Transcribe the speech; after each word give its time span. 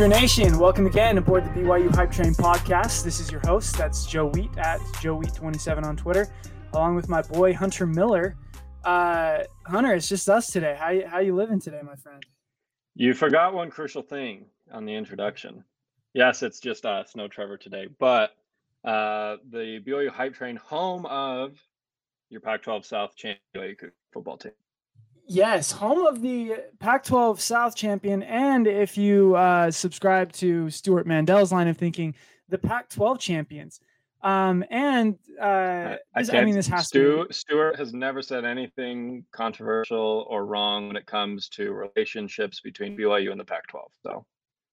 Cougar 0.00 0.18
Nation, 0.18 0.58
welcome 0.58 0.86
again 0.86 1.18
aboard 1.18 1.44
the 1.44 1.50
BYU 1.50 1.94
Hype 1.94 2.10
Train 2.10 2.32
podcast. 2.32 3.04
This 3.04 3.20
is 3.20 3.30
your 3.30 3.42
host, 3.44 3.76
that's 3.76 4.06
Joe 4.06 4.28
Wheat 4.28 4.48
at 4.56 4.80
Joe 5.02 5.18
Wheat27 5.18 5.84
on 5.84 5.94
Twitter, 5.94 6.26
along 6.72 6.94
with 6.94 7.10
my 7.10 7.20
boy 7.20 7.52
Hunter 7.52 7.86
Miller. 7.86 8.34
Uh, 8.82 9.40
Hunter, 9.66 9.92
it's 9.92 10.08
just 10.08 10.26
us 10.30 10.50
today. 10.50 10.74
How 10.78 10.88
you, 10.88 11.06
how 11.06 11.18
you 11.18 11.34
living 11.34 11.60
today, 11.60 11.82
my 11.84 11.96
friend? 11.96 12.24
You 12.94 13.12
forgot 13.12 13.52
one 13.52 13.68
crucial 13.68 14.00
thing 14.00 14.46
on 14.72 14.86
the 14.86 14.94
introduction. 14.94 15.64
Yes, 16.14 16.42
it's 16.42 16.60
just 16.60 16.86
us, 16.86 17.14
no 17.14 17.28
Trevor 17.28 17.58
today, 17.58 17.86
but 17.98 18.30
uh, 18.86 19.36
the 19.50 19.80
BYU 19.86 20.08
Hype 20.08 20.32
Train, 20.32 20.56
home 20.56 21.04
of 21.04 21.58
your 22.30 22.40
Pac-12 22.40 22.86
South 22.86 23.16
champion 23.16 23.76
football 24.14 24.38
team. 24.38 24.52
Yes, 25.32 25.70
home 25.70 26.06
of 26.06 26.22
the 26.22 26.56
Pac 26.80 27.04
12 27.04 27.40
South 27.40 27.76
champion. 27.76 28.24
And 28.24 28.66
if 28.66 28.98
you 28.98 29.36
uh, 29.36 29.70
subscribe 29.70 30.32
to 30.32 30.68
Stewart 30.70 31.06
Mandel's 31.06 31.52
line 31.52 31.68
of 31.68 31.76
thinking, 31.76 32.16
the 32.48 32.58
Pac 32.58 32.88
12 32.88 33.20
champions. 33.20 33.78
Um, 34.22 34.64
and 34.72 35.16
uh, 35.40 35.44
I, 35.44 35.98
this, 36.16 36.34
I, 36.34 36.44
mean, 36.44 36.56
this 36.56 36.66
has 36.66 36.88
Stu, 36.88 37.26
to. 37.28 37.32
Stewart 37.32 37.76
has 37.76 37.94
never 37.94 38.22
said 38.22 38.44
anything 38.44 39.24
controversial 39.30 40.26
or 40.28 40.46
wrong 40.46 40.88
when 40.88 40.96
it 40.96 41.06
comes 41.06 41.48
to 41.50 41.72
relationships 41.74 42.60
between 42.60 42.98
BYU 42.98 43.30
and 43.30 43.38
the 43.38 43.44
Pac 43.44 43.68
12. 43.68 43.88
So 44.02 44.26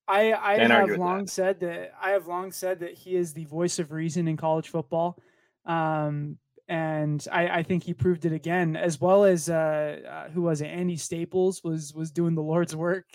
I, 0.08 0.34
I 0.34 0.58
have 0.58 0.98
long 0.98 1.26
that. 1.26 1.30
said 1.30 1.60
that 1.60 1.94
I 2.02 2.10
have 2.10 2.26
long 2.26 2.52
said 2.52 2.80
that 2.80 2.96
he 2.96 3.16
is 3.16 3.32
the 3.32 3.46
voice 3.46 3.78
of 3.78 3.92
reason 3.92 4.28
in 4.28 4.36
college 4.36 4.70
football. 4.70 5.20
Um, 5.68 6.40
and 6.68 7.26
I, 7.32 7.60
I, 7.60 7.64
think 7.64 7.84
he 7.84 7.94
proved 7.94 8.26
it 8.26 8.34
again, 8.34 8.76
as 8.76 9.00
well 9.00 9.24
as 9.24 9.50
uh, 9.50 10.00
uh, 10.08 10.30
who 10.30 10.42
was 10.42 10.62
it? 10.62 10.68
Andy 10.68 10.98
Staples 10.98 11.64
was 11.64 11.94
was 11.94 12.12
doing 12.12 12.36
the 12.36 12.44
Lord's 12.44 12.76
work 12.76 13.06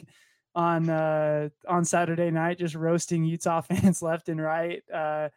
on 0.54 0.88
uh, 0.88 1.50
on 1.68 1.84
Saturday 1.84 2.30
night, 2.30 2.58
just 2.58 2.74
roasting 2.74 3.24
Utah 3.24 3.60
fans 3.60 4.00
left 4.00 4.28
and 4.28 4.40
right 4.40 4.82
uh, 4.92 5.28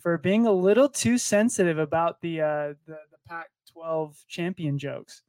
for 0.00 0.18
being 0.18 0.46
a 0.46 0.52
little 0.52 0.88
too 0.88 1.18
sensitive 1.18 1.78
about 1.78 2.20
the 2.20 2.40
uh, 2.40 2.68
the, 2.86 2.98
the 3.10 3.18
Pac-12 3.28 4.16
champion 4.26 4.78
jokes. 4.78 5.22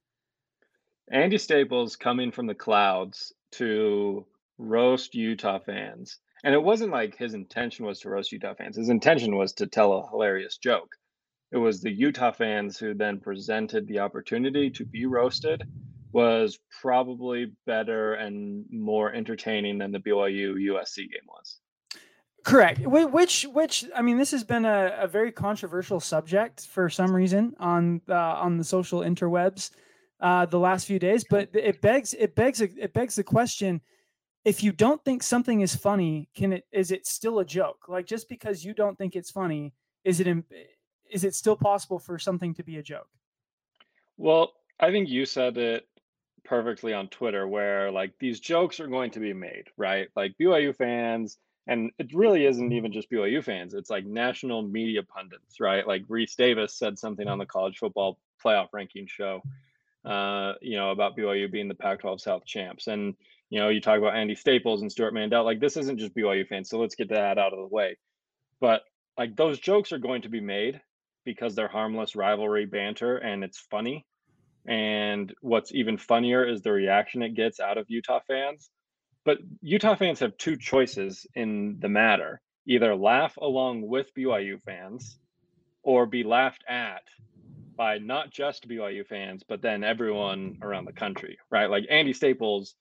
Andy 1.11 1.37
Staples 1.37 1.95
coming 1.95 2.31
from 2.31 2.47
the 2.47 2.55
clouds 2.55 3.33
to 3.51 4.25
roast 4.57 5.13
Utah 5.13 5.59
fans, 5.59 6.17
and 6.43 6.55
it 6.55 6.63
wasn't 6.63 6.91
like 6.91 7.15
his 7.15 7.35
intention 7.35 7.85
was 7.85 7.99
to 7.99 8.09
roast 8.09 8.31
Utah 8.31 8.55
fans. 8.55 8.77
His 8.77 8.89
intention 8.89 9.35
was 9.37 9.53
to 9.53 9.67
tell 9.67 9.93
a 9.93 10.09
hilarious 10.09 10.57
joke 10.57 10.95
it 11.53 11.57
was 11.57 11.81
the 11.81 11.91
Utah 11.91 12.31
fans 12.31 12.79
who 12.79 12.95
then 12.95 13.19
presented 13.19 13.87
the 13.87 13.99
opportunity 13.99 14.71
to 14.71 14.83
be 14.83 15.05
roasted 15.05 15.63
was 16.11 16.59
probably 16.81 17.51
better 17.67 18.15
and 18.15 18.65
more 18.71 19.13
entertaining 19.13 19.77
than 19.77 19.91
the 19.91 19.99
BYU 19.99 20.55
USC 20.55 20.97
game 20.97 21.27
was. 21.27 21.59
Correct. 22.43 22.79
Which, 22.79 23.43
which, 23.53 23.85
I 23.95 24.01
mean, 24.01 24.17
this 24.17 24.31
has 24.31 24.43
been 24.43 24.65
a, 24.65 24.97
a 24.99 25.07
very 25.07 25.31
controversial 25.31 25.99
subject 25.99 26.61
for 26.67 26.89
some 26.89 27.15
reason 27.15 27.55
on 27.59 28.01
uh, 28.09 28.15
on 28.15 28.57
the 28.57 28.63
social 28.63 28.99
interwebs 28.99 29.71
uh, 30.19 30.45
the 30.47 30.59
last 30.59 30.85
few 30.85 30.99
days. 30.99 31.23
But 31.29 31.49
it 31.53 31.81
begs 31.81 32.13
it 32.15 32.35
begs 32.35 32.59
it 32.59 32.93
begs 32.93 33.15
the 33.15 33.23
question: 33.23 33.79
If 34.43 34.61
you 34.61 34.73
don't 34.73 35.03
think 35.05 35.23
something 35.23 35.61
is 35.61 35.73
funny, 35.73 36.27
can 36.35 36.51
it 36.51 36.65
is 36.73 36.91
it 36.91 37.07
still 37.07 37.39
a 37.39 37.45
joke? 37.45 37.85
Like 37.87 38.07
just 38.07 38.27
because 38.27 38.65
you 38.65 38.73
don't 38.73 38.97
think 38.97 39.15
it's 39.15 39.31
funny, 39.31 39.73
is 40.03 40.19
it 40.19 40.27
is 41.13 41.23
it 41.23 41.35
still 41.35 41.55
possible 41.55 41.99
for 41.99 42.17
something 42.17 42.53
to 42.55 42.63
be 42.63 42.77
a 42.77 42.83
joke? 42.83 43.07
Well, 44.17 44.53
I 44.79 44.91
think 44.91 45.09
you 45.09 45.25
said 45.25 45.57
it 45.57 45.87
perfectly 46.43 46.93
on 46.93 47.07
Twitter 47.07 47.47
where 47.47 47.91
like 47.91 48.13
these 48.19 48.39
jokes 48.39 48.79
are 48.79 48.87
going 48.87 49.11
to 49.11 49.19
be 49.19 49.33
made, 49.33 49.65
right? 49.77 50.09
Like 50.15 50.35
BYU 50.39 50.75
fans, 50.75 51.37
and 51.67 51.91
it 51.97 52.13
really 52.13 52.45
isn't 52.45 52.73
even 52.73 52.91
just 52.91 53.09
BYU 53.09 53.43
fans, 53.43 53.73
it's 53.73 53.89
like 53.89 54.05
national 54.05 54.63
media 54.63 55.03
pundits, 55.03 55.59
right? 55.59 55.87
Like 55.87 56.05
Rece 56.07 56.35
Davis 56.35 56.75
said 56.75 56.99
something 56.99 57.27
on 57.27 57.37
the 57.37 57.45
college 57.45 57.77
football 57.77 58.19
playoff 58.43 58.67
ranking 58.73 59.07
show, 59.07 59.41
uh, 60.03 60.53
you 60.61 60.75
know, 60.75 60.91
about 60.91 61.15
BYU 61.15 61.49
being 61.49 61.69
the 61.69 61.75
Pac 61.75 62.01
12 62.01 62.21
South 62.21 62.45
champs. 62.45 62.87
And, 62.87 63.15
you 63.49 63.59
know, 63.59 63.69
you 63.69 63.79
talk 63.79 63.99
about 63.99 64.15
Andy 64.15 64.35
Staples 64.35 64.81
and 64.81 64.91
Stewart 64.91 65.13
Mandel, 65.13 65.45
like 65.45 65.61
this 65.61 65.77
isn't 65.77 65.99
just 65.99 66.15
BYU 66.15 66.45
fans. 66.47 66.69
So 66.69 66.79
let's 66.79 66.95
get 66.95 67.09
that 67.09 67.37
out 67.37 67.53
of 67.53 67.59
the 67.59 67.73
way. 67.73 67.97
But 68.59 68.81
like 69.17 69.35
those 69.35 69.59
jokes 69.59 69.91
are 69.91 69.99
going 69.99 70.23
to 70.23 70.29
be 70.29 70.41
made 70.41 70.81
because 71.25 71.55
they're 71.55 71.67
harmless 71.67 72.15
rivalry 72.15 72.65
banter 72.65 73.17
and 73.17 73.43
it's 73.43 73.59
funny. 73.59 74.05
And 74.65 75.33
what's 75.41 75.73
even 75.73 75.97
funnier 75.97 76.47
is 76.47 76.61
the 76.61 76.71
reaction 76.71 77.21
it 77.21 77.35
gets 77.35 77.59
out 77.59 77.77
of 77.77 77.89
Utah 77.89 78.21
fans. 78.27 78.69
But 79.25 79.39
Utah 79.61 79.95
fans 79.95 80.19
have 80.19 80.37
two 80.37 80.57
choices 80.57 81.25
in 81.35 81.77
the 81.79 81.89
matter 81.89 82.41
either 82.65 82.95
laugh 82.95 83.35
along 83.37 83.85
with 83.87 84.13
BYU 84.15 84.61
fans 84.61 85.19
or 85.81 86.05
be 86.05 86.23
laughed 86.23 86.63
at 86.67 87.03
by 87.75 87.97
not 87.97 88.31
just 88.31 88.67
BYU 88.67 89.05
fans, 89.05 89.43
but 89.47 89.61
then 89.61 89.83
everyone 89.83 90.59
around 90.61 90.85
the 90.85 90.93
country, 90.93 91.37
right? 91.49 91.69
Like 91.69 91.85
Andy 91.89 92.13
Staples 92.13 92.75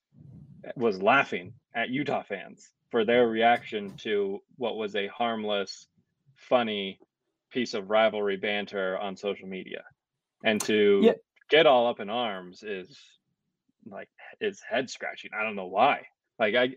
was 0.76 1.02
laughing 1.02 1.54
at 1.74 1.90
Utah 1.90 2.22
fans 2.22 2.70
for 2.90 3.04
their 3.04 3.26
reaction 3.26 3.96
to 3.98 4.40
what 4.56 4.76
was 4.76 4.94
a 4.94 5.08
harmless, 5.08 5.86
funny 6.34 7.00
piece 7.52 7.74
of 7.74 7.90
rivalry 7.90 8.36
banter 8.36 8.98
on 8.98 9.16
social 9.16 9.48
media. 9.48 9.84
And 10.44 10.60
to 10.62 11.00
yeah. 11.02 11.12
get 11.48 11.66
all 11.66 11.86
up 11.86 12.00
in 12.00 12.10
arms 12.10 12.62
is 12.62 12.98
like 13.86 14.08
is 14.40 14.60
head 14.68 14.90
scratching. 14.90 15.30
I 15.38 15.42
don't 15.42 15.56
know 15.56 15.66
why. 15.66 16.06
Like 16.38 16.54
i 16.54 16.70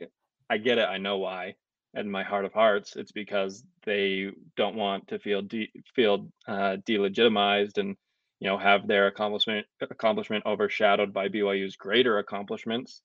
i 0.49 0.57
get 0.57 0.77
it. 0.77 0.87
I 0.87 0.97
know 0.97 1.17
why. 1.17 1.55
In 1.93 2.11
my 2.11 2.23
heart 2.23 2.45
of 2.45 2.53
hearts 2.53 2.95
it's 2.95 3.11
because 3.11 3.63
they 3.85 4.31
don't 4.57 4.75
want 4.75 5.07
to 5.07 5.19
feel 5.19 5.41
de- 5.41 5.71
feel 5.95 6.29
uh, 6.47 6.77
delegitimized 6.87 7.77
and 7.77 7.95
you 8.39 8.49
know 8.49 8.57
have 8.57 8.87
their 8.87 9.07
accomplishment 9.07 9.65
accomplishment 9.81 10.45
overshadowed 10.45 11.13
by 11.13 11.29
BYU's 11.29 11.75
greater 11.75 12.19
accomplishments. 12.19 13.01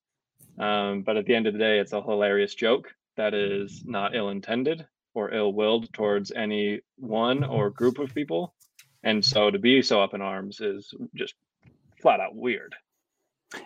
Um, 0.58 1.02
but 1.02 1.16
at 1.16 1.26
the 1.26 1.34
end 1.34 1.46
of 1.46 1.52
the 1.52 1.58
day 1.58 1.78
it's 1.78 1.92
a 1.92 2.02
hilarious 2.02 2.54
joke 2.54 2.92
that 3.16 3.32
is 3.34 3.82
not 3.84 4.14
ill 4.16 4.30
intended 4.30 4.86
or 5.14 5.32
ill 5.34 5.52
willed 5.52 5.92
towards 5.92 6.32
any 6.32 6.80
one 6.96 7.44
or 7.44 7.70
group 7.70 7.98
of 7.98 8.14
people. 8.14 8.54
And 9.02 9.24
so 9.24 9.50
to 9.50 9.58
be 9.58 9.82
so 9.82 10.02
up 10.02 10.14
in 10.14 10.20
arms 10.20 10.60
is 10.60 10.94
just 11.14 11.34
flat 12.00 12.20
out 12.20 12.34
weird. 12.34 12.74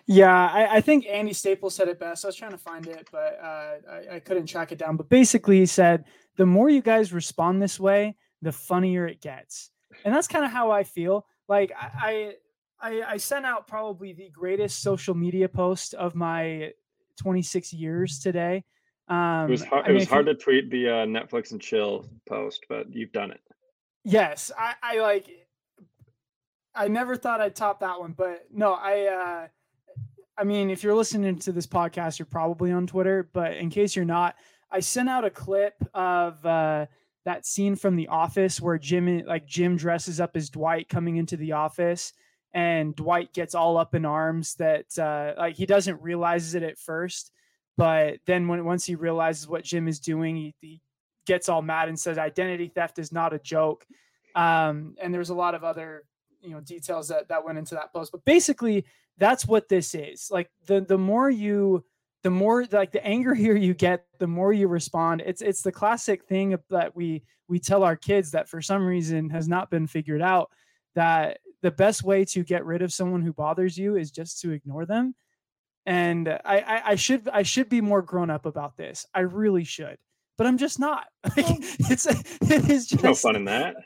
Yeah, 0.06 0.49
I, 0.50 0.77
I, 0.77 0.81
think 0.81 1.06
Andy 1.06 1.34
Staples 1.34 1.75
said 1.75 1.88
it 1.88 2.00
best. 2.00 2.25
I 2.25 2.28
was 2.28 2.37
trying 2.37 2.53
to 2.53 2.59
find 2.59 2.87
it, 2.87 3.06
but 3.12 3.38
uh, 3.43 3.75
I, 3.91 4.15
I, 4.15 4.19
couldn't 4.19 4.47
track 4.47 4.72
it 4.72 4.78
down. 4.78 4.97
But 4.97 5.10
basically, 5.10 5.59
he 5.59 5.66
said, 5.66 6.05
the 6.37 6.47
more 6.47 6.71
you 6.71 6.81
guys 6.81 7.12
respond 7.12 7.61
this 7.61 7.78
way, 7.78 8.16
the 8.41 8.53
funnier 8.53 9.06
it 9.06 9.21
gets. 9.21 9.71
And 10.05 10.15
that's 10.15 10.26
kind 10.26 10.43
of 10.43 10.50
how 10.50 10.71
I 10.71 10.84
feel. 10.84 11.26
Like, 11.49 11.71
I, 11.78 12.37
I, 12.81 13.03
I 13.06 13.16
sent 13.19 13.44
out 13.44 13.66
probably 13.66 14.15
the 14.15 14.31
greatest 14.31 14.82
social 14.82 15.15
media 15.15 15.50
post 15.50 15.93
of 15.93 16.15
my 16.15 16.72
26 17.19 17.75
years 17.75 18.19
today. 18.19 18.65
Um, 19.09 19.47
it 19.47 19.51
was 19.51 19.65
hard, 19.65 19.89
it 19.89 19.93
was 19.93 20.09
hard 20.09 20.27
you, 20.27 20.35
to 20.35 20.39
tweet 20.39 20.71
the 20.71 20.89
uh, 20.89 21.07
Netflix 21.07 21.53
and 21.53 21.61
chill 21.61 22.09
post, 22.29 22.65
but 22.69 22.93
you've 22.95 23.13
done 23.13 23.31
it. 23.31 23.41
Yes, 24.05 24.51
I, 24.59 24.75
I 24.83 24.99
like. 25.01 25.29
I 26.75 26.89
never 26.89 27.17
thought 27.17 27.41
I'd 27.41 27.55
top 27.55 27.81
that 27.81 28.01
one, 28.01 28.12
but 28.12 28.47
no, 28.53 28.73
I. 28.73 29.06
uh 29.06 29.49
I 30.37 30.43
mean, 30.45 30.69
if 30.69 30.83
you're 30.83 30.95
listening 30.95 31.39
to 31.39 31.53
this 31.53 31.67
podcast, 31.67 32.19
you're 32.19 32.27
probably 32.27 32.73
on 32.73 32.87
Twitter, 32.87 33.31
but 33.33 33.53
in 33.53 33.71
case 33.71 33.95
you're 33.95 34.05
not, 34.05 34.35
I 34.71 34.81
sent 34.81 35.09
out 35.09 35.25
a 35.25 35.31
clip 35.31 35.75
of 35.95 36.45
uh, 36.45 36.87
that 37.25 37.47
scene 37.47 37.77
from 37.77 37.95
The 37.95 38.09
Office 38.09 38.61
where 38.61 38.77
Jim, 38.77 39.25
like 39.27 39.47
Jim, 39.47 39.77
dresses 39.77 40.21
up 40.21 40.37
as 40.37 40.50
Dwight 40.50 40.89
coming 40.89 41.17
into 41.17 41.37
the 41.37 41.53
office, 41.53 42.12
and 42.53 42.97
Dwight 42.97 43.33
gets 43.33 43.55
all 43.55 43.77
up 43.77 43.95
in 43.95 44.05
arms 44.05 44.55
that 44.57 44.99
uh, 44.99 45.35
like 45.39 45.55
he 45.55 45.67
doesn't 45.67 46.03
realize 46.03 46.57
it 46.57 46.65
at 46.65 46.79
first, 46.79 47.31
but 47.76 48.19
then 48.26 48.49
when 48.49 48.65
once 48.65 48.85
he 48.85 48.94
realizes 48.94 49.49
what 49.49 49.65
Jim 49.65 49.88
is 49.88 49.99
doing, 50.00 50.37
he, 50.37 50.55
he 50.61 50.81
gets 51.26 51.49
all 51.49 51.62
mad 51.62 51.88
and 51.88 51.99
says 51.99 52.19
identity 52.19 52.69
theft 52.69 52.99
is 52.99 53.12
not 53.12 53.32
a 53.32 53.38
joke. 53.38 53.87
Um, 54.35 54.94
and 55.00 55.12
there's 55.12 55.31
a 55.31 55.35
lot 55.35 55.55
of 55.55 55.65
other 55.65 56.05
you 56.41 56.50
know 56.50 56.61
details 56.61 57.09
that 57.09 57.29
that 57.29 57.44
went 57.44 57.59
into 57.59 57.75
that 57.75 57.93
post. 57.93 58.12
But 58.12 58.25
basically, 58.25 58.85
that's 59.19 59.47
what 59.47 59.69
this 59.69 59.94
is. 59.94 60.31
Like 60.31 60.50
the 60.67 60.81
the 60.81 60.99
more 60.99 61.31
you 61.31 61.85
the 62.23 62.31
more 62.31 62.65
like 62.71 62.93
the 62.93 63.05
angrier 63.05 63.55
you 63.56 63.75
get, 63.75 64.05
the 64.19 64.26
more 64.26 64.53
you 64.53 64.69
respond. 64.69 65.23
It's 65.25 65.43
it's 65.43 65.62
the 65.62 65.73
classic 65.73 66.25
thing 66.25 66.56
that 66.71 66.94
we 66.94 67.23
we 67.49 67.59
tell 67.59 67.82
our 67.82 67.97
kids 67.97 68.31
that 68.32 68.49
for 68.49 68.61
some 68.61 68.87
reason 68.87 69.31
has 69.31 69.49
not 69.49 69.71
been 69.71 69.87
figured 69.87 70.23
out 70.23 70.50
that 70.94 71.38
the 71.62 71.71
best 71.71 72.03
way 72.03 72.25
to 72.25 72.44
get 72.44 72.65
rid 72.65 72.82
of 72.82 72.93
someone 72.93 73.23
who 73.23 73.32
bothers 73.32 73.76
you 73.76 73.97
is 73.97 74.11
just 74.11 74.41
to 74.41 74.53
ignore 74.53 74.87
them 74.87 75.15
and 75.87 76.29
I, 76.29 76.39
I, 76.45 76.83
I 76.91 76.95
should 76.95 77.29
I 77.29 77.43
should 77.43 77.69
be 77.69 77.81
more 77.81 78.03
grown 78.03 78.31
up 78.31 78.47
about 78.47 78.77
this. 78.77 79.07
I 79.15 79.21
really 79.21 79.65
should, 79.65 79.99
but 80.39 80.47
I'm 80.47 80.59
just 80.59 80.79
not. 80.79 81.07
it's 81.37 82.07
it 82.07 82.71
is 82.71 82.87
just 82.87 83.05
no 83.05 83.15
fun 83.15 83.37
in 83.37 83.45
that. 83.47 83.77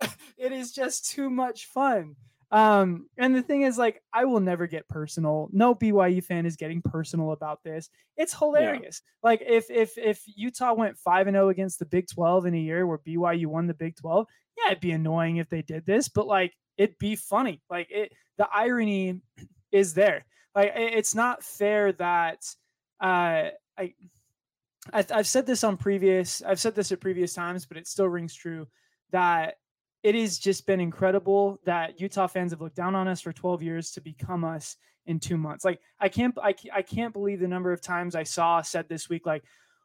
It 0.36 0.52
is 0.52 0.72
just 0.72 1.10
too 1.10 1.30
much 1.30 1.66
fun. 1.66 2.16
Um, 2.50 3.08
and 3.16 3.34
the 3.34 3.42
thing 3.42 3.62
is, 3.62 3.78
like, 3.78 4.02
I 4.12 4.26
will 4.26 4.40
never 4.40 4.66
get 4.66 4.86
personal. 4.88 5.48
No 5.52 5.74
BYU 5.74 6.22
fan 6.22 6.46
is 6.46 6.56
getting 6.56 6.82
personal 6.82 7.32
about 7.32 7.64
this. 7.64 7.88
It's 8.16 8.36
hilarious. 8.36 9.00
Yeah. 9.02 9.28
Like, 9.28 9.42
if 9.46 9.70
if 9.70 9.96
if 9.98 10.22
Utah 10.26 10.74
went 10.74 10.98
five 10.98 11.26
and 11.26 11.34
zero 11.34 11.46
oh 11.46 11.48
against 11.48 11.78
the 11.78 11.86
Big 11.86 12.06
Twelve 12.06 12.46
in 12.46 12.54
a 12.54 12.58
year 12.58 12.86
where 12.86 12.98
BYU 12.98 13.46
won 13.46 13.66
the 13.66 13.74
Big 13.74 13.96
Twelve, 13.96 14.26
yeah, 14.56 14.72
it'd 14.72 14.80
be 14.80 14.92
annoying 14.92 15.38
if 15.38 15.48
they 15.48 15.62
did 15.62 15.86
this, 15.86 16.08
but 16.08 16.26
like, 16.26 16.52
it'd 16.76 16.98
be 16.98 17.16
funny. 17.16 17.62
Like, 17.70 17.90
it 17.90 18.12
the 18.38 18.48
irony 18.52 19.20
is 19.72 19.94
there. 19.94 20.24
Like, 20.54 20.72
it's 20.76 21.14
not 21.14 21.42
fair 21.42 21.92
that 21.92 22.44
uh, 23.00 23.50
I. 23.78 23.94
I've 24.92 25.26
said 25.26 25.46
this 25.46 25.64
on 25.64 25.78
previous. 25.78 26.42
I've 26.42 26.60
said 26.60 26.74
this 26.74 26.92
at 26.92 27.00
previous 27.00 27.32
times, 27.32 27.64
but 27.64 27.78
it 27.78 27.86
still 27.86 28.06
rings 28.06 28.34
true 28.34 28.66
that 29.12 29.54
it 30.04 30.14
has 30.14 30.38
just 30.38 30.66
been 30.66 30.80
incredible 30.80 31.58
that 31.64 31.98
Utah 31.98 32.26
fans 32.26 32.52
have 32.52 32.60
looked 32.60 32.76
down 32.76 32.94
on 32.94 33.08
us 33.08 33.22
for 33.22 33.32
12 33.32 33.62
years 33.62 33.90
to 33.92 34.02
become 34.02 34.44
us 34.44 34.76
in 35.06 35.18
two 35.18 35.38
months. 35.38 35.64
Like 35.64 35.80
I 35.98 36.10
can't, 36.10 36.36
I, 36.42 36.54
I 36.72 36.82
can't 36.82 37.14
believe 37.14 37.40
the 37.40 37.48
number 37.48 37.72
of 37.72 37.80
times 37.80 38.14
I 38.14 38.22
saw 38.22 38.60
said 38.60 38.86
this 38.86 39.08
week, 39.08 39.24
like, 39.24 39.44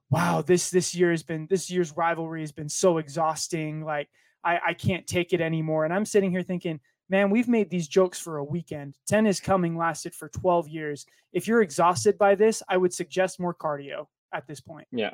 wow, 0.10 0.42
this, 0.42 0.70
this 0.72 0.94
year 0.94 1.12
has 1.12 1.24
been, 1.24 1.48
this 1.50 1.72
year's 1.72 1.96
rivalry 1.96 2.42
has 2.42 2.52
been 2.52 2.68
so 2.68 2.98
exhausting. 2.98 3.86
Like 3.86 4.10
I, 4.44 4.60
I 4.68 4.74
can't 4.74 5.08
take 5.08 5.32
it 5.32 5.40
anymore. 5.40 5.86
And 5.86 5.94
I'm 5.94 6.06
sitting 6.06 6.32
here 6.32 6.44
thinking, 6.44 6.82
man, 7.10 7.30
we've 7.30 7.48
made 7.48 7.70
these 7.70 7.88
jokes 7.88 8.20
for 8.20 8.38
a 8.38 8.44
weekend. 8.44 8.96
10 9.08 9.26
is 9.26 9.40
coming 9.40 9.78
lasted 9.78 10.14
for 10.14 10.30
12 10.30 10.68
years. 10.70 11.06
If 11.34 11.48
you're 11.48 11.62
exhausted 11.62 12.18
by 12.18 12.36
this, 12.36 12.64
I 12.70 12.78
would 12.78 12.94
suggest 12.94 13.40
more 13.40 13.54
cardio 13.54 14.06
at 14.34 14.48
this 14.48 14.62
point. 14.62 14.88
Yeah. 14.92 15.14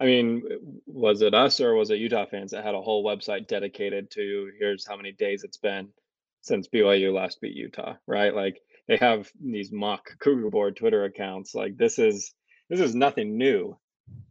I 0.00 0.04
mean, 0.04 0.42
was 0.86 1.22
it 1.22 1.34
us 1.34 1.60
or 1.60 1.74
was 1.74 1.90
it 1.90 1.98
Utah 1.98 2.26
fans 2.26 2.50
that 2.50 2.64
had 2.64 2.74
a 2.74 2.80
whole 2.80 3.04
website 3.04 3.46
dedicated 3.46 4.10
to 4.12 4.50
here's 4.58 4.86
how 4.86 4.96
many 4.96 5.12
days 5.12 5.44
it's 5.44 5.58
been 5.58 5.88
since 6.40 6.66
BYU 6.68 7.12
last 7.12 7.40
beat 7.40 7.54
Utah, 7.54 7.94
right? 8.06 8.34
Like 8.34 8.60
they 8.88 8.96
have 8.96 9.30
these 9.40 9.70
mock 9.70 10.08
Cougar 10.18 10.50
Board 10.50 10.76
Twitter 10.76 11.04
accounts. 11.04 11.54
Like 11.54 11.76
this 11.76 11.98
is 11.98 12.34
this 12.68 12.80
is 12.80 12.94
nothing 12.94 13.36
new. 13.38 13.78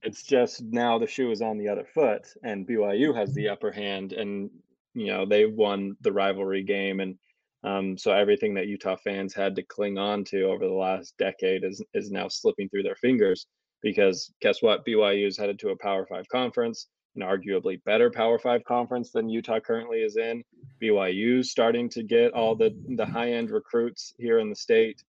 It's 0.01 0.23
just 0.23 0.61
now 0.61 0.97
the 0.99 1.07
shoe 1.07 1.31
is 1.31 1.41
on 1.41 1.57
the 1.57 1.69
other 1.69 1.85
foot, 1.93 2.27
and 2.43 2.67
BYU 2.67 3.15
has 3.15 3.33
the 3.33 3.49
upper 3.49 3.71
hand, 3.71 4.13
and 4.13 4.49
you 4.93 5.07
know 5.07 5.25
they 5.25 5.45
won 5.45 5.95
the 6.01 6.11
rivalry 6.11 6.63
game, 6.63 6.99
and 6.99 7.15
um, 7.63 7.97
so 7.97 8.11
everything 8.11 8.53
that 8.55 8.67
Utah 8.67 8.95
fans 8.95 9.33
had 9.33 9.55
to 9.55 9.63
cling 9.63 9.97
on 9.97 10.23
to 10.25 10.43
over 10.43 10.67
the 10.67 10.73
last 10.73 11.15
decade 11.17 11.63
is 11.63 11.83
is 11.93 12.11
now 12.11 12.27
slipping 12.27 12.69
through 12.69 12.83
their 12.83 12.95
fingers 12.95 13.47
because 13.81 14.31
guess 14.41 14.61
what? 14.61 14.85
BYU 14.85 15.27
is 15.27 15.37
headed 15.37 15.59
to 15.59 15.69
a 15.69 15.77
Power 15.77 16.05
Five 16.05 16.27
conference, 16.29 16.87
an 17.15 17.21
arguably 17.21 17.83
better 17.83 18.09
Power 18.09 18.39
Five 18.39 18.63
conference 18.63 19.11
than 19.11 19.29
Utah 19.29 19.59
currently 19.59 19.99
is 19.99 20.17
in. 20.17 20.43
BYU's 20.81 21.51
starting 21.51 21.89
to 21.89 22.03
get 22.03 22.33
all 22.33 22.55
the 22.55 22.75
the 22.95 23.05
high 23.05 23.33
end 23.33 23.51
recruits 23.51 24.13
here 24.17 24.39
in 24.39 24.49
the 24.49 24.55
state. 24.55 25.03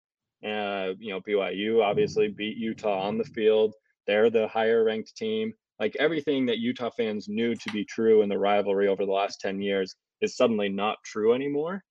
Uh, 0.45 0.93
you 0.99 1.13
know, 1.13 1.21
BYU 1.21 1.83
obviously 1.83 2.29
beat 2.29 2.57
Utah 2.57 3.01
on 3.01 3.19
the 3.19 3.25
field. 3.25 3.75
They're 4.07 4.31
the 4.31 4.49
higher 4.49 4.85
ranked 4.85 5.17
team. 5.17 5.55
Like 5.81 5.97
everything 5.99 6.47
that 6.47 6.59
Utah 6.59 6.91
fans 6.91 7.29
knew 7.29 7.55
to 7.55 7.73
be 7.73 7.85
true 7.85 8.23
in 8.23 8.29
the 8.29 8.39
rivalry 8.39 8.89
over 8.89 9.05
the 9.05 9.13
last 9.13 9.41
10 9.41 9.61
years 9.61 9.95
is 10.21 10.37
suddenly 10.37 10.69
not 10.69 10.99
true 11.05 11.35
anymore. 11.35 11.83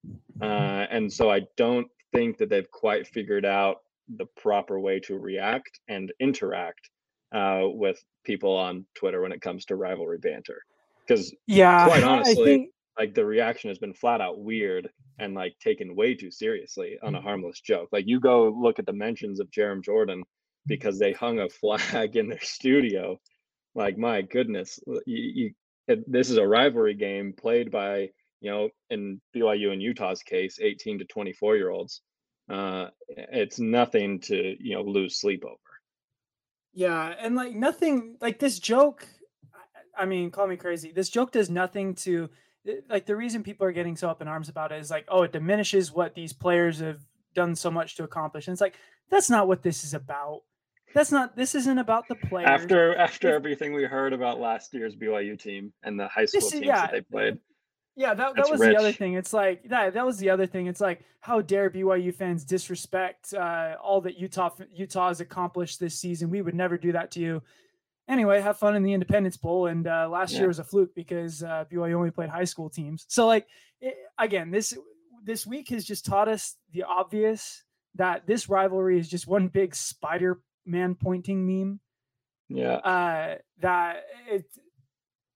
Uh, 0.41 0.85
and 0.89 1.11
so 1.11 1.29
I 1.29 1.41
don't 1.57 1.87
think 2.13 2.37
that 2.37 2.49
they've 2.49 2.69
quite 2.71 3.07
figured 3.07 3.45
out 3.45 3.77
the 4.17 4.25
proper 4.37 4.79
way 4.79 4.99
to 5.01 5.17
react 5.17 5.79
and 5.87 6.11
interact 6.19 6.89
uh, 7.33 7.61
with 7.63 8.01
people 8.23 8.55
on 8.55 8.85
Twitter 8.95 9.21
when 9.21 9.31
it 9.31 9.41
comes 9.41 9.65
to 9.65 9.75
rivalry 9.75 10.17
banter. 10.17 10.61
Because 11.07 11.33
yeah, 11.47 11.85
quite 11.87 12.03
honestly, 12.03 12.45
think... 12.45 12.69
like 12.97 13.13
the 13.13 13.25
reaction 13.25 13.69
has 13.69 13.79
been 13.79 13.93
flat 13.93 14.21
out 14.21 14.39
weird 14.39 14.89
and 15.19 15.33
like 15.33 15.57
taken 15.59 15.95
way 15.95 16.15
too 16.15 16.31
seriously 16.31 16.97
on 17.01 17.15
a 17.15 17.17
mm-hmm. 17.17 17.27
harmless 17.27 17.61
joke. 17.61 17.89
Like 17.91 18.05
you 18.07 18.19
go 18.19 18.49
look 18.49 18.79
at 18.79 18.85
the 18.85 18.93
mentions 18.93 19.39
of 19.39 19.49
Jarom 19.51 19.83
Jordan 19.83 20.23
because 20.67 20.99
they 20.99 21.13
hung 21.13 21.39
a 21.39 21.49
flag 21.61 22.15
in 22.15 22.27
their 22.27 22.41
studio. 22.41 23.19
Like 23.75 23.97
my 23.97 24.21
goodness, 24.21 24.79
you, 24.85 25.53
you 25.87 26.03
this 26.07 26.29
is 26.29 26.37
a 26.37 26.47
rivalry 26.47 26.93
game 26.93 27.33
played 27.33 27.71
by 27.71 28.09
you 28.41 28.51
know 28.51 28.69
in 28.89 29.21
BYU 29.35 29.71
and 29.71 29.81
Utah's 29.81 30.23
case, 30.23 30.59
18 30.61 30.99
to 30.99 31.05
24 31.05 31.55
year 31.57 31.69
olds 31.69 32.01
uh, 32.51 32.89
it's 33.07 33.59
nothing 33.59 34.19
to 34.19 34.55
you 34.59 34.75
know 34.75 34.81
lose 34.81 35.19
sleep 35.19 35.43
over. 35.45 35.57
Yeah, 36.73 37.13
and 37.19 37.35
like 37.35 37.55
nothing 37.55 38.17
like 38.21 38.39
this 38.39 38.59
joke. 38.59 39.07
I 39.97 40.05
mean, 40.05 40.31
call 40.31 40.47
me 40.47 40.57
crazy. 40.57 40.91
This 40.91 41.09
joke 41.09 41.31
does 41.31 41.49
nothing 41.49 41.95
to 41.95 42.29
eh, 42.67 42.75
like 42.89 43.05
the 43.05 43.15
reason 43.15 43.43
people 43.43 43.65
are 43.65 43.71
getting 43.71 43.95
so 43.95 44.09
up 44.09 44.21
in 44.21 44.27
arms 44.27 44.49
about 44.49 44.71
it 44.71 44.79
is 44.79 44.91
like, 44.91 45.05
oh, 45.07 45.23
it 45.23 45.31
diminishes 45.31 45.91
what 45.91 46.15
these 46.15 46.33
players 46.33 46.79
have 46.79 46.99
done 47.33 47.55
so 47.55 47.71
much 47.71 47.95
to 47.95 48.03
accomplish. 48.03 48.47
And 48.47 48.53
it's 48.53 48.61
like 48.61 48.75
that's 49.09 49.29
not 49.29 49.47
what 49.47 49.63
this 49.63 49.83
is 49.83 49.93
about. 49.93 50.41
That's 50.93 51.11
not. 51.11 51.35
This 51.35 51.55
isn't 51.55 51.77
about 51.77 52.07
the 52.07 52.15
players. 52.15 52.49
After 52.49 52.95
after 52.95 53.33
everything 53.33 53.73
we 53.73 53.83
heard 53.83 54.13
about 54.13 54.39
last 54.39 54.73
year's 54.73 54.95
BYU 54.95 55.39
team 55.39 55.73
and 55.83 55.99
the 55.99 56.07
high 56.07 56.25
school 56.25 56.41
teams 56.41 56.65
yeah, 56.65 56.81
that 56.81 56.91
they 56.91 57.01
played, 57.01 57.37
yeah, 57.95 58.13
that, 58.13 58.35
that 58.35 58.49
was 58.49 58.59
rich. 58.59 58.73
the 58.73 58.79
other 58.79 58.91
thing. 58.91 59.13
It's 59.13 59.33
like 59.33 59.63
that 59.69 59.93
that 59.93 60.05
was 60.05 60.17
the 60.17 60.29
other 60.29 60.45
thing. 60.45 60.67
It's 60.67 60.81
like 60.81 61.03
how 61.19 61.41
dare 61.41 61.69
BYU 61.69 62.13
fans 62.13 62.45
disrespect 62.45 63.33
uh, 63.33 63.75
all 63.81 64.01
that 64.01 64.17
Utah 64.17 64.51
Utah 64.73 65.09
has 65.09 65.19
accomplished 65.19 65.79
this 65.79 65.99
season. 65.99 66.29
We 66.29 66.41
would 66.41 66.55
never 66.55 66.77
do 66.77 66.93
that 66.93 67.11
to 67.11 67.19
you. 67.19 67.41
Anyway, 68.07 68.41
have 68.41 68.57
fun 68.57 68.75
in 68.75 68.83
the 68.83 68.93
Independence 68.93 69.37
Bowl. 69.37 69.67
And 69.67 69.87
uh, 69.87 70.09
last 70.09 70.33
yeah. 70.33 70.39
year 70.39 70.47
was 70.47 70.59
a 70.59 70.63
fluke 70.63 70.95
because 70.95 71.43
uh, 71.43 71.65
BYU 71.71 71.93
only 71.93 72.11
played 72.11 72.29
high 72.29 72.43
school 72.45 72.69
teams. 72.69 73.05
So 73.07 73.27
like 73.27 73.47
it, 73.81 73.95
again, 74.17 74.51
this 74.51 74.73
this 75.23 75.45
week 75.45 75.69
has 75.69 75.85
just 75.85 76.05
taught 76.05 76.27
us 76.27 76.55
the 76.73 76.83
obvious 76.83 77.63
that 77.95 78.25
this 78.25 78.49
rivalry 78.49 78.99
is 78.99 79.09
just 79.09 79.27
one 79.27 79.49
big 79.49 79.75
Spider 79.75 80.41
Man 80.65 80.95
pointing 80.95 81.45
meme. 81.45 81.79
Yeah. 82.49 82.75
Uh, 82.75 83.35
that 83.59 84.03
it, 84.29 84.45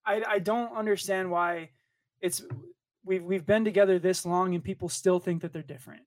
I 0.05 0.23
I 0.27 0.39
don't 0.39 0.75
understand 0.75 1.31
why 1.31 1.69
it's 2.21 2.43
we've 3.03 3.23
we've 3.23 3.45
been 3.45 3.63
together 3.63 3.99
this 3.99 4.25
long 4.25 4.53
and 4.55 4.63
people 4.63 4.89
still 4.89 5.19
think 5.19 5.41
that 5.41 5.53
they're 5.53 5.61
different. 5.61 6.03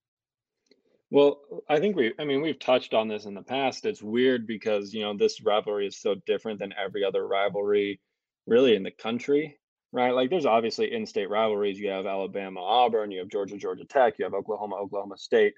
Well, 1.11 1.41
I 1.69 1.81
think 1.81 1.97
we 1.97 2.13
I 2.19 2.25
mean 2.25 2.43
we've 2.43 2.59
touched 2.59 2.93
on 2.93 3.09
this 3.09 3.25
in 3.25 3.35
the 3.35 3.43
past. 3.43 3.87
It's 3.87 4.03
weird 4.03 4.47
because, 4.47 4.93
you 4.93 5.01
know, 5.01 5.17
this 5.17 5.43
rivalry 5.43 5.87
is 5.87 5.97
so 5.97 6.17
different 6.27 6.59
than 6.59 6.75
every 6.77 7.03
other 7.05 7.27
rivalry 7.27 8.01
really 8.47 8.77
in 8.77 8.83
the 8.83 8.91
country, 8.91 9.59
right? 9.93 10.15
Like 10.15 10.29
there's 10.31 10.47
obviously 10.47 10.93
in-state 10.93 11.31
rivalries. 11.31 11.79
You 11.79 11.89
have 11.89 12.07
Alabama, 12.07 12.61
Auburn, 12.61 13.11
you 13.11 13.21
have 13.21 13.29
Georgia, 13.29 13.57
Georgia 13.57 13.85
Tech, 13.85 14.19
you 14.19 14.25
have 14.25 14.35
Oklahoma, 14.35 14.77
Oklahoma 14.77 15.17
State, 15.17 15.55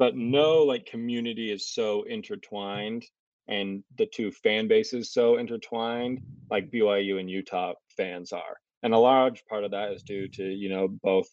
but 0.00 0.16
no 0.16 0.62
like 0.62 0.86
community 0.86 1.52
is 1.52 1.68
so 1.68 2.04
intertwined 2.04 3.04
and 3.48 3.84
the 3.98 4.06
two 4.06 4.32
fan 4.32 4.66
bases 4.66 5.12
so 5.12 5.36
intertwined 5.36 6.22
like 6.50 6.70
BYU 6.70 7.20
and 7.20 7.28
Utah 7.28 7.74
fans 7.98 8.32
are. 8.32 8.56
And 8.82 8.94
a 8.94 8.98
large 8.98 9.44
part 9.44 9.62
of 9.62 9.72
that 9.72 9.92
is 9.92 10.02
due 10.02 10.26
to 10.28 10.42
you 10.42 10.70
know 10.70 10.88
both 10.88 11.28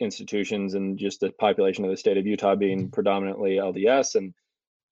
institutions 0.00 0.74
and 0.74 0.98
just 0.98 1.20
the 1.20 1.32
population 1.40 1.84
of 1.84 1.90
the 1.90 1.96
state 1.96 2.18
of 2.18 2.26
Utah 2.26 2.54
being 2.54 2.80
mm-hmm. 2.80 2.90
predominantly 2.90 3.52
LDS 3.52 4.14
and 4.16 4.34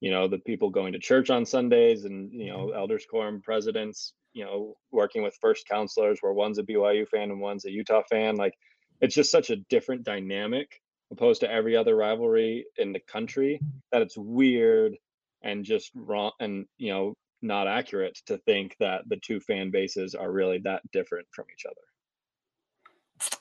you 0.01 0.11
know 0.11 0.27
the 0.27 0.39
people 0.39 0.71
going 0.71 0.95
to 0.95 0.99
church 0.99 1.29
on 1.29 1.45
Sundays 1.45 2.07
and 2.07 2.33
you 2.33 2.47
know 2.47 2.69
mm-hmm. 2.69 2.79
elders 2.79 3.05
quorum 3.11 3.43
presidents 3.43 4.15
you 4.33 4.43
know 4.43 4.75
working 4.91 5.23
with 5.23 5.37
first 5.39 5.69
counselors 5.69 6.19
where 6.23 6.33
one's 6.33 6.59
a 6.59 6.63
BYU 6.63 7.07
fan 7.07 7.31
and 7.31 7.41
one's 7.41 7.67
a 7.67 7.71
Utah 7.71 8.03
fan 8.09 8.37
like 8.37 8.55
it's 9.03 9.15
just 9.15 9.31
such 9.31 9.51
a 9.51 9.57
different 9.69 10.03
dynamic 10.03 10.81
opposed 11.11 11.41
to 11.41 11.51
every 11.51 11.77
other 11.77 11.97
rivalry 11.97 12.67
in 12.77 12.93
the 12.93 13.01
country 13.01 13.61
mm. 13.63 13.71
that 13.93 14.03
it's 14.03 14.17
weird 14.17 14.97
and 15.43 15.65
just 15.65 15.91
wrong 15.95 16.33
and 16.41 16.67
you 16.77 16.93
know 16.93 17.15
not 17.41 17.69
accurate 17.69 18.19
to 18.27 18.37
think 18.39 18.77
that 18.81 19.09
the 19.09 19.17
two 19.17 19.39
fan 19.39 19.71
bases 19.71 20.15
are 20.15 20.33
really 20.33 20.59
that 20.59 20.83
different 20.91 21.27
from 21.31 21.45
each 21.53 21.65
other 21.65 21.81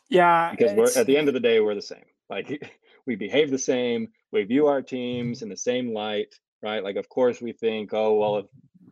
yeah, 0.09 0.51
because 0.51 0.73
we're 0.73 0.99
at 0.99 1.07
the 1.07 1.17
end 1.17 1.27
of 1.27 1.33
the 1.33 1.39
day 1.39 1.59
we're 1.59 1.75
the 1.75 1.81
same. 1.81 2.05
Like 2.29 2.61
we 3.05 3.15
behave 3.15 3.51
the 3.51 3.57
same, 3.57 4.09
we 4.31 4.43
view 4.43 4.67
our 4.67 4.81
teams 4.81 5.41
in 5.41 5.49
the 5.49 5.57
same 5.57 5.93
light, 5.93 6.33
right? 6.61 6.83
Like 6.83 6.95
of 6.95 7.09
course 7.09 7.41
we 7.41 7.53
think, 7.53 7.93
oh 7.93 8.13
well, 8.13 8.37
if 8.37 8.45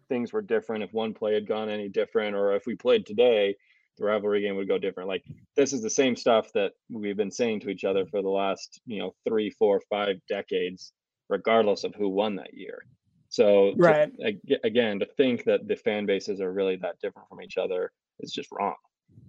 things 0.10 0.34
were 0.34 0.42
different, 0.42 0.84
if 0.84 0.94
one 0.94 1.14
play 1.14 1.34
had 1.34 1.48
gone 1.48 1.70
any 1.70 1.90
different, 1.90 2.36
or 2.36 2.56
if 2.56 2.66
we 2.66 2.76
played 2.76 3.06
today, 3.06 3.56
the 3.98 4.06
rivalry 4.06 4.42
game 4.42 4.56
would 4.56 4.68
go 4.68 4.78
different. 4.78 5.10
Like 5.10 5.24
this 5.56 5.74
is 5.74 5.82
the 5.82 5.90
same 5.90 6.16
stuff 6.16 6.52
that 6.54 6.74
we've 6.90 7.18
been 7.18 7.32
saying 7.32 7.62
to 7.62 7.70
each 7.70 7.84
other 7.84 8.06
for 8.06 8.22
the 8.22 8.30
last, 8.30 8.82
you 8.86 9.00
know, 9.00 9.14
three, 9.28 9.50
four, 9.50 9.82
five 9.90 10.18
decades, 10.28 10.92
regardless 11.30 11.84
of 11.84 11.96
who 11.96 12.10
won 12.10 12.36
that 12.36 12.54
year. 12.54 12.86
So 13.30 13.74
right 13.78 14.12
to, 14.20 14.60
again, 14.64 15.00
to 15.00 15.06
think 15.06 15.44
that 15.46 15.68
the 15.68 15.76
fan 15.76 16.06
bases 16.06 16.42
are 16.42 16.52
really 16.52 16.78
that 16.78 17.00
different 17.02 17.28
from 17.30 17.42
each 17.42 17.58
other 17.58 17.92
is 18.20 18.32
just 18.32 18.50
wrong 18.52 18.76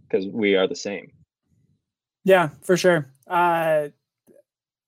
because 0.09 0.27
we 0.27 0.55
are 0.55 0.69
the 0.69 0.77
same. 0.77 1.11
Yeah, 2.25 2.51
for 2.63 2.77
sure. 2.77 3.09
Uh, 3.27 3.89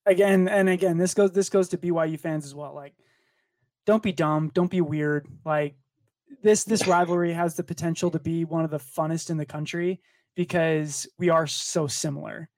again 0.06 0.48
and 0.48 0.68
again, 0.68 0.98
this 0.98 1.14
goes 1.14 1.32
this 1.32 1.48
goes 1.48 1.68
to 1.68 1.78
BYU 1.78 2.18
fans 2.18 2.44
as 2.44 2.54
well. 2.54 2.74
Like, 2.74 2.94
don't 3.86 4.02
be 4.02 4.12
dumb, 4.12 4.50
don't 4.54 4.70
be 4.70 4.80
weird. 4.80 5.26
Like 5.44 5.76
this 6.42 6.64
this 6.64 6.86
rivalry 6.86 7.32
has 7.32 7.54
the 7.56 7.64
potential 7.64 8.10
to 8.10 8.18
be 8.18 8.44
one 8.44 8.64
of 8.64 8.70
the 8.70 8.78
funnest 8.78 9.30
in 9.30 9.36
the 9.36 9.46
country 9.46 10.00
because 10.36 11.06
we 11.18 11.28
are 11.30 11.46
so 11.46 11.86
similar. 11.86 12.48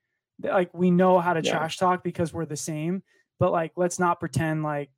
like 0.43 0.73
we 0.73 0.91
know 0.91 1.19
how 1.21 1.35
to 1.35 1.43
Yeah. 1.43 1.53
trash 1.53 1.77
talk 1.77 2.03
because 2.03 2.33
we're 2.33 2.47
the 2.47 2.57
same, 2.57 3.03
but 3.39 3.53
like 3.53 3.73
let's 3.77 3.99
not 3.99 4.21
pretend 4.21 4.63
like 4.63 4.91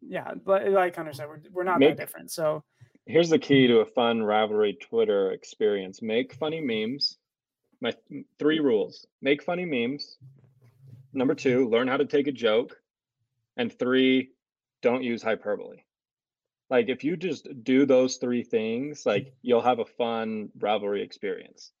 yeah, 0.00 0.34
but 0.34 0.68
like 0.68 0.94
Hunter 0.96 1.12
said, 1.12 1.28
we're 1.28 1.40
we're 1.52 1.64
not 1.64 1.78
Make- 1.78 1.96
that 1.96 2.02
different. 2.06 2.30
So 2.30 2.64
Here's 3.06 3.30
the 3.30 3.38
key 3.38 3.66
to 3.68 3.78
a 3.78 3.86
fun 3.86 4.22
rivalry 4.22 4.74
Twitter 4.74 5.32
experience. 5.32 6.02
Make 6.02 6.34
funny 6.34 6.60
memes. 6.60 7.16
My 7.80 7.92
th- 7.92 8.26
three 8.38 8.58
rules. 8.60 9.06
Make 9.22 9.42
funny 9.42 9.64
memes. 9.64 10.18
Number 11.14 11.34
2, 11.34 11.70
learn 11.70 11.88
how 11.88 11.96
to 11.96 12.04
take 12.04 12.26
a 12.26 12.32
joke. 12.32 12.76
And 13.56 13.72
3, 13.72 14.30
don't 14.82 15.02
use 15.02 15.22
hyperbole. 15.22 15.78
Like 16.70 16.88
if 16.88 17.04
you 17.04 17.16
just 17.16 17.48
do 17.64 17.86
those 17.86 18.16
three 18.16 18.42
things, 18.42 19.06
like 19.06 19.32
you'll 19.42 19.62
have 19.62 19.78
a 19.78 19.84
fun 19.84 20.50
rivalry 20.58 21.02
experience. 21.02 21.72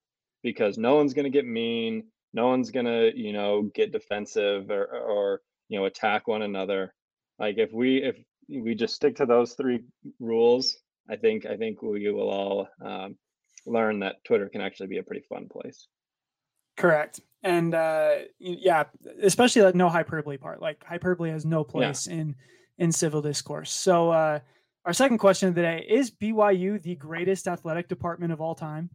Because 0.42 0.78
no 0.78 0.94
one's 0.94 1.14
going 1.14 1.24
to 1.24 1.30
get 1.30 1.46
mean, 1.46 2.04
no 2.32 2.46
one's 2.46 2.70
going 2.70 2.86
to, 2.86 3.10
you 3.16 3.32
know, 3.32 3.62
get 3.74 3.92
defensive 3.92 4.70
or 4.70 4.84
or 4.84 5.40
you 5.68 5.78
know, 5.78 5.86
attack 5.86 6.28
one 6.28 6.42
another. 6.42 6.94
Like 7.38 7.58
if 7.58 7.72
we 7.72 8.02
if 8.02 8.16
we 8.48 8.74
just 8.74 8.94
stick 8.94 9.16
to 9.16 9.26
those 9.26 9.54
three 9.54 9.80
rules, 10.20 10.76
I 11.10 11.16
think 11.16 11.44
I 11.46 11.56
think 11.56 11.82
we 11.82 12.10
will 12.10 12.30
all 12.30 12.68
um, 12.84 13.16
learn 13.66 14.00
that 14.00 14.24
Twitter 14.24 14.48
can 14.48 14.60
actually 14.60 14.86
be 14.88 14.98
a 14.98 15.02
pretty 15.02 15.24
fun 15.28 15.48
place. 15.48 15.88
correct. 16.76 17.20
And 17.42 17.74
uh 17.74 18.16
yeah, 18.38 18.84
especially 19.22 19.62
that 19.62 19.74
no 19.74 19.88
hyperbole 19.88 20.38
part. 20.38 20.60
Like 20.60 20.84
hyperbole 20.84 21.30
has 21.30 21.44
no 21.44 21.64
place 21.64 22.06
in 22.06 22.34
in 22.78 22.92
civil 22.92 23.22
discourse. 23.22 23.70
So 23.70 24.10
uh 24.10 24.40
our 24.84 24.92
second 24.92 25.18
question 25.18 25.48
of 25.48 25.54
the 25.54 25.62
day 25.62 25.86
is 25.88 26.10
BYU 26.10 26.80
the 26.82 26.94
greatest 26.96 27.46
athletic 27.46 27.88
department 27.88 28.32
of 28.32 28.40
all 28.40 28.54
time? 28.54 28.90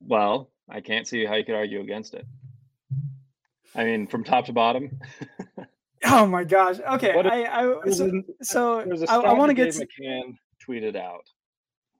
Well, 0.00 0.50
I 0.68 0.80
can't 0.80 1.06
see 1.06 1.24
how 1.24 1.34
you 1.34 1.44
could 1.44 1.54
argue 1.54 1.80
against 1.80 2.14
it. 2.14 2.26
I 3.74 3.84
mean, 3.84 4.06
from 4.06 4.24
top 4.24 4.46
to 4.46 4.52
bottom. 4.52 4.98
Oh 6.04 6.26
my 6.26 6.44
gosh. 6.44 6.76
Okay. 6.78 7.14
What 7.14 7.26
I, 7.26 7.44
I 7.44 7.90
so, 7.90 8.22
so 8.42 8.80
I, 9.08 9.16
I 9.16 9.32
want 9.32 9.50
to 9.50 9.54
get 9.54 9.72
that 9.74 9.80
to, 9.80 9.86
Dave 9.86 9.88
McCann 10.00 10.34
tweeted 10.66 10.96
out. 10.96 11.24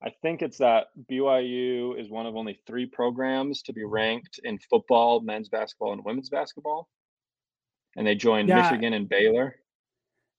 I 0.02 0.10
think 0.22 0.42
it's 0.42 0.58
that 0.58 0.86
BYU 1.10 2.00
is 2.00 2.08
one 2.08 2.26
of 2.26 2.36
only 2.36 2.60
three 2.66 2.86
programs 2.86 3.62
to 3.62 3.72
be 3.72 3.84
ranked 3.84 4.38
in 4.44 4.58
football, 4.70 5.20
men's 5.20 5.48
basketball, 5.48 5.92
and 5.92 6.04
women's 6.04 6.28
basketball. 6.28 6.88
And 7.96 8.06
they 8.06 8.14
joined 8.14 8.48
Yeah. 8.48 8.62
Michigan 8.62 8.92
and 8.92 9.08
Baylor. 9.08 9.56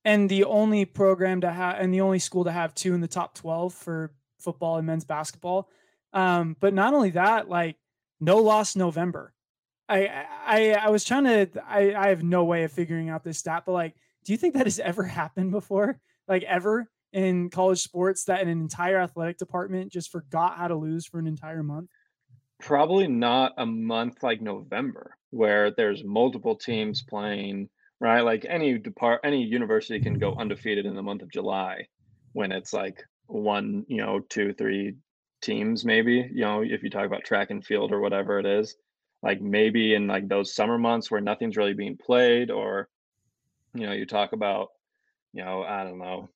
And 0.04 0.28
the 0.28 0.44
only 0.44 0.84
program 0.84 1.40
to 1.42 1.50
have 1.50 1.76
and 1.78 1.92
the 1.92 2.00
only 2.00 2.18
school 2.18 2.44
to 2.44 2.52
have 2.52 2.74
two 2.74 2.94
in 2.94 3.00
the 3.00 3.08
top 3.08 3.34
12 3.34 3.74
for 3.74 4.12
football 4.38 4.76
and 4.76 4.86
men's 4.86 5.04
basketball. 5.04 5.68
Um 6.12 6.56
but 6.60 6.74
not 6.74 6.94
only 6.94 7.10
that 7.10 7.48
like 7.48 7.76
no 8.20 8.38
loss 8.38 8.76
november. 8.76 9.32
I 9.88 10.26
i 10.46 10.72
i 10.72 10.88
was 10.88 11.04
trying 11.04 11.24
to 11.24 11.48
i 11.66 11.94
i 11.94 12.08
have 12.08 12.22
no 12.22 12.44
way 12.44 12.64
of 12.64 12.72
figuring 12.72 13.08
out 13.08 13.24
this 13.24 13.38
stat 13.38 13.64
but 13.66 13.72
like 13.72 13.94
do 14.24 14.32
you 14.32 14.38
think 14.38 14.54
that 14.54 14.66
has 14.66 14.78
ever 14.78 15.02
happened 15.02 15.50
before? 15.50 15.98
Like 16.28 16.42
ever 16.44 16.86
in 17.12 17.50
college 17.50 17.80
sports 17.80 18.24
that 18.24 18.42
an 18.42 18.48
entire 18.48 18.98
athletic 18.98 19.38
department 19.38 19.92
just 19.92 20.12
forgot 20.12 20.56
how 20.56 20.68
to 20.68 20.76
lose 20.76 21.06
for 21.06 21.18
an 21.18 21.26
entire 21.26 21.62
month? 21.62 21.90
Probably 22.60 23.08
not 23.08 23.52
a 23.56 23.66
month 23.66 24.22
like 24.22 24.40
November 24.40 25.16
where 25.30 25.70
there's 25.70 26.04
multiple 26.04 26.56
teams 26.56 27.02
playing, 27.02 27.68
right? 28.00 28.22
Like 28.22 28.46
any 28.48 28.78
depart 28.78 29.20
any 29.24 29.42
university 29.44 30.00
can 30.00 30.18
go 30.18 30.34
undefeated 30.34 30.86
in 30.86 30.94
the 30.94 31.02
month 31.02 31.22
of 31.22 31.30
July 31.30 31.86
when 32.32 32.52
it's 32.52 32.72
like 32.72 33.02
one, 33.26 33.84
you 33.88 33.98
know, 33.98 34.20
two, 34.20 34.52
three 34.54 34.94
teams 35.42 35.84
maybe, 35.84 36.28
you 36.32 36.42
know, 36.42 36.62
if 36.62 36.82
you 36.82 36.90
talk 36.90 37.06
about 37.06 37.24
track 37.24 37.50
and 37.50 37.64
field 37.64 37.92
or 37.92 38.00
whatever 38.00 38.38
it 38.38 38.46
is. 38.46 38.76
Like 39.22 39.42
maybe 39.42 39.94
in 39.94 40.06
like 40.06 40.28
those 40.28 40.54
summer 40.54 40.78
months 40.78 41.10
where 41.10 41.20
nothing's 41.20 41.56
really 41.56 41.74
being 41.74 41.98
played 41.98 42.50
or 42.50 42.88
you 43.74 43.86
know, 43.86 43.92
you 43.92 44.06
talk 44.06 44.32
about, 44.32 44.68
you 45.32 45.44
know, 45.44 45.62
I 45.62 45.84
don't 45.84 45.98
know, 45.98 46.28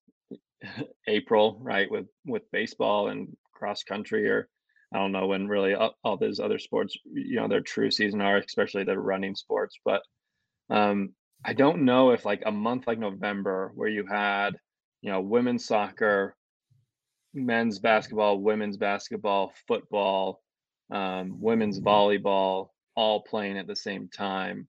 April, 1.09 1.59
right, 1.61 1.91
with 1.91 2.07
with 2.27 2.51
baseball 2.53 3.09
and 3.09 3.35
cross 3.53 3.83
country 3.83 4.29
or 4.29 4.49
I 4.93 4.99
don't 4.99 5.13
know 5.13 5.27
when 5.27 5.49
really 5.49 5.75
all, 5.75 5.97
all 6.05 6.17
those 6.17 6.39
other 6.39 6.59
sports, 6.59 6.97
you 7.13 7.37
know, 7.37 7.49
their 7.49 7.61
true 7.61 7.91
season 7.91 8.21
are, 8.21 8.37
especially 8.37 8.85
the 8.85 8.99
running 8.99 9.35
sports. 9.35 9.77
But 9.85 10.03
um, 10.71 11.15
I 11.45 11.53
don't 11.53 11.85
know 11.85 12.11
if 12.11 12.25
like 12.25 12.43
a 12.47 12.53
month 12.53 12.87
like 12.87 12.99
November, 12.99 13.73
where 13.75 13.89
you 13.89 14.07
had, 14.07 14.51
you 15.03 15.11
know, 15.11 15.21
women's 15.21 15.67
soccer, 15.67 16.37
men's 17.35 17.79
basketball, 17.79 18.39
women's 18.39 18.77
basketball, 18.77 19.53
football, 19.69 20.41
um, 20.91 21.41
women's 21.41 21.81
volleyball, 21.81 22.69
all 22.95 23.23
playing 23.23 23.59
at 23.59 23.67
the 23.67 23.77
same 23.77 24.09
time, 24.09 24.67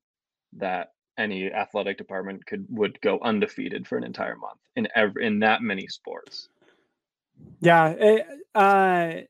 that 0.57 0.89
any 1.17 1.51
athletic 1.51 1.97
department 1.97 2.45
could 2.45 2.65
would 2.69 2.99
go 3.01 3.19
undefeated 3.21 3.87
for 3.87 3.97
an 3.97 4.03
entire 4.03 4.35
month 4.35 4.59
in 4.75 4.87
every 4.95 5.25
in 5.25 5.39
that 5.39 5.61
many 5.61 5.87
sports. 5.87 6.49
Yeah, 7.61 7.89
it, 7.89 8.27
uh, 8.53 8.57
I, 8.57 9.27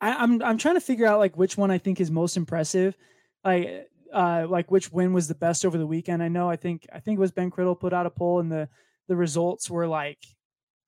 I'm 0.00 0.42
I'm 0.42 0.58
trying 0.58 0.74
to 0.76 0.80
figure 0.80 1.06
out 1.06 1.18
like 1.18 1.36
which 1.36 1.56
one 1.56 1.70
I 1.70 1.78
think 1.78 2.00
is 2.00 2.10
most 2.10 2.36
impressive, 2.36 2.96
like 3.44 3.88
uh, 4.12 4.46
like 4.48 4.70
which 4.70 4.92
win 4.92 5.12
was 5.12 5.28
the 5.28 5.34
best 5.34 5.64
over 5.64 5.78
the 5.78 5.86
weekend. 5.86 6.22
I 6.22 6.28
know 6.28 6.48
I 6.48 6.56
think 6.56 6.86
I 6.92 7.00
think 7.00 7.18
it 7.18 7.20
was 7.20 7.30
Ben 7.30 7.50
Criddle 7.50 7.78
put 7.78 7.92
out 7.92 8.06
a 8.06 8.10
poll 8.10 8.40
and 8.40 8.50
the 8.50 8.68
the 9.08 9.16
results 9.16 9.70
were 9.70 9.86
like 9.86 10.18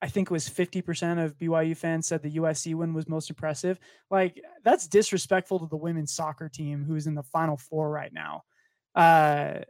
I 0.03 0.09
think 0.09 0.29
it 0.29 0.33
was 0.33 0.49
50% 0.49 1.25
of 1.25 1.39
BYU 1.39 1.77
fans 1.77 2.09
said 2.09 2.23
the 2.23 2.37
USC 2.37 2.75
win 2.75 2.93
was 2.93 3.09
most 3.09 3.31
impressive. 3.31 3.79
Like 4.11 4.43
that's 4.65 4.89
disrespectful 4.89 5.61
to 5.61 5.67
the 5.67 5.77
women's 5.77 6.13
soccer 6.13 6.49
team 6.49 6.85
who's 6.85 7.07
in 7.07 7.15
the 7.15 7.23
final 7.23 7.57
four 7.57 7.89
right 7.89 8.13
now. 8.13 8.43
Uh, 8.97 9.61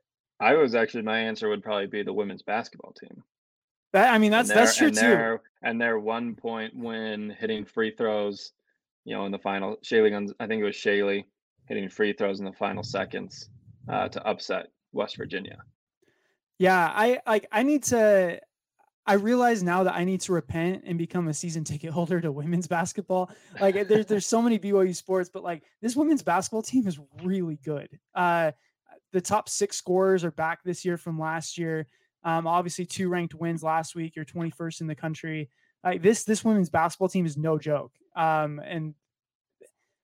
I 0.41 0.55
was 0.55 0.75
actually 0.75 1.03
my 1.03 1.19
answer 1.19 1.51
would 1.51 1.63
probably 1.63 1.87
be 1.87 2.03
the 2.03 2.15
women's 2.15 2.43
basketball 2.43 2.95
team. 2.95 3.23
that 3.93 4.13
I 4.13 4.19
mean 4.19 4.31
that's 4.31 4.49
that's 4.49 4.75
true 4.75 4.89
and 4.89 4.97
too. 4.97 5.03
Their, 5.03 5.43
and 5.63 5.81
their 5.81 5.99
one 5.99 6.35
point 6.35 6.75
win 6.75 7.37
hitting 7.39 7.67
free 7.67 7.91
throws, 7.91 8.53
you 9.05 9.15
know, 9.15 9.27
in 9.27 9.33
the 9.33 9.39
final. 9.39 9.77
Shaylee, 9.85 10.13
Gonz- 10.13 10.35
I 10.41 10.47
think 10.47 10.63
it 10.63 10.65
was 10.65 10.77
Shaylee 10.77 11.25
hitting 11.67 11.89
free 11.89 12.13
throws 12.13 12.41
in 12.41 12.45
the 12.45 12.53
final 12.53 12.83
seconds 12.83 13.51
uh, 13.89 14.09
to 14.09 14.27
upset 14.27 14.69
West 14.93 15.17
Virginia. 15.17 15.59
Yeah, 16.59 16.93
I 16.95 17.21
like 17.27 17.47
I 17.51 17.63
need 17.63 17.85
to 17.85 18.41
I 19.05 19.15
realize 19.15 19.63
now 19.63 19.83
that 19.85 19.95
I 19.95 20.05
need 20.05 20.21
to 20.23 20.33
repent 20.33 20.85
and 20.87 20.97
become 20.97 21.27
a 21.29 21.35
season 21.35 21.65
ticket 21.65 21.91
holder 21.93 22.21
to 22.21 22.31
women's 22.31 22.67
basketball. 22.67 23.31
Like 23.61 23.89
there's 23.89 24.07
there's 24.09 24.27
so 24.27 24.41
many 24.41 24.59
BYU 24.59 24.95
sports, 24.95 25.31
but 25.33 25.43
like 25.43 25.63
this 25.81 25.97
women's 25.97 26.23
basketball 26.23 26.63
team 26.63 26.87
is 26.87 26.99
really 27.23 27.59
good. 27.65 27.89
Uh 28.15 28.53
the 29.13 29.21
top 29.21 29.49
six 29.49 29.77
scorers 29.77 30.25
are 30.25 30.31
back 30.31 30.63
this 30.65 30.85
year 30.85 30.97
from 30.97 31.19
last 31.19 31.59
year. 31.59 31.87
Um, 32.25 32.47
obviously 32.47 32.87
two 32.87 33.09
ranked 33.09 33.35
wins 33.35 33.63
last 33.63 33.95
week. 33.95 34.17
You're 34.17 34.25
21st 34.25 34.81
in 34.81 34.87
the 34.87 34.95
country. 34.95 35.51
Like 35.85 36.03
this 36.03 36.25
this 36.25 36.45
women's 36.45 36.71
basketball 36.71 37.09
team 37.09 37.27
is 37.27 37.37
no 37.37 37.59
joke. 37.59 37.93
Um, 38.15 38.61
and 38.65 38.95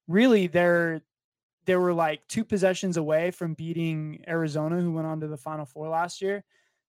really 0.09 0.47
they're 0.47 1.03
they 1.69 1.77
were 1.77 1.93
like 1.93 2.27
two 2.29 2.45
possessions 2.45 2.97
away 2.97 3.31
from 3.31 3.53
beating 3.53 4.25
Arizona, 4.27 4.81
who 4.81 4.91
went 4.91 5.07
on 5.07 5.21
to 5.21 5.29
the 5.29 5.37
Final 5.37 5.67
Four 5.67 5.91
last 5.91 6.23
year. 6.23 6.43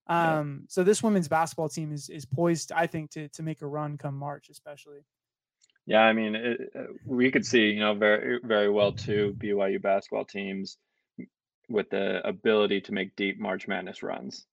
Yeah. 0.10 0.40
Um, 0.40 0.64
so 0.70 0.84
this 0.84 1.04
women's 1.04 1.28
basketball 1.28 1.68
team 1.68 1.92
is 1.92 2.10
is 2.10 2.26
poised, 2.26 2.72
I 2.72 2.88
think, 2.88 3.12
to 3.12 3.28
to 3.28 3.44
make 3.44 3.62
a 3.62 3.68
run 3.68 3.98
come 3.98 4.16
March, 4.16 4.50
especially. 4.50 5.00
Yeah, 5.86 6.04
I 6.04 6.14
mean, 6.14 6.36
it, 6.36 6.72
we 7.06 7.30
could 7.30 7.46
see, 7.46 7.72
you 7.72 7.82
know, 7.82 7.94
very 7.94 8.40
very 8.42 8.70
well 8.70 8.94
two 8.94 9.36
BYU 9.38 9.82
basketball 9.82 10.24
teams 10.24 10.78
with 11.68 11.90
the 11.90 12.26
ability 12.26 12.80
to 12.82 12.94
make 12.94 13.18
deep 13.18 13.38
March 13.38 13.68
Madness 13.68 14.02
runs 14.02 14.46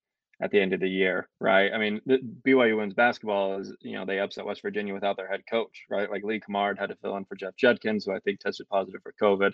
at 0.42 0.50
the 0.50 0.60
end 0.60 0.72
of 0.72 0.80
the 0.80 0.90
year, 0.90 1.28
right? 1.40 1.72
I 1.72 1.78
mean, 1.78 2.00
the 2.04 2.18
BYU 2.44 2.74
women's 2.74 2.94
basketball 2.94 3.60
is, 3.60 3.72
you 3.80 3.92
know, 3.92 4.04
they 4.04 4.18
upset 4.18 4.44
West 4.44 4.60
Virginia 4.60 4.92
without 4.92 5.16
their 5.16 5.28
head 5.28 5.42
coach, 5.48 5.84
right? 5.88 6.10
Like 6.10 6.24
Lee 6.24 6.40
Cummard 6.40 6.78
had 6.78 6.88
to 6.88 6.96
fill 6.96 7.16
in 7.16 7.24
for 7.26 7.36
Jeff 7.36 7.54
Judkins, 7.56 8.04
who 8.04 8.12
I 8.12 8.18
think 8.18 8.40
tested 8.40 8.68
positive 8.68 9.00
for 9.02 9.14
COVID. 9.22 9.52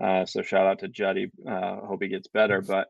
Uh, 0.00 0.24
so 0.26 0.42
shout 0.42 0.66
out 0.66 0.80
to 0.80 0.88
Juddy. 0.88 1.30
Uh, 1.46 1.76
hope 1.80 2.02
he 2.02 2.08
gets 2.08 2.28
better. 2.28 2.60
But 2.60 2.88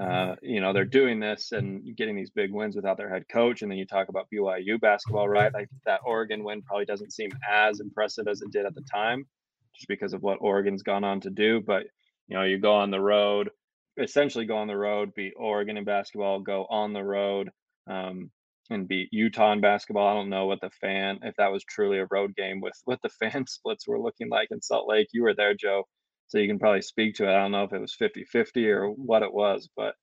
uh, 0.00 0.34
you 0.42 0.60
know, 0.60 0.72
they're 0.72 0.84
doing 0.84 1.20
this 1.20 1.52
and 1.52 1.96
getting 1.96 2.16
these 2.16 2.30
big 2.30 2.52
wins 2.52 2.74
without 2.76 2.96
their 2.96 3.08
head 3.08 3.24
coach. 3.30 3.62
And 3.62 3.70
then 3.70 3.78
you 3.78 3.86
talk 3.86 4.08
about 4.08 4.28
BYU 4.32 4.80
basketball, 4.80 5.28
right? 5.28 5.52
Like 5.52 5.68
that 5.86 6.00
Oregon 6.04 6.42
win 6.44 6.62
probably 6.62 6.84
doesn't 6.84 7.12
seem 7.12 7.30
as 7.48 7.80
impressive 7.80 8.26
as 8.28 8.42
it 8.42 8.50
did 8.50 8.66
at 8.66 8.74
the 8.74 8.82
time, 8.82 9.26
just 9.74 9.88
because 9.88 10.12
of 10.12 10.22
what 10.22 10.38
Oregon's 10.40 10.82
gone 10.82 11.04
on 11.04 11.20
to 11.20 11.30
do. 11.30 11.60
But 11.60 11.84
you 12.28 12.36
know, 12.36 12.42
you 12.42 12.58
go 12.58 12.74
on 12.74 12.90
the 12.90 13.00
road, 13.00 13.50
essentially 13.98 14.46
go 14.46 14.56
on 14.56 14.66
the 14.66 14.76
road, 14.76 15.14
beat 15.14 15.34
Oregon 15.36 15.76
in 15.76 15.84
basketball, 15.84 16.40
go 16.40 16.66
on 16.68 16.92
the 16.92 17.04
road, 17.04 17.50
um, 17.88 18.30
and 18.70 18.88
beat 18.88 19.10
Utah 19.12 19.52
in 19.52 19.60
basketball. 19.60 20.08
I 20.08 20.14
don't 20.14 20.30
know 20.30 20.46
what 20.46 20.60
the 20.60 20.70
fan, 20.70 21.20
if 21.22 21.36
that 21.36 21.52
was 21.52 21.64
truly 21.64 21.98
a 21.98 22.08
road 22.10 22.34
game 22.34 22.60
with 22.60 22.74
what 22.84 23.00
the 23.02 23.08
fan 23.20 23.46
splits 23.46 23.86
were 23.86 24.00
looking 24.00 24.28
like 24.28 24.48
in 24.50 24.60
Salt 24.60 24.88
Lake. 24.88 25.08
You 25.12 25.22
were 25.22 25.34
there, 25.34 25.54
Joe, 25.54 25.84
so 26.26 26.38
you 26.38 26.48
can 26.48 26.58
probably 26.58 26.82
speak 26.82 27.14
to 27.16 27.24
it. 27.24 27.34
I 27.34 27.40
don't 27.42 27.52
know 27.52 27.64
if 27.64 27.72
it 27.72 27.80
was 27.80 27.96
50-50 28.00 28.66
or 28.68 28.90
what 28.90 29.22
it 29.22 29.32
was, 29.32 29.68
but 29.76 29.94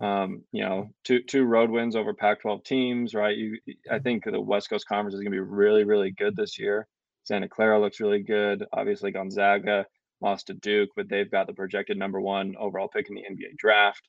um, 0.00 0.42
you 0.52 0.62
know, 0.62 0.90
two 1.04 1.22
two 1.22 1.44
road 1.44 1.70
wins 1.70 1.96
over 1.96 2.12
Pac-12 2.12 2.64
teams, 2.64 3.14
right? 3.14 3.36
You, 3.36 3.58
I 3.90 3.98
think 3.98 4.24
the 4.24 4.40
West 4.40 4.68
Coast 4.68 4.86
Conference 4.86 5.14
is 5.14 5.20
going 5.20 5.32
to 5.32 5.36
be 5.36 5.40
really, 5.40 5.84
really 5.84 6.10
good 6.10 6.36
this 6.36 6.58
year. 6.58 6.86
Santa 7.24 7.48
Clara 7.48 7.80
looks 7.80 8.00
really 8.00 8.22
good. 8.22 8.64
Obviously, 8.72 9.10
Gonzaga 9.10 9.86
lost 10.20 10.48
to 10.48 10.54
Duke, 10.54 10.90
but 10.96 11.08
they've 11.08 11.30
got 11.30 11.46
the 11.46 11.54
projected 11.54 11.98
number 11.98 12.20
one 12.20 12.54
overall 12.58 12.88
pick 12.88 13.08
in 13.08 13.14
the 13.14 13.22
NBA 13.22 13.56
draft. 13.56 14.02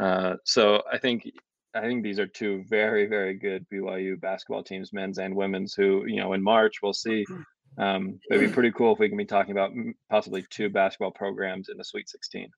Uh, 0.00 0.34
so 0.44 0.82
I 0.90 0.98
think 0.98 1.28
I 1.74 1.80
think 1.80 2.04
these 2.04 2.20
are 2.20 2.26
two 2.26 2.64
very 2.68 3.06
very 3.06 3.34
good 3.34 3.66
BYU 3.72 4.20
basketball 4.20 4.62
teams, 4.62 4.92
men's 4.92 5.18
and 5.18 5.34
women's. 5.34 5.74
Who 5.74 6.04
you 6.06 6.20
know 6.20 6.32
in 6.32 6.42
March 6.42 6.76
we'll 6.82 6.92
see. 6.92 7.24
Um, 7.78 8.20
it'd 8.30 8.46
be 8.46 8.52
pretty 8.52 8.70
cool 8.70 8.92
if 8.92 8.98
we 8.98 9.08
can 9.08 9.18
be 9.18 9.24
talking 9.24 9.52
about 9.52 9.72
possibly 10.10 10.44
two 10.50 10.68
basketball 10.68 11.10
programs 11.10 11.68
in 11.68 11.76
the 11.76 11.84
Sweet 11.84 12.08
16. 12.08 12.48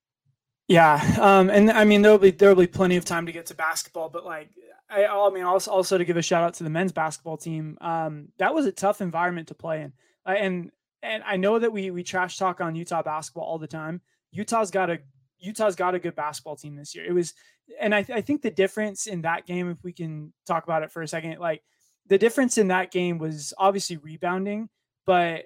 Yeah, 0.67 1.01
um, 1.19 1.49
and 1.49 1.71
I 1.71 1.85
mean 1.85 2.01
there'll 2.01 2.17
be 2.17 2.31
there'll 2.31 2.55
be 2.55 2.67
plenty 2.67 2.97
of 2.97 3.05
time 3.05 3.25
to 3.25 3.31
get 3.31 3.45
to 3.47 3.55
basketball, 3.55 4.09
but 4.09 4.25
like 4.25 4.49
I, 4.89 5.05
I 5.05 5.29
mean 5.29 5.43
also 5.43 5.71
also 5.71 5.97
to 5.97 6.03
give 6.03 6.17
a 6.17 6.21
shout 6.21 6.43
out 6.43 6.55
to 6.55 6.65
the 6.65 6.69
men's 6.69 6.91
basketball 6.91 7.37
team. 7.37 7.77
Um, 7.79 8.29
that 8.37 8.53
was 8.53 8.65
a 8.65 8.71
tough 8.73 8.99
environment 8.99 9.47
to 9.47 9.55
play 9.55 9.81
in, 9.81 9.93
and 10.25 10.71
and 11.01 11.23
I 11.25 11.37
know 11.37 11.57
that 11.57 11.71
we 11.71 11.89
we 11.91 12.03
trash 12.03 12.37
talk 12.37 12.59
on 12.59 12.75
Utah 12.75 13.01
basketball 13.01 13.45
all 13.45 13.59
the 13.59 13.67
time. 13.67 14.01
Utah's 14.31 14.69
got 14.69 14.89
a 14.89 14.99
Utah's 15.39 15.75
got 15.75 15.95
a 15.95 15.99
good 15.99 16.15
basketball 16.15 16.55
team 16.55 16.75
this 16.75 16.95
year. 16.95 17.05
It 17.05 17.13
was, 17.13 17.33
and 17.79 17.93
I, 17.93 18.05
I 18.13 18.21
think 18.21 18.41
the 18.41 18.51
difference 18.51 19.07
in 19.07 19.21
that 19.21 19.45
game, 19.45 19.69
if 19.69 19.83
we 19.83 19.93
can 19.93 20.33
talk 20.45 20.63
about 20.63 20.83
it 20.83 20.91
for 20.91 21.01
a 21.01 21.07
second, 21.07 21.39
like 21.39 21.61
the 22.07 22.17
difference 22.17 22.57
in 22.57 22.69
that 22.69 22.91
game 22.91 23.17
was 23.19 23.53
obviously 23.57 23.97
rebounding, 23.97 24.69
but 25.07 25.45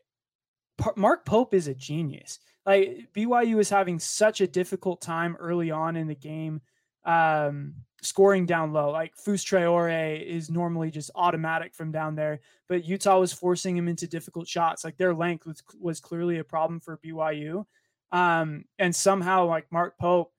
Mark 0.98 1.26
Pope 1.26 1.54
is 1.54 1.68
a 1.68 1.74
genius. 1.74 2.40
Like 2.66 3.08
BYU 3.16 3.56
was 3.56 3.70
having 3.70 4.00
such 4.00 4.42
a 4.42 4.48
difficult 4.48 5.02
time 5.02 5.38
early 5.40 5.72
on 5.72 5.96
in 5.96 6.08
the 6.08 6.16
game, 6.16 6.62
um, 7.06 7.76
scoring 8.02 8.46
down 8.46 8.74
low. 8.74 8.92
Like 8.92 9.16
Fouss 9.16 9.44
Traore 9.46 10.22
is 10.22 10.50
normally 10.50 10.92
just 10.92 11.12
automatic 11.16 11.74
from 11.74 11.92
down 11.92 12.16
there, 12.16 12.40
but 12.68 12.84
Utah 12.84 13.20
was 13.20 13.32
forcing 13.32 13.78
him 13.78 13.88
into 13.88 14.08
difficult 14.08 14.48
shots. 14.48 14.84
Like 14.84 14.98
their 14.98 15.14
length 15.14 15.46
was, 15.46 15.64
was 15.80 16.00
clearly 16.00 16.40
a 16.40 16.44
problem 16.44 16.80
for 16.80 16.98
BYU. 16.98 17.66
Um, 18.12 18.66
and 18.78 18.96
somehow 18.96 19.46
like 19.46 19.72
Mark 19.72 19.98
Pope 19.98 20.34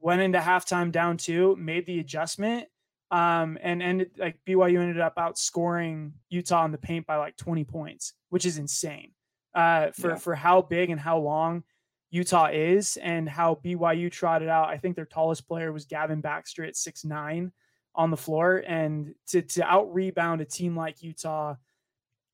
went 0.00 0.22
into 0.22 0.38
halftime 0.38 0.92
down 0.92 1.16
two, 1.16 1.56
made 1.56 1.86
the 1.86 1.98
adjustment. 1.98 2.68
Um, 3.12 3.58
and 3.60 3.82
ended 3.82 4.12
like 4.18 4.38
BYU 4.46 4.80
ended 4.80 5.00
up 5.00 5.16
outscoring 5.16 6.12
Utah 6.28 6.64
in 6.64 6.70
the 6.70 6.78
paint 6.78 7.08
by 7.08 7.16
like 7.16 7.36
20 7.36 7.64
points, 7.64 8.12
which 8.30 8.46
is 8.46 8.58
insane. 8.58 9.12
Uh, 9.54 9.90
for, 9.90 10.10
yeah. 10.10 10.16
for 10.16 10.34
how 10.34 10.62
big 10.62 10.90
and 10.90 11.00
how 11.00 11.18
long 11.18 11.64
Utah 12.10 12.50
is 12.52 12.96
and 12.96 13.28
how 13.28 13.56
BYU 13.64 14.10
trotted 14.10 14.48
out. 14.48 14.68
I 14.68 14.78
think 14.78 14.96
their 14.96 15.06
tallest 15.06 15.46
player 15.46 15.72
was 15.72 15.86
Gavin 15.86 16.20
Baxter 16.20 16.64
at 16.64 16.76
six 16.76 17.04
nine 17.04 17.52
on 17.94 18.10
the 18.10 18.16
floor, 18.16 18.62
and 18.66 19.14
to 19.28 19.42
to 19.42 19.64
out 19.64 19.92
rebound 19.92 20.40
a 20.40 20.44
team 20.44 20.76
like 20.76 21.02
Utah, 21.02 21.54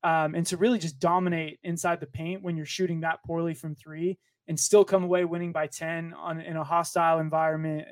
um, 0.03 0.35
and 0.35 0.45
to 0.47 0.57
really 0.57 0.79
just 0.79 0.99
dominate 0.99 1.59
inside 1.63 1.99
the 1.99 2.07
paint 2.07 2.41
when 2.41 2.57
you're 2.57 2.65
shooting 2.65 3.01
that 3.01 3.23
poorly 3.23 3.53
from 3.53 3.75
three, 3.75 4.17
and 4.47 4.59
still 4.59 4.83
come 4.83 5.03
away 5.03 5.25
winning 5.25 5.51
by 5.51 5.67
ten 5.67 6.13
on 6.13 6.41
in 6.41 6.57
a 6.57 6.63
hostile 6.63 7.19
environment 7.19 7.87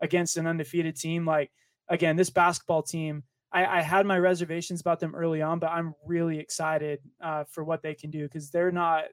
against 0.00 0.36
an 0.36 0.46
undefeated 0.46 0.96
team. 0.96 1.24
Like 1.24 1.50
again, 1.88 2.16
this 2.16 2.30
basketball 2.30 2.82
team. 2.82 3.22
I, 3.52 3.64
I 3.64 3.80
had 3.82 4.04
my 4.06 4.18
reservations 4.18 4.80
about 4.80 5.00
them 5.00 5.14
early 5.14 5.40
on, 5.40 5.58
but 5.58 5.70
I'm 5.70 5.94
really 6.04 6.38
excited 6.38 7.00
uh, 7.22 7.44
for 7.44 7.64
what 7.64 7.82
they 7.82 7.94
can 7.94 8.10
do 8.10 8.24
because 8.24 8.50
they're 8.50 8.72
not 8.72 9.04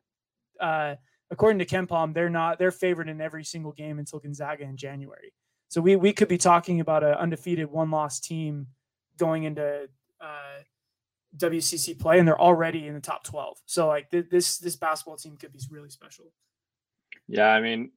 uh, 0.60 0.96
according 1.32 1.60
to 1.60 1.66
KenPom, 1.66 2.14
they're 2.14 2.30
not 2.30 2.60
they're 2.60 2.72
favored 2.72 3.10
in 3.10 3.22
every 3.22 3.44
single 3.44 3.72
game 3.72 4.00
until 4.00 4.20
Gonzaga 4.20 4.64
in 4.64 4.78
January. 4.78 5.34
So 5.68 5.82
we 5.82 5.96
we 5.96 6.14
could 6.14 6.28
be 6.28 6.38
talking 6.38 6.80
about 6.80 7.04
an 7.04 7.14
undefeated 7.14 7.70
one 7.70 7.92
loss 7.92 8.20
team 8.20 8.68
going 9.18 9.44
into 9.44 9.88
uh, 10.22 10.62
WCC 11.38 11.98
play, 11.98 12.20
and 12.20 12.28
they're 12.28 12.40
already 12.40 12.88
in 12.88 12.94
the 12.94 13.00
top 13.00 13.24
twelve. 13.24 13.58
So 13.66 13.88
like 13.88 14.10
th- 14.10 14.30
this 14.30 14.58
this 14.58 14.76
basketball 14.76 15.18
team 15.18 15.38
could 15.38 15.52
be 15.52 15.60
really 15.70 15.90
special. 15.90 16.26
Yeah, 17.28 17.48
I 17.48 17.62
mean, 17.62 17.92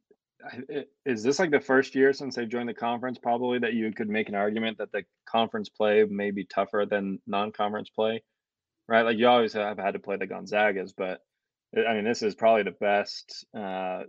is 1.04 1.22
this 1.22 1.38
like 1.38 1.50
the 1.50 1.60
first 1.60 1.94
year 1.94 2.12
since 2.12 2.36
they 2.36 2.46
joined 2.46 2.68
the 2.68 2.74
conference? 2.74 3.18
Probably 3.18 3.58
that 3.58 3.74
you 3.74 3.92
could 3.92 4.08
make 4.08 4.28
an 4.28 4.34
argument 4.34 4.78
that 4.78 4.92
the 4.92 5.04
conference 5.28 5.68
play 5.68 6.04
may 6.04 6.30
be 6.30 6.44
tougher 6.44 6.86
than 6.88 7.20
non-conference 7.26 7.90
play, 7.90 8.22
right? 8.88 9.02
Like 9.02 9.18
you 9.18 9.28
always 9.28 9.52
have 9.54 9.78
had 9.78 9.94
to 9.94 9.98
play 9.98 10.16
the 10.16 10.26
Gonzagas, 10.26 10.92
but 10.96 11.20
I 11.76 11.94
mean, 11.94 12.04
this 12.04 12.22
is 12.22 12.34
probably 12.34 12.62
the 12.62 12.70
best, 12.72 13.46
uh, 13.56 14.04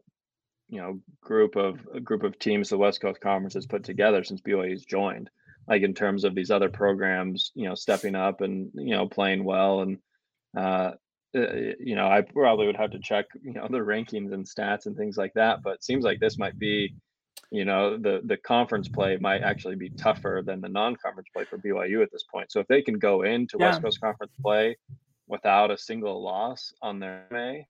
you 0.70 0.80
know, 0.80 1.00
group 1.22 1.56
of 1.56 1.80
group 2.04 2.24
of 2.24 2.40
teams 2.40 2.70
the 2.70 2.78
West 2.78 3.02
Coast 3.02 3.20
Conference 3.22 3.56
has 3.56 3.66
put 3.66 3.84
together 3.84 4.24
since 4.24 4.42
BYU's 4.42 4.86
joined. 4.86 5.30
Like 5.68 5.82
in 5.84 5.94
terms 5.94 6.24
of 6.24 6.36
these 6.36 6.52
other 6.52 6.70
programs, 6.70 7.52
you 7.54 7.68
know, 7.68 7.76
stepping 7.76 8.16
up 8.16 8.42
and 8.42 8.72
you 8.76 8.96
know 8.96 9.08
playing 9.08 9.44
well, 9.44 9.82
and 9.82 9.98
uh, 10.58 10.92
uh, 11.36 11.76
you 11.80 11.96
know, 11.96 12.08
I 12.08 12.22
probably 12.22 12.66
would 12.68 12.78
have 12.78 12.92
to 12.92 13.00
check, 13.00 13.26
you 13.42 13.54
know, 13.54 13.68
the 13.70 13.80
rankings 13.80 14.34
and 14.34 14.46
stats 14.46 14.86
and 14.86 14.96
things 14.96 15.18
like 15.18 15.34
that. 15.36 15.62
But 15.64 15.76
it 15.76 15.84
seems 15.84 16.04
like 16.04 16.20
this 16.20 16.38
might 16.38 16.58
be, 16.58 16.96
you 17.52 17.66
know, 17.66 17.98
the 17.98 18.22
the 18.26 18.38
conference 18.38 18.88
play 18.88 19.18
might 19.18 19.42
actually 19.42 19.76
be 19.76 19.90
tougher 19.90 20.42
than 20.46 20.62
the 20.62 20.70
non-conference 20.70 21.30
play 21.34 21.46
for 21.46 21.58
BYU 21.58 22.04
at 22.04 22.12
this 22.12 22.24
point. 22.24 22.52
So 22.52 22.60
if 22.60 22.68
they 22.68 22.82
can 22.82 23.00
go 23.00 23.24
into 23.24 23.58
yeah. 23.60 23.68
West 23.68 23.82
Coast 23.82 24.02
Conference 24.02 24.34
play 24.42 24.76
without 25.28 25.72
a 25.72 25.78
single 25.78 26.22
loss 26.22 26.74
on 26.82 27.00
their 27.00 27.26
May. 27.32 27.68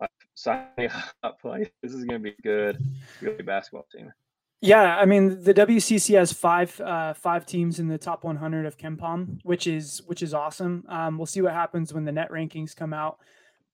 Like 0.00 0.10
signing 0.34 0.90
up, 1.24 1.38
like 1.42 1.72
this 1.82 1.92
is 1.92 2.04
going 2.04 2.22
to 2.22 2.30
be 2.30 2.36
good, 2.44 2.78
really 3.20 3.42
basketball 3.42 3.86
team. 3.92 4.12
Yeah, 4.60 4.96
I 4.96 5.04
mean 5.04 5.42
the 5.42 5.54
WCC 5.54 6.18
has 6.18 6.32
five 6.32 6.80
uh, 6.80 7.14
five 7.14 7.46
teams 7.46 7.78
in 7.78 7.86
the 7.86 7.98
top 7.98 8.24
100 8.24 8.66
of 8.66 8.76
KenPom, 8.76 9.38
which 9.44 9.68
is 9.68 10.02
which 10.06 10.22
is 10.22 10.34
awesome. 10.34 10.84
Um, 10.88 11.16
we'll 11.16 11.26
see 11.26 11.42
what 11.42 11.52
happens 11.52 11.94
when 11.94 12.04
the 12.04 12.12
net 12.12 12.30
rankings 12.30 12.74
come 12.74 12.92
out, 12.92 13.18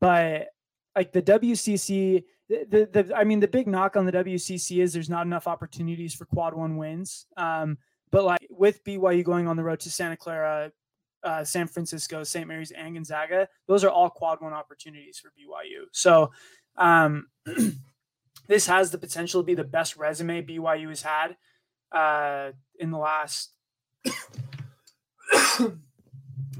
but 0.00 0.48
like 0.94 1.12
the 1.12 1.22
WCC, 1.22 2.24
the, 2.48 2.66
the, 2.92 3.02
the 3.04 3.16
I 3.16 3.24
mean 3.24 3.40
the 3.40 3.48
big 3.48 3.66
knock 3.66 3.96
on 3.96 4.04
the 4.04 4.12
WCC 4.12 4.82
is 4.82 4.92
there's 4.92 5.08
not 5.08 5.26
enough 5.26 5.46
opportunities 5.48 6.14
for 6.14 6.26
quad 6.26 6.52
one 6.54 6.76
wins. 6.76 7.26
Um, 7.36 7.78
but 8.10 8.24
like 8.24 8.46
with 8.50 8.84
BYU 8.84 9.24
going 9.24 9.48
on 9.48 9.56
the 9.56 9.64
road 9.64 9.80
to 9.80 9.90
Santa 9.90 10.16
Clara, 10.16 10.70
uh, 11.24 11.42
San 11.42 11.66
Francisco, 11.66 12.22
St. 12.22 12.46
Mary's, 12.46 12.70
and 12.70 12.94
Gonzaga. 12.94 13.48
Those 13.66 13.82
are 13.84 13.90
all 13.90 14.10
quad 14.10 14.40
one 14.40 14.52
opportunities 14.52 15.18
for 15.18 15.28
BYU. 15.30 15.86
So 15.92 16.30
um, 16.76 17.26
this 18.46 18.66
has 18.66 18.90
the 18.90 18.98
potential 18.98 19.42
to 19.42 19.46
be 19.46 19.54
the 19.54 19.64
best 19.64 19.96
resume 19.96 20.42
BYU 20.42 20.88
has 20.88 21.02
had 21.02 21.36
uh, 21.92 22.52
in 22.78 22.90
the 22.90 22.98
last. 22.98 23.52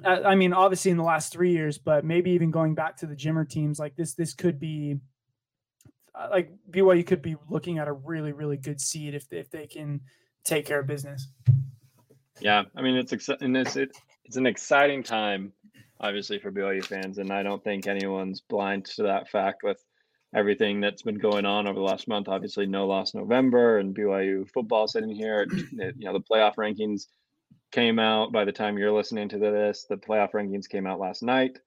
I 0.07 0.35
mean, 0.35 0.53
obviously 0.53 0.91
in 0.91 0.99
the 0.99 1.03
last 1.03 1.33
three 1.33 1.53
years, 1.53 1.79
but 1.79 2.05
maybe 2.05 2.33
even 2.33 2.51
going 2.51 2.75
back 2.75 2.99
to 2.99 3.07
the 3.07 3.15
Jimmer 3.15 3.49
teams, 3.49 3.79
like 3.79 3.97
this, 3.97 4.13
this 4.15 4.35
could 4.35 4.61
be 4.61 4.99
uh, 6.15 6.29
like 6.31 6.53
BYU 6.71 7.07
could 7.07 7.23
be 7.23 7.37
looking 7.49 7.79
at 7.79 7.89
a 7.89 7.93
really, 7.93 8.33
really 8.33 8.57
good 8.57 8.81
seed 8.81 9.15
if 9.15 9.33
if 9.33 9.51
they 9.51 9.67
can 9.67 10.01
take 10.45 10.67
care 10.67 10.81
of 10.81 10.87
business. 10.87 11.29
Yeah, 12.41 12.65
I 12.77 12.83
mean 12.83 12.97
it's 12.97 13.29
and 13.29 13.57
it's 13.57 13.77
it, 13.77 13.97
it's 14.25 14.37
an 14.37 14.47
exciting 14.47 15.03
time, 15.03 15.53
obviously 16.01 16.39
for 16.39 16.53
BYU 16.53 16.85
fans, 16.85 17.19
and 17.19 17.33
I 17.33 17.43
don't 17.43 17.63
think 17.63 17.87
anyone's 17.87 18.41
blind 18.41 18.85
to 18.97 19.05
that 19.05 19.29
fact 19.29 19.63
with 19.63 19.83
everything 20.35 20.81
that's 20.81 21.03
been 21.03 21.19
going 21.19 21.47
on 21.47 21.67
over 21.67 21.79
the 21.79 21.85
last 21.85 22.09
month. 22.09 22.29
Obviously, 22.29 22.67
no 22.67 22.87
loss 22.87 23.15
November, 23.15 23.79
and 23.79 23.95
BYU 23.95 24.49
football 24.51 24.89
sitting 24.89 25.15
here. 25.15 25.47
It, 25.51 25.97
you 25.99 26.07
know, 26.07 26.13
the 26.13 26.21
playoff 26.21 26.57
rankings 26.57 27.07
came 27.73 27.99
out 27.99 28.33
by 28.33 28.45
the 28.45 28.53
time 28.53 28.77
you're 28.77 28.93
listening 28.93 29.29
to 29.31 29.39
this. 29.39 29.87
The 29.89 29.97
playoff 29.97 30.33
rankings 30.33 30.69
came 30.69 30.87
out 30.87 31.01
last 31.01 31.23
night. 31.23 31.59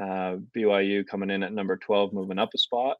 Uh, 0.00 0.36
BYU 0.56 1.06
coming 1.06 1.30
in 1.30 1.42
at 1.42 1.52
number 1.52 1.76
12, 1.76 2.12
moving 2.12 2.38
up 2.38 2.50
a 2.54 2.58
spot. 2.58 2.96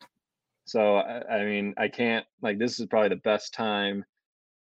So, 0.64 0.96
I, 0.96 1.38
I 1.38 1.44
mean, 1.44 1.74
I 1.76 1.88
can't 1.88 2.26
like 2.40 2.58
this 2.58 2.78
is 2.78 2.86
probably 2.86 3.08
the 3.08 3.16
best 3.16 3.54
time 3.54 4.04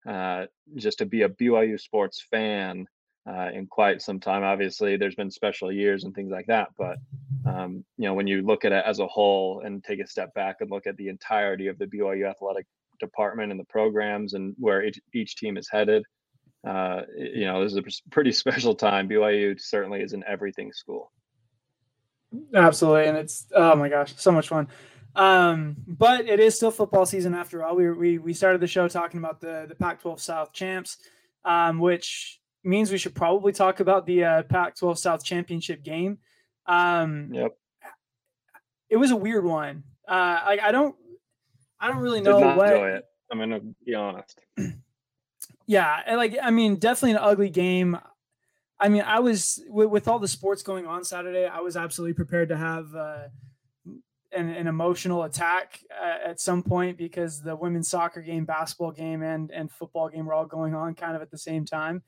uh, 0.08 0.46
just 0.76 1.00
to 1.00 1.06
be 1.06 1.24
a 1.24 1.30
BYU 1.30 1.80
sports 1.80 2.26
fan 2.32 2.88
uh, 3.28 3.50
in 3.54 3.68
quite 3.68 4.02
some 4.02 4.20
time. 4.20 4.44
Obviously, 4.44 4.98
there's 4.98 5.16
been 5.16 5.32
special 5.32 5.72
years 5.72 6.04
and 6.04 6.14
things 6.14 6.32
like 6.32 6.48
that, 6.48 6.70
but 6.78 6.98
um, 7.46 7.84
you 7.98 8.06
know, 8.06 8.14
when 8.14 8.28
you 8.28 8.42
look 8.42 8.66
at 8.66 8.72
it 8.72 8.84
as 8.86 9.00
a 9.00 9.08
whole 9.08 9.62
and 9.66 9.84
take 9.84 10.00
a 10.00 10.08
step 10.08 10.34
back 10.34 10.58
and 10.60 10.70
look 10.70 10.88
at 10.88 10.98
the 10.98 11.10
entirety 11.10 11.68
of 11.68 11.78
the 11.78 11.86
BYU 11.86 12.30
athletic 12.30 12.66
department 13.00 13.52
and 13.52 13.60
the 13.60 13.66
programs 13.66 14.34
and 14.34 14.56
where 14.60 14.84
each, 14.84 15.00
each 15.14 15.36
team 15.36 15.58
is 15.58 15.68
headed, 15.70 16.04
uh, 16.66 17.02
you 17.18 17.46
know, 17.46 17.64
this 17.64 17.74
is 17.74 17.78
a 17.78 18.10
pretty 18.10 18.32
special 18.44 18.76
time. 18.76 19.10
BYU 19.10 19.60
certainly 19.60 20.02
is 20.02 20.14
an 20.14 20.24
everything 20.28 20.72
school. 20.72 21.12
Absolutely, 22.54 23.08
and 23.08 23.18
it's 23.18 23.48
oh 23.54 23.76
my 23.76 23.90
gosh, 23.90 24.14
so 24.16 24.32
much 24.32 24.48
fun. 24.48 24.68
Um, 25.16 25.76
but 25.86 26.28
it 26.28 26.40
is 26.40 26.56
still 26.56 26.72
football 26.72 27.06
season 27.06 27.34
after 27.34 27.64
all. 27.64 27.76
We 27.76 27.92
we 27.92 28.18
we 28.20 28.34
started 28.34 28.62
the 28.62 28.68
show 28.68 28.88
talking 28.88 29.18
about 29.18 29.42
the 29.42 29.66
the 29.68 29.76
Pac-12 29.76 30.20
South 30.20 30.54
champs, 30.54 30.98
um, 31.44 31.80
which 31.80 32.40
means 32.64 32.92
we 32.92 32.98
should 32.98 33.16
probably 33.16 33.52
talk 33.52 33.80
about 33.80 34.06
the 34.06 34.24
uh, 34.24 34.44
Pac-12 34.44 34.98
South 34.98 35.24
championship 35.24 35.84
game. 35.84 36.20
Um, 36.66 37.30
yep. 37.34 37.58
It 38.90 38.98
was 38.98 39.12
a 39.12 39.16
weird 39.16 39.46
one. 39.46 39.84
Uh, 40.08 40.12
I, 40.12 40.60
I 40.64 40.72
don't, 40.72 40.96
I 41.80 41.88
don't 41.88 41.98
really 41.98 42.22
know 42.22 42.40
what. 42.40 42.74
Enjoy 42.74 42.90
it. 42.90 43.06
I'm 43.32 43.40
gonna 43.40 43.62
be 43.86 43.96
honest. 43.96 44.40
yeah, 45.66 46.02
and 46.06 46.18
like 46.18 46.36
I 46.42 46.52
mean, 46.52 46.76
definitely 46.76 47.12
an 47.12 47.18
ugly 47.18 47.50
game. 47.50 47.98
I 48.80 48.90
mean, 48.90 49.04
I 49.04 49.20
was 49.20 49.64
with, 49.70 49.90
with, 49.90 50.08
all 50.08 50.20
the 50.20 50.28
sports 50.28 50.64
going 50.64 50.86
on 50.86 51.04
Saturday. 51.04 51.46
I 51.46 51.60
was 51.60 51.78
absolutely 51.78 52.14
prepared 52.14 52.50
to 52.50 52.58
have 52.58 52.94
uh, 52.96 53.28
an, 54.32 54.50
an 54.50 54.68
emotional 54.68 55.24
attack 55.24 55.80
uh, 55.92 56.30
at 56.30 56.40
some 56.42 56.64
point 56.64 56.98
because 56.98 57.42
the 57.42 57.56
women's 57.56 57.90
soccer 57.90 58.22
game, 58.22 58.44
basketball 58.44 58.92
game, 58.92 59.22
and 59.22 59.50
and 59.52 59.72
football 59.72 60.10
game 60.10 60.26
were 60.26 60.34
all 60.34 60.46
going 60.46 60.76
on 60.76 60.94
kind 60.96 61.16
of 61.16 61.22
at 61.22 61.32
the 61.32 61.38
same 61.38 61.66
time. 61.66 62.04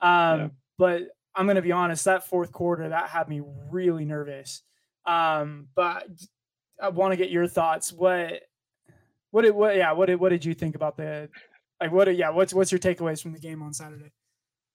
Um, 0.00 0.40
yeah. 0.40 0.48
But 0.78 1.02
I'm 1.34 1.46
going 1.46 1.56
to 1.56 1.62
be 1.62 1.72
honest, 1.72 2.04
that 2.04 2.26
fourth 2.26 2.52
quarter 2.52 2.88
that 2.88 3.08
had 3.08 3.28
me 3.28 3.42
really 3.70 4.04
nervous. 4.04 4.62
Um, 5.06 5.68
but 5.74 6.06
I 6.80 6.88
want 6.88 7.12
to 7.12 7.16
get 7.16 7.30
your 7.30 7.46
thoughts. 7.46 7.92
What 7.92 8.42
what 9.30 9.42
did 9.42 9.54
what 9.54 9.76
yeah 9.76 9.92
what 9.92 10.06
did 10.06 10.20
what 10.20 10.30
did 10.30 10.44
you 10.44 10.54
think 10.54 10.74
about 10.74 10.96
the 10.96 11.28
like 11.80 11.92
what 11.92 12.14
yeah 12.16 12.30
what's 12.30 12.54
what's 12.54 12.72
your 12.72 12.78
takeaways 12.78 13.22
from 13.22 13.32
the 13.32 13.38
game 13.38 13.62
on 13.62 13.72
Saturday? 13.72 14.12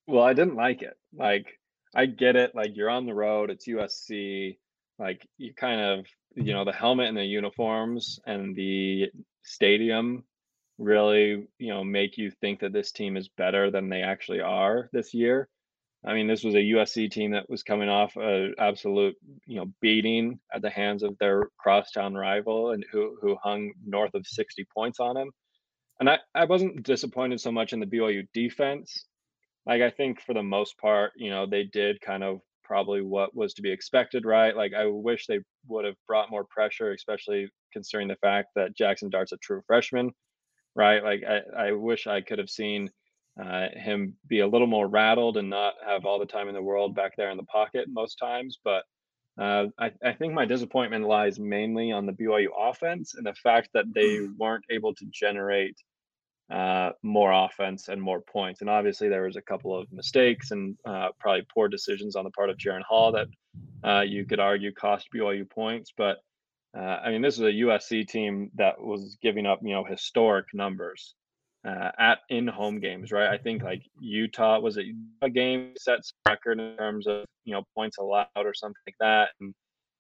Well, 0.08 0.24
I 0.24 0.34
didn't 0.34 0.56
like 0.56 0.82
it. 0.82 0.96
Like 1.16 1.60
I 1.96 2.06
get 2.06 2.36
it. 2.36 2.56
Like 2.56 2.76
you're 2.76 2.90
on 2.90 3.06
the 3.06 3.14
road. 3.14 3.50
It's 3.50 3.68
USC. 3.68 4.58
Like 5.00 5.28
you 5.38 5.54
kind 5.54 5.82
of 5.82 6.06
you 6.36 6.54
know 6.54 6.66
the 6.66 6.72
helmet 6.72 7.08
and 7.08 7.18
the 7.18 7.26
uniforms 7.26 8.20
and 8.26 8.56
the 8.56 9.12
stadium 9.44 10.24
really 10.78 11.48
you 11.60 11.70
know 11.70 11.84
make 11.84 12.18
you 12.18 12.32
think 12.42 12.60
that 12.60 12.74
this 12.74 12.92
team 12.92 13.16
is 13.18 13.30
better 13.38 13.70
than 13.72 13.90
they 13.90 14.02
actually 14.02 14.42
are 14.42 14.90
this 14.94 15.14
year. 15.14 15.48
I 16.06 16.14
mean, 16.14 16.28
this 16.28 16.44
was 16.44 16.56
a 16.56 16.58
USC 16.58 17.10
team 17.10 17.32
that 17.32 17.50
was 17.50 17.64
coming 17.64 17.88
off 17.88 18.18
an 18.18 18.56
absolute, 18.60 19.16
you 19.48 19.56
know, 19.56 19.72
beating 19.82 20.38
at 20.54 20.62
the 20.62 20.70
hands 20.70 21.02
of 21.02 21.18
their 21.18 21.48
crosstown 21.58 22.14
rival 22.14 22.72
and 22.72 22.84
who 22.92 23.18
who 23.22 23.38
hung 23.42 23.72
north 23.86 24.14
of 24.14 24.28
60 24.28 24.66
points 24.76 25.00
on 25.00 25.16
them. 25.16 25.32
And 26.00 26.10
I, 26.10 26.20
I 26.36 26.46
wasn't 26.46 26.84
disappointed 26.84 27.40
so 27.40 27.52
much 27.52 27.72
in 27.72 27.80
the 27.80 27.86
BYU 27.86 28.28
defense. 28.34 29.06
Like 29.66 29.82
I 29.82 29.90
think 29.92 30.22
for 30.22 30.34
the 30.34 30.44
most 30.44 30.78
part, 30.78 31.14
you 31.16 31.30
know, 31.30 31.46
they 31.46 31.64
did 31.64 32.02
kind 32.02 32.24
of 32.24 32.42
probably 32.64 33.02
what 33.02 33.36
was 33.36 33.54
to 33.54 33.62
be 33.62 33.72
expected, 33.72 34.26
right? 34.26 34.56
Like 34.56 34.74
I 34.74 34.86
wish 34.88 35.28
they 35.28 35.40
would 35.68 35.86
have 35.86 35.96
brought 36.08 36.32
more 36.32 36.46
pressure, 36.50 36.92
especially 36.92 37.48
considering 37.72 38.10
the 38.10 38.18
fact 38.18 38.50
that 38.56 38.76
Jackson 38.76 39.10
Dart's 39.10 39.32
a 39.32 39.38
true 39.38 39.62
freshman, 39.68 40.12
right? 40.76 41.04
Like 41.04 41.24
I, 41.24 41.68
I 41.68 41.72
wish 41.72 42.08
I 42.08 42.22
could 42.22 42.40
have 42.40 42.50
seen 42.50 42.90
uh, 43.42 43.70
him 43.74 44.16
be 44.28 44.40
a 44.40 44.48
little 44.48 44.68
more 44.68 44.88
rattled 44.88 45.38
and 45.38 45.50
not 45.50 45.74
have 45.86 46.06
all 46.06 46.20
the 46.20 46.26
time 46.26 46.48
in 46.48 46.54
the 46.54 46.62
world 46.62 46.96
back 46.96 47.16
there 47.16 47.32
in 47.32 47.38
the 47.38 47.44
pocket 47.44 47.88
most 47.90 48.16
times. 48.16 48.60
But 48.64 48.84
uh, 49.40 49.68
I, 49.80 49.92
I, 50.04 50.14
think 50.14 50.34
my 50.34 50.46
disappointment 50.46 51.08
lies 51.08 51.40
mainly 51.40 51.92
on 51.92 52.06
the 52.06 52.12
BYU 52.12 52.48
offense 52.56 53.16
and 53.16 53.26
the 53.26 53.34
fact 53.34 53.70
that 53.74 53.86
they 53.92 54.18
mm. 54.18 54.38
weren't 54.38 54.66
able 54.70 54.94
to 54.94 55.06
generate 55.06 55.76
uh, 56.52 56.92
more 57.02 57.32
offense 57.32 57.88
and 57.88 58.00
more 58.00 58.22
points. 58.22 58.62
And 58.62 58.70
obviously, 58.70 59.10
there 59.10 59.24
was 59.24 59.36
a 59.36 59.42
couple 59.42 59.76
of 59.76 59.92
mistakes 59.92 60.52
and 60.52 60.78
uh, 60.86 61.10
probably 61.20 61.48
poor 61.52 61.68
decisions 61.68 62.16
on 62.16 62.26
the 62.26 62.30
part 62.30 62.52
of 62.52 62.58
Jaren 62.58 62.84
Hall 62.84 63.12
that 63.14 63.28
uh, 63.84 64.02
you 64.02 64.26
could 64.26 64.40
argue 64.40 64.72
cost 64.72 65.08
BYU 65.14 65.50
points. 65.50 65.92
But 65.98 66.18
uh, 66.76 67.00
I 67.04 67.12
mean, 67.12 67.22
this 67.22 67.36
is 67.36 67.42
a 67.42 67.52
USC 67.52 68.08
team 68.08 68.50
that 68.56 68.82
was 68.82 69.18
giving 69.22 69.46
up, 69.46 69.60
you 69.62 69.74
know, 69.74 69.84
historic 69.84 70.48
numbers 70.54 71.16
uh, 71.66 71.92
at 71.98 72.20
in 72.30 72.48
home 72.48 72.80
games, 72.80 73.12
right? 73.12 73.30
I 73.30 73.38
think 73.38 73.64
like 73.64 73.84
Utah 74.00 74.60
was 74.60 74.78
it 74.78 74.88
a 75.22 75.30
game 75.30 75.74
sets 75.78 76.14
record 76.28 76.60
in 76.60 76.76
terms 76.78 77.08
of 77.08 77.26
you 77.46 77.54
know 77.54 77.64
points 77.76 77.98
allowed 77.98 78.28
or 78.36 78.54
something 78.54 78.82
like 78.88 78.96
that, 79.00 79.30
and 79.40 79.54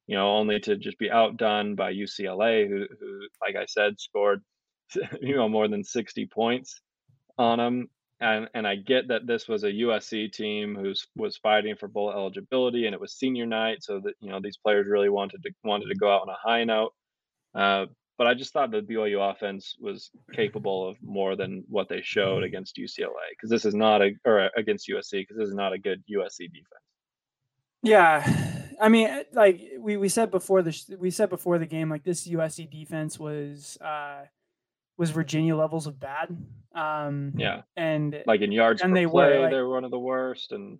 you 0.07 0.15
know 0.15 0.35
only 0.35 0.59
to 0.61 0.75
just 0.75 0.97
be 0.97 1.11
outdone 1.11 1.75
by 1.75 1.93
UCLA, 1.93 2.67
who 2.67 2.85
who 2.99 3.27
like 3.41 3.55
I 3.55 3.65
said 3.65 3.99
scored 3.99 4.41
you 5.21 5.35
know 5.35 5.47
more 5.47 5.67
than 5.67 5.83
sixty 5.83 6.25
points 6.25 6.81
on 7.37 7.59
them. 7.59 7.87
And, 8.23 8.47
and 8.53 8.65
I 8.65 8.75
get 8.75 9.09
that 9.09 9.27
this 9.27 9.49
was 9.49 9.63
a 9.63 9.71
USC 9.71 10.31
team 10.31 10.75
who 10.75 10.93
was 11.15 11.37
fighting 11.37 11.75
for 11.75 11.89
bowl 11.89 12.11
eligibility, 12.11 12.85
and 12.85 12.93
it 12.93 13.01
was 13.01 13.13
senior 13.13 13.45
night, 13.45 13.83
so 13.83 13.99
that 13.99 14.13
you 14.21 14.29
know 14.29 14.39
these 14.41 14.57
players 14.57 14.87
really 14.87 15.09
wanted 15.09 15.43
to 15.43 15.51
wanted 15.63 15.87
to 15.89 15.95
go 15.95 16.09
out 16.09 16.21
on 16.21 16.29
a 16.29 16.37
high 16.41 16.63
note. 16.63 16.93
Uh, 17.53 17.87
but 18.17 18.27
I 18.27 18.33
just 18.33 18.53
thought 18.53 18.71
the 18.71 18.81
BYU 18.81 19.31
offense 19.31 19.75
was 19.79 20.11
capable 20.33 20.87
of 20.87 20.97
more 21.01 21.35
than 21.35 21.63
what 21.67 21.89
they 21.89 22.01
showed 22.01 22.43
against 22.43 22.77
UCLA 22.77 23.09
because 23.31 23.49
this 23.49 23.65
is 23.65 23.75
not 23.75 24.01
a 24.01 24.11
or 24.25 24.49
against 24.55 24.87
USC 24.87 25.11
because 25.21 25.37
this 25.37 25.49
is 25.49 25.55
not 25.55 25.73
a 25.73 25.77
good 25.77 26.01
USC 26.09 26.47
defense. 26.51 26.83
Yeah, 27.81 28.25
I 28.79 28.89
mean, 28.89 29.07
eh, 29.07 29.23
like 29.33 29.61
we, 29.79 29.97
we 29.97 30.09
said 30.09 30.31
before 30.31 30.61
the 30.61 30.97
we 30.99 31.11
said 31.11 31.29
before 31.29 31.57
the 31.57 31.65
game, 31.65 31.89
like 31.89 32.03
this 32.03 32.27
USC 32.27 32.69
defense 32.69 33.19
was 33.19 33.77
uh 33.81 34.23
was 34.97 35.11
Virginia 35.11 35.55
levels 35.55 35.87
of 35.87 35.99
bad. 35.99 36.35
Um, 36.75 37.33
yeah, 37.35 37.61
and 37.75 38.23
like 38.25 38.41
in 38.41 38.51
yards 38.51 38.81
and 38.81 38.95
they 38.95 39.05
play, 39.05 39.37
were 39.37 39.41
like, 39.41 39.51
they 39.51 39.57
were 39.57 39.69
one 39.69 39.83
of 39.83 39.91
the 39.91 39.99
worst, 39.99 40.51
and 40.51 40.79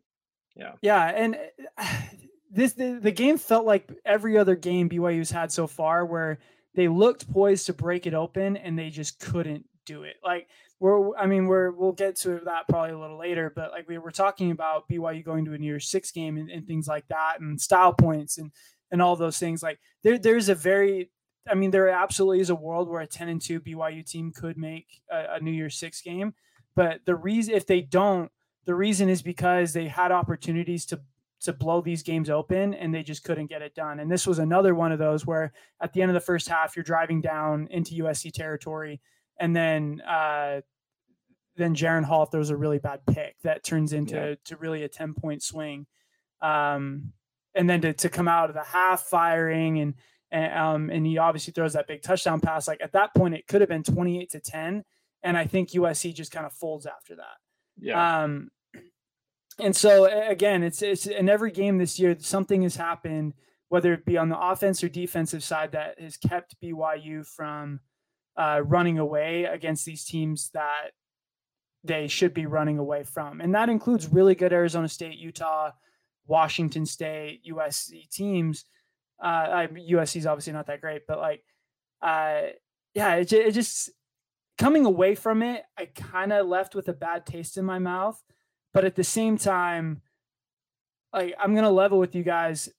yeah, 0.56 0.74
yeah, 0.82 1.06
and 1.06 1.38
eh, 1.78 2.02
this 2.52 2.74
the, 2.74 3.00
the 3.02 3.12
game 3.12 3.38
felt 3.38 3.66
like 3.66 3.90
every 4.06 4.38
other 4.38 4.56
game 4.56 4.90
BYU's 4.90 5.32
had 5.32 5.52
so 5.52 5.68
far 5.68 6.06
where 6.06 6.40
they 6.76 6.88
looked 6.88 7.32
poised 7.32 7.68
to 7.68 7.74
break 7.74 8.08
it 8.08 8.14
open 8.14 8.58
and 8.58 8.78
they 8.78 8.90
just 8.90 9.20
couldn't 9.20 9.66
do 9.86 10.04
it. 10.04 10.16
Like 10.24 10.48
we're, 10.80 11.16
I 11.16 11.28
mean, 11.28 11.46
we're, 11.46 11.72
we'll 11.72 11.94
get 11.94 12.16
to 12.18 12.42
that 12.46 12.68
probably 12.68 12.92
a 12.92 13.00
little 13.00 13.20
later, 13.20 13.52
but 13.56 13.72
like 13.72 13.88
we 13.88 13.98
were 13.98 14.12
talking 14.12 14.52
about 14.52 14.88
BYU 14.90 15.24
going 15.24 15.46
to 15.46 15.54
a 15.54 15.58
New 15.58 15.68
Year's 15.68 15.90
Six 15.90 16.12
game 16.12 16.38
and, 16.38 16.50
and 16.50 16.68
things 16.68 16.88
like 16.88 17.08
that, 17.10 17.40
and 17.40 17.60
style 17.60 17.94
points 17.94 18.38
and 18.38 18.52
and 18.92 19.02
all 19.02 19.16
those 19.16 19.40
things. 19.40 19.64
Like 19.64 19.80
there, 20.04 20.18
there's 20.18 20.50
a 20.50 20.56
very, 20.56 21.10
I 21.50 21.56
mean, 21.56 21.72
there 21.72 21.90
absolutely 21.90 22.40
is 22.40 22.50
a 22.50 22.56
world 22.56 22.88
where 22.90 23.02
a 23.02 23.08
ten 23.08 23.30
and 23.30 23.42
two 23.42 23.60
BYU 23.60 24.06
team 24.06 24.32
could 24.32 24.58
make 24.58 25.02
a, 25.12 25.36
a 25.36 25.40
New 25.40 25.52
Year's 25.52 25.76
Six 25.76 26.02
game, 26.02 26.34
but 26.76 27.02
the 27.06 27.16
reason 27.16 27.54
if 27.54 27.66
they 27.68 27.82
don't, 27.82 28.32
the 28.66 28.76
reason 28.76 29.10
is 29.10 29.22
because 29.22 29.74
they 29.74 29.88
had 29.88 30.12
opportunities 30.12 30.86
to 30.88 31.02
to 31.44 31.52
blow 31.52 31.82
these 31.82 32.04
games 32.04 32.30
open 32.30 32.74
and 32.74 32.94
they 32.94 33.04
just 33.04 33.24
couldn't 33.26 33.48
get 33.48 33.62
it 33.62 33.76
done. 33.76 34.00
And 34.00 34.10
this 34.10 34.26
was 34.26 34.40
another 34.40 34.74
one 34.74 34.94
of 34.94 35.00
those 35.00 35.26
where 35.26 35.52
at 35.82 35.92
the 35.92 36.02
end 36.02 36.10
of 36.10 36.14
the 36.14 36.22
first 36.22 36.48
half 36.48 36.76
you're 36.76 36.84
driving 36.84 37.20
down 37.20 37.68
into 37.70 38.04
USC 38.04 38.32
territory 38.32 39.02
and 39.40 39.56
then 39.56 40.02
uh 40.02 40.62
then 41.56 41.76
Jaren 41.76 42.04
Hall 42.04 42.26
throws 42.26 42.50
a 42.50 42.58
really 42.58 42.80
bad 42.80 43.06
pick 43.06 43.36
that 43.44 43.64
turns 43.64 43.94
into 43.94 44.16
yeah. 44.16 44.36
to 44.46 44.58
really 44.58 44.84
a 44.84 44.88
10 44.88 45.14
point 45.14 45.44
swing. 45.44 45.86
Um 46.42 47.12
and 47.56 47.70
then 47.70 47.82
to, 47.82 47.94
to 47.94 48.10
come 48.10 48.28
out 48.28 48.50
of 48.50 48.56
the 48.56 48.64
half 48.64 49.02
firing 49.02 49.80
and 49.80 49.96
and 50.34 50.54
um 50.54 50.90
and 50.90 51.06
he 51.06 51.18
obviously 51.18 51.54
throws 51.54 51.74
that 51.74 51.88
big 51.88 52.02
touchdown 52.02 52.42
pass 52.42 52.68
like 52.68 52.82
at 52.82 52.92
that 52.92 53.14
point 53.16 53.34
it 53.34 53.48
could 53.48 53.62
have 53.62 53.70
been 53.70 53.84
28 53.84 54.30
to 54.32 54.40
10 54.42 54.84
and 55.24 55.38
I 55.38 55.46
think 55.46 55.70
USC 55.70 56.14
just 56.14 56.34
kind 56.34 56.46
of 56.46 56.52
folds 56.52 56.86
after 56.86 57.16
that. 57.16 57.38
Yeah. 57.80 58.24
Um 58.24 58.50
and 59.60 59.76
so 59.76 60.06
again, 60.06 60.64
it's 60.64 60.82
it's 60.82 61.06
in 61.06 61.30
every 61.30 61.52
game 61.52 61.78
this 61.78 62.00
year 62.00 62.16
something 62.20 62.64
has 62.64 62.76
happened, 62.76 63.34
whether 63.70 63.94
it 63.94 64.06
be 64.06 64.18
on 64.18 64.30
the 64.30 64.40
offense 64.40 64.84
or 64.84 64.90
defensive 64.90 65.44
side, 65.44 65.74
that 65.74 66.00
has 66.00 66.18
kept 66.18 66.60
BYU 66.62 67.26
from 67.26 67.80
uh, 68.36 68.62
running 68.66 68.98
away 68.98 69.44
against 69.44 69.86
these 69.86 70.06
teams 70.06 70.50
that 70.54 70.92
they 71.84 72.08
should 72.08 72.34
be 72.34 72.46
running 72.46 72.80
away 72.80 73.04
from, 73.04 73.42
and 73.42 73.54
that 73.54 73.70
includes 73.70 74.08
really 74.08 74.34
good 74.34 74.54
Arizona 74.54 74.88
State, 74.88 75.20
Utah, 75.20 75.72
Washington 76.26 76.86
State, 76.86 77.42
USC 77.48 78.10
teams. 78.10 78.66
Uh, 79.24 79.68
USC 79.68 80.18
is 80.18 80.28
obviously 80.28 80.54
not 80.54 80.68
that 80.68 80.82
great, 80.82 81.04
but 81.08 81.18
like, 81.18 81.44
uh, 82.02 82.42
yeah, 82.94 83.16
it, 83.16 83.32
it 83.32 83.52
just 83.54 83.90
coming 84.58 84.86
away 84.86 85.16
from 85.16 85.42
it, 85.42 85.64
I 85.78 85.86
kind 85.86 86.34
of 86.34 86.48
left 86.48 86.76
with 86.76 86.90
a 86.90 86.94
bad 86.94 87.26
taste 87.26 87.58
in 87.58 87.66
my 87.66 87.80
mouth 87.80 88.22
but 88.74 88.86
at 88.86 88.96
the 88.96 89.04
same 89.04 89.38
time, 89.38 90.02
like 91.14 91.36
I'm 91.40 91.56
gonna 91.56 91.72
level 91.72 92.00
with 92.00 92.16
you 92.16 92.24
guys. 92.24 92.70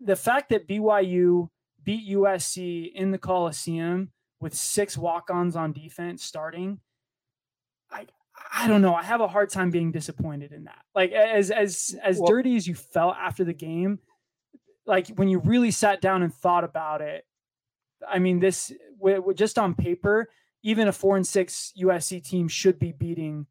The 0.00 0.16
fact 0.16 0.50
that 0.50 0.68
BYU 0.68 1.48
beat 1.82 2.08
USC 2.08 2.92
in 2.94 3.10
the 3.10 3.18
Coliseum 3.18 4.12
with 4.40 4.54
six 4.54 4.96
walk-ons 4.96 5.56
on 5.56 5.72
defense 5.72 6.22
starting, 6.22 6.80
I 7.90 8.06
I 8.52 8.68
don't 8.68 8.82
know. 8.82 8.94
I 8.94 9.02
have 9.02 9.20
a 9.20 9.28
hard 9.28 9.50
time 9.50 9.70
being 9.70 9.90
disappointed 9.90 10.52
in 10.52 10.64
that. 10.64 10.84
Like 10.94 11.10
as 11.12 11.50
as 11.50 11.96
as 12.02 12.18
well, 12.18 12.28
dirty 12.28 12.56
as 12.56 12.66
you 12.66 12.74
felt 12.74 13.16
after 13.16 13.44
the 13.44 13.54
game, 13.54 13.98
like 14.86 15.08
when 15.08 15.28
you 15.28 15.38
really 15.38 15.70
sat 15.70 16.00
down 16.00 16.22
and 16.22 16.32
thought 16.32 16.64
about 16.64 17.00
it, 17.00 17.24
I 18.08 18.18
mean, 18.18 18.40
this 18.40 18.72
just 19.34 19.58
on 19.58 19.74
paper, 19.74 20.28
even 20.62 20.88
a 20.88 20.92
four 20.92 21.16
and 21.16 21.26
six 21.26 21.72
USC 21.80 22.22
team 22.24 22.48
should 22.48 22.78
be 22.78 22.92
beating 22.92 23.46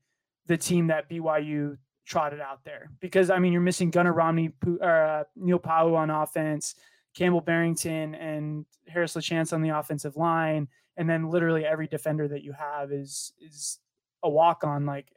the 0.48 0.58
team 0.58 0.88
that 0.88 1.10
BYU 1.10 1.78
trotted 2.06 2.42
out 2.42 2.64
there. 2.64 2.92
Because 3.00 3.30
I 3.30 3.40
mean, 3.40 3.54
you're 3.54 3.62
missing 3.62 3.92
Gunnar 3.92 4.14
Romney, 4.14 4.52
uh, 4.82 5.24
Neil 5.36 5.60
Pau'u 5.60 5.96
on 5.96 6.10
offense, 6.10 6.76
Campbell 7.16 7.42
Barrington, 7.42 8.16
and 8.16 8.66
Harris 8.88 9.14
LaChance 9.14 9.54
on 9.54 9.62
the 9.62 9.70
offensive 9.70 10.18
line, 10.18 10.68
and 10.98 11.10
then 11.10 11.30
literally 11.30 11.66
every 11.66 11.88
defender 11.88 12.28
that 12.28 12.44
you 12.44 12.54
have 12.54 12.92
is 12.92 13.34
is 13.40 13.80
a 14.22 14.30
walk 14.30 14.64
on. 14.64 14.86
Like 14.86 15.08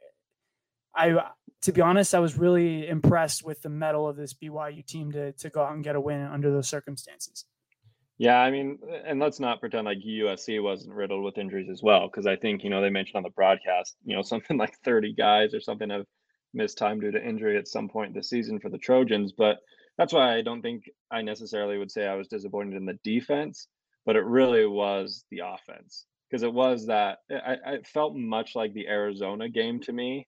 I, 0.95 1.31
to 1.61 1.71
be 1.71 1.81
honest, 1.81 2.13
I 2.13 2.19
was 2.19 2.37
really 2.37 2.87
impressed 2.87 3.43
with 3.43 3.61
the 3.61 3.69
mettle 3.69 4.07
of 4.07 4.15
this 4.15 4.33
BYU 4.33 4.85
team 4.85 5.11
to 5.13 5.31
to 5.33 5.49
go 5.49 5.63
out 5.63 5.73
and 5.73 5.83
get 5.83 5.95
a 5.95 6.01
win 6.01 6.21
under 6.21 6.51
those 6.51 6.67
circumstances. 6.67 7.45
Yeah, 8.19 8.39
I 8.39 8.49
mean, 8.49 8.79
and 9.05 9.19
let's 9.19 9.39
not 9.39 9.59
pretend 9.59 9.85
like 9.85 9.99
USC 9.99 10.61
wasn't 10.61 10.95
riddled 10.95 11.23
with 11.23 11.37
injuries 11.37 11.69
as 11.69 11.83
well, 11.83 12.07
because 12.07 12.25
I 12.25 12.35
think 12.35 12.63
you 12.63 12.69
know 12.69 12.81
they 12.81 12.89
mentioned 12.89 13.17
on 13.17 13.23
the 13.23 13.29
broadcast, 13.29 13.95
you 14.03 14.15
know, 14.15 14.21
something 14.23 14.57
like 14.57 14.75
30 14.83 15.13
guys 15.13 15.53
or 15.53 15.59
something 15.59 15.89
have 15.89 16.05
missed 16.53 16.77
time 16.77 16.99
due 16.99 17.11
to 17.11 17.23
injury 17.23 17.57
at 17.57 17.67
some 17.67 17.87
point 17.89 18.13
this 18.13 18.29
season 18.29 18.59
for 18.59 18.69
the 18.69 18.77
Trojans. 18.77 19.33
But 19.37 19.57
that's 19.97 20.13
why 20.13 20.35
I 20.35 20.41
don't 20.41 20.61
think 20.61 20.83
I 21.11 21.21
necessarily 21.21 21.77
would 21.77 21.91
say 21.91 22.07
I 22.07 22.15
was 22.15 22.27
disappointed 22.27 22.75
in 22.75 22.85
the 22.85 22.99
defense. 23.03 23.67
but 24.05 24.15
it 24.15 24.23
really 24.25 24.65
was 24.65 25.25
the 25.31 25.41
offense 25.45 26.05
because 26.29 26.43
it 26.43 26.53
was 26.53 26.87
that 26.87 27.19
I, 27.29 27.57
I 27.65 27.77
felt 27.83 28.15
much 28.15 28.55
like 28.55 28.73
the 28.73 28.87
Arizona 28.87 29.49
game 29.49 29.79
to 29.81 29.93
me, 29.93 30.27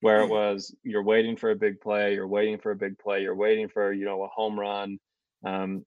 where 0.00 0.22
it 0.22 0.28
was 0.28 0.74
you're 0.82 1.02
waiting 1.02 1.36
for 1.36 1.50
a 1.50 1.56
big 1.56 1.80
play, 1.80 2.14
you're 2.14 2.28
waiting 2.28 2.58
for 2.58 2.72
a 2.72 2.76
big 2.76 2.98
play, 2.98 3.22
you're 3.22 3.34
waiting 3.34 3.68
for 3.68 3.92
you 3.92 4.04
know 4.04 4.22
a 4.22 4.28
home 4.28 4.58
run 4.58 4.98
um, 5.44 5.84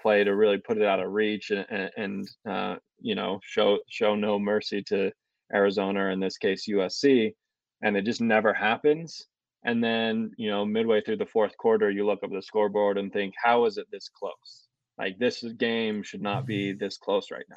play 0.00 0.24
to 0.24 0.34
really 0.34 0.58
put 0.58 0.78
it 0.78 0.84
out 0.84 1.00
of 1.00 1.10
reach 1.10 1.50
and, 1.50 1.66
and, 1.70 1.90
and 1.96 2.28
uh, 2.48 2.76
you 3.00 3.14
know 3.14 3.40
show 3.42 3.78
show 3.88 4.14
no 4.14 4.38
mercy 4.38 4.82
to 4.82 5.10
Arizona 5.52 6.04
or 6.04 6.10
in 6.10 6.20
this 6.20 6.38
case 6.38 6.68
USC, 6.68 7.32
and 7.82 7.96
it 7.96 8.04
just 8.04 8.20
never 8.20 8.52
happens. 8.52 9.26
And 9.66 9.82
then 9.82 10.30
you 10.36 10.50
know 10.50 10.64
midway 10.64 11.00
through 11.00 11.18
the 11.18 11.26
fourth 11.26 11.56
quarter, 11.56 11.90
you 11.90 12.06
look 12.06 12.22
up 12.22 12.30
the 12.30 12.42
scoreboard 12.42 12.98
and 12.98 13.12
think, 13.12 13.34
how 13.42 13.64
is 13.66 13.78
it 13.78 13.86
this 13.90 14.08
close? 14.08 14.68
Like 14.98 15.18
this 15.18 15.42
game 15.58 16.02
should 16.02 16.22
not 16.22 16.46
be 16.46 16.72
this 16.72 16.98
close 16.98 17.30
right 17.30 17.46
now 17.50 17.56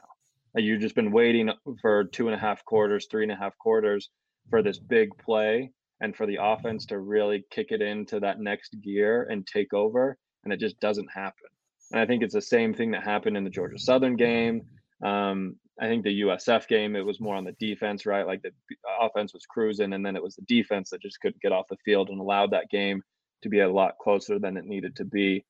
You've 0.57 0.81
just 0.81 0.95
been 0.95 1.11
waiting 1.11 1.51
for 1.81 2.05
two 2.05 2.27
and 2.27 2.35
a 2.35 2.39
half 2.39 2.65
quarters, 2.65 3.07
three 3.09 3.23
and 3.23 3.31
a 3.31 3.35
half 3.35 3.57
quarters 3.57 4.09
for 4.49 4.63
this 4.63 4.79
big 4.79 5.09
play 5.17 5.71
and 6.01 6.15
for 6.15 6.25
the 6.25 6.37
offense 6.41 6.85
to 6.87 6.99
really 6.99 7.45
kick 7.51 7.67
it 7.71 7.81
into 7.81 8.19
that 8.19 8.39
next 8.39 8.75
gear 8.81 9.23
and 9.29 9.45
take 9.47 9.73
over. 9.73 10.17
And 10.43 10.53
it 10.53 10.59
just 10.59 10.79
doesn't 10.79 11.09
happen. 11.13 11.47
And 11.91 12.01
I 12.01 12.05
think 12.05 12.23
it's 12.23 12.33
the 12.33 12.41
same 12.41 12.73
thing 12.73 12.91
that 12.91 13.03
happened 13.03 13.37
in 13.37 13.43
the 13.43 13.49
Georgia 13.49 13.79
Southern 13.79 14.15
game. 14.15 14.63
Um, 15.03 15.55
I 15.79 15.87
think 15.87 16.03
the 16.03 16.21
USF 16.21 16.67
game, 16.67 16.95
it 16.95 17.05
was 17.05 17.19
more 17.19 17.35
on 17.35 17.43
the 17.43 17.55
defense, 17.59 18.05
right? 18.05 18.25
Like 18.25 18.41
the 18.41 18.51
offense 18.99 19.33
was 19.33 19.45
cruising, 19.45 19.93
and 19.93 20.05
then 20.05 20.15
it 20.15 20.23
was 20.23 20.35
the 20.35 20.41
defense 20.43 20.89
that 20.89 21.01
just 21.01 21.19
couldn't 21.21 21.41
get 21.41 21.51
off 21.51 21.67
the 21.69 21.77
field 21.85 22.09
and 22.09 22.19
allowed 22.19 22.51
that 22.51 22.69
game 22.69 23.03
to 23.43 23.49
be 23.49 23.59
a 23.59 23.71
lot 23.71 23.97
closer 24.01 24.39
than 24.39 24.57
it 24.57 24.65
needed 24.65 24.95
to 24.95 25.05
be. 25.05 25.45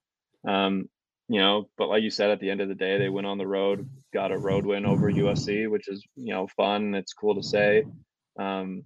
Um, 0.46 0.90
you 1.30 1.40
know, 1.40 1.70
but 1.78 1.88
like 1.88 2.04
you 2.04 2.10
said, 2.10 2.30
at 2.30 2.40
the 2.40 2.50
end 2.50 2.62
of 2.62 2.70
the 2.70 2.76
day, 2.76 2.98
they 2.98 3.10
went 3.10 3.28
on 3.28 3.38
the 3.38 3.48
road, 3.48 3.90
got 4.14 4.32
a 4.32 4.38
road 4.38 4.66
win 4.66 4.86
over 4.86 5.12
USC, 5.12 5.70
which 5.70 5.88
is 5.88 6.06
you 6.16 6.34
know 6.34 6.48
fun. 6.56 6.94
It's 6.94 7.14
cool 7.14 7.36
to 7.36 7.44
say, 7.44 7.84
um, 8.40 8.84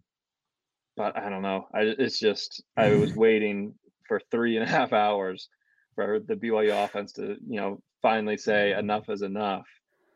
but 0.96 1.18
I 1.18 1.30
don't 1.30 1.42
know. 1.42 1.68
I 1.74 1.82
it's 1.98 2.20
just 2.20 2.64
I 2.78 2.96
was 2.96 3.16
waiting 3.16 3.74
for 4.08 4.20
three 4.32 4.58
and 4.58 4.68
a 4.68 4.70
half 4.70 4.94
hours 4.94 5.50
for 5.96 6.20
the 6.20 6.36
BYU 6.36 6.84
offense 6.84 7.14
to 7.14 7.38
you 7.48 7.60
know 7.60 7.82
finally 8.02 8.38
say 8.38 8.74
enough 8.74 9.10
is 9.10 9.22
enough. 9.22 9.66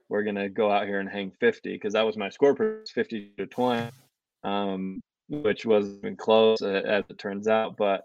We're 0.10 0.24
gonna 0.24 0.50
go 0.50 0.72
out 0.72 0.88
here 0.88 1.00
and 1.00 1.10
hang 1.10 1.32
fifty 1.40 1.74
because 1.74 1.94
that 1.94 2.06
was 2.06 2.18
my 2.18 2.30
score, 2.30 2.56
fifty 2.94 3.32
to 3.38 3.48
twenty, 3.48 3.90
um, 4.44 5.02
which 5.30 5.66
wasn't 5.66 6.20
close 6.20 6.62
as 6.62 7.04
it 7.10 7.18
turns 7.18 7.48
out. 7.48 7.78
But 7.78 8.04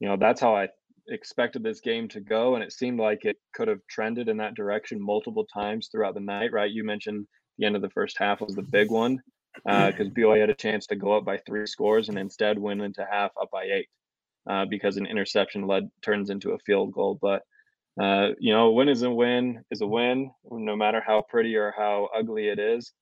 you 0.00 0.08
know 0.08 0.16
that's 0.16 0.40
how 0.40 0.56
I 0.56 0.68
expected 1.08 1.62
this 1.62 1.80
game 1.80 2.08
to 2.08 2.20
go, 2.20 2.54
and 2.54 2.62
it 2.62 2.72
seemed 2.72 3.00
like 3.00 3.24
it 3.24 3.36
could 3.54 3.68
have 3.68 3.80
trended 3.88 4.28
in 4.28 4.36
that 4.38 4.54
direction 4.54 5.00
multiple 5.00 5.46
times 5.46 5.88
throughout 5.90 6.14
the 6.14 6.20
night. 6.20 6.52
Right? 6.52 6.70
You 6.70 6.84
mentioned 6.84 7.26
the 7.58 7.66
end 7.66 7.76
of 7.76 7.82
the 7.82 7.90
first 7.90 8.18
half 8.18 8.40
was 8.40 8.54
the 8.54 8.62
big 8.62 8.90
one 8.90 9.20
because 9.54 10.06
uh, 10.06 10.10
BYU 10.16 10.40
had 10.40 10.50
a 10.50 10.54
chance 10.54 10.86
to 10.86 10.96
go 10.96 11.12
up 11.16 11.24
by 11.24 11.38
three 11.38 11.66
scores 11.66 12.08
and 12.08 12.18
instead 12.18 12.58
went 12.58 12.82
into 12.82 13.06
half 13.10 13.32
up 13.40 13.50
by 13.50 13.64
eight 13.64 13.88
uh, 14.48 14.64
because 14.66 14.96
an 14.96 15.06
interception 15.06 15.66
led 15.66 15.90
turns 16.02 16.30
into 16.30 16.52
a 16.52 16.58
field 16.60 16.92
goal. 16.92 17.18
But 17.20 17.42
uh, 18.00 18.28
you 18.38 18.52
know, 18.52 18.70
win 18.70 18.88
is 18.88 19.02
a 19.02 19.10
win 19.10 19.64
is 19.70 19.80
a 19.80 19.86
win, 19.86 20.30
no 20.50 20.76
matter 20.76 21.02
how 21.04 21.22
pretty 21.28 21.56
or 21.56 21.74
how 21.76 22.08
ugly 22.16 22.48
it 22.48 22.58
is. 22.58 22.92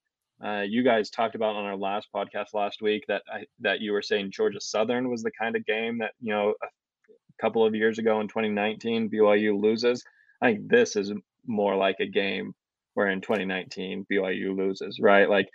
Uh, 0.45 0.63
you 0.67 0.83
guys 0.83 1.09
talked 1.09 1.35
about 1.35 1.57
on 1.57 1.65
our 1.65 1.77
last 1.77 2.09
podcast 2.15 2.53
last 2.53 2.83
week 2.83 3.05
that 3.09 3.23
I, 3.33 3.45
that 3.61 3.81
you 3.81 3.93
were 3.93 4.03
saying 4.03 4.33
Georgia 4.33 4.61
Southern 4.61 5.09
was 5.09 5.23
the 5.23 5.31
kind 5.39 5.57
of 5.57 5.65
game 5.65 5.99
that 5.99 6.13
you 6.21 6.33
know 6.33 6.55
a 6.63 6.69
couple 7.41 7.65
of 7.65 7.75
years 7.75 7.99
ago 7.99 8.21
in 8.21 8.29
2019 8.29 9.11
BYU 9.11 9.61
loses. 9.61 10.05
I 10.43 10.53
think 10.53 10.69
this 10.69 10.97
is 10.97 11.13
more 11.47 11.77
like 11.77 11.97
a 12.01 12.07
game 12.07 12.55
where 12.95 13.09
in 13.09 13.21
2019 13.21 14.07
BYU 14.11 14.57
loses, 14.57 14.99
right? 15.01 15.29
Like 15.29 15.49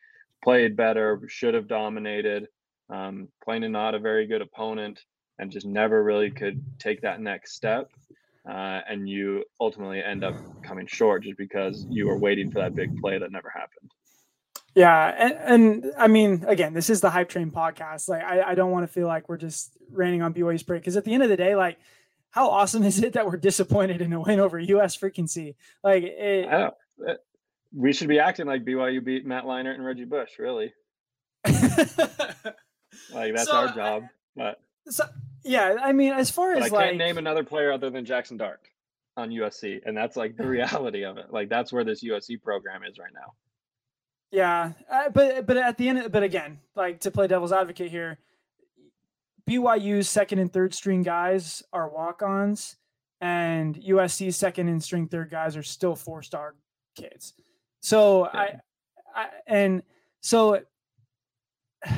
played 0.44 0.76
better, 0.76 1.22
should 1.28 1.54
have 1.54 1.68
dominated, 1.68 2.48
um, 2.90 3.28
playing 3.44 3.72
not 3.72 3.96
a 3.96 4.00
very 4.00 4.28
good 4.28 4.42
opponent, 4.42 5.00
and 5.40 5.52
just 5.52 5.66
never 5.66 6.04
really 6.04 6.32
could 6.32 6.64
take 6.80 7.02
that 7.02 7.22
next 7.22 7.54
step. 7.54 7.90
Uh, 8.50 8.82
and 8.90 9.08
you 9.08 9.44
ultimately 9.60 10.04
end 10.04 10.24
up 10.24 10.36
coming 10.64 10.88
short 10.88 11.24
just 11.24 11.38
because 11.38 11.86
you 11.90 12.08
were 12.08 12.18
waiting 12.18 12.50
for 12.50 12.60
that 12.60 12.74
big 12.74 13.00
play 13.00 13.20
that 13.20 13.32
never 13.32 13.50
happened. 13.50 13.92
Yeah, 14.74 15.14
and, 15.18 15.84
and 15.84 15.94
I 15.98 16.08
mean, 16.08 16.46
again, 16.48 16.74
this 16.74 16.90
is 16.90 17.02
the 17.02 17.10
hype 17.10 17.30
train 17.30 17.52
podcast. 17.52 18.08
Like, 18.08 18.24
I, 18.24 18.42
I 18.42 18.56
don't 18.56 18.72
want 18.72 18.88
to 18.88 18.92
feel 18.92 19.06
like 19.06 19.28
we're 19.28 19.38
just 19.38 19.78
raining 19.92 20.22
on 20.22 20.34
BYU's 20.34 20.64
parade 20.64 20.82
because 20.82 20.96
at 20.96 21.04
the 21.04 21.14
end 21.14 21.24
of 21.24 21.30
the 21.30 21.38
day, 21.38 21.56
like, 21.56 21.78
how 22.32 22.50
awesome 22.50 22.84
is 22.84 23.04
it 23.04 23.14
that 23.14 23.26
we're 23.26 23.38
disappointed 23.38 24.02
in 24.02 24.14
a 24.14 24.22
win 24.22 24.40
over 24.40 24.58
US 24.58 24.96
frequency? 24.96 25.56
Like, 25.84 26.04
it, 26.04 26.74
we 27.74 27.94
should 27.94 28.08
be 28.08 28.20
acting 28.20 28.46
like 28.46 28.66
BYU 28.66 29.04
beat 29.04 29.26
Matt 29.26 29.46
Leinart 29.46 29.76
and 29.76 29.86
Reggie 29.86 30.06
Bush, 30.06 30.32
really. 30.40 30.74
like 31.46 33.34
that's 33.36 33.50
so, 33.50 33.56
our 33.56 33.74
job. 33.74 34.04
But 34.36 34.60
so, 34.88 35.06
yeah, 35.44 35.78
I 35.82 35.92
mean, 35.92 36.14
as 36.14 36.30
far 36.30 36.54
as 36.54 36.66
I 36.66 36.68
like, 36.68 36.86
can't 36.86 36.98
name 36.98 37.18
another 37.18 37.44
player 37.44 37.72
other 37.72 37.90
than 37.90 38.06
Jackson 38.06 38.38
Dart 38.38 38.60
on 39.18 39.30
USC, 39.30 39.82
and 39.86 39.96
that's 39.96 40.16
like 40.16 40.38
the 40.38 40.48
reality 40.48 41.04
of 41.04 41.18
it. 41.18 41.32
Like 41.32 41.50
that's 41.50 41.72
where 41.72 41.84
this 41.84 42.04
USC 42.04 42.42
program 42.42 42.84
is 42.84 42.98
right 43.00 43.14
now. 43.14 43.34
Yeah, 44.32 44.74
uh, 44.90 45.10
but 45.10 45.46
but 45.46 45.58
at 45.58 45.78
the 45.78 45.90
end, 45.90 46.00
of, 46.00 46.12
but 46.12 46.24
again, 46.24 46.60
like 46.76 47.02
to 47.02 47.12
play 47.12 47.28
devil's 47.28 47.52
advocate 47.52 47.92
here, 47.92 48.20
BYU's 49.50 50.10
second 50.10 50.40
and 50.40 50.52
third 50.52 50.74
string 50.74 51.04
guys 51.04 51.64
are 51.74 51.90
walk-ons, 51.90 52.78
and 53.20 53.76
USC's 53.76 54.38
second 54.38 54.70
and 54.70 54.82
string 54.82 55.08
third 55.08 55.30
guys 55.30 55.58
are 55.58 55.64
still 55.64 55.96
four-star 55.96 56.56
kids. 56.96 57.34
So 57.82 58.30
yeah. 58.34 58.40
I, 59.16 59.22
I 59.22 59.28
and 59.46 59.84
so 60.22 60.62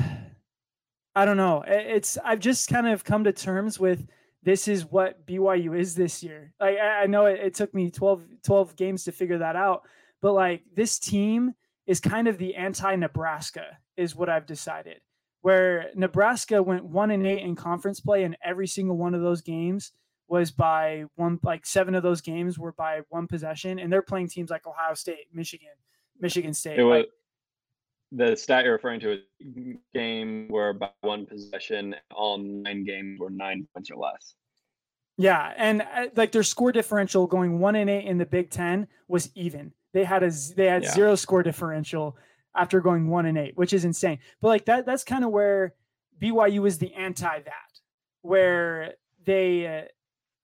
I 1.16 1.24
don't 1.24 1.36
know. 1.36 1.62
It's 1.66 2.18
I've 2.24 2.40
just 2.40 2.68
kind 2.68 2.88
of 2.88 3.04
come 3.04 3.24
to 3.24 3.32
terms 3.32 3.78
with 3.78 4.06
this 4.42 4.68
is 4.68 4.84
what 4.84 5.26
BYU 5.26 5.78
is 5.78 5.94
this 5.94 6.22
year. 6.22 6.52
Like 6.60 6.76
I, 6.78 7.02
I 7.02 7.06
know 7.06 7.26
it, 7.26 7.40
it 7.40 7.54
took 7.54 7.72
me 7.72 7.90
12, 7.90 8.22
12 8.42 8.76
games 8.76 9.04
to 9.04 9.12
figure 9.12 9.38
that 9.38 9.56
out, 9.56 9.82
but 10.20 10.32
like 10.32 10.62
this 10.74 10.98
team 10.98 11.54
is 11.86 12.00
kind 12.00 12.28
of 12.28 12.38
the 12.38 12.54
anti 12.54 12.96
Nebraska, 12.96 13.78
is 13.96 14.16
what 14.16 14.28
I've 14.28 14.46
decided. 14.46 15.00
Where 15.42 15.90
Nebraska 15.94 16.62
went 16.62 16.84
one 16.84 17.10
and 17.10 17.26
eight 17.26 17.42
in 17.42 17.54
conference 17.54 18.00
play, 18.00 18.24
in 18.24 18.36
every 18.42 18.66
single 18.66 18.96
one 18.96 19.14
of 19.14 19.20
those 19.20 19.42
games 19.42 19.92
was 20.28 20.50
by 20.50 21.04
one, 21.16 21.38
like 21.42 21.66
seven 21.66 21.94
of 21.94 22.02
those 22.02 22.20
games 22.20 22.58
were 22.58 22.72
by 22.72 23.02
one 23.08 23.26
possession, 23.26 23.78
and 23.78 23.92
they're 23.92 24.02
playing 24.02 24.28
teams 24.28 24.50
like 24.50 24.66
Ohio 24.66 24.94
State, 24.94 25.26
Michigan, 25.32 25.68
Michigan 26.20 26.54
State. 26.54 26.78
It 26.78 26.84
was, 26.84 27.00
like, 27.00 27.10
the 28.12 28.36
stat 28.36 28.64
you're 28.64 28.74
referring 28.74 29.00
to 29.00 29.12
is 29.12 29.76
game 29.92 30.46
where 30.48 30.72
by 30.72 30.90
one 31.00 31.26
possession, 31.26 31.94
all 32.14 32.38
nine 32.38 32.84
games 32.84 33.18
were 33.18 33.30
nine 33.30 33.66
points 33.74 33.90
or 33.90 33.96
less. 33.96 34.34
Yeah, 35.16 35.52
and 35.56 35.82
uh, 35.82 36.06
like 36.16 36.32
their 36.32 36.42
score 36.42 36.72
differential 36.72 37.26
going 37.26 37.60
one 37.60 37.76
and 37.76 37.88
eight 37.88 38.06
in 38.06 38.18
the 38.18 38.26
Big 38.26 38.50
Ten 38.50 38.88
was 39.08 39.30
even. 39.34 39.72
They 39.92 40.04
had 40.04 40.22
a 40.22 40.30
they 40.56 40.66
had 40.66 40.82
yeah. 40.84 40.92
zero 40.92 41.14
score 41.14 41.42
differential 41.42 42.16
after 42.54 42.80
going 42.80 43.08
one 43.08 43.26
and 43.26 43.38
eight, 43.38 43.56
which 43.56 43.72
is 43.72 43.84
insane. 43.84 44.18
But 44.40 44.48
like 44.48 44.64
that 44.66 44.86
that's 44.86 45.04
kind 45.04 45.24
of 45.24 45.30
where 45.30 45.74
BYU 46.20 46.66
is 46.66 46.78
the 46.78 46.92
anti 46.94 47.40
that, 47.40 47.80
where 48.22 48.94
they 49.24 49.66
uh, 49.66 49.82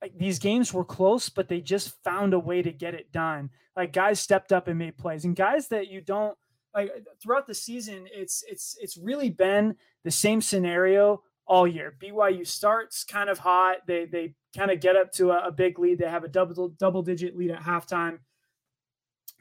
like 0.03 0.17
these 0.17 0.39
games 0.39 0.73
were 0.73 0.85
close, 0.85 1.29
but 1.29 1.49
they 1.49 1.61
just 1.61 2.03
found 2.03 2.35
a 2.35 2.39
way 2.39 2.63
to 2.63 2.73
get 2.73 2.95
it 2.95 3.13
done. 3.13 3.51
Like 3.77 3.93
guys 3.93 4.21
stepped 4.21 4.53
up 4.53 4.69
and 4.69 4.79
made 4.79 4.97
plays, 4.97 5.25
and 5.25 5.37
guys 5.37 5.69
that 5.69 5.89
you 5.89 6.01
don't 6.01 6.37
like 6.75 6.91
throughout 7.23 7.47
the 7.47 7.55
season. 7.55 8.07
It's 8.13 8.45
it's 8.49 8.77
it's 8.81 8.97
really 8.97 9.31
been 9.31 9.77
the 10.05 10.11
same 10.11 10.41
scenario 10.41 11.23
all 11.47 11.67
year. 11.67 11.95
BYU 12.01 12.47
starts 12.47 13.05
kind 13.05 13.31
of 13.31 13.39
hot. 13.39 13.87
They 13.87 14.07
they 14.07 14.35
kind 14.57 14.71
of 14.71 14.81
get 14.81 14.97
up 14.97 15.13
to 15.13 15.31
a, 15.31 15.49
a 15.49 15.53
big 15.53 15.79
lead. 15.79 15.99
They 15.99 16.09
have 16.09 16.25
a 16.25 16.29
double 16.29 16.69
double 16.69 17.03
digit 17.03 17.37
lead 17.37 17.51
at 17.51 17.63
halftime 17.63 18.19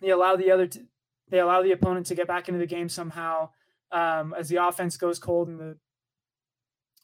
they 0.01 0.09
allow 0.09 0.35
the 0.35 0.51
other 0.51 0.67
t- 0.67 0.85
they 1.29 1.39
allow 1.39 1.61
the 1.61 1.71
opponent 1.71 2.07
to 2.07 2.15
get 2.15 2.27
back 2.27 2.47
into 2.47 2.59
the 2.59 2.65
game 2.65 2.89
somehow 2.89 3.49
um, 3.91 4.33
as 4.37 4.49
the 4.49 4.55
offense 4.55 4.97
goes 4.97 5.19
cold 5.19 5.47
and 5.47 5.59
the 5.59 5.77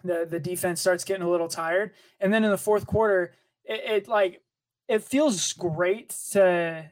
the 0.04 0.28
the 0.30 0.40
defense 0.40 0.82
starts 0.82 1.04
getting 1.04 1.24
a 1.24 1.30
little 1.30 1.48
tired. 1.48 1.92
And 2.20 2.34
then 2.34 2.44
in 2.44 2.52
the 2.52 2.58
fourth 2.58 2.86
quarter, 2.86 3.34
it, 3.66 4.04
it 4.04 4.08
like 4.08 4.42
it 4.88 5.04
feels 5.04 5.54
great 5.54 6.10
to 6.32 6.86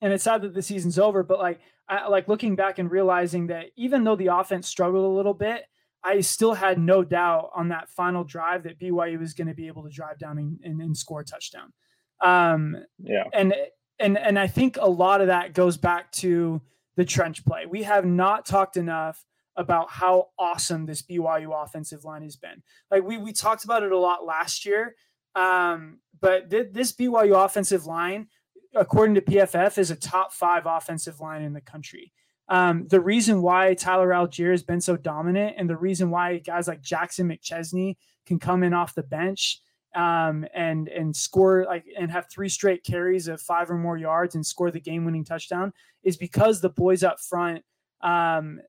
and 0.00 0.12
it's 0.12 0.24
sad 0.24 0.42
that 0.42 0.54
the 0.54 0.62
season's 0.62 0.98
over, 0.98 1.22
but 1.22 1.38
like 1.38 1.60
I 1.88 2.08
like 2.08 2.28
looking 2.28 2.56
back 2.56 2.78
and 2.78 2.90
realizing 2.90 3.48
that 3.48 3.66
even 3.76 4.04
though 4.04 4.16
the 4.16 4.28
offense 4.28 4.68
struggled 4.68 5.04
a 5.04 5.16
little 5.16 5.34
bit, 5.34 5.64
I 6.02 6.20
still 6.20 6.54
had 6.54 6.78
no 6.78 7.02
doubt 7.02 7.50
on 7.54 7.68
that 7.68 7.88
final 7.88 8.24
drive 8.24 8.64
that 8.64 8.78
BYU 8.78 9.18
was 9.18 9.32
going 9.32 9.48
to 9.48 9.54
be 9.54 9.66
able 9.66 9.82
to 9.84 9.90
drive 9.90 10.18
down 10.18 10.38
and, 10.38 10.58
and, 10.62 10.80
and 10.80 10.96
score 10.96 11.20
a 11.20 11.24
touchdown. 11.24 11.72
Um, 12.20 12.76
yeah. 13.02 13.24
And 13.32 13.54
and 13.98 14.18
and 14.18 14.38
I 14.38 14.46
think 14.46 14.76
a 14.80 14.88
lot 14.88 15.20
of 15.20 15.28
that 15.28 15.54
goes 15.54 15.76
back 15.76 16.12
to 16.12 16.60
the 16.96 17.04
trench 17.04 17.44
play. 17.44 17.64
We 17.66 17.82
have 17.84 18.04
not 18.04 18.44
talked 18.44 18.76
enough 18.76 19.24
about 19.56 19.90
how 19.90 20.28
awesome 20.38 20.86
this 20.86 21.02
BYU 21.02 21.50
offensive 21.64 22.04
line 22.04 22.22
has 22.22 22.36
been. 22.36 22.62
Like 22.90 23.04
we 23.04 23.18
we 23.18 23.32
talked 23.32 23.64
about 23.64 23.82
it 23.82 23.92
a 23.92 23.98
lot 23.98 24.26
last 24.26 24.66
year, 24.66 24.94
um, 25.34 25.98
but 26.20 26.50
th- 26.50 26.72
this 26.72 26.92
BYU 26.92 27.44
offensive 27.44 27.86
line 27.86 28.28
according 28.74 29.14
to 29.14 29.20
PFF, 29.20 29.78
is 29.78 29.90
a 29.90 29.96
top 29.96 30.32
five 30.32 30.66
offensive 30.66 31.20
line 31.20 31.42
in 31.42 31.52
the 31.52 31.60
country. 31.60 32.12
Um, 32.48 32.86
the 32.88 33.00
reason 33.00 33.40
why 33.40 33.74
Tyler 33.74 34.10
Allgeier 34.10 34.50
has 34.50 34.62
been 34.62 34.80
so 34.80 34.96
dominant 34.96 35.54
and 35.56 35.68
the 35.68 35.76
reason 35.76 36.10
why 36.10 36.38
guys 36.38 36.68
like 36.68 36.82
Jackson 36.82 37.28
McChesney 37.28 37.96
can 38.26 38.38
come 38.38 38.62
in 38.62 38.74
off 38.74 38.94
the 38.94 39.02
bench 39.02 39.60
um, 39.94 40.44
and 40.52 40.88
and 40.88 41.14
score 41.14 41.64
like 41.66 41.84
and 41.96 42.10
have 42.10 42.26
three 42.30 42.48
straight 42.48 42.84
carries 42.84 43.28
of 43.28 43.40
five 43.40 43.70
or 43.70 43.78
more 43.78 43.96
yards 43.96 44.34
and 44.34 44.44
score 44.44 44.70
the 44.70 44.80
game-winning 44.80 45.24
touchdown 45.24 45.72
is 46.02 46.16
because 46.16 46.60
the 46.60 46.68
boys 46.68 47.02
up 47.02 47.20
front 47.20 47.62
um, 48.02 48.60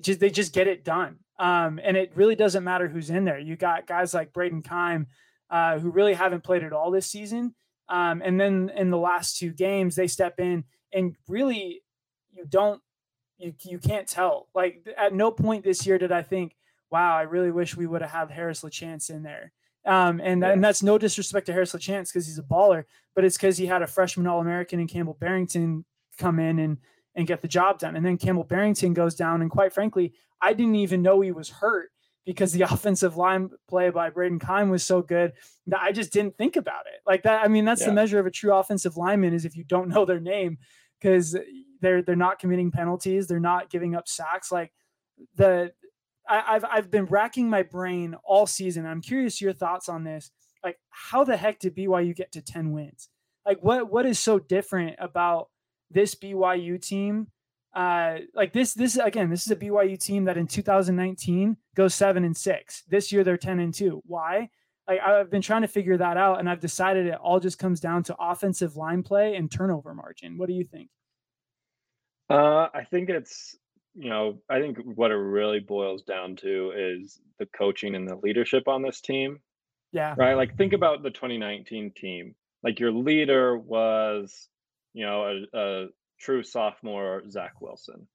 just 0.00 0.20
they 0.20 0.30
just 0.30 0.54
get 0.54 0.68
it 0.68 0.84
done. 0.84 1.18
Um, 1.38 1.80
and 1.82 1.96
it 1.96 2.12
really 2.14 2.36
doesn't 2.36 2.64
matter 2.64 2.88
who's 2.88 3.10
in 3.10 3.24
there. 3.24 3.38
You 3.38 3.56
got 3.56 3.86
guys 3.86 4.14
like 4.14 4.32
Brayden 4.32 4.62
Keim, 4.62 5.08
uh, 5.50 5.78
who 5.78 5.90
really 5.90 6.14
haven't 6.14 6.44
played 6.44 6.62
at 6.62 6.72
all 6.72 6.90
this 6.90 7.06
season. 7.06 7.54
Um, 7.88 8.22
and 8.24 8.40
then 8.40 8.70
in 8.76 8.90
the 8.90 8.98
last 8.98 9.36
two 9.38 9.52
games, 9.52 9.96
they 9.96 10.06
step 10.06 10.38
in 10.38 10.64
and 10.92 11.16
really 11.28 11.82
you 12.32 12.44
don't 12.48 12.80
you 13.38 13.54
you 13.62 13.78
can't 13.78 14.06
tell. 14.06 14.48
Like 14.54 14.86
at 14.96 15.12
no 15.14 15.30
point 15.30 15.64
this 15.64 15.86
year 15.86 15.98
did 15.98 16.12
I 16.12 16.22
think, 16.22 16.56
wow, 16.90 17.16
I 17.16 17.22
really 17.22 17.50
wish 17.50 17.76
we 17.76 17.86
would 17.86 18.02
have 18.02 18.10
had 18.10 18.30
Harris 18.30 18.62
LaChance 18.62 19.10
in 19.10 19.22
there. 19.22 19.52
Um, 19.86 20.20
and, 20.22 20.42
yeah. 20.42 20.50
and 20.50 20.62
that's 20.62 20.82
no 20.82 20.98
disrespect 20.98 21.46
to 21.46 21.52
Harris 21.52 21.72
LaChance 21.72 22.12
because 22.12 22.26
he's 22.26 22.38
a 22.38 22.42
baller, 22.42 22.84
but 23.14 23.24
it's 23.24 23.36
because 23.36 23.56
he 23.56 23.66
had 23.66 23.82
a 23.82 23.86
freshman 23.86 24.26
All 24.26 24.40
American 24.40 24.78
and 24.78 24.88
Campbell 24.88 25.16
Barrington 25.18 25.84
come 26.18 26.38
in 26.38 26.58
and 26.58 26.78
and 27.16 27.26
get 27.26 27.40
the 27.40 27.48
job 27.48 27.78
done. 27.78 27.96
And 27.96 28.06
then 28.06 28.18
Campbell 28.18 28.44
Barrington 28.44 28.94
goes 28.94 29.14
down, 29.14 29.42
and 29.42 29.50
quite 29.50 29.72
frankly, 29.72 30.14
I 30.40 30.52
didn't 30.52 30.76
even 30.76 31.02
know 31.02 31.20
he 31.20 31.32
was 31.32 31.48
hurt 31.48 31.90
because 32.24 32.52
the 32.52 32.62
offensive 32.70 33.16
line 33.16 33.50
play 33.68 33.90
by 33.90 34.10
Brayden 34.10 34.40
Keim 34.40 34.70
was 34.70 34.84
so 34.84 35.02
good 35.02 35.32
that 35.66 35.80
I 35.80 35.92
just 35.92 36.12
didn't 36.12 36.36
think 36.36 36.56
about 36.56 36.86
it. 36.86 37.00
Like 37.06 37.22
that, 37.24 37.44
I 37.44 37.48
mean, 37.48 37.64
that's 37.64 37.82
yeah. 37.82 37.88
the 37.88 37.94
measure 37.94 38.18
of 38.18 38.26
a 38.26 38.30
true 38.30 38.54
offensive 38.54 38.96
lineman 38.96 39.34
is 39.34 39.44
if 39.44 39.56
you 39.56 39.64
don't 39.64 39.88
know 39.88 40.04
their 40.04 40.20
name 40.20 40.58
because 41.00 41.36
they're 41.80 42.02
they're 42.02 42.16
not 42.16 42.38
committing 42.38 42.70
penalties, 42.70 43.26
they're 43.26 43.40
not 43.40 43.70
giving 43.70 43.94
up 43.94 44.08
sacks. 44.08 44.52
Like 44.52 44.72
the 45.36 45.72
I, 46.28 46.52
have 46.54 46.64
I've 46.64 46.90
been 46.90 47.06
racking 47.06 47.50
my 47.50 47.62
brain 47.62 48.14
all 48.24 48.46
season. 48.46 48.86
I'm 48.86 49.00
curious 49.00 49.40
your 49.40 49.52
thoughts 49.52 49.88
on 49.88 50.04
this. 50.04 50.30
Like, 50.62 50.78
how 50.90 51.24
the 51.24 51.36
heck 51.36 51.58
did 51.58 51.74
BYU 51.74 52.14
get 52.14 52.32
to 52.32 52.42
10 52.42 52.70
wins? 52.72 53.08
Like, 53.44 53.58
what 53.62 53.90
what 53.90 54.06
is 54.06 54.18
so 54.18 54.38
different 54.38 54.96
about 54.98 55.48
this 55.90 56.14
BYU 56.14 56.80
team? 56.80 57.28
Uh, 57.74 58.18
like 58.34 58.52
this 58.52 58.74
this 58.74 58.96
again, 58.96 59.30
this 59.30 59.46
is 59.46 59.52
a 59.52 59.56
BYU 59.56 59.98
team 59.98 60.24
that 60.24 60.36
in 60.36 60.46
2019 60.46 61.56
goes 61.76 61.94
seven 61.94 62.24
and 62.24 62.36
six. 62.36 62.82
This 62.88 63.12
year 63.12 63.22
they're 63.22 63.36
10 63.36 63.60
and 63.60 63.72
two. 63.72 64.02
Why? 64.06 64.50
Like 64.88 65.00
I've 65.00 65.30
been 65.30 65.42
trying 65.42 65.62
to 65.62 65.68
figure 65.68 65.96
that 65.96 66.16
out, 66.16 66.40
and 66.40 66.50
I've 66.50 66.60
decided 66.60 67.06
it 67.06 67.14
all 67.14 67.38
just 67.38 67.58
comes 67.58 67.80
down 67.80 68.02
to 68.04 68.16
offensive 68.18 68.76
line 68.76 69.02
play 69.02 69.36
and 69.36 69.50
turnover 69.50 69.94
margin. 69.94 70.36
What 70.36 70.48
do 70.48 70.54
you 70.54 70.64
think? 70.64 70.88
Uh, 72.28 72.68
I 72.74 72.84
think 72.90 73.08
it's 73.08 73.56
you 73.94 74.08
know, 74.08 74.38
I 74.48 74.60
think 74.60 74.78
what 74.82 75.10
it 75.10 75.16
really 75.16 75.60
boils 75.60 76.02
down 76.02 76.36
to 76.36 76.72
is 76.76 77.20
the 77.38 77.46
coaching 77.46 77.94
and 77.94 78.08
the 78.08 78.16
leadership 78.16 78.68
on 78.68 78.82
this 78.82 79.00
team. 79.00 79.40
Yeah. 79.92 80.14
Right. 80.16 80.34
Like 80.34 80.56
think 80.56 80.72
about 80.72 81.02
the 81.02 81.10
2019 81.10 81.92
team. 81.96 82.34
Like 82.62 82.78
your 82.78 82.92
leader 82.92 83.56
was, 83.56 84.48
you 84.92 85.04
know, 85.04 85.44
a, 85.52 85.58
a 85.58 85.86
true 86.20 86.42
sophomore 86.42 87.22
Zach 87.30 87.60
Wilson. 87.60 88.06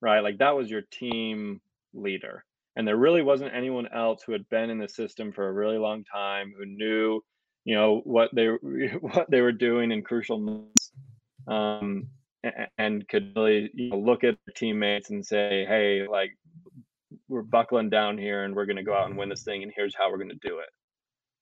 Right. 0.00 0.20
Like 0.20 0.38
that 0.38 0.56
was 0.56 0.70
your 0.70 0.82
team 0.90 1.60
leader. 1.94 2.44
And 2.76 2.86
there 2.86 2.96
really 2.96 3.22
wasn't 3.22 3.54
anyone 3.54 3.88
else 3.94 4.22
who 4.22 4.32
had 4.32 4.48
been 4.48 4.70
in 4.70 4.78
the 4.78 4.88
system 4.88 5.32
for 5.32 5.48
a 5.48 5.52
really 5.52 5.76
long 5.76 6.04
time 6.04 6.52
who 6.56 6.64
knew, 6.64 7.20
you 7.64 7.74
know, 7.74 8.00
what 8.04 8.30
they 8.34 8.46
what 9.00 9.30
they 9.30 9.40
were 9.40 9.52
doing 9.52 9.92
in 9.92 10.02
crucial 10.02 10.38
moments. 10.38 10.92
Um, 11.46 12.08
and 12.78 13.06
could 13.08 13.32
really 13.36 13.70
you 13.74 13.90
know, 13.90 13.98
look 13.98 14.24
at 14.24 14.36
teammates 14.56 15.10
and 15.10 15.24
say, 15.24 15.66
"Hey, 15.66 16.06
like 16.08 16.30
we're 17.28 17.42
buckling 17.42 17.90
down 17.90 18.16
here, 18.16 18.44
and 18.44 18.54
we're 18.54 18.66
going 18.66 18.76
to 18.76 18.82
go 18.82 18.94
out 18.94 19.08
and 19.08 19.18
win 19.18 19.28
this 19.28 19.42
thing, 19.42 19.62
and 19.62 19.72
here's 19.74 19.94
how 19.94 20.10
we're 20.10 20.18
going 20.18 20.30
to 20.30 20.48
do 20.48 20.58
it." 20.58 20.68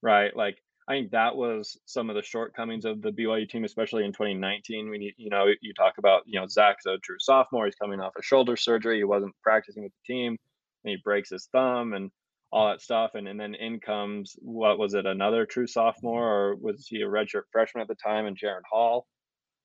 Right? 0.02 0.34
Like 0.34 0.58
I 0.88 0.92
think 0.94 1.10
that 1.12 1.36
was 1.36 1.78
some 1.86 2.10
of 2.10 2.16
the 2.16 2.22
shortcomings 2.22 2.86
of 2.86 3.02
the 3.02 3.12
BYU 3.12 3.48
team, 3.48 3.64
especially 3.64 4.04
in 4.04 4.12
2019. 4.12 4.90
When 4.90 5.02
you 5.02 5.12
you 5.16 5.30
know 5.30 5.46
you 5.60 5.74
talk 5.74 5.94
about 5.98 6.22
you 6.26 6.40
know 6.40 6.46
Zach's 6.48 6.86
a 6.86 6.98
true 6.98 7.18
sophomore, 7.20 7.66
he's 7.66 7.74
coming 7.76 8.00
off 8.00 8.14
a 8.18 8.22
shoulder 8.22 8.56
surgery, 8.56 8.98
he 8.98 9.04
wasn't 9.04 9.34
practicing 9.42 9.84
with 9.84 9.92
the 9.92 10.14
team, 10.14 10.38
and 10.84 10.90
he 10.92 10.98
breaks 11.04 11.30
his 11.30 11.48
thumb 11.52 11.92
and 11.94 12.10
all 12.52 12.68
that 12.70 12.80
stuff, 12.82 13.12
and 13.14 13.28
and 13.28 13.40
then 13.40 13.54
in 13.54 13.80
comes 13.80 14.36
what 14.40 14.78
was 14.78 14.94
it 14.94 15.06
another 15.06 15.46
true 15.46 15.66
sophomore 15.66 16.24
or 16.26 16.56
was 16.56 16.86
he 16.88 17.02
a 17.02 17.06
redshirt 17.06 17.44
freshman 17.52 17.82
at 17.82 17.88
the 17.88 17.96
time, 17.96 18.26
and 18.26 18.38
Jaren 18.38 18.62
Hall 18.70 19.06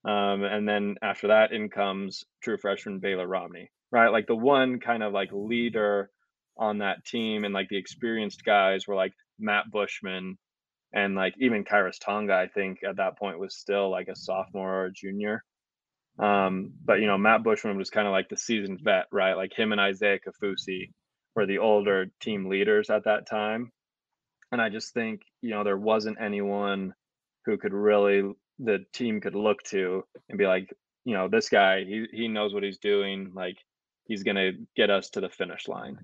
um, 0.06 0.44
and 0.44 0.68
then 0.68 0.96
after 1.02 1.30
that, 1.30 1.54
in 1.54 1.70
comes 1.70 2.26
true 2.44 2.58
freshman 2.58 3.00
Baylor 3.00 3.28
Romney, 3.28 3.72
right? 3.92 4.10
Like 4.12 4.28
the 4.28 4.36
one 4.36 4.80
kind 4.80 5.02
of 5.02 5.14
like 5.14 5.30
leader 5.32 6.10
on 6.58 6.80
that 6.80 7.06
team 7.06 7.46
and 7.46 7.54
like 7.54 7.70
the 7.70 7.78
experienced 7.78 8.44
guys 8.44 8.88
were 8.88 8.96
like 8.96 9.14
Matt 9.40 9.72
Bushman 9.72 10.38
and 10.94 11.16
like 11.16 11.34
even 11.40 11.66
Khyiris 11.66 12.00
Tonga, 12.00 12.34
I 12.34 12.48
think 12.48 12.80
at 12.88 12.98
that 12.98 13.18
point 13.18 13.40
was 13.40 13.56
still 13.56 13.90
like 13.90 14.08
a 14.08 14.16
sophomore 14.16 14.82
or 14.82 14.86
a 14.86 14.92
junior. 14.94 15.44
Um, 16.20 16.74
but 16.86 17.00
you 17.00 17.08
know, 17.08 17.18
Matt 17.18 17.44
Bushman 17.44 17.78
was 17.78 17.90
kind 17.90 18.08
of 18.08 18.12
like 18.12 18.30
the 18.30 18.38
seasoned 18.38 18.82
vet, 18.84 19.06
right? 19.12 19.34
Like 19.34 19.58
him 19.58 19.72
and 19.72 19.82
Isaiah 19.82 20.20
Kaufusi 20.20 20.92
were 21.36 21.48
the 21.48 21.58
older 21.58 22.08
team 22.22 22.48
leaders 22.48 22.90
at 22.90 23.06
that 23.06 23.28
time. 23.28 23.72
And 24.52 24.62
I 24.62 24.70
just 24.70 24.94
think, 24.94 25.22
you 25.42 25.50
know, 25.50 25.64
there 25.64 25.78
wasn't 25.78 26.22
anyone 26.22 26.94
who 27.46 27.58
could 27.58 27.74
really 27.74 28.24
the 28.60 28.86
team 28.94 29.20
could 29.20 29.36
look 29.36 29.64
to 29.64 30.04
and 30.30 30.38
be 30.38 30.46
like, 30.46 30.70
you 31.06 31.16
know, 31.16 31.28
this 31.28 31.50
guy, 31.50 31.84
he 31.84 32.06
he 32.14 32.28
knows 32.28 32.54
what 32.54 32.64
he's 32.64 32.78
doing. 32.78 33.32
Like 33.34 33.58
he's 34.06 34.22
gonna 34.24 34.52
get 34.76 34.92
us 34.92 35.10
to 35.12 35.22
the 35.22 35.30
finish 35.30 35.68
line. 35.68 35.98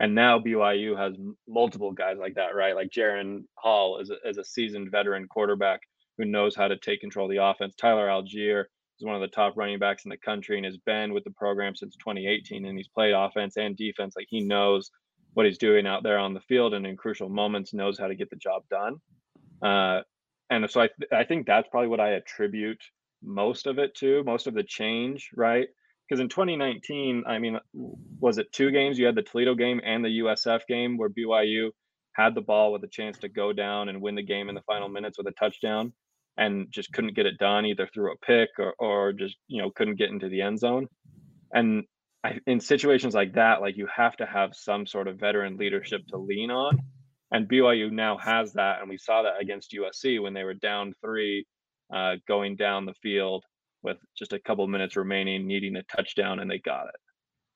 And 0.00 0.14
now 0.14 0.38
BYU 0.38 0.96
has 0.98 1.14
multiple 1.46 1.92
guys 1.92 2.16
like 2.18 2.34
that, 2.34 2.54
right? 2.54 2.74
Like 2.74 2.90
Jaren 2.90 3.44
Hall 3.54 3.98
is 4.00 4.10
a, 4.10 4.16
is 4.28 4.38
a 4.38 4.44
seasoned 4.44 4.90
veteran 4.90 5.28
quarterback 5.28 5.80
who 6.18 6.24
knows 6.24 6.56
how 6.56 6.68
to 6.68 6.76
take 6.76 7.00
control 7.00 7.26
of 7.26 7.30
the 7.30 7.44
offense. 7.44 7.74
Tyler 7.76 8.08
Allgeier 8.08 8.64
is 8.98 9.06
one 9.06 9.14
of 9.14 9.20
the 9.20 9.28
top 9.28 9.56
running 9.56 9.78
backs 9.78 10.04
in 10.04 10.08
the 10.08 10.16
country 10.16 10.56
and 10.56 10.64
has 10.64 10.76
been 10.78 11.12
with 11.12 11.24
the 11.24 11.30
program 11.30 11.74
since 11.74 11.96
2018, 11.96 12.64
and 12.64 12.76
he's 12.76 12.88
played 12.88 13.12
offense 13.12 13.56
and 13.56 13.76
defense. 13.76 14.14
Like 14.16 14.26
he 14.28 14.40
knows 14.40 14.90
what 15.34 15.46
he's 15.46 15.58
doing 15.58 15.86
out 15.86 16.02
there 16.02 16.18
on 16.18 16.34
the 16.34 16.40
field, 16.40 16.74
and 16.74 16.86
in 16.86 16.96
crucial 16.96 17.28
moments 17.28 17.74
knows 17.74 17.98
how 17.98 18.06
to 18.08 18.14
get 18.14 18.30
the 18.30 18.36
job 18.36 18.62
done. 18.70 18.96
Uh, 19.62 20.02
and 20.50 20.68
so 20.70 20.80
I 20.80 20.88
th- 20.88 21.10
I 21.12 21.24
think 21.24 21.46
that's 21.46 21.68
probably 21.68 21.88
what 21.88 22.00
I 22.00 22.10
attribute 22.10 22.82
most 23.22 23.66
of 23.66 23.78
it 23.78 23.94
to, 23.96 24.22
most 24.24 24.46
of 24.46 24.54
the 24.54 24.62
change, 24.62 25.30
right? 25.34 25.68
Because 26.08 26.20
in 26.20 26.28
2019, 26.28 27.24
I 27.26 27.38
mean, 27.38 27.58
was 27.72 28.38
it 28.38 28.52
two 28.52 28.70
games? 28.70 28.98
You 28.98 29.06
had 29.06 29.14
the 29.14 29.22
Toledo 29.22 29.54
game 29.54 29.80
and 29.84 30.04
the 30.04 30.20
USF 30.20 30.60
game 30.68 30.98
where 30.98 31.08
BYU 31.08 31.70
had 32.12 32.34
the 32.34 32.42
ball 32.42 32.72
with 32.72 32.84
a 32.84 32.88
chance 32.88 33.18
to 33.18 33.28
go 33.28 33.52
down 33.52 33.88
and 33.88 34.00
win 34.00 34.14
the 34.14 34.22
game 34.22 34.48
in 34.48 34.54
the 34.54 34.62
final 34.62 34.88
minutes 34.88 35.18
with 35.18 35.26
a 35.26 35.32
touchdown 35.32 35.92
and 36.36 36.66
just 36.70 36.92
couldn't 36.92 37.14
get 37.14 37.26
it 37.26 37.38
done 37.38 37.64
either 37.64 37.88
through 37.92 38.12
a 38.12 38.16
pick 38.18 38.50
or, 38.58 38.74
or 38.78 39.12
just, 39.12 39.36
you 39.48 39.62
know, 39.62 39.70
couldn't 39.70 39.96
get 39.96 40.10
into 40.10 40.28
the 40.28 40.42
end 40.42 40.58
zone. 40.58 40.86
And 41.52 41.84
I, 42.22 42.38
in 42.46 42.60
situations 42.60 43.14
like 43.14 43.34
that, 43.34 43.60
like 43.60 43.76
you 43.76 43.88
have 43.94 44.16
to 44.16 44.26
have 44.26 44.54
some 44.54 44.86
sort 44.86 45.08
of 45.08 45.18
veteran 45.18 45.56
leadership 45.56 46.06
to 46.08 46.18
lean 46.18 46.50
on 46.50 46.80
and 47.34 47.48
BYU 47.48 47.90
now 47.90 48.16
has 48.18 48.52
that, 48.52 48.80
and 48.80 48.88
we 48.88 48.96
saw 48.96 49.22
that 49.22 49.40
against 49.40 49.72
USC 49.72 50.22
when 50.22 50.34
they 50.34 50.44
were 50.44 50.54
down 50.54 50.94
three, 51.04 51.44
uh, 51.92 52.14
going 52.28 52.54
down 52.54 52.86
the 52.86 52.94
field 53.02 53.44
with 53.84 53.98
just 54.18 54.32
a 54.32 54.40
couple 54.40 54.66
minutes 54.66 54.96
remaining, 54.96 55.46
needing 55.46 55.76
a 55.76 55.82
touchdown, 55.84 56.40
and 56.40 56.50
they 56.50 56.58
got 56.58 56.86
it. 56.86 57.00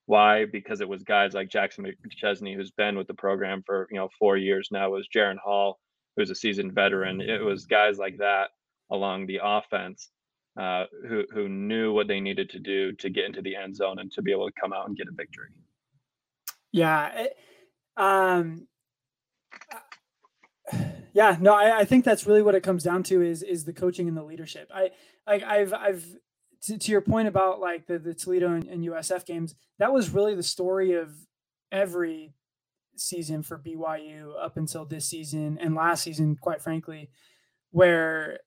Why? 0.07 0.45
Because 0.45 0.81
it 0.81 0.89
was 0.89 1.03
guys 1.03 1.35
like 1.35 1.51
Jackson 1.51 1.85
McChesney, 1.85 2.55
who's 2.55 2.71
been 2.71 2.97
with 2.97 3.09
the 3.09 3.15
program 3.15 3.63
for 3.67 3.89
you 3.91 3.99
know 3.99 4.09
four 4.19 4.37
years 4.37 4.69
now. 4.71 4.87
It 4.87 4.97
was 4.97 5.09
Jaren 5.15 5.39
Hall, 5.43 5.79
who's 6.17 6.31
a 6.31 6.35
seasoned 6.35 6.75
veteran. 6.75 7.21
It 7.21 7.43
was 7.43 7.67
guys 7.67 7.99
like 7.99 8.19
that 8.19 8.51
along 8.91 9.27
the 9.27 9.41
offense 9.43 10.11
uh, 10.59 10.85
who 11.09 11.25
who 11.33 11.49
knew 11.49 11.93
what 11.93 12.09
they 12.09 12.21
needed 12.21 12.51
to 12.51 12.59
do 12.59 12.93
to 12.93 13.09
get 13.09 13.25
into 13.25 13.41
the 13.43 13.55
end 13.55 13.77
zone 13.77 13.99
and 13.99 14.11
to 14.13 14.23
be 14.23 14.33
able 14.33 14.49
to 14.49 14.61
come 14.61 14.73
out 14.73 14.89
and 14.89 14.97
get 14.97 15.09
a 15.09 15.13
victory. 15.13 15.51
Yeah, 16.73 17.09
it, 17.15 17.37
um, 17.97 18.67
yeah, 21.13 21.37
no, 21.41 21.55
I, 21.55 21.81
I, 21.81 21.85
think 21.85 22.05
that's 22.05 22.27
really 22.27 22.43
what 22.43 22.55
it 22.55 22.63
comes 22.63 22.83
down 22.83 23.05
to 23.05 23.23
is 23.23 23.43
is 23.43 23.65
the 23.65 23.73
coaching 23.73 24.09
and 24.09 24.17
the 24.17 24.23
leadership. 24.23 24.71
I 24.75 24.91
like 25.29 25.43
I've 25.43 25.73
I've 25.75 26.05
to, 26.63 26.79
to 26.79 26.91
your 26.91 27.01
point 27.01 27.29
about 27.29 27.61
like 27.61 27.87
the, 27.87 27.99
the 27.99 28.15
Toledo 28.15 28.53
and, 28.53 28.65
and, 28.65 28.85
USF 28.85 29.25
games, 29.25 29.55
that 29.79 29.93
was 29.93 30.11
really 30.11 30.35
the 30.35 30.43
story 30.43 30.95
of 30.95 31.13
every 31.71 32.35
season 32.97 33.43
for 33.45 33.59
BYU 33.59 34.33
up 34.43 34.57
until 34.57 34.85
this 34.85 35.07
season 35.07 35.59
and 35.61 35.77
last 35.77 36.03
season, 36.03 36.37
quite 36.41 36.61
frankly, 36.61 37.11
where 37.71 38.41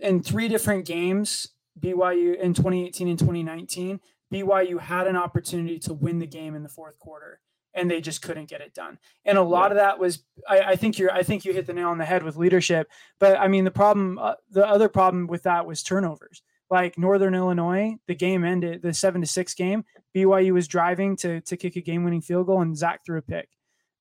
in 0.00 0.22
three 0.22 0.48
different 0.48 0.86
games, 0.86 1.48
BYU 1.78 2.40
in 2.40 2.54
2018 2.54 3.08
and 3.08 3.18
2019, 3.18 4.00
BYU 4.32 4.80
had 4.80 5.06
an 5.06 5.16
opportunity 5.16 5.78
to 5.80 5.92
win 5.92 6.18
the 6.18 6.26
game 6.26 6.54
in 6.54 6.62
the 6.62 6.68
fourth 6.68 6.98
quarter 6.98 7.40
and 7.74 7.90
they 7.90 8.00
just 8.00 8.22
couldn't 8.22 8.48
get 8.48 8.60
it 8.60 8.74
done. 8.74 8.98
And 9.24 9.36
a 9.36 9.42
lot 9.42 9.66
yeah. 9.66 9.70
of 9.70 9.76
that 9.76 9.98
was, 9.98 10.22
I, 10.48 10.60
I, 10.60 10.76
think 10.76 10.98
you're, 10.98 11.12
I 11.12 11.22
think 11.22 11.44
you 11.44 11.52
hit 11.52 11.66
the 11.66 11.72
nail 11.72 11.88
on 11.88 11.98
the 11.98 12.04
head 12.04 12.22
with 12.22 12.36
leadership. 12.36 12.88
But 13.18 13.38
I 13.38 13.48
mean, 13.48 13.64
the 13.64 13.70
problem, 13.70 14.18
uh, 14.18 14.34
the 14.50 14.66
other 14.66 14.88
problem 14.88 15.26
with 15.26 15.42
that 15.44 15.66
was 15.66 15.82
turnovers. 15.82 16.42
like 16.70 16.98
Northern 16.98 17.34
Illinois, 17.34 17.96
the 18.06 18.14
game 18.14 18.44
ended 18.44 18.82
the 18.82 18.94
seven 18.94 19.20
to 19.20 19.26
six 19.26 19.54
game. 19.54 19.84
BYU 20.14 20.52
was 20.52 20.68
driving 20.68 21.16
to 21.16 21.40
to 21.42 21.56
kick 21.56 21.76
a 21.76 21.80
game 21.80 22.04
winning 22.04 22.22
field 22.22 22.46
goal, 22.46 22.62
and 22.62 22.76
Zach 22.76 23.04
threw 23.04 23.18
a 23.18 23.22
pick. 23.22 23.48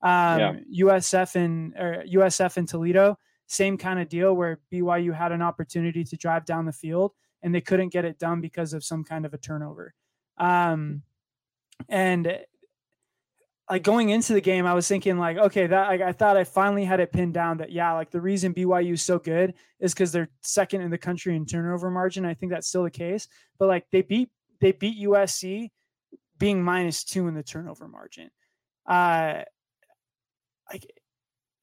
Um, 0.01 0.39
yeah. 0.39 0.85
USF 0.85 1.35
and 1.35 1.73
or 1.75 2.03
USF 2.07 2.57
and 2.57 2.67
Toledo, 2.67 3.17
same 3.47 3.77
kind 3.77 3.99
of 3.99 4.09
deal 4.09 4.33
where 4.33 4.59
BYU 4.71 5.13
had 5.13 5.31
an 5.31 5.41
opportunity 5.41 6.03
to 6.03 6.17
drive 6.17 6.45
down 6.45 6.65
the 6.65 6.73
field 6.73 7.13
and 7.41 7.53
they 7.53 7.61
couldn't 7.61 7.89
get 7.89 8.05
it 8.05 8.17
done 8.17 8.41
because 8.41 8.73
of 8.73 8.83
some 8.83 9.03
kind 9.03 9.25
of 9.25 9.33
a 9.33 9.37
turnover. 9.37 9.93
Um, 10.37 11.03
and 11.89 12.39
like 13.73 13.81
going 13.81 14.09
into 14.09 14.33
the 14.33 14.41
game, 14.41 14.67
I 14.67 14.75
was 14.75 14.87
thinking 14.87 15.17
like, 15.17 15.35
okay, 15.35 15.65
that 15.65 15.87
like, 15.87 15.99
I 15.99 16.11
thought 16.11 16.37
I 16.37 16.43
finally 16.43 16.85
had 16.85 16.99
it 16.99 17.11
pinned 17.11 17.33
down 17.33 17.57
that 17.57 17.71
yeah, 17.71 17.91
like 17.93 18.11
the 18.11 18.21
reason 18.21 18.53
BYU 18.53 18.93
is 18.93 19.01
so 19.01 19.17
good 19.17 19.55
is 19.79 19.95
because 19.95 20.11
they're 20.11 20.29
second 20.41 20.81
in 20.81 20.91
the 20.91 20.97
country 20.99 21.35
in 21.35 21.43
turnover 21.47 21.89
margin. 21.89 22.23
I 22.23 22.35
think 22.35 22.51
that's 22.51 22.67
still 22.67 22.83
the 22.83 22.91
case, 22.91 23.27
but 23.57 23.67
like 23.67 23.87
they 23.91 24.03
beat 24.03 24.29
they 24.61 24.73
beat 24.73 25.03
USC 25.03 25.71
being 26.37 26.63
minus 26.63 27.03
two 27.03 27.27
in 27.27 27.33
the 27.33 27.41
turnover 27.41 27.87
margin. 27.87 28.29
Uh, 28.85 29.41
like 30.71 30.85